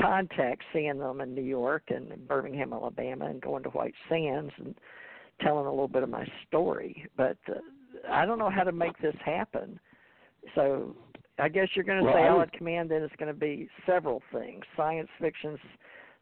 contacts, 0.01 0.65
seeing 0.73 0.99
them 0.99 1.21
in 1.21 1.35
New 1.35 1.43
York 1.43 1.85
and 1.89 2.27
Birmingham, 2.29 2.73
Alabama, 2.73 3.27
and 3.27 3.41
going 3.41 3.63
to 3.63 3.71
White 3.71 3.95
Sands 4.09 4.53
and 4.59 4.75
telling 5.41 5.67
a 5.67 5.71
little 5.71 5.89
bit 5.89 6.03
of 6.03 6.09
my 6.09 6.27
story. 6.47 7.07
But 7.17 7.37
uh, 7.49 7.55
I 8.11 8.27
don't 8.27 8.39
know 8.39 8.51
how 8.51 8.65
to 8.65 8.73
make 8.73 8.99
this 9.01 9.17
happen. 9.25 9.79
So 10.55 10.95
I 11.39 11.49
guess 11.49 11.69
you're 11.75 11.85
going 11.85 11.99
to 11.99 12.05
well, 12.05 12.15
say 12.15 12.27
Allied 12.27 12.53
Command, 12.53 12.91
then 12.91 13.03
it's 13.03 13.15
going 13.17 13.33
to 13.33 13.39
be 13.39 13.69
several 13.87 14.23
things 14.33 14.65
science 14.77 15.09
fiction, 15.21 15.59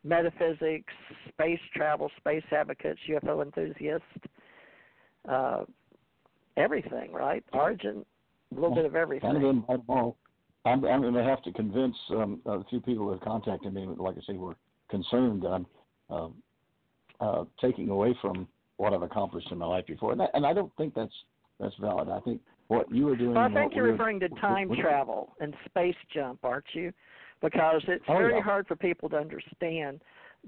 metaphysics, 0.05 0.93
space 1.29 1.61
travel, 1.75 2.11
space 2.19 2.45
advocates, 2.53 3.01
UFO 3.09 3.43
enthusiasts, 3.43 4.05
uh, 5.29 5.65
everything, 6.57 7.13
right? 7.13 7.45
Origin, 7.53 8.05
a 8.53 8.55
little 8.55 8.75
bit 8.75 8.85
of 8.85 8.95
everything. 8.95 9.33
Kind 9.33 9.45
of. 9.69 10.15
I'm, 10.67 10.85
I'm 10.85 11.01
going 11.01 11.15
to 11.15 11.23
have 11.23 11.43
to 11.45 11.53
convince 11.53 11.97
um, 12.11 12.41
a 12.47 12.65
few 12.65 12.81
people 12.81 13.05
who 13.05 13.13
have 13.13 13.21
contacted 13.21 13.73
me, 13.73 13.87
like 13.97 14.17
I 14.17 14.21
say, 14.27 14.37
were 14.37 14.57
concerned 14.91 15.43
that 15.43 15.49
I'm 15.49 15.67
uh, 16.11 16.29
uh, 17.21 17.45
taking 17.61 17.89
away 17.89 18.17
from 18.21 18.49
what 18.77 18.93
I've 18.93 19.03
accomplished 19.03 19.51
in 19.51 19.59
my 19.59 19.67
life 19.67 19.87
before, 19.87 20.13
and 20.13 20.21
I, 20.21 20.27
and 20.35 20.45
I 20.45 20.53
don't 20.53 20.73
think 20.77 20.95
that's 20.95 21.13
that's 21.59 21.75
valid. 21.81 22.09
I 22.09 22.21
think 22.21 22.41
what 22.69 22.93
you 22.93 23.07
were 23.07 23.17
doing. 23.17 23.35
Well, 23.35 23.45
I 23.45 23.53
think 23.53 23.75
you're 23.75 23.85
we 23.85 23.93
referring 23.93 24.21
to 24.21 24.29
time 24.29 24.71
travel 24.81 25.33
and 25.41 25.55
space 25.65 25.95
jump, 26.13 26.41
aren't 26.45 26.67
you? 26.75 26.93
Because 27.41 27.83
it's 27.89 28.05
oh, 28.09 28.15
very 28.15 28.35
yeah. 28.35 28.43
hard 28.43 28.67
for 28.67 28.77
people 28.77 29.09
to 29.11 29.17
understand 29.17 30.01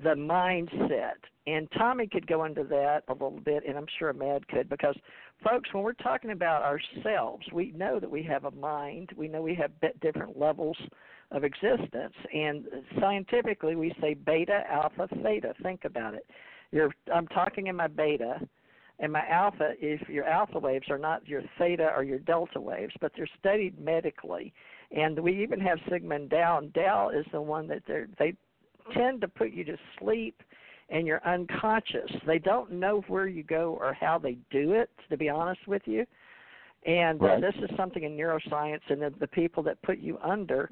the 0.02 0.14
mindset. 0.14 1.16
And 1.46 1.68
Tommy 1.76 2.06
could 2.06 2.26
go 2.26 2.44
into 2.44 2.64
that 2.64 3.02
a 3.08 3.12
little 3.12 3.40
bit, 3.44 3.64
and 3.66 3.76
I'm 3.76 3.86
sure 3.98 4.12
Mad 4.12 4.46
could, 4.48 4.68
because 4.68 4.96
folks, 5.42 5.72
when 5.72 5.82
we're 5.82 5.94
talking 5.94 6.30
about 6.30 6.62
ourselves, 6.62 7.46
we 7.52 7.72
know 7.72 7.98
that 7.98 8.10
we 8.10 8.22
have 8.24 8.44
a 8.44 8.50
mind. 8.50 9.10
We 9.16 9.28
know 9.28 9.40
we 9.40 9.54
have 9.54 9.70
different 10.00 10.38
levels 10.38 10.76
of 11.30 11.44
existence, 11.44 12.14
and 12.32 12.66
scientifically, 13.00 13.76
we 13.76 13.94
say 14.00 14.14
beta, 14.14 14.62
alpha, 14.70 15.08
theta. 15.22 15.54
Think 15.62 15.84
about 15.84 16.14
it. 16.14 16.26
You're, 16.70 16.94
I'm 17.12 17.26
talking 17.28 17.68
in 17.68 17.76
my 17.76 17.86
beta 17.86 18.40
and 19.00 19.12
my 19.12 19.26
alpha 19.28 19.74
is 19.80 20.00
your 20.08 20.24
alpha 20.24 20.58
waves 20.58 20.90
are 20.90 20.98
not 20.98 21.26
your 21.26 21.42
theta 21.56 21.92
or 21.96 22.02
your 22.02 22.18
delta 22.18 22.60
waves, 22.60 22.92
but 23.00 23.12
they're 23.16 23.28
studied 23.38 23.78
medically. 23.78 24.52
And 24.90 25.18
we 25.20 25.40
even 25.42 25.60
have 25.60 25.78
sigma 25.88 26.16
and 26.16 26.30
tau. 26.30 26.58
And 26.58 26.74
tau 26.74 27.10
is 27.10 27.24
the 27.30 27.40
one 27.40 27.68
that 27.68 27.82
they 28.18 28.34
tend 28.94 29.20
to 29.20 29.28
put 29.28 29.52
you 29.52 29.64
to 29.64 29.76
sleep 29.98 30.42
and 30.90 31.06
you're 31.06 31.24
unconscious. 31.26 32.10
They 32.26 32.38
don't 32.38 32.72
know 32.72 33.02
where 33.08 33.26
you 33.26 33.42
go 33.42 33.76
or 33.80 33.92
how 33.92 34.18
they 34.18 34.38
do 34.50 34.72
it, 34.72 34.90
to 35.10 35.16
be 35.16 35.28
honest 35.28 35.60
with 35.66 35.82
you. 35.84 36.06
And 36.86 37.20
uh, 37.22 37.40
this 37.40 37.54
is 37.56 37.76
something 37.76 38.04
in 38.04 38.16
neuroscience, 38.16 38.80
and 38.88 39.02
the, 39.02 39.12
the 39.18 39.26
people 39.26 39.62
that 39.64 39.82
put 39.82 39.98
you 39.98 40.16
under. 40.22 40.70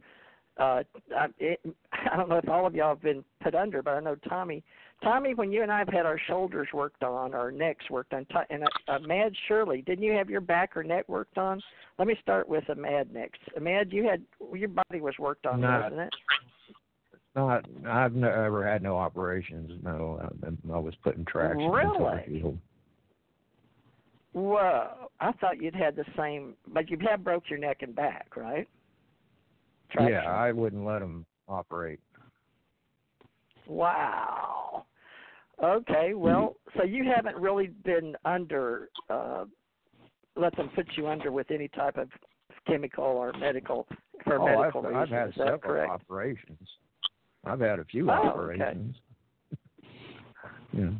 Uh, 0.57 0.83
I, 1.15 1.27
it, 1.39 1.61
I 1.93 2.17
don't 2.17 2.29
know 2.29 2.39
if 2.39 2.49
all 2.49 2.67
of 2.67 2.75
y'all 2.75 2.95
have 2.95 3.03
been 3.03 3.25
put 3.43 3.55
under, 3.55 3.83
but 3.83 3.91
I 3.91 4.01
know 4.01 4.15
Tommy 4.29 4.63
Tommy, 5.03 5.35
when 5.35 5.53
you 5.53 5.63
and 5.63 5.71
I 5.71 5.79
have 5.79 5.89
had 5.89 6.07
our 6.07 6.19
shoulders 6.27 6.69
worked 6.73 7.03
on, 7.03 7.35
our 7.35 7.51
necks 7.51 7.91
worked 7.91 8.15
on, 8.15 8.27
and 8.49 8.65
uh, 8.65 8.93
uh, 8.93 8.99
Mad 9.01 9.33
Shirley, 9.47 9.83
didn't 9.83 10.05
you 10.05 10.13
have 10.13 10.31
your 10.31 10.41
back 10.41 10.77
or 10.77 10.83
neck 10.83 11.09
worked 11.09 11.37
on? 11.37 11.61
Let 11.99 12.09
me 12.09 12.17
start 12.23 12.49
with 12.49 12.67
a 12.71 12.75
Mad 12.75 13.13
next. 13.13 13.41
Mad, 13.61 13.93
you 13.93 14.05
had 14.05 14.23
your 14.55 14.71
body 14.71 15.01
was 15.01 15.15
worked 15.19 15.47
on, 15.47 15.61
Not, 15.61 15.83
wasn't 15.83 16.01
it? 16.01 16.15
Not, 17.37 17.67
I've 17.87 18.15
never 18.15 18.67
had 18.67 18.83
no 18.83 18.97
operations. 18.97 19.71
No, 19.83 20.19
I, 20.43 20.73
I 20.73 20.79
was 20.79 20.95
putting 21.05 21.27
traction 21.27 21.71
really? 21.71 21.99
into 21.99 22.23
the 22.27 22.41
field. 22.41 22.59
Whoa! 24.33 25.11
I 25.21 25.33
thought 25.33 25.61
you'd 25.61 25.75
had 25.75 25.97
the 25.97 26.05
same, 26.17 26.55
but 26.67 26.91
you 26.91 26.99
have 27.09 27.23
broke 27.23 27.45
your 27.51 27.59
neck 27.59 27.79
and 27.83 27.95
back, 27.95 28.37
right? 28.37 28.67
Traction. 29.91 30.15
Yeah, 30.15 30.31
I 30.31 30.51
wouldn't 30.51 30.85
let 30.85 31.01
them 31.01 31.27
operate. 31.47 32.01
Wow. 33.67 34.87
Okay, 35.63 36.15
well, 36.15 36.57
so 36.77 36.85
you 36.85 37.05
haven't 37.05 37.37
really 37.37 37.69
been 37.85 38.17
under 38.25 38.89
uh 39.11 39.45
let 40.37 40.55
them 40.57 40.71
put 40.75 40.87
you 40.97 41.09
under 41.09 41.33
with 41.33 41.51
any 41.51 41.69
type 41.69 41.97
of 41.97 42.09
chemical 42.67 43.05
or 43.05 43.33
medical 43.35 43.87
for 44.25 44.41
oh, 44.41 44.45
medical 44.45 44.87
I've, 44.87 44.93
reasons. 44.93 45.13
I've 45.13 45.19
had 45.19 45.29
Is 45.29 45.35
that 45.37 45.45
several 45.45 45.59
correct? 45.61 45.91
operations. 45.91 46.69
I've 47.47 47.61
had 47.61 47.79
a 47.79 47.85
few 47.85 48.11
Oh, 48.11 48.15
operations. 48.15 48.97
yeah. 50.73 50.91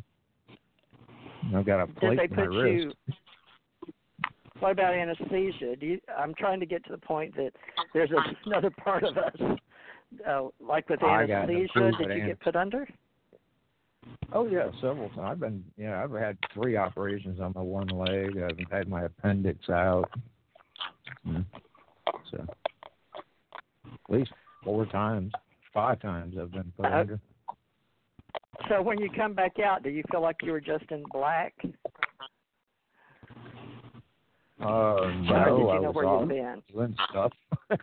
I've 1.55 1.65
got 1.65 1.81
a 1.81 1.87
plate 1.87 2.19
in 2.19 2.35
my 2.35 2.45
put 2.45 2.49
wrist. 2.49 2.85
you? 2.85 3.13
What 4.59 4.71
about 4.71 4.95
anesthesia? 4.95 5.75
Do 5.75 5.85
you, 5.85 5.99
I'm 6.17 6.33
trying 6.33 6.59
to 6.61 6.65
get 6.65 6.83
to 6.85 6.91
the 6.91 6.97
point 6.97 7.35
that 7.35 7.51
there's 7.93 8.09
a, 8.09 8.17
another 8.49 8.71
part 8.71 9.03
of 9.03 9.15
us, 9.15 9.35
uh, 10.27 10.47
like 10.59 10.89
with 10.89 11.03
I 11.03 11.25
anesthesia. 11.25 11.91
Did 11.99 12.17
you 12.17 12.25
get 12.25 12.39
put 12.39 12.55
under? 12.55 12.87
Oh 14.33 14.47
yeah, 14.47 14.71
several 14.81 15.09
times. 15.09 15.19
I've 15.21 15.39
been, 15.39 15.63
you 15.77 15.85
know, 15.85 15.93
I've 15.93 16.11
had 16.19 16.37
three 16.55 16.75
operations 16.75 17.39
on 17.39 17.53
my 17.55 17.61
one 17.61 17.87
leg. 17.87 18.37
I've 18.41 18.71
had 18.71 18.87
my 18.87 19.03
appendix 19.03 19.69
out. 19.69 20.09
Mm. 21.27 21.45
So 22.31 22.45
at 23.85 24.09
least 24.09 24.31
four 24.63 24.87
times, 24.87 25.31
five 25.73 25.99
times 25.99 26.35
I've 26.39 26.51
been 26.51 26.71
put 26.75 26.85
Uh, 26.85 26.89
under. 26.99 27.19
So 28.69 28.81
when 28.81 28.99
you 28.99 29.09
come 29.15 29.33
back 29.33 29.59
out, 29.59 29.83
do 29.83 29.89
you 29.89 30.03
feel 30.11 30.21
like 30.21 30.37
you 30.43 30.51
were 30.51 30.61
just 30.61 30.85
in 30.91 31.03
black? 31.11 31.53
Uh, 34.59 34.65
no, 34.65 35.57
you 35.57 35.69
I 35.69 35.79
know 35.79 35.91
was 35.91 35.95
where 35.95 36.19
you'd 36.19 36.29
been? 36.29 36.63
doing 36.73 36.95
stuff. 37.09 37.31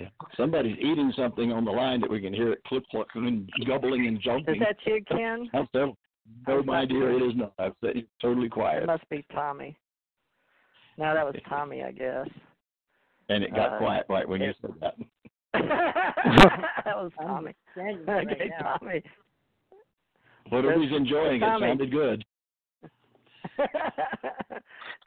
Yeah. 0.00 0.08
Somebody's 0.38 0.78
eating 0.78 1.12
something 1.16 1.52
on 1.52 1.64
the 1.66 1.70
line 1.70 2.00
that 2.00 2.10
we 2.10 2.20
can 2.20 2.32
hear 2.32 2.50
it 2.50 2.64
clip 2.64 2.82
clopping 2.92 3.28
and 3.28 3.48
gubbling 3.68 4.06
and 4.06 4.18
jumping. 4.20 4.54
Is 4.56 4.60
that 4.60 4.76
you, 4.86 5.04
Ken? 5.06 5.48
I'll 5.52 5.66
tell. 5.68 5.96
No, 6.48 6.62
my 6.62 6.86
dear, 6.86 7.10
it 7.12 7.22
is 7.22 7.36
not. 7.36 7.52
I've 7.58 7.74
said 7.82 7.96
it's 7.98 8.08
totally 8.20 8.46
It 8.46 8.52
quiet, 8.52 8.86
must 8.86 9.06
be 9.10 9.24
Tommy. 9.32 9.76
No, 10.96 11.12
that 11.14 11.24
was 11.26 11.34
Tommy, 11.48 11.82
I 11.82 11.92
guess. 11.92 12.26
and 13.28 13.44
it 13.44 13.54
got 13.54 13.74
uh, 13.74 13.78
quiet 13.78 14.06
right 14.08 14.26
when 14.26 14.40
you 14.40 14.52
said 14.62 14.70
that. 14.80 14.94
that 15.54 16.96
was 16.96 17.10
I'm 17.20 17.26
Tommy. 17.26 17.54
standing 17.72 18.04
right 18.06 18.26
Okay, 18.30 18.50
now. 18.60 18.76
Tommy. 18.78 19.02
Whatever 20.48 20.82
he's 20.82 20.92
enjoying, 20.96 21.36
it 21.36 21.40
Tommy. 21.46 21.66
sounded 21.68 21.90
good. 21.90 22.24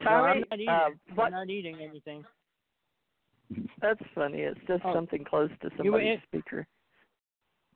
No, 0.02 0.10
I'm 0.10 0.42
Tommy, 0.42 0.44
not 0.50 0.54
eating. 0.60 0.68
uh, 0.68 0.72
I'm 1.10 1.16
what? 1.16 1.30
not 1.30 1.48
eating 1.50 1.76
anything. 1.82 2.22
That's 3.80 4.00
funny. 4.14 4.40
It's 4.40 4.60
just 4.68 4.82
Oh. 4.84 4.92
something 4.94 5.24
close 5.24 5.50
to 5.62 5.70
You 5.82 5.90
were 5.92 5.98
somebody's 6.00 6.18
in- 6.18 6.22
speaker. 6.28 6.66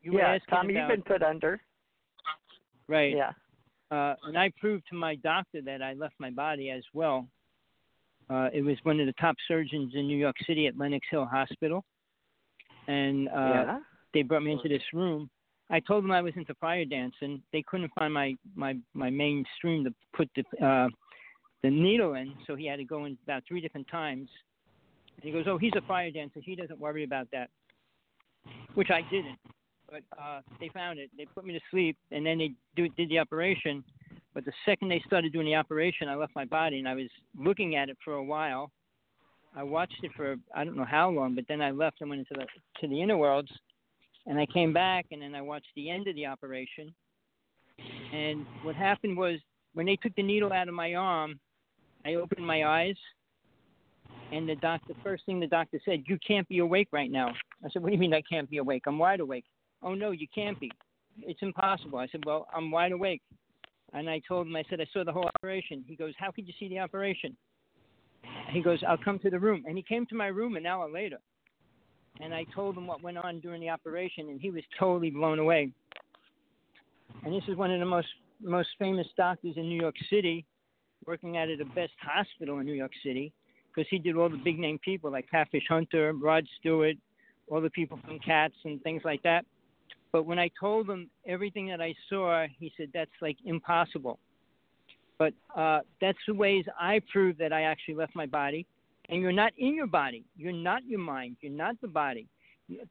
You 0.03 0.13
were 0.13 0.19
yeah, 0.21 0.39
Tommy, 0.51 0.75
about, 0.75 0.81
you've 0.91 1.05
been 1.05 1.13
put 1.15 1.23
under. 1.23 1.61
right. 2.89 3.15
Yeah. 3.17 3.33
Uh, 3.91 4.15
and 4.25 4.39
I 4.39 4.53
proved 4.61 4.85
to 4.91 4.95
my 4.97 5.15
doctor 5.17 5.61
that 5.63 5.83
I 5.83 5.95
left 5.95 6.15
my 6.19 6.31
body 6.31 6.71
as 6.71 6.85
well. 6.93 7.27
Uh, 8.29 8.49
it 8.53 8.63
was 8.63 8.77
one 8.85 9.01
of 9.01 9.07
the 9.07 9.15
top 9.15 9.35
surgeons 9.49 9.93
in 9.95 10.07
New 10.07 10.17
York 10.19 10.37
City 10.47 10.67
at 10.67 10.77
Lenox 10.77 11.05
Hill 11.11 11.25
Hospital, 11.25 11.85
and 12.91 13.29
uh, 13.29 13.33
yeah. 13.33 13.79
they 14.13 14.23
brought 14.23 14.43
me 14.43 14.53
into 14.53 14.69
this 14.69 14.83
room. 14.93 15.31
I 15.71 15.79
told 15.79 16.03
them 16.03 16.11
I 16.11 16.21
was 16.21 16.33
into 16.37 16.55
fire 16.55 16.85
dancing. 16.85 17.41
They 17.53 17.63
couldn't 17.63 17.93
find 17.97 18.13
my 18.13 18.35
my 18.55 18.75
my 18.95 19.11
main 19.11 19.45
stream 19.57 19.85
to 19.85 19.95
put 20.17 20.29
the 20.35 20.67
uh, 20.67 20.89
the 21.63 21.71
needle 21.71 22.15
in, 22.15 22.33
so 22.47 22.57
he 22.57 22.67
had 22.67 22.77
to 22.77 22.85
go 22.85 23.05
in 23.05 23.17
about 23.25 23.45
three 23.47 23.61
different 23.61 23.87
times. 23.89 24.29
And 25.17 25.25
he 25.25 25.31
goes, 25.31 25.45
"Oh, 25.47 25.59
he's 25.59 25.73
a 25.77 25.87
fire 25.87 26.11
dancer. 26.11 26.41
He 26.43 26.57
doesn't 26.57 26.81
worry 26.81 27.05
about 27.05 27.29
that," 27.33 27.51
which 28.75 28.89
I 28.91 29.03
didn't. 29.11 29.39
But 29.89 30.03
uh, 30.21 30.41
they 30.59 30.69
found 30.69 30.99
it. 30.99 31.11
They 31.17 31.27
put 31.27 31.45
me 31.45 31.53
to 31.53 31.61
sleep, 31.71 31.97
and 32.11 32.25
then 32.25 32.39
they 32.39 32.53
do, 32.77 32.89
did 32.91 33.09
the 33.09 33.19
operation. 33.19 33.85
But 34.35 34.45
the 34.45 34.53
second 34.65 34.89
they 34.89 35.03
started 35.07 35.33
doing 35.33 35.47
the 35.47 35.57
operation, 35.57 36.09
I 36.09 36.15
left 36.15 36.35
my 36.37 36.45
body, 36.45 36.79
and 36.79 36.89
I 36.89 36.95
was 36.95 37.09
looking 37.37 37.75
at 37.75 37.89
it 37.89 37.97
for 38.05 38.15
a 38.15 38.23
while. 38.23 38.71
I 39.55 39.63
watched 39.63 40.03
it 40.03 40.13
for 40.17 40.37
I 40.55 40.65
don't 40.65 40.77
know 40.77 40.85
how 40.85 41.11
long, 41.11 41.35
but 41.35 41.45
then 41.49 41.61
I 41.61 41.71
left 41.71 42.01
and 42.01 42.11
went 42.11 42.21
into 42.21 42.35
the 42.35 42.47
to 42.81 42.89
the 42.89 43.03
inner 43.03 43.17
worlds, 43.17 43.51
and 44.27 44.39
I 44.39 44.47
came 44.47 44.73
back, 44.73 45.07
and 45.11 45.23
then 45.23 45.35
I 45.35 45.43
watched 45.43 45.69
the 45.75 45.91
end 45.91 46.07
of 46.07 46.15
the 46.15 46.27
operation. 46.27 46.95
And 48.13 48.47
what 48.63 48.77
happened 48.77 49.17
was 49.17 49.39
when 49.75 49.87
they 49.87 49.97
took 49.97 50.15
the 50.15 50.23
needle 50.23 50.53
out 50.53 50.69
of 50.69 50.75
my 50.75 50.95
arm, 50.95 51.41
I 52.05 52.15
opened 52.15 52.47
my 52.47 52.65
eyes, 52.65 52.97
and 54.33 54.49
the 54.49 54.57
doctor 54.57 54.95
first 55.03 55.27
thing 55.27 55.41
the 55.41 55.47
doctor 55.47 55.81
said, 55.85 56.05
"You 56.07 56.19
can't 56.27 56.49
be 56.49 56.59
awake 56.59 56.89
right 56.93 57.11
now." 57.11 57.35
I 57.65 57.71
said, 57.71 57.83
"What 57.83 57.89
do 57.89 57.95
you 57.95 58.01
mean 58.01 58.15
I 58.15 58.23
can't 58.23 58.49
be 58.49 58.59
awake? 58.59 58.85
I'm 58.87 58.99
wide 58.99 59.21
awake." 59.21 59.45
"Oh 59.83 59.95
no, 59.95 60.13
you 60.13 60.29
can't 60.35 60.59
be. 60.61 60.71
It's 61.23 61.43
impossible." 61.43 61.99
I 61.99 62.07
said, 62.09 62.25
"Well, 62.25 62.47
I'm 62.55 62.71
wide 62.71 62.93
awake." 62.93 63.23
And 63.93 64.09
I 64.09 64.21
told 64.27 64.47
him, 64.47 64.55
I 64.55 64.63
said, 64.71 64.81
I 64.81 64.87
saw 64.93 65.05
the 65.05 65.13
whole 65.13 65.29
operation. 65.37 65.85
He 65.87 65.97
goes, 65.97 66.15
How 66.17 66.31
could 66.31 66.47
you 66.47 66.55
see 66.59 66.69
the 66.69 66.79
operation? 66.79 67.37
He 68.51 68.63
goes, 68.63 68.83
I'll 68.87 68.99
come 68.99 69.19
to 69.21 69.31
the 69.31 69.39
room. 69.39 69.65
And 69.67 69.77
he 69.77 69.83
came 69.83 70.07
to 70.07 70.15
my 70.15 70.27
room 70.27 70.57
an 70.57 70.67
hour 70.67 70.91
later. 70.91 71.19
And 72.21 72.35
I 72.35 72.45
told 72.55 72.77
him 72.77 72.87
what 72.87 73.03
went 73.03 73.19
on 73.19 73.41
during 73.41 73.61
the 73.61 73.71
operation, 73.71 74.29
and 74.29 74.41
he 74.41 74.51
was 74.51 74.63
totally 74.79 75.11
blown 75.11 75.39
away. 75.39 75.73
And 77.25 77.35
this 77.35 77.45
is 77.49 77.57
one 77.57 77.71
of 77.71 77.81
the 77.81 77.87
most 77.87 78.09
most 78.43 78.69
famous 78.79 79.07
doctors 79.17 79.55
in 79.57 79.69
New 79.69 79.81
York 79.81 79.95
City, 80.09 80.47
working 81.07 81.37
out 81.37 81.51
of 81.51 81.59
the 81.59 81.65
best 81.67 81.93
hospital 82.01 82.59
in 82.59 82.67
New 82.67 82.75
York 82.75 82.93
City, 83.05 83.33
because 83.69 83.87
he 83.91 83.99
did 83.99 84.17
all 84.17 84.31
the 84.31 84.37
big 84.39 84.59
name 84.59 84.79
people 84.79 85.11
like 85.11 85.31
Catfish 85.31 85.65
Hunter, 85.69 86.13
Rod 86.15 86.47
Stewart, 86.59 86.97
all 87.49 87.61
the 87.61 87.71
people 87.71 87.99
from 88.05 88.19
Cats 88.19 88.55
and 88.65 88.83
things 88.83 89.03
like 89.05 89.23
that. 89.23 89.45
But 90.13 90.25
when 90.25 90.39
I 90.39 90.51
told 90.59 90.89
him 90.89 91.11
everything 91.27 91.69
that 91.69 91.81
I 91.81 91.95
saw, 92.09 92.47
he 92.59 92.73
said 92.77 92.89
that's 92.93 93.11
like 93.21 93.37
impossible. 93.45 94.19
But 95.21 95.35
uh, 95.55 95.81
that's 96.01 96.19
the 96.27 96.33
ways 96.33 96.65
I 96.81 97.03
prove 97.13 97.37
that 97.39 97.53
I 97.53 97.65
actually 97.65 97.95
left 97.95 98.17
my 98.17 98.25
body. 98.25 98.67
And 99.11 99.21
you're 99.21 99.33
not 99.33 99.53
in 99.59 99.75
your 99.75 99.87
body. 99.87 100.25
You're 100.35 100.51
not 100.51 100.83
your 100.87 100.99
mind. 100.99 101.37
You're 101.43 101.53
not 101.53 101.77
the 101.83 101.89
body. 101.89 102.27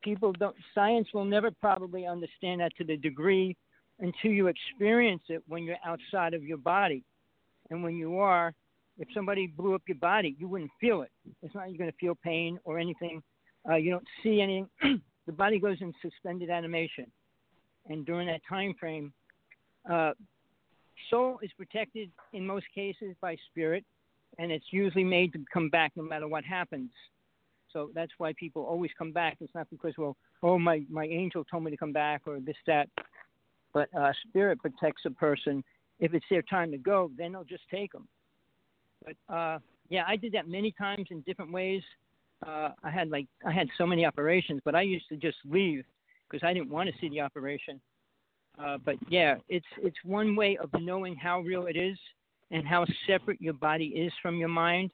People 0.03 0.33
don't. 0.33 0.55
Science 0.75 1.07
will 1.11 1.25
never 1.25 1.49
probably 1.49 2.05
understand 2.05 2.61
that 2.61 2.75
to 2.77 2.83
the 2.83 2.97
degree 2.97 3.57
until 3.99 4.29
you 4.29 4.45
experience 4.47 5.23
it 5.29 5.41
when 5.47 5.63
you're 5.63 5.77
outside 5.83 6.35
of 6.35 6.43
your 6.43 6.57
body. 6.57 7.03
And 7.71 7.83
when 7.83 7.95
you 7.95 8.19
are, 8.19 8.53
if 8.99 9.07
somebody 9.13 9.47
blew 9.47 9.73
up 9.73 9.81
your 9.87 9.97
body, 9.97 10.35
you 10.37 10.47
wouldn't 10.47 10.71
feel 10.79 11.01
it. 11.01 11.11
It's 11.41 11.55
not 11.55 11.69
you're 11.69 11.79
going 11.79 11.91
to 11.91 11.97
feel 11.97 12.15
pain 12.23 12.59
or 12.63 12.77
anything. 12.77 13.23
Uh, 13.67 13.75
you 13.75 13.89
don't 13.89 14.07
see 14.21 14.39
anything. 14.39 14.69
the 15.25 15.31
body 15.31 15.59
goes 15.59 15.77
in 15.81 15.93
suspended 15.99 16.51
animation, 16.51 17.09
and 17.87 18.05
during 18.05 18.27
that 18.27 18.41
time 18.47 18.75
frame, 18.79 19.13
uh, 19.89 20.11
soul 21.09 21.39
is 21.41 21.51
protected 21.57 22.11
in 22.33 22.45
most 22.45 22.65
cases 22.73 23.15
by 23.21 23.37
spirit, 23.51 23.83
and 24.37 24.51
it's 24.51 24.65
usually 24.71 25.03
made 25.03 25.33
to 25.33 25.43
come 25.51 25.69
back 25.69 25.91
no 25.95 26.03
matter 26.03 26.27
what 26.27 26.43
happens. 26.43 26.91
So 27.71 27.91
that's 27.93 28.11
why 28.17 28.33
people 28.33 28.63
always 28.63 28.91
come 28.97 29.11
back. 29.11 29.37
It's 29.41 29.53
not 29.53 29.69
because 29.69 29.93
well, 29.97 30.17
oh 30.41 30.57
my 30.57 30.83
my 30.89 31.05
angel 31.05 31.43
told 31.43 31.63
me 31.63 31.71
to 31.71 31.77
come 31.77 31.93
back 31.93 32.21
or 32.25 32.39
this 32.39 32.55
that, 32.67 32.89
but 33.73 33.89
uh, 33.97 34.11
spirit 34.27 34.59
protects 34.59 35.03
a 35.05 35.11
person. 35.11 35.63
If 35.99 36.13
it's 36.13 36.25
their 36.29 36.41
time 36.41 36.71
to 36.71 36.77
go, 36.77 37.11
then 37.17 37.33
they'll 37.33 37.43
just 37.43 37.67
take 37.69 37.91
them. 37.91 38.07
But 39.05 39.33
uh, 39.33 39.59
yeah, 39.89 40.03
I 40.07 40.15
did 40.15 40.31
that 40.33 40.47
many 40.47 40.71
times 40.71 41.07
in 41.11 41.21
different 41.21 41.51
ways 41.51 41.83
uh, 42.45 42.69
I 42.83 42.89
had 42.89 43.09
like 43.09 43.27
I 43.45 43.51
had 43.51 43.67
so 43.77 43.85
many 43.85 44.05
operations, 44.05 44.61
but 44.63 44.75
I 44.75 44.81
used 44.81 45.07
to 45.09 45.17
just 45.17 45.37
leave 45.45 45.83
because 46.29 46.45
I 46.45 46.53
didn't 46.53 46.69
want 46.69 46.89
to 46.89 46.95
see 46.99 47.09
the 47.09 47.21
operation. 47.21 47.81
Uh, 48.63 48.77
but 48.83 48.95
yeah, 49.09 49.35
it's 49.47 49.65
it's 49.81 49.97
one 50.03 50.35
way 50.35 50.57
of 50.61 50.69
knowing 50.81 51.15
how 51.15 51.39
real 51.41 51.67
it 51.67 51.77
is 51.77 51.97
and 52.51 52.67
how 52.67 52.85
separate 53.07 53.41
your 53.41 53.53
body 53.53 53.85
is 53.85 54.11
from 54.21 54.37
your 54.37 54.49
mind, 54.49 54.91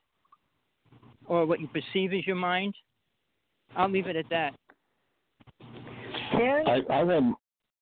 or 1.26 1.46
what 1.46 1.60
you 1.60 1.68
perceive 1.68 2.14
as 2.14 2.26
your 2.28 2.36
mind. 2.36 2.76
I'll 3.76 3.90
leave 3.90 4.08
it 4.08 4.16
at 4.16 4.30
that. 4.30 4.54
Ken, 6.32 6.64
I, 6.68 6.82
I've 6.90 7.08
had 7.08 7.34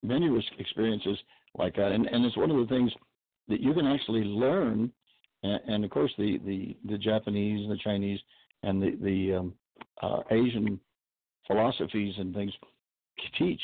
many 0.04 0.30
ris- 0.30 0.46
experiences 0.60 1.18
like 1.58 1.76
that, 1.76 1.92
and, 1.92 2.06
and 2.06 2.26
it's 2.26 2.38
one 2.38 2.52
of 2.52 2.58
the 2.58 2.74
things 2.74 2.92
that 3.48 3.60
you 3.60 3.74
can 3.74 3.86
actually 3.86 4.24
learn. 4.24 4.92
And, 5.44 5.60
and 5.68 5.86
of 5.86 5.92
course, 5.92 6.12
the, 6.18 6.40
the, 6.46 6.78
the 6.90 6.98
Japanese 6.98 7.62
and 7.62 7.72
the 7.72 7.82
Chinese 7.84 8.20
and 8.64 8.82
the 8.82 8.98
the 9.02 9.36
um, 9.36 9.54
uh, 10.02 10.22
Asian 10.32 10.80
philosophies 11.46 12.14
and 12.18 12.34
things 12.34 12.54
teach 13.38 13.62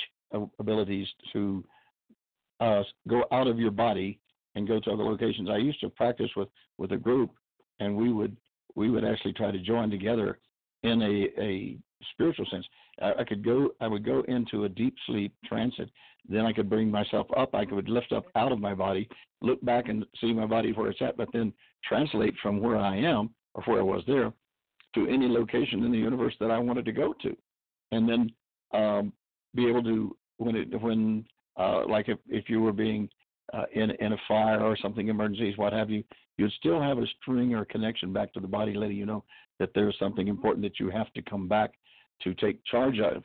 abilities 0.59 1.07
to 1.33 1.63
uh, 2.59 2.83
go 3.07 3.25
out 3.31 3.47
of 3.47 3.59
your 3.59 3.71
body 3.71 4.19
and 4.55 4.67
go 4.67 4.79
to 4.79 4.91
other 4.91 5.03
locations. 5.03 5.49
I 5.49 5.57
used 5.57 5.79
to 5.81 5.89
practice 5.89 6.29
with 6.35 6.49
with 6.77 6.91
a 6.91 6.97
group, 6.97 7.31
and 7.79 7.95
we 7.95 8.11
would 8.11 8.35
we 8.75 8.89
would 8.89 9.05
actually 9.05 9.33
try 9.33 9.51
to 9.51 9.59
join 9.59 9.89
together 9.89 10.39
in 10.83 11.01
a 11.01 11.41
a 11.41 11.77
spiritual 12.11 12.45
sense. 12.51 12.65
I, 13.01 13.13
I 13.19 13.23
could 13.23 13.43
go 13.43 13.69
I 13.79 13.87
would 13.87 14.05
go 14.05 14.23
into 14.27 14.65
a 14.65 14.69
deep 14.69 14.95
sleep 15.05 15.33
transit. 15.45 15.89
Then 16.27 16.45
I 16.45 16.53
could 16.53 16.69
bring 16.69 16.91
myself 16.91 17.27
up. 17.35 17.55
I 17.55 17.65
could 17.65 17.89
lift 17.89 18.11
up 18.11 18.25
out 18.35 18.51
of 18.51 18.59
my 18.59 18.73
body, 18.75 19.07
look 19.41 19.63
back 19.63 19.87
and 19.87 20.05
see 20.19 20.33
my 20.33 20.45
body 20.45 20.73
where 20.73 20.89
it's 20.89 21.01
at, 21.01 21.17
but 21.17 21.29
then 21.33 21.53
translate 21.83 22.35
from 22.41 22.59
where 22.59 22.77
I 22.77 22.97
am 22.97 23.33
or 23.53 23.63
where 23.63 23.79
I 23.79 23.83
was 23.83 24.03
there 24.05 24.33
to 24.95 25.07
any 25.07 25.27
location 25.27 25.83
in 25.83 25.91
the 25.91 25.97
universe 25.97 26.35
that 26.39 26.51
I 26.51 26.57
wanted 26.57 26.85
to 26.85 26.91
go 26.91 27.13
to, 27.21 27.35
and 27.91 28.07
then 28.09 28.31
um, 28.73 29.13
be 29.55 29.67
able 29.67 29.83
to 29.83 30.15
when 30.37 30.55
it 30.55 30.81
when 30.81 31.25
uh, 31.59 31.85
like 31.87 32.09
if 32.09 32.17
if 32.27 32.49
you 32.49 32.61
were 32.61 32.73
being 32.73 33.09
uh, 33.53 33.65
in 33.73 33.91
in 33.91 34.13
a 34.13 34.17
fire 34.27 34.61
or 34.61 34.77
something 34.77 35.07
emergencies 35.07 35.57
what 35.57 35.73
have 35.73 35.89
you, 35.89 36.03
you'd 36.37 36.51
still 36.53 36.81
have 36.81 36.97
a 36.97 37.05
string 37.21 37.53
or 37.53 37.65
connection 37.65 38.13
back 38.13 38.33
to 38.33 38.39
the 38.39 38.47
body, 38.47 38.73
letting 38.73 38.97
you 38.97 39.05
know 39.05 39.23
that 39.59 39.69
there's 39.75 39.97
something 39.99 40.27
important 40.27 40.63
that 40.63 40.79
you 40.79 40.89
have 40.89 41.11
to 41.13 41.21
come 41.21 41.47
back 41.47 41.71
to 42.23 42.33
take 42.35 42.63
charge 42.65 42.99
of. 42.99 43.23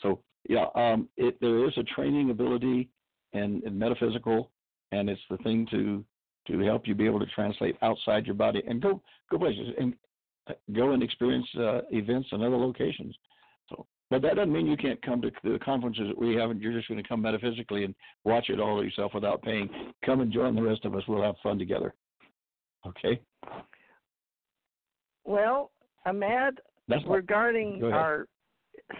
So 0.00 0.22
yeah, 0.48 0.66
um, 0.74 1.08
it 1.16 1.36
there 1.40 1.66
is 1.66 1.76
a 1.76 1.82
training 1.82 2.30
ability 2.30 2.88
and, 3.32 3.62
and 3.64 3.78
metaphysical, 3.78 4.50
and 4.92 5.08
it's 5.08 5.20
the 5.30 5.36
thing 5.38 5.66
to 5.70 6.04
to 6.46 6.58
help 6.60 6.86
you 6.86 6.94
be 6.94 7.06
able 7.06 7.20
to 7.20 7.26
translate 7.26 7.76
outside 7.82 8.26
your 8.26 8.34
body 8.34 8.62
and 8.66 8.82
go 8.82 9.00
go 9.30 9.38
places 9.38 9.68
and 9.78 9.94
uh, 10.48 10.52
go 10.74 10.92
and 10.92 11.02
experience 11.02 11.46
uh, 11.58 11.80
events 11.90 12.28
in 12.32 12.42
other 12.42 12.56
locations. 12.56 13.16
So, 13.68 13.86
but 14.10 14.22
that 14.22 14.36
doesn't 14.36 14.52
mean 14.52 14.66
you 14.66 14.76
can't 14.76 15.00
come 15.02 15.22
to 15.22 15.30
the 15.42 15.58
conferences 15.64 16.08
that 16.08 16.18
we 16.18 16.34
have 16.34 16.50
and 16.50 16.60
you're 16.60 16.72
just 16.72 16.88
going 16.88 17.02
to 17.02 17.08
come 17.08 17.22
metaphysically 17.22 17.84
and 17.84 17.94
watch 18.24 18.48
it 18.48 18.60
all 18.60 18.84
yourself 18.84 19.12
without 19.14 19.42
paying. 19.42 19.68
Come 20.04 20.20
and 20.20 20.32
join 20.32 20.54
the 20.54 20.62
rest 20.62 20.84
of 20.84 20.94
us. 20.94 21.02
We'll 21.08 21.22
have 21.22 21.36
fun 21.42 21.58
together. 21.58 21.94
Okay. 22.86 23.20
Well, 25.24 25.70
Amad, 26.06 26.58
That's 26.86 27.02
regarding 27.08 27.82
our 27.84 28.26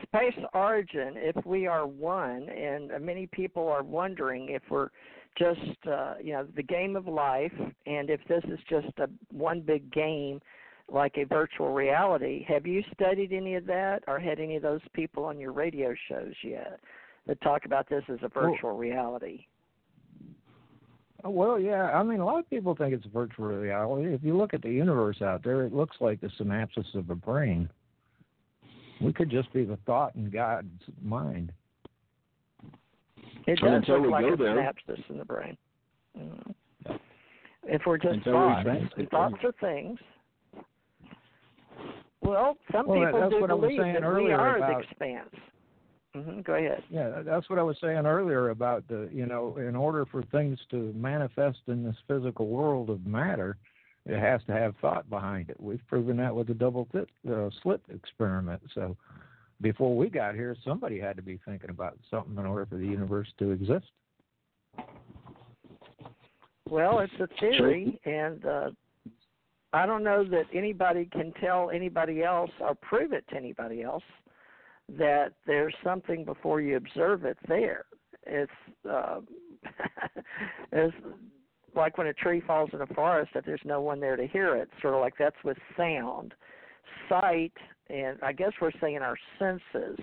space 0.02 0.38
origin, 0.54 1.14
if 1.16 1.44
we 1.44 1.66
are 1.66 1.86
one, 1.86 2.48
and 2.48 2.90
many 3.04 3.26
people 3.26 3.68
are 3.68 3.82
wondering 3.82 4.48
if 4.48 4.62
we're 4.70 4.88
just 5.36 5.60
uh, 5.90 6.14
you 6.22 6.32
know 6.32 6.46
the 6.56 6.62
game 6.62 6.96
of 6.96 7.06
life, 7.06 7.52
and 7.86 8.08
if 8.08 8.20
this 8.28 8.42
is 8.44 8.58
just 8.70 8.98
a 8.98 9.08
one 9.30 9.60
big 9.60 9.92
game 9.92 10.40
like 10.90 11.16
a 11.16 11.24
virtual 11.24 11.72
reality. 11.72 12.44
Have 12.46 12.66
you 12.66 12.82
studied 12.92 13.32
any 13.32 13.54
of 13.54 13.66
that, 13.66 14.02
or 14.06 14.18
had 14.18 14.38
any 14.38 14.56
of 14.56 14.62
those 14.62 14.80
people 14.92 15.24
on 15.24 15.38
your 15.38 15.52
radio 15.52 15.94
shows 16.08 16.34
yet 16.42 16.80
that 17.26 17.40
talk 17.40 17.64
about 17.64 17.88
this 17.88 18.04
as 18.08 18.18
a 18.22 18.28
virtual 18.28 18.70
well, 18.70 18.76
reality? 18.76 19.46
Well, 21.24 21.58
yeah. 21.58 21.84
I 21.84 22.02
mean, 22.02 22.20
a 22.20 22.24
lot 22.24 22.38
of 22.38 22.50
people 22.50 22.74
think 22.74 22.92
it's 22.92 23.06
virtual 23.06 23.46
reality. 23.46 24.12
If 24.12 24.22
you 24.22 24.36
look 24.36 24.52
at 24.52 24.60
the 24.60 24.70
universe 24.70 25.22
out 25.22 25.42
there, 25.42 25.62
it 25.62 25.72
looks 25.72 25.96
like 26.00 26.20
the 26.20 26.30
synapses 26.38 26.94
of 26.94 27.08
a 27.08 27.14
brain. 27.14 27.70
We 29.00 29.12
could 29.12 29.30
just 29.30 29.52
be 29.52 29.64
the 29.64 29.78
thought 29.86 30.14
in 30.14 30.28
God's 30.28 30.68
mind. 31.02 31.50
It 33.46 33.58
does 33.58 33.82
look 33.88 34.10
like 34.10 34.24
a 34.24 34.36
there, 34.36 34.54
synapses 34.56 35.02
in 35.08 35.18
the 35.18 35.24
brain. 35.24 35.56
Mm. 36.18 36.52
If 37.64 37.82
we're 37.86 37.98
just 37.98 38.22
thoughts, 38.24 38.68
we 38.96 39.06
thoughts 39.06 39.36
are 39.42 39.52
things. 39.60 39.98
Well, 42.24 42.56
some 42.72 42.86
well, 42.86 43.04
people 43.04 43.30
do 43.30 43.46
believe 43.46 43.78
that 43.78 44.02
we 44.02 44.32
are 44.32 44.56
about, 44.56 44.82
the 44.82 44.88
expanse. 44.88 45.34
Mm-hmm. 46.16 46.40
Go 46.40 46.54
ahead. 46.54 46.82
Yeah, 46.88 47.22
that's 47.24 47.50
what 47.50 47.58
I 47.58 47.62
was 47.62 47.76
saying 47.80 48.06
earlier 48.06 48.50
about 48.50 48.86
the, 48.88 49.08
you 49.12 49.26
know, 49.26 49.56
in 49.58 49.76
order 49.76 50.06
for 50.06 50.22
things 50.24 50.58
to 50.70 50.92
manifest 50.96 51.58
in 51.66 51.84
this 51.84 51.96
physical 52.08 52.46
world 52.46 52.88
of 52.88 53.04
matter, 53.06 53.58
it 54.06 54.18
has 54.18 54.40
to 54.46 54.52
have 54.52 54.74
thought 54.80 55.08
behind 55.10 55.50
it. 55.50 55.60
We've 55.60 55.84
proven 55.86 56.16
that 56.18 56.34
with 56.34 56.46
the 56.46 56.54
double 56.54 56.88
th- 56.92 57.08
uh, 57.30 57.50
slit 57.62 57.82
experiment. 57.92 58.62
So 58.74 58.96
before 59.60 59.96
we 59.96 60.08
got 60.08 60.34
here, 60.34 60.56
somebody 60.64 60.98
had 61.00 61.16
to 61.16 61.22
be 61.22 61.38
thinking 61.44 61.70
about 61.70 61.98
something 62.10 62.36
in 62.38 62.46
order 62.46 62.66
for 62.66 62.76
the 62.76 62.86
universe 62.86 63.28
to 63.38 63.50
exist. 63.50 63.86
Well, 66.68 67.00
it's 67.00 67.12
a 67.20 67.28
theory, 67.40 68.00
and 68.04 68.44
uh, 68.46 68.70
I 69.74 69.86
don't 69.86 70.04
know 70.04 70.22
that 70.22 70.44
anybody 70.54 71.08
can 71.10 71.32
tell 71.40 71.70
anybody 71.70 72.22
else 72.22 72.52
or 72.60 72.76
prove 72.76 73.12
it 73.12 73.26
to 73.30 73.36
anybody 73.36 73.82
else 73.82 74.04
that 74.88 75.32
there's 75.48 75.74
something 75.82 76.24
before 76.24 76.60
you 76.60 76.76
observe 76.76 77.24
it 77.24 77.36
there. 77.48 77.86
It's 78.24 78.52
uh, 78.88 79.20
it's 80.72 80.94
like 81.74 81.98
when 81.98 82.06
a 82.06 82.12
tree 82.12 82.40
falls 82.46 82.70
in 82.72 82.82
a 82.82 82.86
forest 82.86 83.32
if 83.34 83.44
there's 83.44 83.60
no 83.64 83.80
one 83.80 83.98
there 83.98 84.14
to 84.14 84.28
hear 84.28 84.54
it. 84.54 84.68
Sort 84.80 84.94
of 84.94 85.00
like 85.00 85.14
that's 85.18 85.42
with 85.42 85.58
sound, 85.76 86.34
sight, 87.08 87.52
and 87.90 88.16
I 88.22 88.32
guess 88.32 88.52
we're 88.60 88.70
saying 88.80 88.98
our 88.98 89.16
senses. 89.40 89.98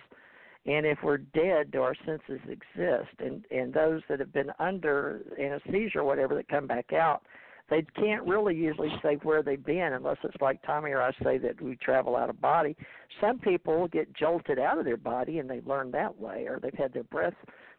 And 0.65 0.85
if 0.85 0.99
we're 1.01 1.17
dead, 1.17 1.71
do 1.71 1.81
our 1.81 1.95
senses 2.05 2.41
exist? 2.49 3.15
And 3.19 3.45
and 3.51 3.73
those 3.73 4.01
that 4.09 4.19
have 4.19 4.33
been 4.33 4.51
under 4.59 5.21
anesthesia 5.39 5.99
or 5.99 6.03
whatever 6.03 6.35
that 6.35 6.49
come 6.49 6.67
back 6.67 6.91
out, 6.91 7.21
they 7.69 7.85
can't 7.95 8.23
really 8.27 8.55
usually 8.55 8.91
say 9.01 9.15
where 9.23 9.43
they've 9.43 9.63
been 9.63 9.93
unless 9.93 10.17
it's 10.23 10.41
like 10.41 10.61
Tommy 10.63 10.91
or 10.91 11.01
I 11.01 11.11
say 11.23 11.37
that 11.37 11.61
we 11.61 11.75
travel 11.77 12.15
out 12.15 12.29
of 12.29 12.41
body. 12.41 12.75
Some 13.19 13.39
people 13.39 13.87
get 13.87 14.13
jolted 14.13 14.59
out 14.59 14.77
of 14.77 14.85
their 14.85 14.97
body 14.97 15.39
and 15.39 15.49
they 15.49 15.61
learn 15.61 15.91
that 15.91 16.19
way, 16.19 16.45
or 16.47 16.59
they've 16.61 16.73
had 16.73 16.93
their 16.93 17.03
breath 17.03 17.35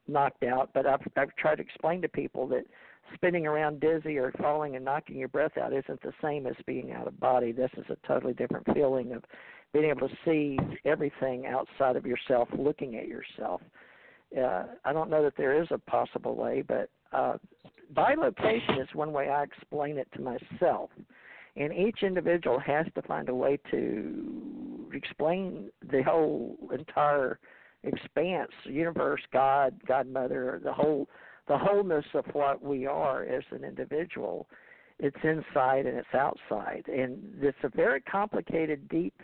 knocked 0.09 0.45
out. 0.45 0.71
But 0.73 0.87
I've 0.87 1.01
I've 1.17 1.35
tried 1.37 1.57
to 1.57 1.63
explain 1.63 2.03
to 2.03 2.09
people 2.09 2.47
that 2.49 2.65
spinning 3.15 3.47
around 3.47 3.81
dizzy 3.81 4.19
or 4.19 4.33
falling 4.41 4.77
and 4.77 4.85
knocking 4.85 5.17
your 5.17 5.29
breath 5.29 5.59
out 5.59 5.73
isn't 5.73 6.03
the 6.03 6.13
same 6.23 6.47
as 6.47 6.55
being 6.67 6.93
out 6.93 7.07
of 7.07 7.19
body. 7.21 7.53
This 7.53 7.71
is 7.77 7.85
a 7.91 8.07
totally 8.07 8.33
different 8.33 8.67
feeling 8.73 9.13
of 9.13 9.25
being 9.73 9.87
able 9.87 10.09
to 10.09 10.17
see 10.25 10.59
everything 10.85 11.47
outside 11.47 11.97
of 11.97 12.07
yourself, 12.07 12.49
looking 12.57 12.97
at 12.97 13.09
yourself. 13.09 13.61
Uh, 14.37 14.65
I 14.85 14.93
don't 14.93 15.11
know 15.11 15.23
that 15.23 15.37
there 15.37 15.61
is 15.61 15.69
a 15.71 15.79
possible 15.79 16.35
way, 16.35 16.63
but 16.67 16.89
uh, 17.13 17.35
bilocation 17.95 18.81
is 18.81 18.89
one 18.95 19.13
way 19.13 19.29
I 19.29 19.43
explain 19.43 19.99
it 19.99 20.09
to 20.17 20.21
myself. 20.21 20.91
And 21.57 21.73
each 21.73 22.03
individual 22.03 22.59
has 22.61 22.87
to 22.95 23.03
find 23.03 23.29
a 23.29 23.35
way 23.35 23.59
to 23.71 24.91
explain 24.95 25.71
the 25.91 26.03
whole 26.03 26.57
entire 26.73 27.39
expanse, 27.83 28.51
universe, 28.65 29.21
God, 29.33 29.75
Godmother, 29.87 30.61
the 30.65 30.73
whole 30.73 31.09
the 31.49 31.59
wholeness 31.59 32.05
of 32.15 32.25
what 32.35 32.63
we 32.63 32.87
are 32.87 33.25
as 33.25 33.43
an 33.51 33.65
individual. 33.65 34.47
It's 35.01 35.17
inside 35.25 35.87
and 35.87 35.99
it's 35.99 36.15
outside, 36.15 36.85
and 36.87 37.19
it's 37.41 37.59
a 37.65 37.69
very 37.69 38.01
complicated, 38.01 38.89
deep 38.89 39.21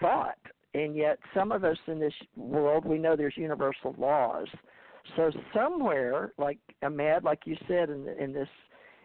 thought. 0.00 0.38
And 0.74 0.96
yet, 0.96 1.18
some 1.32 1.52
of 1.52 1.62
us 1.62 1.76
in 1.86 2.00
this 2.00 2.14
world, 2.36 2.84
we 2.84 2.98
know 2.98 3.14
there's 3.14 3.36
universal 3.36 3.94
laws 3.96 4.48
so 5.16 5.30
somewhere, 5.54 6.32
like 6.38 6.58
Amad, 6.82 7.24
like 7.24 7.40
you 7.44 7.56
said, 7.68 7.90
in 7.90 8.08
in 8.18 8.32
this, 8.32 8.48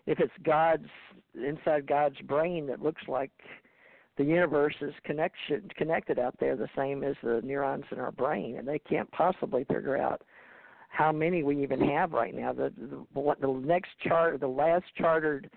if 0.06 0.20
it's 0.20 0.34
God's 0.44 0.88
inside 1.36 1.88
God's 1.88 2.20
brain, 2.22 2.68
that 2.68 2.82
looks 2.82 3.02
like 3.08 3.32
the 4.18 4.24
universe 4.24 4.76
is 4.82 4.94
connection 5.04 5.70
connected 5.76 6.18
out 6.18 6.36
there, 6.40 6.56
the 6.56 6.70
same 6.76 7.04
as 7.04 7.16
the 7.22 7.42
neurons 7.44 7.86
in 7.92 8.00
our 8.00 8.12
brain, 8.12 8.58
and 8.58 8.68
they 8.68 8.80
can't 8.80 9.10
possibly 9.12 9.64
figure 9.66 9.98
out 9.98 10.24
how 10.90 11.12
many 11.12 11.44
we 11.44 11.62
even 11.62 11.82
have 11.90 12.14
right 12.14 12.34
now. 12.34 12.54
The 12.54 12.72
the, 13.14 13.36
the 13.40 13.48
next 13.48 13.92
chart, 14.08 14.40
the 14.40 14.48
last 14.48 14.86
chartered 14.98 15.50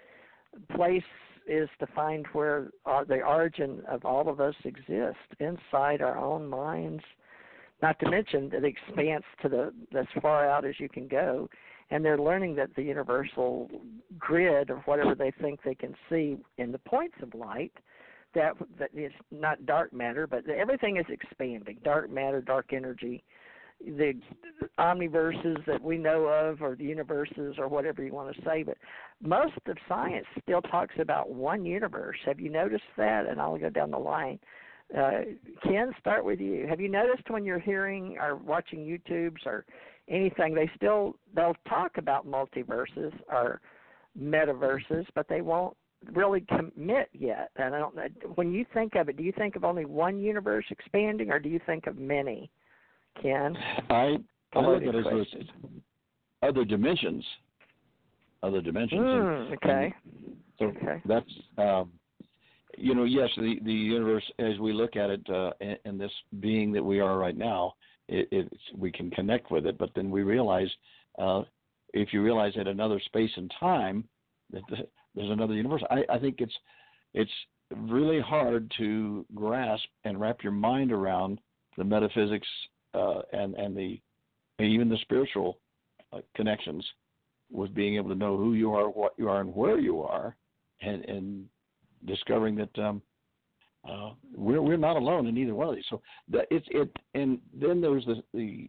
place 0.74 1.02
is 1.46 1.68
to 1.78 1.86
find 1.88 2.26
where 2.32 2.68
our, 2.84 3.04
the 3.04 3.22
origin 3.22 3.82
of 3.88 4.04
all 4.04 4.28
of 4.28 4.40
us 4.40 4.54
exists 4.64 5.20
inside 5.38 6.02
our 6.02 6.18
own 6.18 6.46
minds 6.46 7.02
not 7.82 7.98
to 8.00 8.10
mention 8.10 8.48
the 8.50 8.64
expanse 8.64 9.24
to 9.42 9.48
the 9.48 9.72
as 9.98 10.06
far 10.20 10.48
out 10.48 10.64
as 10.64 10.78
you 10.78 10.88
can 10.88 11.08
go 11.08 11.48
and 11.90 12.04
they're 12.04 12.18
learning 12.18 12.54
that 12.56 12.74
the 12.76 12.82
universal 12.82 13.68
grid 14.18 14.70
of 14.70 14.78
whatever 14.84 15.14
they 15.14 15.32
think 15.40 15.60
they 15.64 15.74
can 15.74 15.94
see 16.08 16.36
in 16.58 16.72
the 16.72 16.78
points 16.78 17.16
of 17.22 17.34
light 17.34 17.72
that 18.34 18.52
that 18.78 18.90
is 18.94 19.12
not 19.30 19.64
dark 19.66 19.92
matter 19.92 20.26
but 20.26 20.48
everything 20.48 20.96
is 20.96 21.06
expanding. 21.08 21.78
Dark 21.82 22.10
matter 22.10 22.40
dark 22.40 22.72
energy 22.72 23.22
the 23.82 24.12
omniverses 24.78 25.64
that 25.64 25.82
we 25.82 25.96
know 25.96 26.24
of 26.26 26.60
or 26.60 26.76
the 26.76 26.84
universes 26.84 27.54
or 27.58 27.66
whatever 27.66 28.04
you 28.04 28.12
want 28.12 28.34
to 28.34 28.42
say 28.42 28.62
but 28.62 28.76
most 29.22 29.54
of 29.66 29.76
science 29.88 30.26
still 30.42 30.62
talks 30.62 30.94
about 31.00 31.30
one 31.30 31.64
universe. 31.64 32.18
Have 32.26 32.40
you 32.40 32.50
noticed 32.50 32.84
that? 32.96 33.26
And 33.26 33.40
i'll 33.40 33.58
go 33.58 33.70
down 33.70 33.90
the 33.90 33.98
line 33.98 34.38
uh, 34.96 35.20
Ken, 35.62 35.92
start 36.00 36.24
with 36.24 36.40
you. 36.40 36.66
Have 36.66 36.80
you 36.80 36.88
noticed 36.88 37.30
when 37.30 37.44
you're 37.44 37.60
hearing 37.60 38.16
or 38.20 38.36
watching 38.36 38.80
YouTubes 38.80 39.46
or 39.46 39.64
anything, 40.08 40.54
they 40.54 40.70
still 40.76 41.16
they'll 41.34 41.56
talk 41.68 41.96
about 41.96 42.26
multiverses 42.26 43.12
or 43.30 43.60
metaverses, 44.20 45.06
but 45.14 45.28
they 45.28 45.40
won't 45.40 45.76
really 46.12 46.44
commit 46.48 47.08
yet. 47.12 47.50
And 47.56 47.74
I 47.74 47.78
don't 47.78 47.94
know. 47.94 48.06
When 48.34 48.52
you 48.52 48.64
think 48.74 48.94
of 48.96 49.08
it, 49.08 49.16
do 49.16 49.22
you 49.22 49.32
think 49.32 49.56
of 49.56 49.64
only 49.64 49.84
one 49.84 50.18
universe 50.18 50.64
expanding, 50.70 51.30
or 51.30 51.38
do 51.38 51.48
you 51.48 51.60
think 51.66 51.86
of 51.86 51.96
many? 51.96 52.50
Ken, 53.20 53.56
I 53.88 54.16
I 54.54 54.60
look 54.60 54.82
at 54.82 54.94
it 54.94 55.06
as 55.06 55.46
other 56.42 56.64
dimensions. 56.64 57.24
Other 58.42 58.60
dimensions. 58.60 59.00
Mm, 59.00 59.52
okay. 59.54 59.94
And 60.10 60.36
so 60.58 60.64
okay. 60.66 61.02
that's 61.04 61.30
um, 61.58 61.92
you 62.80 62.94
know, 62.94 63.04
yes, 63.04 63.28
the 63.36 63.58
the 63.64 63.72
universe 63.72 64.24
as 64.38 64.58
we 64.58 64.72
look 64.72 64.96
at 64.96 65.10
it, 65.10 65.28
uh, 65.28 65.50
and, 65.60 65.78
and 65.84 66.00
this 66.00 66.12
being 66.40 66.72
that 66.72 66.84
we 66.84 67.00
are 67.00 67.18
right 67.18 67.36
now, 67.36 67.74
it, 68.08 68.28
it's 68.32 68.54
we 68.76 68.90
can 68.90 69.10
connect 69.10 69.50
with 69.50 69.66
it. 69.66 69.78
But 69.78 69.90
then 69.94 70.10
we 70.10 70.22
realize, 70.22 70.68
uh, 71.18 71.42
if 71.92 72.12
you 72.12 72.22
realize 72.22 72.54
that 72.56 72.66
another 72.66 73.00
space 73.06 73.30
and 73.36 73.52
time, 73.60 74.04
that 74.52 74.62
there's 75.14 75.30
another 75.30 75.54
universe. 75.54 75.82
I, 75.90 76.04
I 76.08 76.18
think 76.18 76.36
it's 76.38 76.54
it's 77.14 77.30
really 77.76 78.20
hard 78.20 78.72
to 78.78 79.26
grasp 79.34 79.84
and 80.04 80.20
wrap 80.20 80.42
your 80.42 80.52
mind 80.52 80.90
around 80.90 81.40
the 81.76 81.84
metaphysics 81.84 82.48
uh, 82.94 83.20
and 83.32 83.54
and 83.54 83.76
the 83.76 84.00
and 84.58 84.68
even 84.68 84.88
the 84.88 84.98
spiritual 85.02 85.58
uh, 86.12 86.20
connections 86.34 86.84
with 87.50 87.74
being 87.74 87.96
able 87.96 88.08
to 88.08 88.14
know 88.14 88.36
who 88.36 88.54
you 88.54 88.72
are, 88.72 88.88
what 88.88 89.12
you 89.18 89.28
are, 89.28 89.40
and 89.40 89.54
where 89.54 89.78
you 89.78 90.02
are, 90.02 90.36
and 90.80 91.04
and 91.04 91.46
discovering 92.06 92.54
that 92.56 92.78
um, 92.78 93.02
uh, 93.88 94.10
we're 94.34 94.62
we're 94.62 94.76
not 94.76 94.96
alone 94.96 95.26
in 95.26 95.36
either 95.36 95.54
one 95.54 95.68
of 95.68 95.74
these. 95.74 95.84
So 95.88 96.00
that 96.28 96.46
it's 96.50 96.66
it, 96.70 96.90
and 97.14 97.38
then 97.54 97.80
there's 97.80 98.04
the, 98.04 98.22
the 98.34 98.68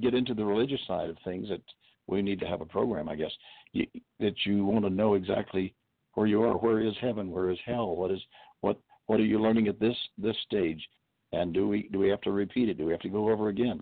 get 0.00 0.14
into 0.14 0.34
the 0.34 0.44
religious 0.44 0.80
side 0.86 1.10
of 1.10 1.16
things 1.24 1.48
that 1.48 1.62
we 2.06 2.22
need 2.22 2.40
to 2.40 2.46
have 2.46 2.60
a 2.60 2.66
program, 2.66 3.08
I 3.08 3.16
guess, 3.16 3.32
you, 3.72 3.86
that 4.18 4.34
you 4.44 4.64
want 4.64 4.84
to 4.84 4.90
know 4.90 5.14
exactly 5.14 5.74
where 6.14 6.26
you 6.26 6.42
are. 6.42 6.54
Where 6.54 6.80
is 6.80 6.94
heaven? 7.00 7.30
Where 7.30 7.50
is 7.50 7.58
hell? 7.64 7.96
What 7.96 8.10
is 8.10 8.20
what 8.60 8.78
what 9.06 9.20
are 9.20 9.24
you 9.24 9.40
learning 9.40 9.68
at 9.68 9.80
this 9.80 9.96
this 10.18 10.36
stage? 10.44 10.86
And 11.32 11.52
do 11.52 11.68
we 11.68 11.88
do 11.92 11.98
we 11.98 12.08
have 12.08 12.20
to 12.22 12.32
repeat 12.32 12.68
it? 12.68 12.78
Do 12.78 12.86
we 12.86 12.92
have 12.92 13.00
to 13.00 13.08
go 13.08 13.30
over 13.30 13.48
again? 13.48 13.80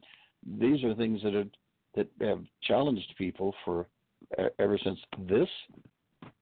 These 0.58 0.84
are 0.84 0.94
things 0.94 1.22
that 1.22 1.34
are 1.34 1.46
that 1.94 2.08
have 2.20 2.42
challenged 2.62 3.14
people 3.18 3.54
for 3.64 3.86
ever 4.58 4.78
since 4.82 4.98
this 5.28 5.48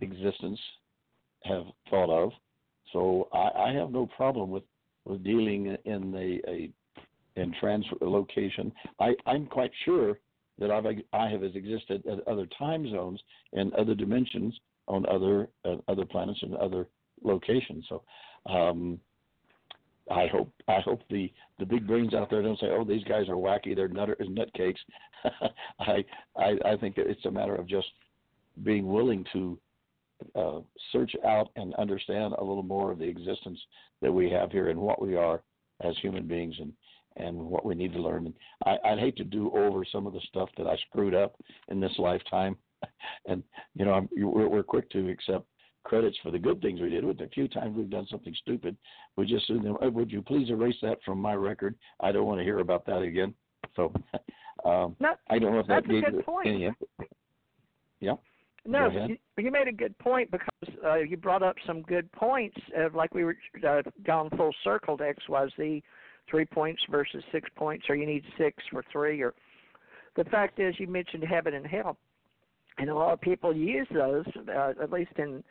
existence 0.01 0.59
have 1.45 1.65
thought 1.91 2.11
of. 2.11 2.33
So 2.93 3.29
I, 3.33 3.71
I 3.71 3.73
have 3.73 3.91
no 3.91 4.07
problem 4.17 4.51
with 4.51 4.65
with 5.05 5.23
dealing 5.23 5.77
in 5.85 6.11
the 6.11 6.41
a 6.49 6.71
in 7.37 7.53
translocation. 7.63 8.73
I 9.01 9.15
I'm 9.27 9.47
quite 9.47 9.71
sure 9.85 10.19
that 10.59 10.71
I've 10.71 10.87
I 11.13 11.29
have 11.29 11.43
existed 11.43 12.05
at 12.07 12.27
other 12.27 12.47
time 12.59 12.91
zones 12.91 13.21
and 13.53 13.73
other 13.75 13.95
dimensions 13.95 14.59
on 14.89 15.07
other 15.07 15.49
uh, 15.65 15.77
other 15.89 16.05
planets 16.05 16.41
and 16.43 16.55
other 16.57 16.87
locations. 17.23 17.85
So 17.89 18.03
um, 18.49 18.99
I 20.11 20.27
hope 20.29 20.53
I 20.69 20.81
hope 20.81 21.03
the 21.11 21.33
the 21.59 21.67
big 21.67 21.87
brains 21.87 22.15
out 22.15 22.31
there 22.31 22.43
don't 22.43 22.59
say, 22.59 22.69
"Oh, 22.71 22.85
these 22.85 23.05
guys 23.05 23.29
are 23.29 23.35
wacky. 23.35 23.75
They're 23.75 23.89
nutter 23.89 24.17
nutcakes." 24.21 24.81
I, 25.81 26.05
I 26.37 26.57
I 26.65 26.77
think 26.81 26.97
it's 26.99 27.25
a 27.25 27.31
matter 27.31 27.55
of 27.55 27.67
just 27.67 27.89
being 28.63 28.87
willing 28.87 29.25
to 29.33 29.59
uh, 30.35 30.61
search 30.93 31.13
out 31.27 31.51
and 31.57 31.75
understand 31.75 32.35
a 32.39 32.45
little 32.45 32.63
more 32.63 32.93
of 32.93 32.99
the 32.99 33.05
existence 33.05 33.61
that 34.03 34.13
we 34.13 34.31
have 34.31 34.51
here 34.51 34.69
and 34.69 34.79
what 34.79 35.01
we 35.01 35.17
are 35.17 35.43
as 35.83 35.95
human 36.01 36.27
beings 36.27 36.55
and 36.61 36.73
and 37.19 37.35
what 37.35 37.65
we 37.65 37.75
need 37.75 37.95
to 37.95 38.03
learn. 38.03 38.27
And 38.27 38.35
I, 38.67 38.91
I'd 38.91 38.99
hate 38.99 39.17
to 39.17 39.25
do 39.25 39.51
over 39.57 39.87
some 39.91 40.07
of 40.07 40.13
the 40.13 40.21
stuff 40.29 40.51
that 40.59 40.67
I 40.67 40.77
screwed 40.89 41.15
up 41.15 41.35
in 41.69 41.81
this 41.81 41.95
lifetime. 41.99 42.57
and 43.27 43.43
you 43.75 43.87
know, 43.87 43.95
I'm, 43.95 44.09
we're, 44.19 44.49
we're 44.49 44.63
quick 44.63 44.91
to 44.91 45.09
accept 45.09 45.47
credits 45.85 46.19
for 46.23 46.31
the 46.31 46.39
good 46.39 46.61
things 46.61 46.81
we 46.81 46.91
did. 46.91 47.05
With 47.05 47.19
the 47.19 47.29
few 47.33 47.49
times 47.49 47.77
we've 47.77 47.89
done 47.89 48.07
something 48.11 48.35
stupid, 48.43 48.77
we 49.17 49.25
just 49.25 49.45
assume 49.45 49.65
them. 49.65 49.77
Oh, 49.81 49.89
would 49.91 50.11
you 50.11 50.21
please 50.21 50.51
erase 50.51 50.77
that 50.83 50.99
from 51.05 51.19
my 51.19 51.35
record? 51.35 51.75
I 52.01 52.13
don't 52.13 52.27
want 52.27 52.39
to 52.39 52.45
hear 52.45 52.59
about 52.59 52.85
that 52.87 52.99
again. 52.99 53.33
So 53.77 53.93
um, 54.65 54.97
I 55.31 55.39
don't 55.39 55.53
know 55.53 55.61
if 55.61 55.67
that 55.69 55.89
gave 55.89 56.03
any. 56.45 56.71
Yeah. 58.01 58.15
No, 58.67 58.89
you, 59.07 59.17
you 59.39 59.51
made 59.51 59.69
a 59.69 59.73
good 59.73 59.97
point 59.99 60.31
because 60.31 60.75
uh, 60.85 60.97
you 60.97 61.17
brought 61.17 61.43
up 61.43 61.57
some 61.67 61.83
good 61.83 62.11
points. 62.13 62.57
Of, 62.77 62.95
like 62.95 63.15
we 63.15 63.25
were 63.25 63.37
uh, 63.67 63.83
gone 64.05 64.31
full 64.37 64.55
circle 64.65 64.97
to 64.99 65.05
X 65.05 65.23
Y 65.29 65.47
Z, 65.57 65.83
three 66.31 66.45
points 66.45 66.83
versus 66.91 67.23
six 67.33 67.49
points, 67.57 67.87
or 67.89 67.95
you 67.95 68.07
need 68.07 68.25
six 68.37 68.57
for 68.71 68.85
three. 68.93 69.23
Or 69.23 69.35
the 70.17 70.25
fact 70.25 70.59
is, 70.59 70.75
you 70.79 70.87
mentioned 70.87 71.25
heaven 71.25 71.55
and 71.55 71.67
hell, 71.67 71.97
and 72.79 72.91
a 72.91 72.95
lot 72.95 73.13
of 73.13 73.21
people 73.21 73.55
use 73.55 73.87
those, 73.93 74.27
uh, 74.49 74.73
at 74.83 74.91
least 74.91 75.13
in 75.17 75.45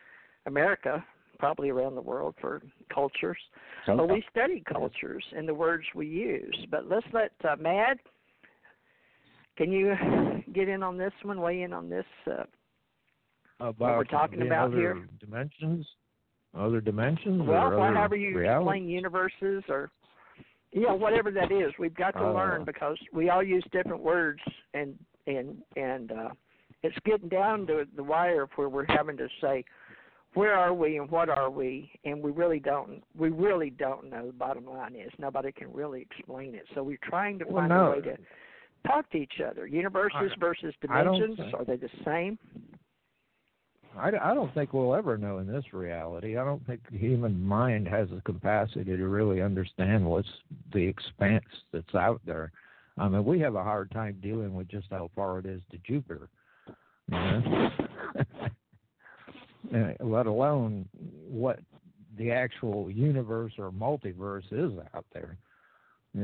America, 0.45 1.03
probably 1.39 1.69
around 1.69 1.95
the 1.95 2.01
world 2.01 2.35
for 2.41 2.61
cultures. 2.93 3.37
But 3.97 4.09
we 4.09 4.23
study 4.31 4.63
cultures 4.71 5.23
and 5.35 5.47
the 5.47 5.53
words 5.53 5.85
we 5.93 6.07
use. 6.07 6.65
But 6.69 6.89
let's 6.89 7.07
let 7.13 7.31
uh, 7.47 7.55
Mad. 7.59 7.97
Can 9.57 9.71
you 9.71 9.95
get 10.53 10.67
in 10.67 10.83
on 10.83 10.97
this 10.97 11.13
one? 11.23 11.39
Weigh 11.39 11.61
in 11.61 11.71
on 11.71 11.89
this. 11.89 12.05
Uh, 12.25 12.43
about 13.59 13.79
what 13.79 13.97
we're 13.97 14.03
talking 14.03 14.41
about 14.41 14.67
other 14.67 14.77
here. 14.77 15.07
Dimensions. 15.19 15.85
Other 16.57 16.81
dimensions. 16.81 17.41
Well, 17.45 17.73
or 17.73 17.93
however 17.93 18.15
you 18.15 18.37
realities? 18.37 18.65
explain 18.65 18.89
universes 18.89 19.63
or 19.67 19.91
yeah, 20.71 20.91
whatever 20.91 21.31
that 21.31 21.51
is, 21.51 21.71
we've 21.79 21.95
got 21.95 22.11
to 22.11 22.25
uh, 22.25 22.33
learn 22.33 22.65
because 22.65 22.97
we 23.13 23.29
all 23.29 23.43
use 23.43 23.63
different 23.71 24.01
words 24.01 24.41
and 24.73 24.97
and 25.27 25.57
and 25.75 26.11
uh 26.11 26.29
it's 26.83 26.95
getting 27.03 27.29
down 27.29 27.65
to 27.65 27.85
the 27.95 28.03
wire 28.03 28.47
where 28.55 28.69
we're 28.69 28.85
having 28.87 29.17
to 29.17 29.27
say 29.41 29.63
where 30.35 30.53
are 30.53 30.73
we 30.73 30.97
and 30.97 31.09
what 31.09 31.29
are 31.29 31.49
we 31.49 31.89
and 32.03 32.21
we 32.21 32.31
really 32.31 32.59
don't 32.59 33.01
we 33.17 33.29
really 33.29 33.69
don't 33.71 34.09
know 34.09 34.27
the 34.27 34.33
bottom 34.33 34.65
line 34.65 34.95
is 34.95 35.11
nobody 35.17 35.51
can 35.51 35.71
really 35.73 36.01
explain 36.01 36.53
it 36.53 36.65
so 36.75 36.83
we're 36.83 36.97
trying 37.03 37.39
to 37.39 37.45
well, 37.45 37.61
find 37.61 37.69
no. 37.69 37.87
a 37.87 37.91
way 37.91 38.01
to 38.01 38.17
talk 38.85 39.09
to 39.09 39.17
each 39.17 39.41
other 39.43 39.65
universes 39.65 40.31
I, 40.35 40.39
versus 40.39 40.73
dimensions 40.81 41.39
are 41.53 41.65
they 41.65 41.77
the 41.77 41.89
same 42.05 42.37
I, 43.97 44.11
I 44.21 44.33
don't 44.33 44.53
think 44.53 44.73
we'll 44.73 44.95
ever 44.95 45.17
know 45.17 45.37
in 45.37 45.47
this 45.47 45.73
reality. 45.73 46.37
I 46.37 46.43
don't 46.43 46.65
think 46.65 46.81
the 46.91 46.97
human 46.97 47.41
mind 47.41 47.87
has 47.87 48.09
the 48.09 48.21
capacity 48.21 48.95
to 48.95 49.07
really 49.07 49.41
understand 49.41 50.05
what's 50.05 50.27
the 50.73 50.85
expanse 50.85 51.45
that's 51.71 51.95
out 51.95 52.21
there. 52.25 52.51
I 52.97 53.07
mean, 53.07 53.25
we 53.25 53.39
have 53.39 53.55
a 53.55 53.63
hard 53.63 53.91
time 53.91 54.19
dealing 54.21 54.53
with 54.53 54.67
just 54.67 54.87
how 54.89 55.09
far 55.15 55.39
it 55.39 55.45
is 55.45 55.61
to 55.71 55.77
Jupiter. 55.85 56.29
You 57.11 57.17
know? 57.17 57.69
let 59.99 60.25
alone 60.25 60.87
what 61.27 61.59
the 62.17 62.31
actual 62.31 62.89
universe 62.89 63.53
or 63.57 63.71
multiverse 63.71 64.45
is 64.51 64.71
out 64.93 65.05
there. 65.13 65.37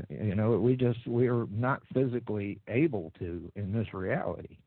You 0.10 0.36
know, 0.36 0.52
we 0.52 0.78
just 0.78 1.00
we're 1.06 1.48
not 1.52 1.82
physically 1.94 2.60
able 2.70 3.12
to 3.20 3.52
in 3.56 3.74
this 3.74 3.94
reality. 3.94 4.58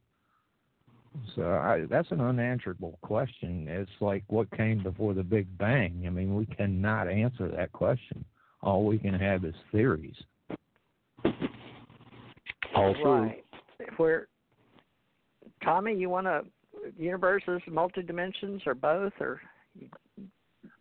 So 1.36 1.42
I, 1.42 1.84
that's 1.88 2.10
an 2.10 2.20
unanswerable 2.20 2.98
question. 3.02 3.66
It's 3.68 3.90
like 4.00 4.24
what 4.28 4.50
came 4.56 4.82
before 4.82 5.14
the 5.14 5.22
Big 5.22 5.46
Bang. 5.58 6.04
I 6.06 6.10
mean, 6.10 6.34
we 6.34 6.46
cannot 6.46 7.08
answer 7.08 7.48
that 7.48 7.72
question. 7.72 8.24
All 8.62 8.84
we 8.84 8.98
can 8.98 9.14
have 9.14 9.44
is 9.44 9.54
theories. 9.70 10.16
All 12.74 12.94
true. 12.94 13.22
Right. 13.22 13.44
Where 13.96 14.28
Tommy, 15.62 15.94
you 15.94 16.08
want 16.08 16.26
to 16.26 16.42
universes, 16.98 17.60
multi 17.68 18.02
dimensions, 18.02 18.62
or 18.66 18.74
both, 18.74 19.12
or? 19.20 19.40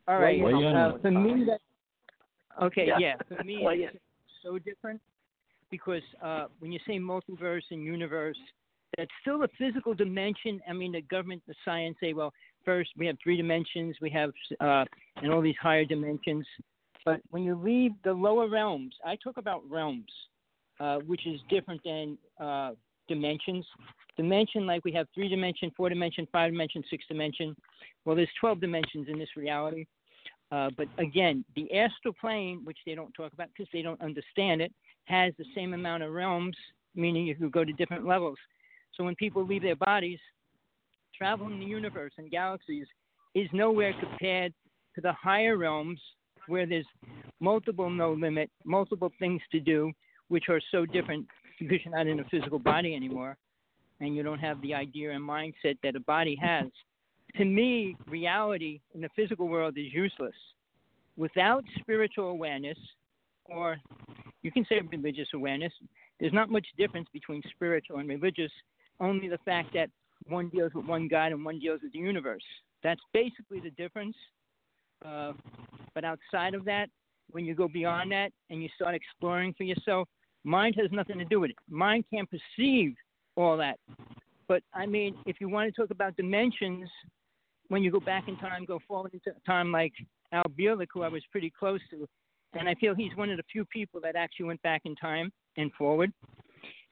All 0.08 0.20
right. 0.20 0.42
Well, 0.42 0.62
yeah. 0.62 0.88
Uh, 0.88 0.98
for 1.00 1.12
me, 1.12 1.46
that 1.46 2.64
okay, 2.64 2.88
Yeah. 2.88 2.98
yeah. 3.00 3.16
For 3.38 3.44
me, 3.46 3.60
Well, 3.64 3.76
it's 3.78 3.96
so 4.44 4.58
different 4.60 5.00
because 5.72 6.02
uh, 6.22 6.46
when 6.60 6.72
you 6.72 6.80
say 6.86 7.00
multiverse 7.00 7.64
and 7.72 7.84
universe, 7.84 8.38
that's 8.98 9.12
still 9.22 9.44
a 9.44 9.48
physical 9.58 9.94
dimension. 9.94 10.62
I 10.70 10.74
mean, 10.74 10.92
the 10.92 11.02
government, 11.02 11.42
the 11.48 11.56
science 11.66 11.98
say, 12.00 12.14
well, 12.14 12.34
first 12.66 12.92
we 12.98 13.06
have 13.08 13.18
three 13.24 13.38
dimensions, 13.38 13.96
we 14.02 14.10
have 14.12 14.32
uh, 14.60 14.86
and 15.18 15.32
all 15.32 15.42
these 15.42 15.56
higher 15.62 15.86
dimensions. 15.86 16.46
But 17.06 17.22
when 17.32 17.44
you 17.44 17.56
leave 17.56 17.92
the 18.04 18.14
lower 18.14 18.48
realms, 18.48 18.96
I 19.06 19.18
talk 19.18 19.38
about 19.38 19.62
realms, 19.70 20.12
uh, 20.80 21.00
which 21.00 21.28
is 21.28 21.40
different 21.50 21.82
than 21.84 22.18
uh, 22.40 22.72
dimensions. 23.08 23.66
Dimension, 24.16 24.66
like 24.66 24.86
we 24.86 24.94
have 24.94 25.08
three 25.14 25.28
dimension, 25.28 25.72
four 25.76 25.90
dimension, 25.90 26.28
five 26.32 26.52
dimension, 26.52 26.84
six 26.90 27.04
dimension. 27.08 27.56
Well, 28.06 28.16
there's 28.16 28.30
12 28.40 28.62
dimensions 28.62 29.08
in 29.10 29.20
this 29.20 29.30
reality. 29.36 29.86
Uh, 30.52 30.70
but 30.78 30.88
again, 31.00 31.44
the 31.56 31.74
astral 31.76 32.14
plane, 32.22 32.62
which 32.64 32.78
they 32.86 32.94
don't 32.94 33.12
talk 33.14 33.34
about 33.34 33.48
because 33.48 33.70
they 33.74 33.82
don't 33.82 34.00
understand 34.02 34.62
it, 34.62 34.72
has 35.06 35.34
the 35.38 35.46
same 35.56 35.74
amount 35.74 36.04
of 36.04 36.14
realms, 36.14 36.56
meaning 36.96 37.26
you 37.26 37.36
could 37.36 37.52
go 37.52 37.66
to 37.66 37.74
different 37.74 38.06
levels. 38.06 38.38
So 38.96 39.04
when 39.04 39.16
people 39.16 39.46
leave 39.46 39.64
their 39.64 39.76
bodies, 39.76 40.20
traveling 41.18 41.60
the 41.60 41.66
universe 41.66 42.14
and 42.18 42.30
galaxies 42.30 42.86
is 43.36 43.48
nowhere 43.54 43.94
compared 44.00 44.54
to 44.96 45.02
the 45.02 45.14
higher 45.14 45.58
realms 45.58 46.00
where 46.48 46.66
there's 46.66 46.86
multiple 47.40 47.90
no 47.90 48.14
limit, 48.14 48.50
multiple 48.66 49.12
things 49.20 49.42
to 49.52 49.60
do, 49.60 49.92
which 50.28 50.46
are 50.50 50.62
so 50.72 50.86
different 50.86 51.26
because 51.60 51.80
you're 51.84 51.96
not 51.96 52.08
in 52.08 52.20
a 52.20 52.24
physical 52.26 52.60
body 52.60 52.96
anymore 52.96 53.38
and 54.00 54.16
you 54.16 54.24
don't 54.24 54.40
have 54.40 54.62
the 54.62 54.74
idea 54.74 55.12
and 55.12 55.24
mindset 55.24 55.78
that 55.84 55.96
a 55.96 56.00
body 56.02 56.38
has. 56.42 56.66
To 57.38 57.46
me, 57.46 57.96
reality 58.08 58.82
in 58.94 59.02
the 59.02 59.10
physical 59.16 59.48
world 59.48 59.78
is 59.78 59.94
useless. 59.94 60.36
Without 61.18 61.64
spiritual 61.80 62.30
awareness, 62.30 62.78
or 63.46 63.78
you 64.42 64.52
can 64.52 64.66
say 64.68 64.82
religious 64.92 65.28
awareness, 65.34 65.72
there's 66.20 66.34
not 66.34 66.50
much 66.50 66.66
difference 66.78 67.08
between 67.14 67.42
spiritual 67.56 67.98
and 67.98 68.10
religious, 68.10 68.52
only 69.00 69.28
the 69.28 69.40
fact 69.40 69.74
that 69.74 69.90
one 70.28 70.50
deals 70.50 70.74
with 70.74 70.86
one 70.86 71.08
God 71.08 71.32
and 71.32 71.44
one 71.44 71.60
deals 71.60 71.82
with 71.84 71.94
the 71.94 72.00
universe. 72.00 72.44
That's 72.84 73.02
basically 73.14 73.60
the 73.60 73.72
difference. 73.72 74.16
Uh, 75.06 75.34
but 75.94 76.04
outside 76.04 76.54
of 76.54 76.66
that, 76.66 76.90
when 77.32 77.46
you 77.46 77.56
go 77.56 77.68
beyond 77.68 78.12
that 78.12 78.32
and 78.50 78.62
you 78.62 78.70
start 78.76 78.96
exploring 78.96 79.54
for 79.58 79.64
yourself, 79.64 80.08
mind 80.44 80.76
has 80.80 80.92
nothing 80.92 81.18
to 81.18 81.26
do 81.26 81.40
with 81.40 81.52
it. 81.52 81.58
Mind 81.70 82.06
can't 82.12 82.30
perceive 82.30 82.96
all 83.36 83.58
that. 83.58 83.80
But 84.48 84.62
I 84.74 84.86
mean, 84.86 85.16
if 85.26 85.38
you 85.40 85.50
want 85.50 85.74
to 85.74 85.82
talk 85.82 85.92
about 85.92 86.16
dimensions, 86.16 86.90
when 87.70 87.82
you 87.82 87.92
go 87.92 88.00
back 88.00 88.28
in 88.28 88.38
time, 88.38 88.66
go 88.66 88.80
forward 88.88 89.14
into 89.14 89.32
time, 89.46 89.72
like 89.72 89.94
Al 90.32 90.44
Bielek, 90.44 90.88
who 90.94 91.02
I 91.02 91.08
was 91.08 91.24
pretty 91.32 91.52
close 91.58 91.80
to, 91.92 92.08
and 92.54 92.70
I 92.70 92.76
feel 92.76 92.94
he's 92.94 93.16
one 93.16 93.30
of 93.30 93.38
the 93.38 93.44
few 93.52 93.66
people 93.66 94.00
that 94.02 94.16
actually 94.16 94.46
went 94.48 94.62
back 94.62 94.82
in 94.86 94.96
time 94.96 95.32
and 95.58 95.72
forward. 95.74 96.12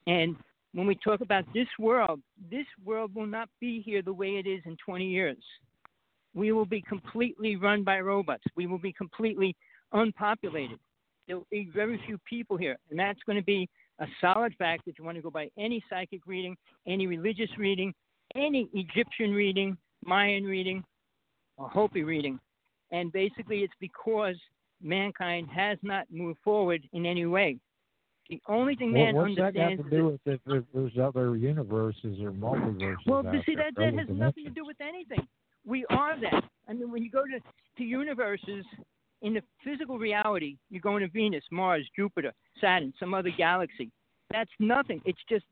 And 0.06 0.36
when 0.74 0.86
we 0.86 0.94
talk 0.96 1.20
about 1.20 1.44
this 1.52 1.68
world, 1.78 2.20
this 2.50 2.66
world 2.84 3.14
will 3.14 3.26
not 3.26 3.48
be 3.60 3.82
here 3.82 4.02
the 4.02 4.12
way 4.12 4.36
it 4.36 4.46
is 4.46 4.62
in 4.64 4.76
20 4.84 5.06
years. 5.06 5.36
We 6.34 6.52
will 6.52 6.66
be 6.66 6.80
completely 6.80 7.56
run 7.56 7.84
by 7.84 8.00
robots. 8.00 8.44
We 8.56 8.66
will 8.66 8.78
be 8.78 8.92
completely 8.92 9.54
unpopulated. 9.92 10.78
There 11.26 11.36
will 11.36 11.46
be 11.50 11.70
very 11.74 12.00
few 12.06 12.18
people 12.28 12.56
here, 12.56 12.78
and 12.90 12.98
that's 12.98 13.20
going 13.26 13.36
to 13.36 13.44
be 13.44 13.68
a 13.98 14.06
solid 14.20 14.54
fact 14.58 14.84
if 14.86 14.98
you 14.98 15.04
want 15.04 15.16
to 15.16 15.22
go 15.22 15.30
by 15.30 15.50
any 15.58 15.84
psychic 15.88 16.22
reading, 16.26 16.56
any 16.86 17.06
religious 17.06 17.50
reading, 17.58 17.94
any 18.34 18.68
Egyptian 18.72 19.32
reading, 19.32 19.76
Mayan 20.04 20.44
reading, 20.44 20.82
or 21.58 21.68
Hopi 21.68 22.02
reading. 22.02 22.40
And 22.90 23.12
basically, 23.12 23.58
it's 23.58 23.74
because 23.78 24.36
mankind 24.82 25.48
has 25.54 25.78
not 25.82 26.06
moved 26.10 26.38
forward 26.42 26.82
in 26.92 27.06
any 27.06 27.26
way. 27.26 27.58
The 28.32 28.40
only 28.48 28.74
thing 28.76 28.94
man 28.94 29.14
well, 29.14 29.26
what's 29.26 29.38
understands 29.38 29.82
that 29.82 29.90
got 29.90 29.90
to 29.90 29.96
do 29.98 30.06
with 30.06 30.40
if 30.48 30.64
there's 30.72 30.98
other 30.98 31.36
universes 31.36 32.18
or 32.22 32.32
multiverses? 32.32 32.96
Well, 33.06 33.22
you 33.30 33.42
see, 33.44 33.54
that, 33.56 33.74
that 33.76 33.92
has 33.92 34.08
nothing 34.08 34.44
to 34.44 34.50
do 34.50 34.64
with 34.64 34.78
anything. 34.80 35.28
We 35.66 35.84
are 35.90 36.18
that. 36.18 36.42
I 36.66 36.72
mean, 36.72 36.90
when 36.90 37.02
you 37.02 37.10
go 37.10 37.24
to, 37.24 37.40
to 37.76 37.84
universes 37.84 38.64
in 39.20 39.34
the 39.34 39.42
physical 39.62 39.98
reality, 39.98 40.56
you're 40.70 40.80
going 40.80 41.02
to 41.02 41.08
Venus, 41.08 41.44
Mars, 41.50 41.86
Jupiter, 41.94 42.32
Saturn, 42.58 42.94
some 42.98 43.12
other 43.12 43.28
galaxy. 43.36 43.90
That's 44.30 44.50
nothing. 44.58 45.02
It's 45.04 45.20
just 45.28 45.44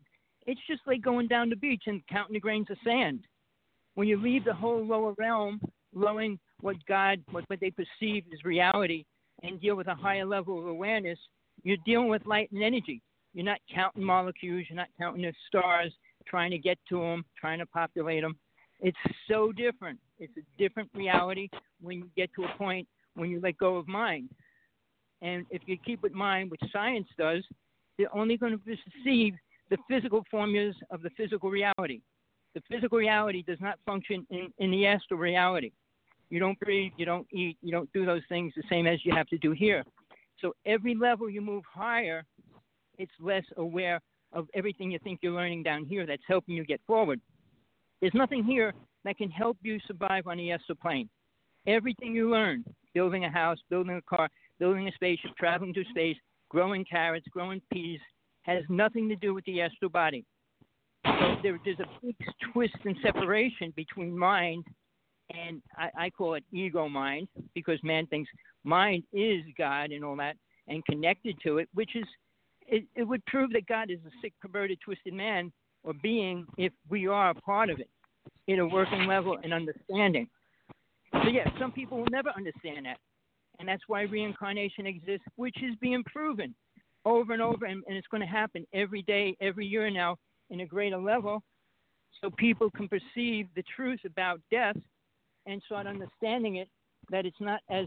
it's 0.47 0.61
just 0.67 0.81
like 0.87 1.03
going 1.03 1.29
down 1.29 1.51
the 1.51 1.57
beach 1.57 1.83
and 1.85 2.01
counting 2.11 2.33
the 2.33 2.41
grains 2.41 2.71
of 2.71 2.79
sand. 2.83 3.21
When 3.95 4.09
you 4.09 4.19
leave 4.19 4.47
the 4.47 4.55
whole 4.55 4.83
lower 4.83 5.13
realm, 5.19 5.61
knowing 5.95 6.39
what 6.63 6.77
God, 6.89 7.23
what, 7.31 7.45
what 7.49 7.61
they 7.61 7.73
perceive 7.73 8.25
as 8.33 8.43
reality, 8.43 9.05
and 9.43 9.61
deal 9.61 9.77
with 9.77 9.89
a 9.89 9.95
higher 9.95 10.25
level 10.25 10.59
of 10.59 10.67
awareness, 10.67 11.19
you're 11.63 11.77
dealing 11.85 12.09
with 12.09 12.27
light 12.27 12.51
and 12.53 12.63
energy. 12.63 13.03
You're 13.33 13.45
not 13.45 13.59
counting 13.73 14.05
molecules. 14.05 14.67
You're 14.69 14.77
not 14.77 14.89
counting 14.99 15.23
the 15.23 15.33
stars, 15.47 15.93
trying 16.27 16.51
to 16.51 16.59
get 16.59 16.79
to 16.89 16.99
them, 17.01 17.25
trying 17.39 17.59
to 17.59 17.67
populate 17.67 18.23
them. 18.23 18.37
It's 18.81 18.97
so 19.29 19.53
different. 19.53 19.99
It's 20.19 20.33
a 20.37 20.43
different 20.59 20.91
reality 20.95 21.49
when 21.81 21.99
you 21.99 22.11
get 22.17 22.31
to 22.37 22.45
a 22.45 22.59
point 22.59 22.89
when 23.15 23.31
you 23.31 23.41
let 23.41 23.59
go 23.59 23.77
of 23.77 23.87
mind. 23.87 24.31
And 25.23 25.45
if 25.51 25.63
you 25.67 25.77
keep 25.77 26.03
with 26.03 26.13
mind, 26.13 26.51
which 26.51 26.63
science 26.73 27.07
does, 27.19 27.45
they're 27.99 28.15
only 28.15 28.37
going 28.37 28.53
to 28.53 28.59
perceive 28.59 29.35
the 29.69 29.77
physical 29.89 30.25
formulas 30.31 30.75
of 30.91 31.03
the 31.03 31.11
physical 31.11 31.51
reality. 31.51 32.01
The 32.55 32.63
physical 32.71 32.99
reality 32.99 33.45
does 33.47 33.61
not 33.61 33.79
function 33.87 34.27
in, 34.31 34.53
in 34.59 34.71
the 34.71 34.87
astral 34.87 35.21
reality. 35.21 35.73
You 36.31 36.41
don't 36.41 36.59
breathe, 36.61 36.93
you 36.97 37.05
don't 37.05 37.27
eat, 37.33 37.59
you 37.61 37.73
don't 37.73 37.93
do 37.93 38.07
those 38.07 38.23
things 38.29 38.53
the 38.57 38.63
same 38.71 38.87
as 38.87 39.05
you 39.05 39.15
have 39.15 39.27
to 39.29 39.39
do 39.39 39.53
here. 39.53 39.85
So 40.41 40.55
every 40.67 40.95
level 40.95 41.29
you 41.29 41.41
move 41.41 41.65
higher, 41.73 42.25
it's 42.99 43.13
less 43.21 43.45
aware 43.57 44.01
of 44.33 44.47
everything 44.55 44.91
you 44.91 44.99
think 45.03 45.21
you're 45.23 45.33
learning 45.33 45.63
down 45.63 45.85
here 45.85 46.07
that's 46.07 46.23
helping 46.27 46.55
you 46.55 46.65
get 46.65 46.81
forward. 46.87 47.21
There's 48.01 48.15
nothing 48.15 48.45
here 48.45 48.73
that 49.05 49.17
can 49.17 49.31
help 49.31 49.57
you 49.63 49.79
survive 49.87 50.27
on 50.27 50.39
the 50.39 50.53
astral 50.53 50.79
plane. 50.81 51.09
Everything 51.67 52.15
you 52.15 52.31
learn, 52.31 52.65
building 52.95 53.25
a 53.25 53.31
house, 53.31 53.59
building 53.69 53.97
a 53.97 54.03
car, 54.03 54.29
building 54.59 54.89
a 54.89 54.93
spaceship, 54.93 55.33
traveling 55.39 55.75
to 55.75 55.85
space, 55.91 56.17
growing 56.49 56.85
carrots, 56.85 57.27
growing 57.31 57.61
peas, 57.73 58.01
has 58.43 58.63
nothing 58.69 59.09
to 59.09 59.17
do 59.17 59.35
with 59.35 59.45
the 59.45 59.61
astral 59.61 59.91
body. 59.91 60.25
So 61.05 61.37
there, 61.43 61.59
there's 61.65 61.81
a 61.81 62.07
big 62.07 62.17
twist 62.53 62.77
and 62.85 62.97
separation 63.03 63.73
between 63.77 64.17
mind 64.17 64.65
and 65.35 65.63
I, 65.77 66.07
I 66.07 66.11
call 66.11 66.35
it 66.35 66.45
ego 66.53 66.89
mind 66.89 67.29
because 67.55 67.79
man 67.83 68.07
thinks 68.07 68.31
mind 68.65 69.05
is 69.13 69.43
God 69.57 69.91
and 69.91 70.05
all 70.05 70.17
that 70.17 70.37
and 70.69 70.85
connected 70.85 71.37
to 71.45 71.59
it, 71.59 71.69
which 71.75 71.97
is 71.97 72.05
it, 72.67 72.85
it 72.95 73.03
would 73.03 73.25
prove 73.27 73.53
that 73.53 73.67
God 73.67 73.91
is 73.91 73.99
a 74.07 74.11
sick, 74.23 74.33
perverted, 74.41 74.79
twisted 74.85 75.13
man 75.13 75.53
or 75.83 75.93
being 76.03 76.47
if 76.57 76.73
we 76.89 77.07
are 77.07 77.31
a 77.31 77.35
part 77.35 77.71
of 77.71 77.81
it 77.81 77.89
in 78.47 78.61
a 78.61 78.67
working 78.67 79.07
level 79.07 79.39
and 79.43 79.53
understanding. 79.53 80.29
So 81.13 81.29
yeah, 81.29 81.49
some 81.59 81.73
people 81.73 81.99
will 81.99 82.11
never 82.11 82.31
understand 82.37 82.87
that. 82.87 82.99
And 83.59 83.69
that's 83.69 83.83
why 83.89 84.03
reincarnation 84.03 84.87
exists, 84.87 85.27
which 85.37 85.57
is 85.63 85.75
being 85.81 86.03
proven 86.05 86.55
over 87.05 87.33
and 87.33 87.43
over 87.43 87.67
and, 87.67 87.83
and 87.87 87.97
it's 87.97 88.07
going 88.09 88.21
to 88.21 88.27
happen 88.27 88.67
every 88.73 89.03
day, 89.03 89.37
every 89.41 89.67
year 89.67 89.91
now 89.91 90.17
in 90.51 90.61
a 90.61 90.67
greater 90.67 90.99
level 90.99 91.43
so 92.21 92.31
people 92.37 92.71
can 92.71 92.89
perceive 92.89 93.49
the 93.57 93.65
truth 93.75 94.01
about 94.05 94.41
death 94.51 94.77
and 95.51 95.63
start 95.67 95.87
understanding 95.87 96.57
it 96.57 96.69
that 97.11 97.27
it's 97.27 97.41
not 97.41 97.61
as 97.71 97.87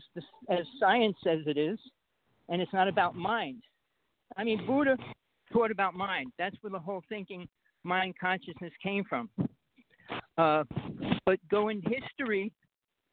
as 0.50 0.66
science 0.80 1.16
says 1.24 1.40
it 1.46 1.58
is, 1.58 1.80
and 2.50 2.62
it's 2.62 2.74
not 2.74 2.88
about 2.88 3.16
mind. 3.16 3.64
I 4.38 4.44
mean, 4.44 4.66
Buddha 4.66 4.98
taught 5.52 5.72
about 5.72 5.94
mind. 5.94 6.32
That's 6.38 6.56
where 6.62 6.72
the 6.72 6.80
whole 6.80 7.04
thinking, 7.10 7.48
mind 7.84 8.16
consciousness 8.20 8.74
came 8.82 9.04
from. 9.06 9.30
Uh, 10.38 10.64
but 11.26 11.40
going 11.50 11.82
history, 11.82 12.52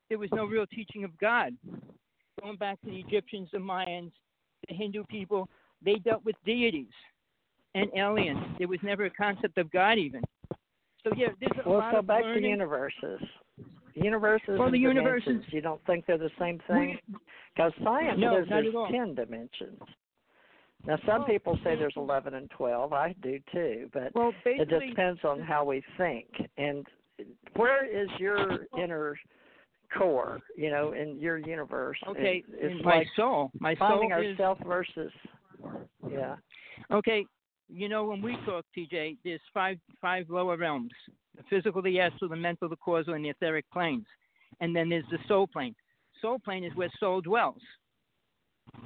there 0.08 0.18
was 0.18 0.30
no 0.32 0.44
real 0.44 0.66
teaching 0.66 1.04
of 1.04 1.16
God. 1.18 1.52
Going 2.40 2.56
back 2.56 2.80
to 2.80 2.90
the 2.90 2.98
Egyptians, 2.98 3.48
the 3.52 3.58
Mayans, 3.58 4.12
the 4.68 4.74
Hindu 4.74 5.04
people, 5.04 5.48
they 5.84 5.96
dealt 5.96 6.24
with 6.24 6.36
deities 6.44 6.86
and 7.74 7.90
aliens. 7.96 8.42
There 8.58 8.68
was 8.68 8.80
never 8.82 9.04
a 9.04 9.10
concept 9.10 9.58
of 9.58 9.70
God 9.70 9.98
even. 9.98 10.22
So 11.04 11.12
yeah, 11.16 11.28
there's 11.38 11.64
a 11.64 11.68
well, 11.68 11.78
lot 11.78 11.92
so 11.92 11.98
of 11.98 12.06
back 12.06 12.22
learning. 12.22 12.42
to 12.42 12.48
universes. 12.48 13.20
Universes 13.94 14.58
well, 14.58 14.70
the 14.70 14.78
universes, 14.78 15.26
dimensions. 15.26 15.52
You 15.52 15.60
don't 15.60 15.84
think 15.86 16.06
they're 16.06 16.18
the 16.18 16.30
same 16.38 16.60
thing? 16.66 16.98
Because 17.54 17.72
science 17.82 18.18
no, 18.20 18.38
says 18.38 18.46
there's 18.48 18.74
ten 18.90 19.14
dimensions. 19.14 19.80
Now, 20.86 20.98
some 21.06 21.24
people 21.24 21.58
say 21.62 21.76
there's 21.76 21.94
eleven 21.96 22.34
and 22.34 22.50
twelve. 22.50 22.92
I 22.92 23.14
do 23.22 23.38
too, 23.52 23.90
but 23.92 24.14
well, 24.14 24.32
it 24.44 24.68
just 24.68 24.86
depends 24.86 25.20
on 25.24 25.40
how 25.40 25.64
we 25.64 25.82
think. 25.98 26.26
And 26.56 26.86
where 27.54 27.84
is 27.84 28.08
your 28.18 28.66
inner 28.82 29.18
core? 29.98 30.40
You 30.56 30.70
know, 30.70 30.92
in 30.92 31.18
your 31.18 31.38
universe. 31.38 31.98
Okay, 32.08 32.44
it's 32.48 32.84
my 32.84 32.98
like 32.98 33.06
soul. 33.16 33.50
My 33.58 33.74
finding 33.74 34.10
soul 34.10 34.22
is 34.22 34.30
ourself 34.30 34.58
versus. 34.66 35.12
Yeah. 36.10 36.36
Okay, 36.90 37.26
you 37.72 37.88
know 37.88 38.04
when 38.04 38.22
we 38.22 38.36
talk, 38.44 38.64
TJ, 38.76 39.18
there's 39.24 39.40
five 39.52 39.78
five 40.00 40.26
lower 40.28 40.56
realms: 40.56 40.90
the 41.36 41.42
physical, 41.48 41.82
the 41.82 42.00
astral, 42.00 42.30
the 42.30 42.36
mental, 42.36 42.68
the 42.68 42.76
causal, 42.76 43.14
and 43.14 43.24
the 43.24 43.30
etheric 43.30 43.64
planes. 43.72 44.06
And 44.60 44.74
then 44.74 44.88
there's 44.88 45.04
the 45.10 45.18
soul 45.28 45.46
plane. 45.46 45.74
Soul 46.20 46.38
plane 46.38 46.64
is 46.64 46.74
where 46.74 46.90
soul 46.98 47.20
dwells. 47.20 47.62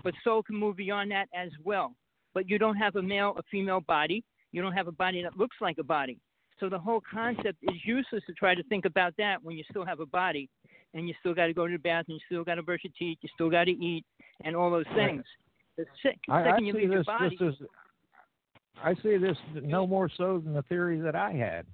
But 0.03 0.15
soul 0.23 0.43
can 0.43 0.57
move 0.57 0.77
beyond 0.77 1.11
that 1.11 1.29
as 1.35 1.51
well. 1.63 1.95
But 2.33 2.49
you 2.49 2.59
don't 2.59 2.77
have 2.77 2.97
a 2.97 3.03
male, 3.03 3.35
a 3.39 3.43
female 3.51 3.81
body. 3.81 4.23
You 4.53 4.63
don't 4.63 4.73
have 4.73 4.89
a 4.89 4.93
body 4.93 5.23
that 5.23 5.37
looks 5.37 5.57
like 5.61 5.79
a 5.79 5.85
body. 5.85 6.19
So 6.61 6.69
the 6.69 6.79
whole 6.79 7.03
concept 7.13 7.59
is 7.63 7.75
useless 7.85 8.23
to 8.27 8.33
try 8.35 8.55
to 8.55 8.63
think 8.65 8.85
about 8.85 9.15
that 9.19 9.43
when 9.43 9.57
you 9.57 9.65
still 9.69 9.85
have 9.85 10.01
a 10.01 10.07
body, 10.07 10.49
and 10.95 11.09
you 11.09 11.15
still 11.21 11.35
got 11.35 11.47
to 11.47 11.53
go 11.53 11.67
to 11.67 11.73
the 11.73 11.79
bathroom, 11.79 12.19
you 12.21 12.27
still 12.27 12.45
got 12.45 12.55
to 12.55 12.63
brush 12.63 12.81
your 12.85 12.93
teeth, 12.97 13.19
you 13.21 13.29
still 13.35 13.51
got 13.51 13.65
to 13.65 13.73
eat, 13.73 14.05
and 14.45 14.55
all 14.55 14.71
those 14.71 14.87
things. 14.95 15.25
The 15.77 15.85
sec- 16.03 16.19
I, 16.29 16.43
I 16.43 16.45
second 16.45 16.67
you 16.67 16.73
leave 16.73 16.93
your 16.93 17.03
body, 17.03 17.37
just 17.37 17.61
as 17.61 17.69
I 18.83 18.95
see 19.03 19.17
this 19.17 19.37
no 19.63 19.87
more 19.87 20.11
so 20.17 20.41
than 20.45 20.55
the 20.55 20.63
theory 20.63 21.01
that 21.01 21.15
I 21.15 21.33
had. 21.33 21.67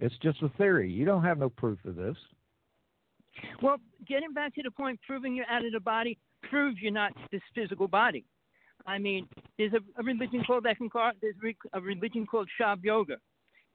It's 0.00 0.14
just 0.22 0.42
a 0.42 0.48
theory. 0.50 0.90
You 0.90 1.04
don't 1.04 1.24
have 1.24 1.38
no 1.38 1.48
proof 1.48 1.78
of 1.84 1.96
this. 1.96 2.16
Well, 3.62 3.76
getting 4.06 4.32
back 4.32 4.54
to 4.54 4.62
the 4.62 4.70
point, 4.70 5.00
proving 5.06 5.34
you're 5.34 5.48
out 5.50 5.64
of 5.64 5.72
the 5.72 5.80
body 5.80 6.18
proves 6.48 6.78
you're 6.80 6.92
not 6.92 7.12
this 7.32 7.42
physical 7.54 7.88
body. 7.88 8.24
I 8.86 8.98
mean, 8.98 9.28
there's 9.58 9.72
a, 9.72 10.00
a 10.00 10.02
religion 10.02 10.42
called 10.46 10.64
Eckankar, 10.64 11.12
there's 11.20 11.34
a 11.72 11.80
religion 11.80 12.26
called 12.26 12.48
Shav 12.60 12.82
Yoga, 12.82 13.16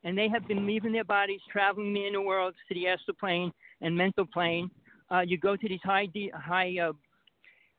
and 0.04 0.18
they 0.18 0.28
have 0.30 0.48
been 0.48 0.66
leaving 0.66 0.92
their 0.92 1.04
bodies, 1.04 1.42
traveling 1.52 1.94
the 1.94 2.08
inner 2.08 2.22
worlds 2.22 2.58
to 2.68 2.74
the 2.74 2.88
astral 2.88 3.16
plane 3.20 3.52
and 3.82 3.96
mental 3.96 4.26
plane. 4.26 4.72
Uh, 5.12 5.20
you 5.20 5.38
go 5.38 5.56
to 5.56 5.70
these 5.70 5.80
high, 5.84 6.08
de- 6.08 6.32
high 6.34 6.76
uh, 6.82 6.94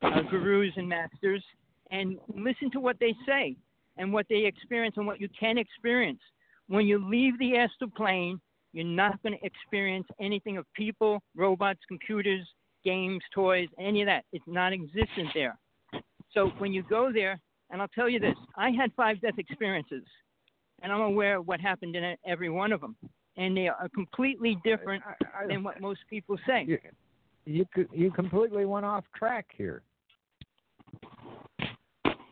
uh, 0.02 0.22
gurus 0.30 0.72
and 0.76 0.88
masters 0.88 1.42
and 1.90 2.18
listen 2.34 2.70
to 2.70 2.80
what 2.80 2.96
they 3.00 3.14
say 3.26 3.56
and 3.96 4.12
what 4.12 4.26
they 4.28 4.44
experience 4.44 4.96
and 4.96 5.06
what 5.06 5.20
you 5.20 5.28
can 5.38 5.58
experience. 5.58 6.20
When 6.68 6.86
you 6.86 7.04
leave 7.08 7.38
the 7.38 7.56
astral 7.56 7.90
plane, 7.96 8.40
you're 8.72 8.84
not 8.84 9.22
going 9.22 9.38
to 9.38 9.46
experience 9.46 10.06
anything 10.20 10.56
of 10.56 10.66
people, 10.74 11.22
robots, 11.36 11.80
computers, 11.86 12.46
games, 12.84 13.22
toys, 13.34 13.68
any 13.78 14.02
of 14.02 14.06
that. 14.06 14.24
It's 14.32 14.44
non 14.46 14.72
existent 14.72 15.28
there. 15.32 15.56
So 16.32 16.50
when 16.58 16.72
you 16.72 16.82
go 16.82 17.12
there, 17.12 17.40
and 17.70 17.80
I'll 17.80 17.88
tell 17.88 18.08
you 18.08 18.18
this 18.18 18.34
I 18.56 18.70
had 18.70 18.92
five 18.96 19.20
death 19.20 19.38
experiences, 19.38 20.02
and 20.82 20.92
I'm 20.92 21.00
aware 21.00 21.38
of 21.38 21.46
what 21.46 21.60
happened 21.60 21.96
in 21.96 22.16
every 22.26 22.50
one 22.50 22.72
of 22.72 22.80
them. 22.80 22.96
And 23.36 23.56
they 23.56 23.68
are 23.68 23.88
completely 23.94 24.58
different 24.64 25.02
I, 25.06 25.44
I, 25.44 25.46
than 25.46 25.62
what 25.64 25.80
most 25.80 26.00
people 26.08 26.36
say. 26.46 26.64
you, 26.66 27.66
you 27.74 27.86
you 27.92 28.10
completely 28.10 28.64
went 28.64 28.84
off 28.84 29.04
track 29.16 29.46
here. 29.56 29.82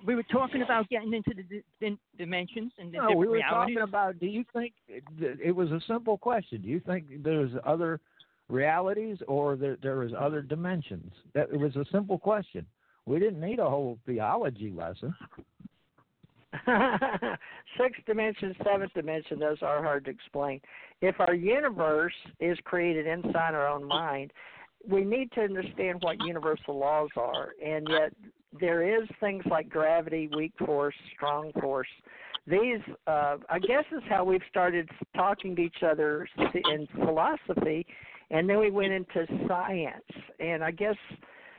We 0.05 0.15
were 0.15 0.25
talking 0.25 0.63
about 0.63 0.89
getting 0.89 1.13
into 1.13 1.33
the 1.35 1.63
di- 1.81 1.99
dimensions 2.19 2.73
and 2.79 2.93
the 2.93 2.97
No, 2.99 3.03
different 3.03 3.19
we 3.21 3.27
were 3.29 3.33
realities. 3.35 3.77
talking 3.77 3.89
about. 3.89 4.19
Do 4.19 4.27
you 4.27 4.45
think 4.53 4.73
it, 4.89 5.05
it 5.43 5.53
was 5.53 5.71
a 5.71 5.81
simple 5.87 6.19
question? 6.19 6.61
Do 6.63 6.69
you 6.69 6.81
think 6.81 7.05
there's 7.23 7.53
other 7.65 8.01
realities 8.49 9.19
or 9.29 9.57
there 9.57 9.77
there 9.83 10.03
is 10.03 10.13
other 10.19 10.43
dimensions? 10.43 11.13
That 11.35 11.49
it 11.53 11.59
was 11.59 11.77
a 11.77 11.85
simple 11.93 12.19
question. 12.19 12.67
We 13.07 13.19
didn't 13.19 13.41
need 13.41 13.59
a 13.59 13.69
whole 13.69 13.99
theology 14.07 14.71
lesson. 14.71 15.15
Sixth 17.79 18.05
dimension, 18.07 18.55
seventh 18.63 18.93
dimension, 18.95 19.39
those 19.39 19.59
are 19.63 19.83
hard 19.83 20.05
to 20.05 20.11
explain. 20.11 20.61
If 21.01 21.19
our 21.19 21.35
universe 21.35 22.13
is 22.41 22.59
created 22.65 23.07
inside 23.07 23.55
our 23.55 23.67
own 23.67 23.85
mind, 23.85 24.33
we 24.87 25.03
need 25.05 25.33
to 25.33 25.41
understand 25.41 25.99
what 26.03 26.17
universal 26.25 26.79
laws 26.79 27.09
are, 27.17 27.51
and 27.65 27.87
yet 27.89 28.13
there 28.61 29.03
is 29.03 29.09
things 29.21 29.43
like 29.51 29.69
gravity, 29.69 30.29
weak 30.37 30.53
force, 30.59 30.95
strong 31.15 31.53
force. 31.61 31.89
These, 32.47 32.81
uh, 33.07 33.37
I 33.49 33.59
guess, 33.59 33.85
is 33.93 34.03
how 34.09 34.25
we've 34.25 34.43
started 34.51 34.89
talking 35.15 35.55
to 35.57 35.63
each 35.63 35.83
other 35.83 36.27
in 36.39 36.89
philosophy, 37.05 37.87
and 38.31 38.49
then 38.49 38.59
we 38.59 38.71
went 38.71 38.93
into 38.93 39.27
science. 39.47 40.05
And 40.41 40.65
I 40.65 40.73
guess 40.73 40.97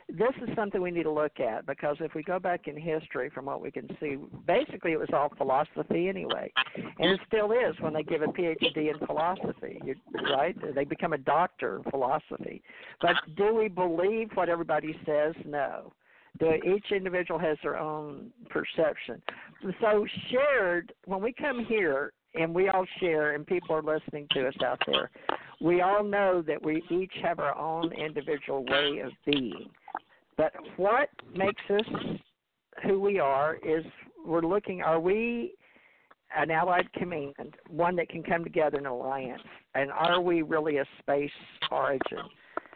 this 0.09 0.33
is 0.41 0.49
something 0.55 0.81
we 0.81 0.91
need 0.91 1.03
to 1.03 1.11
look 1.11 1.39
at 1.39 1.65
because 1.65 1.97
if 1.99 2.13
we 2.13 2.23
go 2.23 2.37
back 2.37 2.67
in 2.67 2.75
history, 2.75 3.29
from 3.29 3.45
what 3.45 3.61
we 3.61 3.71
can 3.71 3.87
see, 3.99 4.17
basically 4.45 4.91
it 4.91 4.99
was 4.99 5.09
all 5.13 5.31
philosophy 5.37 6.09
anyway, 6.09 6.51
and 6.75 7.11
it 7.11 7.19
still 7.27 7.51
is 7.51 7.79
when 7.79 7.93
they 7.93 8.03
give 8.03 8.21
a 8.21 8.27
PhD 8.27 8.93
in 8.93 9.07
philosophy, 9.07 9.79
right? 10.35 10.55
They 10.75 10.83
become 10.83 11.13
a 11.13 11.17
doctor 11.17 11.77
in 11.77 11.89
philosophy. 11.89 12.61
But 13.01 13.15
do 13.37 13.55
we 13.55 13.69
believe 13.69 14.29
what 14.33 14.49
everybody 14.49 14.95
says? 15.05 15.33
No. 15.45 15.93
Do, 16.39 16.51
each 16.65 16.91
individual 16.91 17.39
has 17.39 17.57
their 17.61 17.77
own 17.77 18.31
perception. 18.49 19.21
So 19.79 20.05
shared, 20.31 20.91
when 21.05 21.21
we 21.21 21.31
come 21.31 21.63
here 21.65 22.11
and 22.33 22.53
we 22.53 22.69
all 22.69 22.85
share, 22.99 23.35
and 23.35 23.45
people 23.45 23.75
are 23.75 23.83
listening 23.83 24.27
to 24.31 24.47
us 24.47 24.55
out 24.65 24.81
there, 24.87 25.11
we 25.61 25.81
all 25.81 26.03
know 26.03 26.43
that 26.47 26.61
we 26.61 26.83
each 26.89 27.13
have 27.21 27.39
our 27.39 27.55
own 27.57 27.93
individual 27.93 28.65
way 28.65 28.99
of 29.05 29.11
being. 29.25 29.69
But 30.35 30.53
what 30.77 31.09
makes 31.35 31.61
us 31.69 31.85
who 32.83 32.99
we 32.99 33.19
are 33.19 33.57
is 33.63 33.85
we're 34.25 34.41
looking, 34.41 34.81
are 34.81 34.99
we 34.99 35.53
an 36.35 36.49
allied 36.49 36.91
command, 36.93 37.55
one 37.69 37.95
that 37.97 38.09
can 38.09 38.23
come 38.23 38.43
together 38.43 38.79
in 38.79 38.87
alliance? 38.87 39.43
And 39.75 39.91
are 39.91 40.19
we 40.19 40.41
really 40.41 40.77
a 40.77 40.85
space 40.99 41.29
origin? 41.69 42.25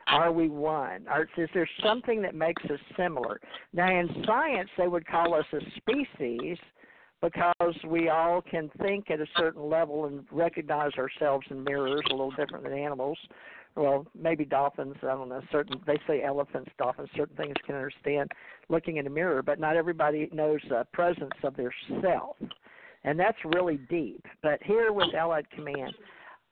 Are 0.09 0.31
we 0.31 0.49
one? 0.49 1.05
Are, 1.07 1.27
is 1.38 1.49
there 1.53 1.69
something 1.84 2.21
that 2.21 2.35
makes 2.35 2.63
us 2.65 2.79
similar? 2.95 3.39
Now, 3.73 3.89
in 3.89 4.23
science, 4.25 4.69
they 4.77 4.88
would 4.88 5.05
call 5.05 5.34
us 5.34 5.45
a 5.53 5.59
species 5.77 6.57
because 7.21 7.75
we 7.85 8.09
all 8.09 8.41
can 8.41 8.69
think 8.81 9.09
at 9.09 9.19
a 9.19 9.25
certain 9.38 9.69
level 9.69 10.05
and 10.05 10.25
recognize 10.31 10.91
ourselves 10.97 11.45
in 11.49 11.63
mirrors 11.63 12.03
a 12.09 12.13
little 12.13 12.31
different 12.31 12.63
than 12.63 12.73
animals 12.73 13.17
well, 13.77 14.07
maybe 14.19 14.43
dolphins. 14.43 14.95
I 15.03 15.07
don't 15.07 15.29
know. 15.29 15.41
Certain 15.51 15.79
they 15.85 15.99
say 16.07 16.23
elephants, 16.23 16.71
dolphins. 16.77 17.09
Certain 17.15 17.35
things 17.38 17.53
can 17.65 17.75
understand 17.75 18.31
looking 18.69 18.97
in 18.97 19.05
a 19.05 19.09
mirror, 19.09 19.43
but 19.43 19.59
not 19.59 19.77
everybody 19.77 20.29
knows 20.34 20.59
the 20.67 20.85
presence 20.93 21.31
of 21.43 21.55
their 21.55 21.73
self, 22.01 22.35
and 23.03 23.19
that's 23.19 23.38
really 23.45 23.77
deep. 23.89 24.25
But 24.41 24.61
here 24.63 24.91
with 24.91 25.13
Allied 25.13 25.49
Command, 25.51 25.93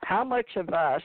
how 0.04 0.24
much 0.24 0.46
of 0.56 0.70
us 0.70 1.02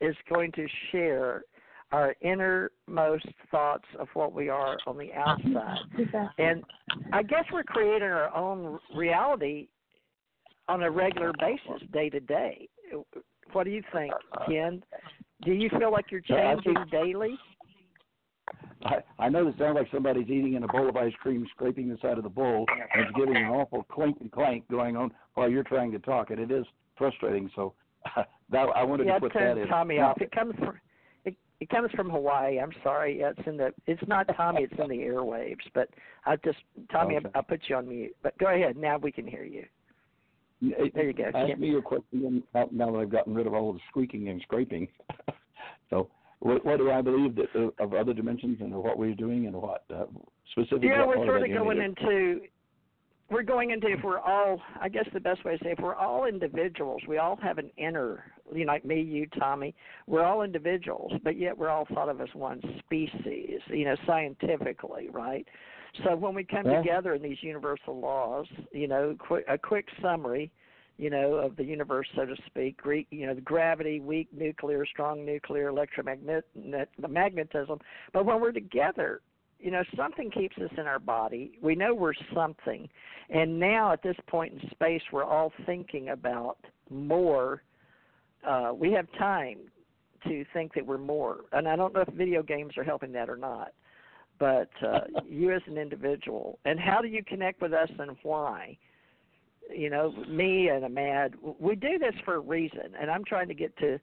is 0.00 0.14
going 0.28 0.52
to 0.52 0.66
share 0.90 1.44
our 1.92 2.14
innermost 2.22 3.26
thoughts 3.50 3.84
of 3.98 4.08
what 4.14 4.32
we 4.32 4.48
are 4.48 4.76
on 4.86 4.96
the 4.96 5.10
ah, 5.16 5.36
outside? 5.36 6.30
And 6.38 6.64
I 7.12 7.22
guess 7.22 7.44
we're 7.52 7.62
creating 7.62 8.08
our 8.08 8.34
own 8.34 8.78
reality 8.94 9.68
on 10.68 10.82
a 10.82 10.90
regular 10.90 11.32
basis, 11.38 11.86
day 11.92 12.08
to 12.10 12.20
day. 12.20 12.68
What 13.52 13.64
do 13.64 13.70
you 13.70 13.82
think, 13.92 14.12
Ken? 14.46 14.82
Do 15.44 15.52
you 15.52 15.68
feel 15.78 15.92
like 15.92 16.06
you're 16.10 16.20
changing 16.20 16.76
daily? 16.90 17.36
I, 18.84 18.96
I 19.18 19.28
know 19.28 19.46
it 19.46 19.54
sounds 19.58 19.76
like 19.76 19.88
somebody's 19.92 20.28
eating 20.28 20.54
in 20.54 20.64
a 20.64 20.68
bowl 20.68 20.88
of 20.88 20.96
ice 20.96 21.12
cream, 21.20 21.46
scraping 21.54 21.88
the 21.88 21.98
side 22.02 22.18
of 22.18 22.24
the 22.24 22.30
bowl, 22.30 22.66
and 22.92 23.02
it's 23.02 23.16
giving 23.16 23.36
an 23.36 23.44
awful 23.44 23.84
clink 23.84 24.16
and 24.20 24.30
clank 24.32 24.64
going 24.70 24.96
on 24.96 25.12
while 25.34 25.48
you're 25.48 25.62
trying 25.62 25.92
to 25.92 25.98
talk, 26.00 26.30
and 26.30 26.40
it 26.40 26.50
is 26.50 26.64
frustrating. 26.96 27.50
So 27.54 27.74
that 28.50 28.68
I 28.74 28.82
wanted 28.82 29.06
yeah, 29.06 29.14
to 29.14 29.20
put 29.20 29.34
that 29.34 29.58
in. 29.58 29.68
Tommy 29.68 29.98
off. 29.98 30.20
It 30.20 30.32
comes 30.32 30.54
from 30.58 30.78
it, 31.60 31.68
comes 31.68 31.90
from 31.92 32.10
Hawaii. 32.10 32.58
I'm 32.58 32.72
sorry. 32.82 33.20
It's 33.20 33.46
in 33.46 33.56
the. 33.56 33.72
It's 33.86 34.02
not 34.06 34.28
Tommy. 34.36 34.62
It's 34.62 34.72
in 34.72 34.88
the 34.88 34.98
airwaves. 34.98 35.64
But 35.74 35.88
I 36.26 36.36
just 36.36 36.58
Tommy. 36.90 37.16
Okay. 37.16 37.26
I, 37.34 37.38
I 37.38 37.42
put 37.42 37.60
you 37.68 37.76
on 37.76 37.88
mute. 37.88 38.16
But 38.22 38.36
go 38.38 38.46
ahead. 38.46 38.76
Now 38.76 38.98
we 38.98 39.12
can 39.12 39.26
hear 39.26 39.44
you. 39.44 39.64
There 40.60 41.06
you 41.06 41.12
go. 41.12 41.30
Ask 41.34 41.58
me 41.58 41.68
your 41.68 41.82
question 41.82 42.42
now 42.54 42.92
that 42.92 42.98
I've 42.98 43.10
gotten 43.10 43.34
rid 43.34 43.46
of 43.46 43.54
all 43.54 43.72
the 43.72 43.80
squeaking 43.90 44.28
and 44.28 44.40
scraping. 44.42 44.86
so, 45.90 46.08
what, 46.38 46.64
what, 46.64 46.76
do 46.76 46.90
I 46.90 47.02
believe 47.02 47.34
that 47.34 47.46
uh, 47.56 47.82
of 47.82 47.94
other 47.94 48.12
dimensions 48.12 48.58
and 48.60 48.72
what 48.72 48.96
we're 48.96 49.14
doing 49.14 49.46
and 49.46 49.56
what 49.56 49.84
uh, 49.92 50.04
specifically? 50.52 50.88
Yeah, 50.88 51.04
we're 51.04 51.26
sort 51.26 51.42
of 51.42 51.48
going 51.48 51.80
into. 51.80 52.42
We're 53.30 53.42
going 53.42 53.70
into 53.70 53.88
if 53.88 54.02
we're 54.04 54.18
all. 54.18 54.60
I 54.80 54.88
guess 54.88 55.06
the 55.12 55.20
best 55.20 55.44
way 55.44 55.56
to 55.56 55.64
say 55.64 55.70
if 55.70 55.78
we're 55.78 55.94
all 55.94 56.26
individuals, 56.26 57.00
we 57.08 57.18
all 57.18 57.36
have 57.42 57.58
an 57.58 57.70
inner. 57.78 58.24
You 58.54 58.66
know, 58.66 58.72
like 58.72 58.84
me, 58.84 59.00
you, 59.00 59.26
Tommy. 59.38 59.74
We're 60.06 60.24
all 60.24 60.42
individuals, 60.42 61.12
but 61.24 61.38
yet 61.38 61.56
we're 61.56 61.70
all 61.70 61.86
thought 61.94 62.10
of 62.10 62.20
as 62.20 62.28
one 62.34 62.60
species. 62.80 63.60
You 63.68 63.86
know, 63.86 63.96
scientifically, 64.06 65.08
right? 65.10 65.46
So 66.04 66.16
when 66.16 66.34
we 66.34 66.44
come 66.44 66.66
yeah. 66.66 66.78
together 66.78 67.14
in 67.14 67.22
these 67.22 67.38
universal 67.42 67.98
laws, 67.98 68.46
you 68.72 68.88
know, 68.88 69.14
qu- 69.18 69.44
a 69.48 69.58
quick 69.58 69.86
summary, 70.00 70.50
you 70.98 71.10
know, 71.10 71.34
of 71.34 71.56
the 71.56 71.64
universe, 71.64 72.06
so 72.14 72.24
to 72.24 72.36
speak. 72.46 72.76
Greek, 72.78 73.06
you 73.10 73.26
know, 73.26 73.34
the 73.34 73.40
gravity, 73.40 74.00
weak 74.00 74.28
nuclear, 74.32 74.86
strong 74.86 75.24
nuclear, 75.24 75.70
electromagnetism. 75.70 76.86
The 76.98 77.08
magnetism 77.08 77.78
but 78.12 78.24
when 78.24 78.40
we're 78.40 78.52
together, 78.52 79.20
you 79.62 79.70
know, 79.70 79.82
something 79.96 80.30
keeps 80.30 80.56
us 80.58 80.70
in 80.76 80.86
our 80.86 80.98
body. 80.98 81.52
We 81.62 81.74
know 81.74 81.94
we're 81.94 82.14
something. 82.34 82.88
And 83.30 83.58
now 83.58 83.92
at 83.92 84.02
this 84.02 84.16
point 84.26 84.52
in 84.54 84.70
space, 84.70 85.02
we're 85.12 85.24
all 85.24 85.52
thinking 85.64 86.10
about 86.10 86.58
more. 86.90 87.62
Uh, 88.46 88.72
we 88.74 88.92
have 88.92 89.06
time 89.18 89.58
to 90.26 90.44
think 90.52 90.74
that 90.74 90.84
we're 90.84 90.98
more. 90.98 91.40
And 91.52 91.68
I 91.68 91.76
don't 91.76 91.94
know 91.94 92.00
if 92.00 92.14
video 92.14 92.42
games 92.42 92.76
are 92.76 92.84
helping 92.84 93.12
that 93.12 93.30
or 93.30 93.36
not 93.36 93.72
but 94.42 94.70
uh, 94.84 95.02
you 95.28 95.52
as 95.52 95.62
an 95.68 95.78
individual, 95.78 96.58
and 96.64 96.78
how 96.78 97.00
do 97.00 97.06
you 97.06 97.22
connect 97.24 97.62
with 97.62 97.72
us 97.72 97.88
and 97.98 98.16
why? 98.24 98.76
You 99.74 99.88
know, 99.88 100.12
me 100.28 100.68
and 100.68 100.84
Amad, 100.84 101.34
we 101.60 101.76
do 101.76 101.96
this 101.98 102.14
for 102.24 102.34
a 102.34 102.40
reason, 102.40 102.92
and 103.00 103.08
I'm 103.08 103.24
trying 103.24 103.46
to 103.48 103.54
get 103.54 103.76
to. 103.78 104.00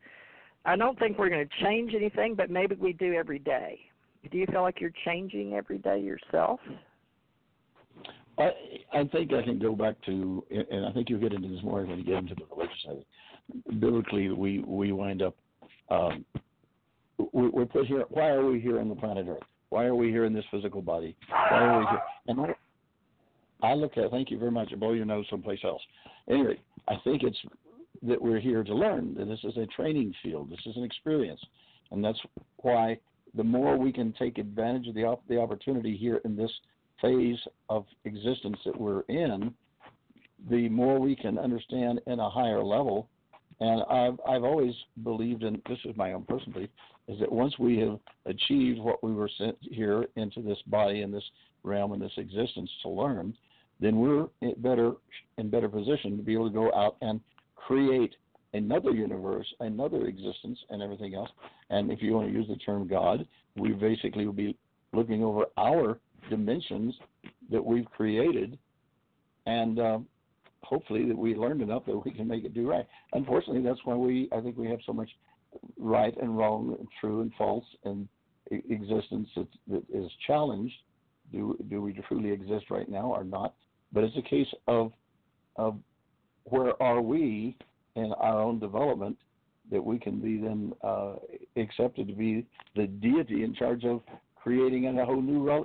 I 0.63 0.77
don't 0.77 0.97
think 0.97 1.17
we're 1.17 1.29
going 1.29 1.47
to 1.47 1.63
change 1.63 1.93
anything, 1.93 2.35
but 2.35 2.49
maybe 2.49 2.75
we 2.75 2.93
do 2.93 3.13
every 3.13 3.39
day. 3.39 3.79
Do 4.31 4.37
you 4.37 4.45
feel 4.51 4.61
like 4.61 4.81
you're 4.81 4.91
changing 5.05 5.53
every 5.53 5.77
day 5.77 5.99
yourself? 5.99 6.59
I 8.37 8.51
I 8.93 9.03
think 9.05 9.33
I 9.33 9.41
can 9.43 9.59
go 9.59 9.75
back 9.75 9.95
to, 10.05 10.43
and 10.49 10.85
I 10.85 10.91
think 10.91 11.09
you'll 11.09 11.19
get 11.19 11.33
into 11.33 11.47
this 11.49 11.63
more 11.63 11.85
when 11.85 11.97
you 11.97 12.03
get 12.03 12.15
into 12.15 12.35
the 12.35 12.45
religious 12.51 12.75
side. 12.85 13.05
Biblically, 13.79 14.29
we 14.29 14.59
we 14.59 14.91
wind 14.91 15.21
up. 15.21 15.35
Um, 15.89 16.25
we're 17.33 17.65
put 17.65 17.85
here. 17.87 18.05
Why 18.09 18.29
are 18.29 18.45
we 18.45 18.59
here 18.59 18.79
on 18.79 18.89
the 18.89 18.95
planet 18.95 19.27
Earth? 19.27 19.43
Why 19.69 19.85
are 19.85 19.95
we 19.95 20.09
here 20.09 20.25
in 20.25 20.33
this 20.33 20.45
physical 20.51 20.81
body? 20.81 21.15
Why 21.29 21.59
are 21.59 21.79
we 21.79 21.85
here? 21.85 22.01
And 22.27 22.41
I, 23.61 23.67
I 23.67 23.73
look 23.73 23.97
at, 23.97 24.09
thank 24.09 24.31
you 24.31 24.39
very 24.39 24.51
much, 24.51 24.71
blow 24.79 24.93
your 24.93 25.05
nose 25.05 25.25
someplace 25.29 25.59
else. 25.63 25.81
Anyway, 26.29 26.59
I 26.87 26.95
think 27.03 27.23
it's 27.23 27.37
that 28.03 28.21
we're 28.21 28.39
here 28.39 28.63
to 28.63 28.73
learn, 28.73 29.13
that 29.15 29.25
this 29.25 29.43
is 29.43 29.57
a 29.57 29.65
training 29.67 30.13
field, 30.23 30.49
this 30.49 30.65
is 30.65 30.77
an 30.77 30.83
experience. 30.83 31.41
And 31.91 32.03
that's 32.03 32.19
why 32.57 32.97
the 33.35 33.43
more 33.43 33.77
we 33.77 33.91
can 33.91 34.13
take 34.13 34.37
advantage 34.37 34.87
of 34.87 34.95
the, 34.95 35.17
the 35.27 35.39
opportunity 35.39 35.95
here 35.95 36.21
in 36.25 36.35
this 36.35 36.51
phase 37.01 37.37
of 37.69 37.85
existence 38.05 38.57
that 38.65 38.79
we're 38.79 39.01
in, 39.01 39.53
the 40.49 40.69
more 40.69 40.99
we 40.99 41.15
can 41.15 41.37
understand 41.37 42.01
in 42.07 42.19
a 42.19 42.29
higher 42.29 42.63
level. 42.63 43.09
And 43.59 43.83
I've 43.83 44.19
I've 44.27 44.43
always 44.43 44.73
believed 45.03 45.43
in 45.43 45.61
this 45.67 45.79
is 45.83 45.95
my 45.97 46.13
own 46.13 46.23
personal 46.23 46.53
belief 46.53 46.69
is 47.09 47.19
that 47.19 47.31
once 47.31 47.57
we 47.57 47.77
have 47.79 47.99
achieved 48.25 48.79
what 48.79 49.03
we 49.03 49.11
were 49.11 49.29
sent 49.37 49.57
here 49.61 50.05
into 50.15 50.41
this 50.41 50.59
body 50.67 51.01
and 51.01 51.13
this 51.13 51.23
realm 51.63 51.91
and 51.91 52.01
this 52.01 52.11
existence 52.17 52.69
to 52.83 52.89
learn, 52.89 53.33
then 53.79 53.97
we're 53.97 54.27
in 54.41 54.53
better 54.57 54.93
in 55.37 55.49
better 55.49 55.67
position 55.67 56.17
to 56.17 56.23
be 56.23 56.33
able 56.33 56.47
to 56.47 56.53
go 56.53 56.73
out 56.73 56.95
and 57.01 57.19
create 57.55 58.15
another 58.53 58.91
universe, 58.91 59.47
another 59.59 60.05
existence, 60.05 60.57
and 60.69 60.81
everything 60.81 61.15
else. 61.15 61.29
And 61.69 61.91
if 61.91 62.01
you 62.01 62.13
want 62.13 62.27
to 62.27 62.33
use 62.33 62.47
the 62.47 62.55
term 62.57 62.87
God, 62.87 63.27
we 63.55 63.71
basically 63.71 64.25
will 64.25 64.33
be 64.33 64.57
looking 64.93 65.23
over 65.23 65.45
our 65.57 65.99
dimensions 66.29 66.95
that 67.51 67.63
we've 67.63 67.85
created, 67.85 68.57
and 69.45 69.79
uh, 69.79 69.99
hopefully 70.63 71.05
that 71.07 71.17
we 71.17 71.35
learned 71.35 71.61
enough 71.61 71.85
that 71.85 72.05
we 72.05 72.11
can 72.11 72.27
make 72.27 72.43
it 72.43 72.53
do 72.53 72.69
right. 72.69 72.85
Unfortunately, 73.13 73.61
that's 73.61 73.79
why 73.85 73.95
we 73.95 74.29
I 74.31 74.41
think 74.41 74.57
we 74.57 74.67
have 74.67 74.79
so 74.85 74.93
much 74.93 75.09
right 75.77 76.15
and 76.21 76.37
wrong, 76.37 76.75
and 76.77 76.87
true 76.99 77.21
and 77.21 77.31
false, 77.37 77.65
and 77.85 78.07
existence 78.51 79.29
that, 79.35 79.47
that 79.67 79.83
is 79.93 80.09
challenged. 80.27 80.75
Do 81.31 81.57
do 81.69 81.81
we 81.81 81.93
truly 82.07 82.31
exist 82.31 82.65
right 82.69 82.89
now 82.89 83.13
or 83.13 83.23
not? 83.23 83.53
But 83.91 84.03
it's 84.03 84.17
a 84.17 84.27
case 84.27 84.47
of 84.67 84.91
of 85.55 85.77
where 86.45 86.81
are 86.81 87.01
we 87.01 87.55
in 87.99 88.13
our 88.13 88.41
own 88.41 88.59
development 88.59 89.17
that 89.71 89.83
we 89.83 89.99
can 89.99 90.19
be 90.19 90.37
then 90.37 90.73
uh, 90.83 91.15
accepted 91.55 92.07
to 92.07 92.13
be 92.13 92.45
the 92.75 92.87
deity 92.87 93.43
in 93.43 93.53
charge 93.53 93.85
of 93.85 94.01
creating 94.35 94.87
a 94.87 95.05
whole 95.05 95.21
new 95.21 95.49
uh, 95.49 95.63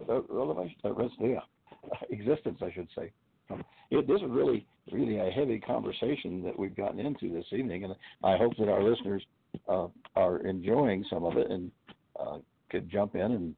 yeah, 1.20 1.40
existence, 2.10 2.58
I 2.62 2.72
should 2.72 2.88
say. 2.96 3.12
Um, 3.50 3.64
it, 3.90 4.06
this 4.06 4.20
is 4.20 4.28
really, 4.28 4.66
really 4.92 5.18
a 5.18 5.30
heavy 5.30 5.58
conversation 5.58 6.42
that 6.44 6.58
we've 6.58 6.76
gotten 6.76 6.98
into 6.98 7.32
this 7.32 7.46
evening, 7.52 7.84
and 7.84 7.94
I 8.22 8.36
hope 8.36 8.56
that 8.58 8.68
our 8.68 8.82
listeners 8.82 9.22
uh, 9.68 9.88
are 10.16 10.38
enjoying 10.38 11.04
some 11.08 11.24
of 11.24 11.36
it 11.36 11.50
and 11.50 11.70
uh, 12.18 12.38
could 12.70 12.90
jump 12.90 13.14
in 13.14 13.32
and 13.32 13.54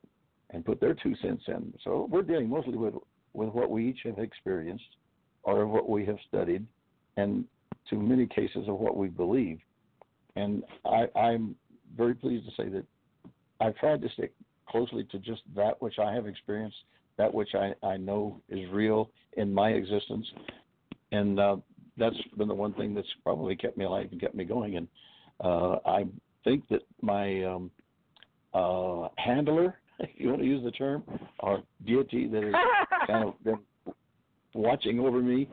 and 0.51 0.65
put 0.65 0.81
their 0.81 0.95
two 0.95 1.15
cents 1.23 1.43
in. 1.49 1.75
So 1.83 2.07
we're 2.09 2.23
dealing 2.23 2.49
mostly 2.49 2.77
with 2.77 2.95
with 3.33 3.49
what 3.51 3.71
we 3.71 3.89
each 3.89 4.01
have 4.05 4.19
experienced 4.19 4.97
or 5.43 5.67
what 5.67 5.89
we 5.89 6.05
have 6.07 6.19
studied, 6.29 6.67
and 7.17 7.45
to 7.91 7.97
many 7.97 8.27
cases 8.27 8.69
of 8.69 8.79
what 8.79 8.97
we 8.97 9.09
believe. 9.09 9.59
And 10.35 10.63
I, 10.85 11.07
I'm 11.19 11.55
very 11.97 12.15
pleased 12.15 12.47
to 12.47 12.63
say 12.63 12.69
that 12.69 12.85
I've 13.61 13.77
tried 13.77 14.03
to 14.03 14.09
stick 14.11 14.33
closely 14.69 15.05
to 15.05 15.19
just 15.19 15.43
that 15.55 15.81
which 15.81 15.99
I 15.99 16.13
have 16.13 16.27
experienced, 16.27 16.77
that 17.17 17.33
which 17.33 17.51
I, 17.55 17.73
I 17.87 17.97
know 17.97 18.41
is 18.49 18.69
real 18.71 19.11
in 19.37 19.53
my 19.53 19.71
existence. 19.71 20.27
And 21.13 21.39
uh, 21.41 21.57
that's 21.97 22.17
been 22.37 22.49
the 22.49 22.55
one 22.55 22.75
thing 22.75 22.95
that's 22.95 23.09
probably 23.23 23.57
kept 23.57 23.77
me 23.77 23.85
alive 23.85 24.09
and 24.11 24.21
kept 24.21 24.35
me 24.35 24.45
going. 24.45 24.77
And 24.77 24.89
uh, 25.41 25.77
I 25.87 26.05
think 26.45 26.69
that 26.69 26.83
my 27.01 27.45
um, 27.45 27.71
uh, 28.53 29.09
handler, 29.17 29.79
if 30.01 30.11
you 30.17 30.29
want 30.29 30.41
to 30.41 30.47
use 30.47 30.65
the 30.65 30.71
term, 30.73 31.03
or 31.41 31.63
deity 31.87 32.27
that 32.29 32.43
has 32.43 32.55
kind 33.07 33.29
of 33.29 33.45
been 33.45 33.59
watching 34.55 35.01
over 35.01 35.21
me, 35.21 35.49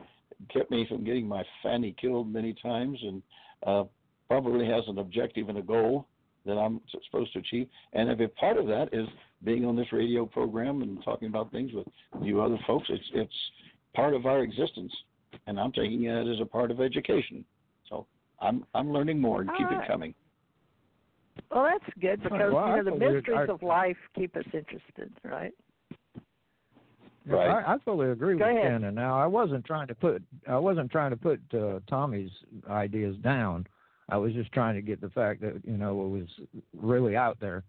kept 0.52 0.70
me 0.70 0.86
from 0.88 1.04
getting 1.04 1.26
my 1.26 1.42
fanny 1.62 1.94
killed 2.00 2.32
many 2.32 2.54
times, 2.62 2.98
and 3.02 3.22
uh, 3.66 3.84
probably 4.28 4.66
has 4.66 4.82
an 4.88 4.98
objective 4.98 5.48
and 5.48 5.58
a 5.58 5.62
goal 5.62 6.06
that 6.46 6.54
I'm 6.58 6.80
supposed 7.06 7.32
to 7.34 7.38
achieve. 7.38 7.68
And 7.94 8.10
if 8.10 8.20
a 8.20 8.28
part 8.28 8.56
of 8.58 8.66
that 8.66 8.88
is 8.92 9.06
being 9.44 9.64
on 9.64 9.76
this 9.76 9.92
radio 9.92 10.26
program 10.26 10.82
and 10.82 11.02
talking 11.04 11.28
about 11.28 11.50
things 11.52 11.72
with 11.72 11.86
you 12.22 12.40
other 12.42 12.58
folks, 12.66 12.86
it's 12.90 13.04
it's 13.14 13.34
part 13.94 14.14
of 14.14 14.26
our 14.26 14.42
existence, 14.42 14.92
and 15.46 15.58
I'm 15.58 15.72
taking 15.72 16.04
it 16.04 16.26
as 16.28 16.40
a 16.40 16.46
part 16.46 16.70
of 16.70 16.80
education. 16.80 17.44
So 17.88 18.06
I'm 18.40 18.64
I'm 18.74 18.92
learning 18.92 19.20
more 19.20 19.40
and 19.40 19.50
All 19.50 19.56
keep 19.56 19.68
right. 19.70 19.82
it 19.84 19.88
coming. 19.88 20.14
Well, 21.50 21.64
that's 21.64 21.92
good 22.00 22.22
because 22.22 22.52
Well, 22.52 22.68
you 22.68 22.76
know 22.76 22.84
the 22.84 22.90
believe- 22.98 23.14
mysteries 23.16 23.48
I- 23.48 23.52
of 23.52 23.62
life 23.62 23.96
keep 24.14 24.36
us 24.36 24.44
interested, 24.52 25.12
right? 25.24 25.52
Yeah, 27.26 27.34
Right. 27.34 27.64
I, 27.66 27.74
I 27.74 27.78
fully 27.84 28.10
agree 28.10 28.36
Go 28.36 28.46
with 28.46 28.56
ahead. 28.56 28.70
Ken. 28.72 28.84
And 28.84 28.94
now 28.96 29.18
I 29.18 29.26
wasn't 29.26 29.64
trying 29.64 29.86
to 29.88 29.94
put 29.94 30.22
I 30.48 30.56
wasn't 30.58 30.90
trying 30.90 31.10
to 31.10 31.16
put 31.16 31.40
uh, 31.54 31.80
Tommy's 31.88 32.30
ideas 32.68 33.16
down. 33.22 33.66
I 34.10 34.18
was 34.18 34.32
just 34.34 34.52
trying 34.52 34.74
to 34.74 34.82
get 34.82 35.00
the 35.00 35.08
fact 35.10 35.40
that 35.40 35.62
you 35.64 35.76
know 35.78 36.04
it 36.04 36.08
was 36.08 36.28
really 36.76 37.16
out 37.16 37.38
there. 37.40 37.64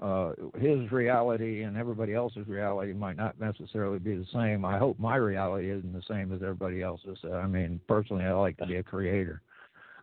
Uh, 0.00 0.32
his 0.60 0.90
reality 0.92 1.62
and 1.62 1.76
everybody 1.76 2.14
else's 2.14 2.46
reality 2.46 2.92
might 2.92 3.16
not 3.16 3.38
necessarily 3.40 3.98
be 3.98 4.14
the 4.16 4.26
same. 4.32 4.64
I 4.64 4.78
hope 4.78 4.96
my 4.98 5.16
reality 5.16 5.70
isn't 5.70 5.92
the 5.92 6.02
same 6.08 6.32
as 6.32 6.40
everybody 6.42 6.82
else's. 6.82 7.18
I 7.32 7.46
mean, 7.46 7.80
personally, 7.88 8.24
I 8.24 8.32
like 8.32 8.56
to 8.58 8.66
be 8.66 8.76
a 8.76 8.82
creator. 8.82 9.42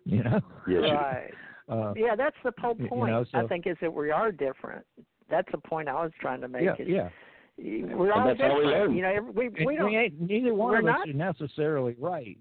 You 0.07 0.23
know. 0.23 0.39
Yes, 0.67 0.83
right. 0.83 1.31
Uh, 1.67 1.93
Yeah, 1.97 2.15
that's 2.15 2.35
the 2.43 2.51
whole 2.61 2.75
you 2.77 2.87
point. 2.87 3.11
know, 3.11 3.25
I 3.33 3.47
think 3.47 3.65
is 3.65 3.75
that 3.81 3.91
we 3.91 4.11
are 4.11 4.31
different. 4.31 4.85
That's 5.31 5.47
the 5.51 5.57
point 5.57 5.89
I 5.89 5.93
was 5.95 6.11
trying 6.21 6.41
to 6.41 6.47
make. 6.47 6.61
yeah, 6.61 6.73
is 6.77 6.87
yeah. 6.87 7.09
We're 7.57 8.11
all 8.11 8.27
that's 8.27 8.39
how 8.41 8.57
we 8.57 8.63
different. 8.65 8.65
learn. 8.65 8.95
You 8.95 9.01
know, 9.03 9.09
every- 9.09 9.31
we 9.31 9.45
And 9.57 9.65
we 9.65 9.75
don't. 9.77 9.93
ain't 9.93 10.19
neither 10.21 10.53
one 10.53 10.71
we're 10.71 10.79
of 10.79 10.85
not- 10.85 11.01
us 11.01 11.07
is 11.07 11.15
necessarily 11.15 11.95
right. 11.99 12.37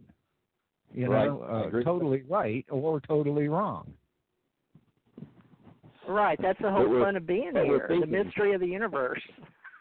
You 0.93 1.09
Right, 1.11 1.27
know, 1.27 1.43
uh, 1.43 1.82
totally 1.82 2.23
right 2.28 2.65
or 2.70 3.01
totally 3.01 3.49
wrong. 3.49 3.93
Right, 6.07 6.39
that's 6.41 6.61
the 6.61 6.70
whole 6.70 6.89
But 6.89 7.03
fun 7.05 7.16
of 7.16 7.27
being 7.27 7.53
but 7.53 7.66
we're 7.66 7.86
here. 7.89 8.01
The 8.01 8.07
mystery 8.07 8.53
of 8.55 8.61
the 8.61 8.66
universe. 8.66 9.23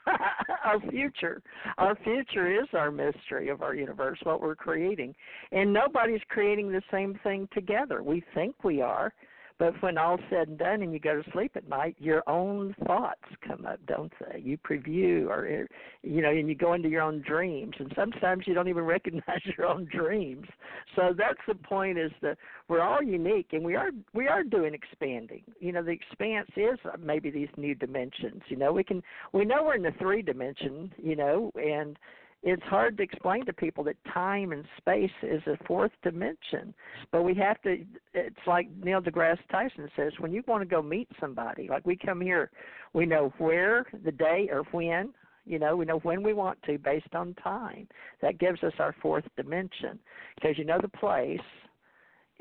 our 0.66 0.80
future. 0.90 1.42
Our 1.78 1.96
future 2.04 2.62
is 2.62 2.68
our 2.74 2.92
mystery 2.92 3.50
of 3.50 3.62
our 3.62 3.74
universe, 3.76 4.20
what 4.24 4.42
we're 4.42 4.56
creating. 4.56 5.16
And 5.52 5.72
nobody's 5.72 6.22
creating 6.30 6.72
the 6.72 6.82
same 6.92 7.16
thing 7.24 7.48
together. 7.54 8.04
We 8.04 8.22
think 8.34 8.64
we 8.64 8.82
are, 8.82 9.14
but 9.60 9.74
when 9.82 9.98
all's 9.98 10.20
said 10.30 10.48
and 10.48 10.58
done 10.58 10.82
and 10.82 10.94
you 10.94 11.00
go 11.00 11.22
to 11.22 11.32
sleep 11.32 11.52
at 11.56 11.68
night, 11.68 11.96
your 12.00 12.24
own 12.28 12.76
thoughts 12.86 13.22
come 13.48 13.66
up, 13.66 13.80
don't 13.88 14.12
they? 14.20 14.40
You 14.40 14.58
preview 14.58 15.28
or 15.28 15.68
you 16.02 16.22
know, 16.22 16.30
and 16.30 16.50
you 16.50 16.56
go 16.56 16.74
into 16.74 16.90
your 16.90 17.02
own 17.02 17.22
dreams 17.22 17.74
and 17.80 17.92
sometimes 17.96 18.46
you 18.48 18.54
don't 18.54 18.68
even 18.68 18.84
recognize 18.84 19.42
your 19.58 19.68
own 19.68 19.88
dreams. 19.92 20.48
So 20.96 21.14
that's 21.18 21.40
the 21.48 21.56
point 21.56 21.98
is 21.98 22.12
that 22.22 22.38
we're 22.68 22.82
all 22.82 23.02
unique 23.02 23.50
and 23.54 23.64
we 23.64 23.76
are 23.76 23.92
we 24.14 24.28
are 24.28 24.44
doing 24.44 24.74
expanding. 24.74 25.44
You 25.60 25.72
know, 25.72 25.84
the 25.84 25.92
expanse 25.92 26.50
is 26.56 26.80
maybe 27.00 27.30
these 27.30 27.50
new 27.58 27.76
dimensions. 27.76 28.42
You 28.48 28.58
know, 28.58 28.74
we 28.74 28.84
can 28.84 29.02
we 29.32 29.46
know 29.46 29.64
we're 29.64 29.76
in 29.76 29.84
the 29.84 29.94
three 30.00 30.22
dimension, 30.22 30.92
you 30.98 31.16
know, 31.16 31.52
and 31.56 31.98
it's 32.44 32.64
hard 32.64 32.98
to 32.98 33.04
explain 33.04 33.46
to 33.46 33.54
people 33.54 33.86
that 33.86 33.96
time 34.14 34.52
and 34.52 34.66
space 34.78 35.12
is 35.22 35.42
a 35.48 35.58
fourth 35.66 35.94
dimension. 36.04 36.74
But 37.12 37.24
we 37.24 37.34
have 37.36 37.62
to 37.62 37.86
it's 38.14 38.36
like 38.46 38.68
Neil 38.84 39.02
deGrasse 39.02 39.40
Tyson 39.50 39.90
says, 39.96 40.12
when 40.20 40.34
you 40.34 40.44
want 40.46 40.62
to 40.62 40.68
go 40.68 40.82
meet 40.82 41.08
somebody, 41.20 41.68
like 41.70 41.86
we 41.86 41.96
come 41.96 42.20
here, 42.20 42.52
we 42.92 43.06
know 43.06 43.34
where, 43.38 43.86
the 44.04 44.12
day 44.12 44.50
or 44.52 44.64
when, 44.72 45.14
you 45.46 45.58
know, 45.58 45.78
we 45.78 45.86
know 45.86 46.00
when 46.00 46.22
we 46.22 46.34
want 46.34 46.62
to 46.64 46.78
based 46.78 47.16
on 47.16 47.34
time. 47.36 47.88
That 48.22 48.40
gives 48.40 48.62
us 48.62 48.74
our 48.78 48.94
fourth 49.02 49.26
dimension 49.38 49.98
because 50.36 50.58
you 50.58 50.66
know 50.66 50.80
the 50.82 50.90
place 50.90 51.40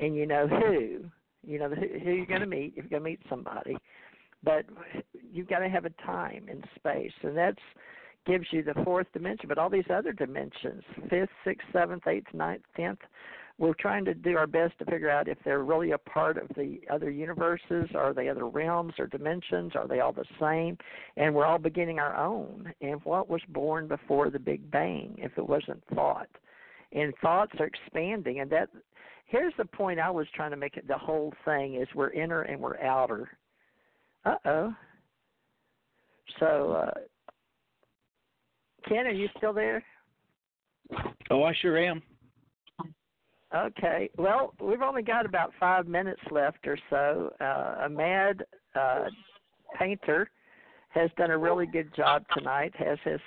and 0.01 0.15
you 0.15 0.25
know 0.25 0.47
who, 0.47 1.05
you 1.47 1.59
know 1.59 1.69
who, 1.69 1.99
who 1.99 2.11
you're 2.11 2.25
going 2.25 2.41
to 2.41 2.45
meet 2.47 2.73
if 2.75 2.83
you're 2.83 2.99
going 2.99 3.03
to 3.03 3.09
meet 3.09 3.21
somebody. 3.29 3.77
But 4.43 4.65
you've 5.31 5.47
got 5.47 5.59
to 5.59 5.69
have 5.69 5.85
a 5.85 5.91
time 6.05 6.47
and 6.49 6.65
space, 6.75 7.13
and 7.21 7.37
that's 7.37 7.61
gives 8.25 8.47
you 8.51 8.63
the 8.63 8.73
fourth 8.83 9.07
dimension. 9.13 9.49
But 9.49 9.57
all 9.57 9.69
these 9.69 9.89
other 9.93 10.13
dimensions, 10.13 10.83
fifth, 11.09 11.29
sixth, 11.43 11.67
seventh, 11.71 12.07
eighth, 12.07 12.33
ninth, 12.33 12.63
tenth, 12.75 12.99
we're 13.59 13.73
trying 13.75 14.03
to 14.05 14.13
do 14.13 14.35
our 14.35 14.47
best 14.47 14.77
to 14.79 14.85
figure 14.85 15.09
out 15.09 15.27
if 15.27 15.37
they're 15.45 15.63
really 15.63 15.91
a 15.91 15.97
part 15.97 16.37
of 16.37 16.47
the 16.55 16.81
other 16.91 17.11
universes, 17.11 17.87
are 17.93 18.13
they 18.13 18.27
other 18.27 18.47
realms 18.47 18.93
or 18.97 19.05
dimensions, 19.05 19.73
are 19.75 19.87
they 19.87 19.99
all 19.99 20.11
the 20.11 20.25
same? 20.39 20.77
And 21.17 21.33
we're 21.33 21.45
all 21.45 21.59
beginning 21.59 21.99
our 21.99 22.15
own. 22.15 22.73
And 22.81 22.99
what 23.03 23.29
was 23.29 23.41
born 23.49 23.87
before 23.87 24.29
the 24.29 24.39
Big 24.39 24.69
Bang 24.71 25.15
if 25.19 25.31
it 25.37 25.47
wasn't 25.47 25.83
thought? 25.93 26.29
And 26.93 27.13
thoughts 27.21 27.53
are 27.59 27.65
expanding, 27.65 28.39
and 28.39 28.49
that 28.51 28.69
here's 29.25 29.53
the 29.57 29.65
point 29.65 29.99
I 29.99 30.11
was 30.11 30.27
trying 30.35 30.51
to 30.51 30.57
make 30.57 30.77
it 30.77 30.87
the 30.87 30.97
whole 30.97 31.33
thing 31.45 31.75
is 31.75 31.87
we're 31.95 32.11
inner 32.11 32.43
and 32.43 32.59
we're 32.59 32.79
outer. 32.79 33.29
Uh 34.25 34.35
oh. 34.45 34.73
So 36.39 36.71
uh 36.73 36.99
Ken, 38.87 39.07
are 39.07 39.11
you 39.11 39.27
still 39.37 39.53
there? 39.53 39.83
Oh, 41.29 41.43
I 41.43 41.53
sure 41.61 41.77
am. 41.77 42.01
Okay. 43.55 44.09
Well, 44.17 44.53
we've 44.59 44.81
only 44.81 45.03
got 45.03 45.25
about 45.25 45.53
five 45.59 45.87
minutes 45.87 46.21
left 46.31 46.65
or 46.65 46.77
so. 46.89 47.31
Uh, 47.39 47.87
Amad 47.87 48.41
uh, 48.75 49.05
painter 49.77 50.29
has 50.89 51.09
done 51.17 51.31
a 51.31 51.37
really 51.37 51.67
good 51.67 51.93
job 51.95 52.23
tonight. 52.35 52.73
Has 52.77 52.97
his 53.03 53.19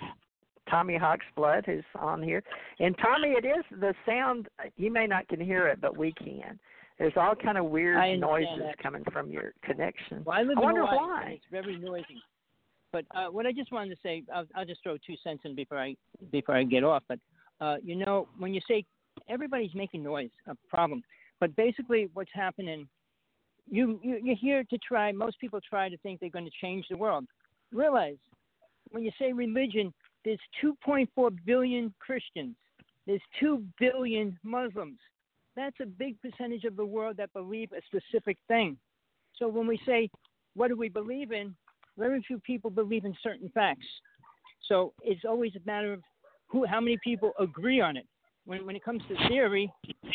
Tommy 0.68 0.96
Hawk's 0.96 1.26
blood 1.36 1.64
who's 1.64 1.84
on 1.94 2.22
here, 2.22 2.42
and 2.80 2.96
Tommy, 2.98 3.30
it 3.30 3.44
is 3.44 3.64
the 3.80 3.94
sound. 4.04 4.48
You 4.76 4.92
may 4.92 5.06
not 5.06 5.28
can 5.28 5.40
hear 5.40 5.68
it, 5.68 5.80
but 5.80 5.96
we 5.96 6.12
can. 6.12 6.58
There's 6.98 7.12
all 7.16 7.34
kind 7.34 7.58
of 7.58 7.66
weird 7.66 8.18
noises 8.18 8.48
that. 8.64 8.78
coming 8.82 9.04
from 9.12 9.30
your 9.30 9.52
connection. 9.62 10.22
Well, 10.24 10.38
I 10.38 10.42
live 10.42 10.58
I 10.58 10.60
wonder 10.60 10.86
Hawaii, 10.86 10.96
why. 10.96 11.30
it's 11.36 11.44
very 11.50 11.76
noisy. 11.76 12.22
But 12.96 13.04
uh, 13.14 13.26
what 13.26 13.44
I 13.44 13.52
just 13.52 13.72
wanted 13.72 13.90
to 13.90 14.00
say, 14.02 14.22
I'll, 14.34 14.46
I'll 14.54 14.64
just 14.64 14.82
throw 14.82 14.96
two 14.96 15.16
cents 15.22 15.42
in 15.44 15.54
before 15.54 15.78
I 15.78 15.94
before 16.32 16.56
I 16.56 16.62
get 16.64 16.82
off. 16.82 17.02
But 17.06 17.18
uh, 17.60 17.76
you 17.84 17.94
know, 17.94 18.26
when 18.38 18.54
you 18.54 18.60
say 18.66 18.86
everybody's 19.28 19.74
making 19.74 20.02
noise, 20.02 20.30
a 20.46 20.56
problem. 20.70 21.02
But 21.38 21.54
basically, 21.56 22.08
what's 22.14 22.30
happening, 22.32 22.88
you, 23.70 24.00
you 24.02 24.18
you're 24.24 24.36
here 24.36 24.64
to 24.70 24.78
try. 24.78 25.12
Most 25.12 25.38
people 25.38 25.60
try 25.60 25.90
to 25.90 25.98
think 25.98 26.20
they're 26.20 26.30
going 26.30 26.46
to 26.46 26.58
change 26.62 26.86
the 26.88 26.96
world. 26.96 27.26
Realize 27.70 28.16
when 28.92 29.02
you 29.02 29.10
say 29.18 29.30
religion, 29.30 29.92
there's 30.24 30.40
2.4 30.64 31.36
billion 31.44 31.92
Christians. 31.98 32.56
There's 33.06 33.20
2 33.40 33.62
billion 33.78 34.38
Muslims. 34.42 34.98
That's 35.54 35.76
a 35.82 35.86
big 35.86 36.16
percentage 36.22 36.64
of 36.64 36.76
the 36.76 36.86
world 36.86 37.18
that 37.18 37.30
believe 37.34 37.72
a 37.72 37.82
specific 37.84 38.38
thing. 38.48 38.78
So 39.38 39.48
when 39.48 39.66
we 39.66 39.78
say, 39.84 40.08
what 40.54 40.68
do 40.68 40.76
we 40.78 40.88
believe 40.88 41.32
in? 41.32 41.54
Very 41.98 42.22
few 42.26 42.38
people 42.40 42.70
believe 42.70 43.04
in 43.04 43.14
certain 43.22 43.50
facts. 43.54 43.86
So 44.68 44.92
it's 45.02 45.24
always 45.26 45.52
a 45.56 45.60
matter 45.66 45.92
of 45.92 46.02
who, 46.48 46.66
how 46.66 46.80
many 46.80 46.98
people 47.02 47.32
agree 47.38 47.80
on 47.80 47.96
it. 47.96 48.06
When, 48.44 48.64
when 48.64 48.76
it 48.76 48.84
comes 48.84 49.02
to 49.08 49.28
theory, 49.28 49.72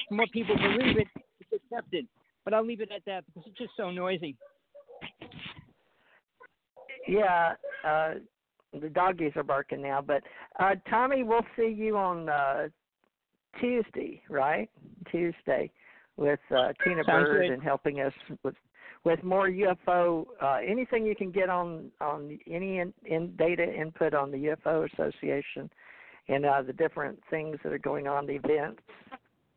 the 0.09 0.15
more 0.15 0.27
people 0.31 0.55
believe 0.55 0.97
it, 0.97 1.07
it's 1.39 1.63
accepted. 1.63 2.07
But 2.45 2.53
I'll 2.53 2.65
leave 2.65 2.81
it 2.81 2.89
at 2.95 3.03
that 3.05 3.25
because 3.25 3.49
it's 3.49 3.57
just 3.57 3.71
so 3.75 3.91
noisy. 3.91 4.35
Yeah, 7.07 7.53
uh, 7.85 8.13
the 8.79 8.89
doggies 8.89 9.33
are 9.35 9.43
barking 9.43 9.81
now. 9.81 10.01
But 10.01 10.23
uh, 10.59 10.75
Tommy, 10.89 11.23
we'll 11.23 11.45
see 11.57 11.67
you 11.67 11.97
on 11.97 12.29
uh, 12.29 12.67
Tuesday, 13.59 14.21
right? 14.29 14.69
Tuesday 15.11 15.71
with 16.17 16.39
uh, 16.51 16.69
Tina 16.83 17.03
Sounds 17.05 17.27
Bird 17.27 17.47
good. 17.47 17.53
and 17.53 17.63
helping 17.63 17.99
us 17.99 18.13
with 18.43 18.55
with 19.03 19.23
more 19.23 19.49
UFO. 19.49 20.25
Uh, 20.41 20.57
anything 20.65 21.05
you 21.05 21.15
can 21.15 21.31
get 21.31 21.49
on 21.49 21.91
on 21.99 22.39
any 22.47 22.79
in, 22.79 22.93
in 23.05 23.35
data 23.35 23.63
input 23.63 24.13
on 24.13 24.31
the 24.31 24.37
UFO 24.37 24.91
Association 24.93 25.69
and 26.27 26.45
uh, 26.45 26.61
the 26.61 26.73
different 26.73 27.19
things 27.29 27.57
that 27.63 27.73
are 27.73 27.79
going 27.79 28.07
on, 28.07 28.25
the 28.25 28.33
events, 28.33 28.81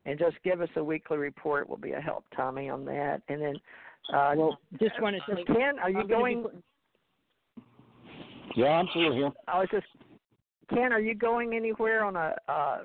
and 0.06 0.18
just 0.18 0.36
give 0.42 0.60
us 0.60 0.68
a 0.76 0.84
weekly 0.84 1.18
report 1.18 1.68
will 1.68 1.76
be 1.76 1.92
a 1.92 2.00
help, 2.00 2.24
Tommy, 2.34 2.68
on 2.68 2.84
that. 2.86 3.22
And 3.28 3.40
then, 3.40 3.56
uh, 4.12 4.34
Well, 4.36 4.58
just 4.80 5.00
want 5.00 5.16
to 5.16 5.34
say, 5.34 5.44
Ken, 5.44 5.78
are 5.78 5.90
you 5.90 6.00
I'm 6.00 6.08
gonna 6.08 6.48
be 6.48 6.48
Yeah, 8.56 8.66
I'm 8.66 8.88
still 8.90 9.12
here. 9.12 9.30
I 9.46 9.58
was 9.58 9.68
just 9.70 9.86
Ken, 10.70 10.92
are 10.92 11.00
you 11.00 11.14
going 11.14 11.54
anywhere 11.54 12.04
on 12.04 12.16
a 12.16 12.34
uh 12.48 12.78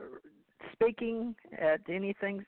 speaking 0.73 1.35
at 1.57 1.79
anything? 1.89 2.45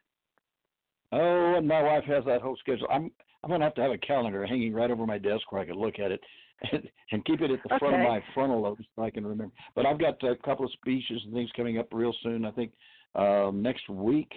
Oh, 1.13 1.55
and 1.57 1.67
my 1.67 1.81
wife 1.81 2.03
has 2.05 2.23
that 2.25 2.41
whole 2.41 2.55
schedule. 2.57 2.87
I'm 2.89 3.11
I'm 3.43 3.49
gonna 3.49 3.63
have 3.63 3.75
to 3.75 3.81
have 3.81 3.91
a 3.91 3.97
calendar 3.97 4.45
hanging 4.45 4.73
right 4.73 4.91
over 4.91 5.05
my 5.05 5.17
desk 5.17 5.51
where 5.51 5.61
I 5.61 5.65
can 5.65 5.75
look 5.75 5.99
at 5.99 6.11
it 6.11 6.21
and, 6.71 6.87
and 7.11 7.25
keep 7.25 7.41
it 7.41 7.51
at 7.51 7.59
the 7.63 7.73
okay. 7.73 7.79
front 7.79 7.95
of 7.95 8.07
my 8.07 8.23
frontal 8.33 8.61
lobe 8.61 8.79
so 8.95 9.03
I 9.03 9.09
can 9.09 9.25
remember. 9.25 9.53
But 9.75 9.85
I've 9.85 9.99
got 9.99 10.21
a 10.23 10.35
couple 10.37 10.65
of 10.65 10.71
speeches 10.73 11.21
and 11.25 11.33
things 11.33 11.49
coming 11.55 11.79
up 11.79 11.87
real 11.91 12.13
soon. 12.21 12.45
I 12.45 12.51
think 12.51 12.71
uh, 13.15 13.51
next 13.53 13.89
week 13.89 14.31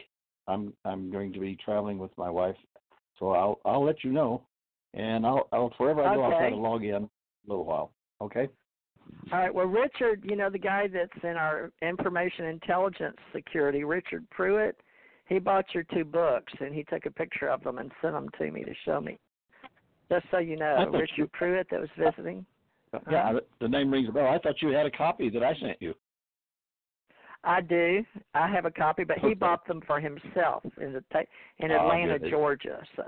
I'm 0.48 0.72
I'm 0.84 1.10
going 1.10 1.32
to 1.32 1.40
be 1.40 1.56
traveling 1.64 1.98
with 1.98 2.10
my 2.16 2.30
wife, 2.30 2.56
so 3.18 3.32
I'll 3.32 3.60
I'll 3.64 3.84
let 3.84 4.04
you 4.04 4.12
know, 4.12 4.42
and 4.94 5.26
I'll 5.26 5.48
I'll 5.52 5.72
wherever 5.78 6.02
I 6.02 6.14
go 6.14 6.24
okay. 6.24 6.34
I'll 6.34 6.40
try 6.40 6.50
to 6.50 6.56
log 6.56 6.84
in 6.84 6.94
a 6.94 7.08
little 7.46 7.64
while. 7.64 7.92
Okay. 8.20 8.48
All 9.32 9.38
right. 9.38 9.54
Well, 9.54 9.66
Richard, 9.66 10.24
you 10.24 10.36
know 10.36 10.48
the 10.48 10.58
guy 10.58 10.88
that's 10.88 11.24
in 11.24 11.36
our 11.36 11.70
information 11.82 12.46
intelligence 12.46 13.16
security, 13.34 13.84
Richard 13.84 14.28
Pruitt. 14.30 14.76
He 15.26 15.38
bought 15.38 15.66
your 15.72 15.84
two 15.94 16.04
books, 16.04 16.52
and 16.60 16.74
he 16.74 16.84
took 16.84 17.06
a 17.06 17.10
picture 17.10 17.48
of 17.48 17.62
them 17.62 17.78
and 17.78 17.90
sent 18.02 18.14
them 18.14 18.28
to 18.38 18.50
me 18.50 18.64
to 18.64 18.74
show 18.84 19.00
me. 19.00 19.18
Just 20.10 20.26
so 20.30 20.38
you 20.38 20.56
know, 20.56 20.86
Richard 20.92 21.10
you... 21.16 21.26
Pruitt 21.32 21.68
that 21.70 21.80
was 21.80 21.88
visiting. 21.98 22.44
Yeah, 23.10 23.30
uh-huh. 23.30 23.40
the 23.60 23.68
name 23.68 23.90
rings 23.90 24.08
a 24.08 24.12
bell. 24.12 24.28
I 24.28 24.38
thought 24.38 24.60
you 24.60 24.68
had 24.68 24.86
a 24.86 24.90
copy 24.90 25.30
that 25.30 25.42
I 25.42 25.54
sent 25.60 25.80
you. 25.80 25.94
I 27.42 27.60
do. 27.60 28.04
I 28.34 28.48
have 28.48 28.64
a 28.64 28.70
copy, 28.70 29.04
but 29.04 29.18
he 29.18 29.34
bought 29.34 29.66
them 29.66 29.82
for 29.86 30.00
himself 30.00 30.62
in 30.80 30.92
the 30.92 31.02
in 31.58 31.72
oh, 31.72 31.76
Atlanta, 31.76 32.18
Georgia. 32.30 32.82
So, 32.96 33.04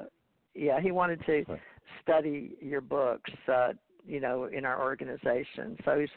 yeah, 0.54 0.80
he 0.80 0.90
wanted 0.90 1.24
to 1.26 1.44
study 2.02 2.56
your 2.60 2.80
books. 2.80 3.30
Uh, 3.46 3.72
you 4.06 4.20
know, 4.20 4.44
in 4.44 4.64
our 4.64 4.82
organization. 4.82 5.76
So 5.84 5.98
he's 5.98 6.08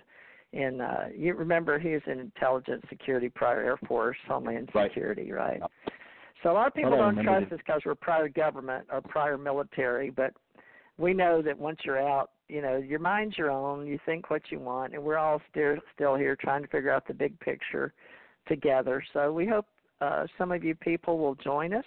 in. 0.54 0.82
Uh, 0.82 1.10
you 1.16 1.34
remember 1.34 1.80
he 1.80 1.90
was 1.90 2.02
in 2.08 2.20
intelligence 2.20 2.84
security, 2.90 3.30
prior 3.30 3.62
Air 3.62 3.78
Force, 3.88 4.18
Homeland 4.28 4.70
Security, 4.74 5.32
right? 5.32 5.62
right? 5.62 5.72
So 6.44 6.52
a 6.52 6.54
lot 6.54 6.68
of 6.68 6.74
people 6.74 6.92
don't 6.92 7.22
trust 7.22 7.52
us 7.52 7.60
because 7.66 7.82
we're 7.86 7.96
prior 7.96 8.30
government 8.30 8.88
or 8.92 9.02
prior 9.02 9.38
military, 9.38 10.10
but 10.10 10.34
we 10.98 11.14
know 11.14 11.42
that 11.42 11.58
once 11.58 11.80
you're 11.84 12.00
out, 12.00 12.32
you 12.48 12.62
know, 12.62 12.78
your 12.78 13.00
mind's 13.00 13.38
your 13.38 13.52
own. 13.52 13.86
You 13.86 14.00
think 14.06 14.30
what 14.30 14.44
you 14.50 14.60
want, 14.60 14.94
and 14.94 15.04
we're 15.04 15.18
all 15.18 15.42
still 15.52 15.76
still 15.94 16.16
here 16.16 16.36
trying 16.36 16.62
to 16.62 16.68
figure 16.68 16.92
out 16.92 17.08
the 17.08 17.14
big 17.14 17.40
picture 17.40 17.94
together. 18.48 19.04
So 19.14 19.32
we 19.32 19.46
hope 19.46 19.66
uh, 20.02 20.28
some 20.38 20.52
of 20.52 20.64
you 20.64 20.76
people 20.76 21.20
will 21.20 21.36
join 21.36 21.74
us 21.74 21.86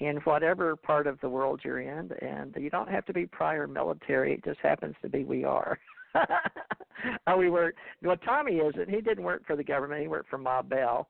in 0.00 0.16
whatever 0.18 0.76
part 0.76 1.06
of 1.06 1.20
the 1.20 1.28
world 1.28 1.60
you're 1.64 1.80
in, 1.80 2.10
and 2.22 2.54
you 2.58 2.70
don't 2.70 2.88
have 2.88 3.04
to 3.06 3.12
be 3.12 3.26
prior 3.26 3.66
military. 3.66 4.34
It 4.34 4.44
just 4.44 4.60
happens 4.60 4.94
to 5.02 5.08
be 5.08 5.24
we 5.24 5.44
are. 5.44 5.78
oh, 7.26 7.36
we 7.36 7.50
work. 7.50 7.76
Well, 8.02 8.16
Tommy 8.16 8.56
isn't. 8.56 8.90
He 8.90 9.00
didn't 9.00 9.24
work 9.24 9.42
for 9.46 9.56
the 9.56 9.64
government. 9.64 10.02
He 10.02 10.08
worked 10.08 10.28
for 10.28 10.38
Ma 10.38 10.62
Bell. 10.62 11.08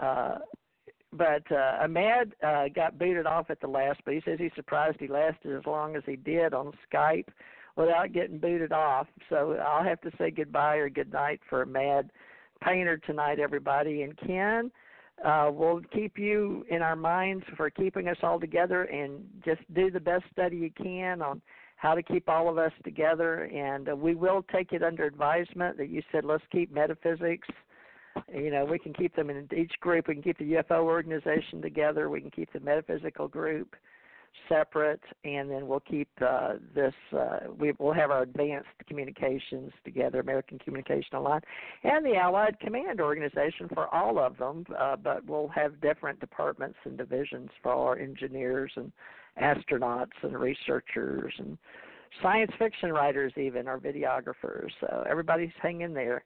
Uh, 0.00 0.38
but 1.12 1.42
uh, 1.50 1.84
Amad 1.84 2.32
uh, 2.42 2.68
got 2.74 2.98
booted 2.98 3.26
off 3.26 3.50
at 3.50 3.60
the 3.60 3.66
last, 3.66 4.00
but 4.04 4.14
he 4.14 4.22
says 4.24 4.38
he's 4.38 4.52
surprised 4.54 4.98
he 5.00 5.08
lasted 5.08 5.56
as 5.56 5.66
long 5.66 5.96
as 5.96 6.02
he 6.06 6.16
did 6.16 6.54
on 6.54 6.72
Skype 6.92 7.26
without 7.76 8.12
getting 8.12 8.38
booted 8.38 8.72
off. 8.72 9.08
So 9.28 9.56
I'll 9.64 9.84
have 9.84 10.00
to 10.02 10.10
say 10.18 10.30
goodbye 10.30 10.76
or 10.76 10.88
good 10.88 11.12
night 11.12 11.40
for 11.48 11.64
Amad 11.64 12.10
Painter 12.62 12.98
tonight, 12.98 13.40
everybody. 13.40 14.02
And 14.02 14.16
Ken, 14.18 14.70
uh, 15.24 15.50
we'll 15.52 15.80
keep 15.92 16.16
you 16.16 16.64
in 16.70 16.82
our 16.82 16.96
minds 16.96 17.44
for 17.56 17.70
keeping 17.70 18.08
us 18.08 18.18
all 18.22 18.38
together 18.38 18.84
and 18.84 19.24
just 19.44 19.60
do 19.74 19.90
the 19.90 20.00
best 20.00 20.24
study 20.32 20.56
you 20.56 20.70
can 20.70 21.22
on 21.22 21.42
how 21.80 21.94
to 21.94 22.02
keep 22.02 22.28
all 22.28 22.48
of 22.48 22.58
us 22.58 22.72
together. 22.84 23.44
And 23.44 23.88
uh, 23.88 23.96
we 23.96 24.14
will 24.14 24.44
take 24.52 24.72
it 24.72 24.82
under 24.82 25.04
advisement 25.04 25.78
that 25.78 25.88
you 25.88 26.02
said 26.12 26.24
let's 26.24 26.44
keep 26.52 26.72
metaphysics 26.72 27.48
you 28.34 28.50
know, 28.50 28.64
we 28.64 28.78
can 28.78 28.92
keep 28.92 29.14
them 29.14 29.30
in 29.30 29.48
each 29.56 29.72
group. 29.80 30.08
We 30.08 30.14
can 30.14 30.22
keep 30.22 30.38
the 30.38 30.52
UFO 30.52 30.82
organization 30.82 31.62
together. 31.62 32.10
We 32.10 32.20
can 32.20 32.30
keep 32.30 32.52
the 32.52 32.60
metaphysical 32.60 33.28
group 33.28 33.76
separate, 34.48 35.02
and 35.24 35.50
then 35.50 35.66
we'll 35.66 35.80
keep 35.80 36.08
uh, 36.24 36.54
this. 36.74 36.94
Uh, 37.12 37.38
we, 37.56 37.72
will 37.78 37.92
have 37.92 38.10
our 38.10 38.22
advanced 38.22 38.68
communications 38.86 39.72
together, 39.84 40.20
American 40.20 40.58
Communication 40.58 41.16
Alliance, 41.16 41.44
and 41.82 42.04
the 42.04 42.16
Allied 42.16 42.58
Command 42.60 43.00
Organization 43.00 43.68
for 43.72 43.92
all 43.92 44.18
of 44.18 44.36
them. 44.38 44.64
Uh, 44.78 44.96
but 44.96 45.24
we'll 45.26 45.48
have 45.48 45.80
different 45.80 46.20
departments 46.20 46.78
and 46.84 46.96
divisions 46.96 47.50
for 47.62 47.72
our 47.72 47.98
engineers 47.98 48.70
and 48.76 48.92
astronauts 49.40 50.10
and 50.22 50.38
researchers 50.38 51.32
and 51.38 51.58
science 52.22 52.52
fiction 52.58 52.92
writers, 52.92 53.32
even 53.36 53.68
our 53.68 53.78
videographers. 53.78 54.70
So 54.80 55.04
everybody's 55.08 55.52
hanging 55.60 55.94
there 55.94 56.24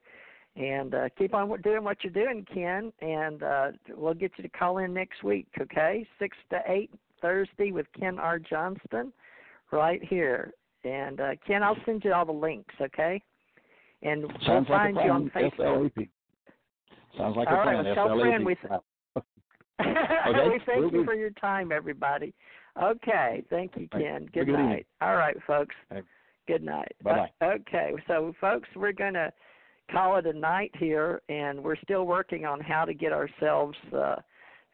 and 0.55 0.95
uh, 0.95 1.09
keep 1.17 1.33
on 1.33 1.61
doing 1.61 1.83
what 1.83 1.97
you're 2.03 2.13
doing, 2.13 2.45
Ken. 2.53 2.91
And 3.01 3.43
uh, 3.43 3.67
we'll 3.95 4.13
get 4.13 4.31
you 4.37 4.43
to 4.43 4.49
call 4.49 4.77
in 4.79 4.93
next 4.93 5.23
week, 5.23 5.47
okay? 5.59 6.07
Six 6.17 6.37
to 6.51 6.59
eight 6.67 6.91
Thursday 7.21 7.71
with 7.71 7.87
Ken 7.99 8.19
R. 8.19 8.39
Johnston, 8.39 9.11
right 9.71 10.01
here. 10.03 10.53
And 10.83 11.19
uh, 11.19 11.31
Ken, 11.45 11.63
I'll 11.63 11.77
send 11.85 12.03
you 12.05 12.13
all 12.13 12.25
the 12.25 12.31
links, 12.31 12.75
okay? 12.79 13.21
And 14.01 14.25
Sounds 14.45 14.67
we'll 14.69 14.77
like 14.77 14.93
find 14.93 14.97
you 15.03 15.11
on 15.11 15.31
Facebook. 15.35 16.07
Sounds 17.17 17.37
like 17.37 17.47
all 17.47 17.53
a 17.53 17.57
right, 17.57 17.81
plan. 17.81 17.85
Well, 17.85 17.95
tell 17.95 18.19
friend 18.19 18.45
we, 18.45 18.55
okay. 19.81 20.49
we 20.49 20.59
thank 20.65 20.79
we'll 20.79 20.91
you 20.91 21.05
for 21.05 21.15
your 21.15 21.31
time, 21.31 21.71
everybody. 21.71 22.33
Okay, 22.81 23.43
thank 23.49 23.71
you, 23.75 23.87
Ken. 23.91 24.01
Right. 24.01 24.33
Good, 24.33 24.47
night. 24.47 24.87
All 25.01 25.15
right, 25.15 25.35
folks. 25.47 25.75
Right. 25.89 26.03
Good 26.47 26.63
night. 26.63 26.95
Bye 27.03 27.29
bye. 27.39 27.47
okay, 27.55 27.93
so 28.07 28.33
folks, 28.39 28.69
we're 28.75 28.91
gonna 28.91 29.31
call 29.91 30.17
it 30.17 30.25
a 30.25 30.33
night 30.33 30.71
here, 30.77 31.21
and 31.29 31.63
we're 31.63 31.77
still 31.77 32.05
working 32.05 32.45
on 32.45 32.59
how 32.59 32.85
to 32.85 32.93
get 32.93 33.11
ourselves 33.11 33.77
uh, 33.95 34.17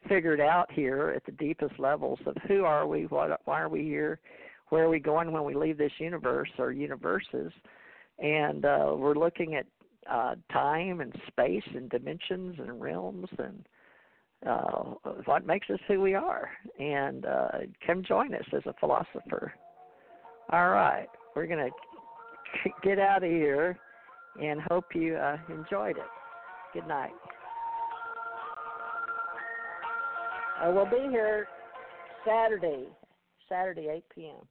figured 0.08 0.40
out 0.40 0.70
here 0.72 1.12
at 1.16 1.24
the 1.24 1.32
deepest 1.32 1.78
levels 1.78 2.18
of 2.26 2.36
who 2.48 2.64
are 2.64 2.86
we, 2.86 3.04
what, 3.06 3.40
why 3.44 3.60
are 3.60 3.68
we 3.68 3.82
here, 3.82 4.18
where 4.68 4.84
are 4.84 4.88
we 4.88 4.98
going 4.98 5.32
when 5.32 5.44
we 5.44 5.54
leave 5.54 5.78
this 5.78 5.92
universe 5.98 6.50
or 6.58 6.72
universes, 6.72 7.52
and 8.18 8.64
uh, 8.64 8.92
we're 8.96 9.14
looking 9.14 9.54
at 9.54 9.66
uh, 10.10 10.34
time 10.52 11.00
and 11.00 11.14
space 11.28 11.62
and 11.74 11.88
dimensions 11.90 12.56
and 12.58 12.80
realms 12.80 13.28
and 13.38 13.66
uh, 14.46 14.94
what 15.24 15.46
makes 15.46 15.68
us 15.70 15.78
who 15.88 16.00
we 16.00 16.14
are. 16.14 16.50
And 16.78 17.24
uh, 17.24 17.48
come 17.86 18.02
join 18.02 18.34
us 18.34 18.44
as 18.54 18.62
a 18.66 18.74
philosopher. 18.80 19.52
All 20.50 20.70
right, 20.70 21.08
we're 21.34 21.46
going 21.46 21.70
to 21.70 22.70
get 22.82 22.98
out 22.98 23.22
of 23.22 23.30
here 23.30 23.78
and 24.40 24.60
hope 24.62 24.84
you 24.94 25.16
uh, 25.16 25.36
enjoyed 25.48 25.96
it. 25.96 26.10
Good 26.72 26.86
night. 26.86 27.12
Uh, 30.62 30.70
we'll 30.72 30.86
be 30.86 31.08
here 31.10 31.46
Saturday, 32.26 32.86
Saturday, 33.48 33.88
8 33.90 34.04
p.m. 34.14 34.46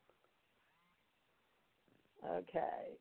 Okay. 2.30 2.98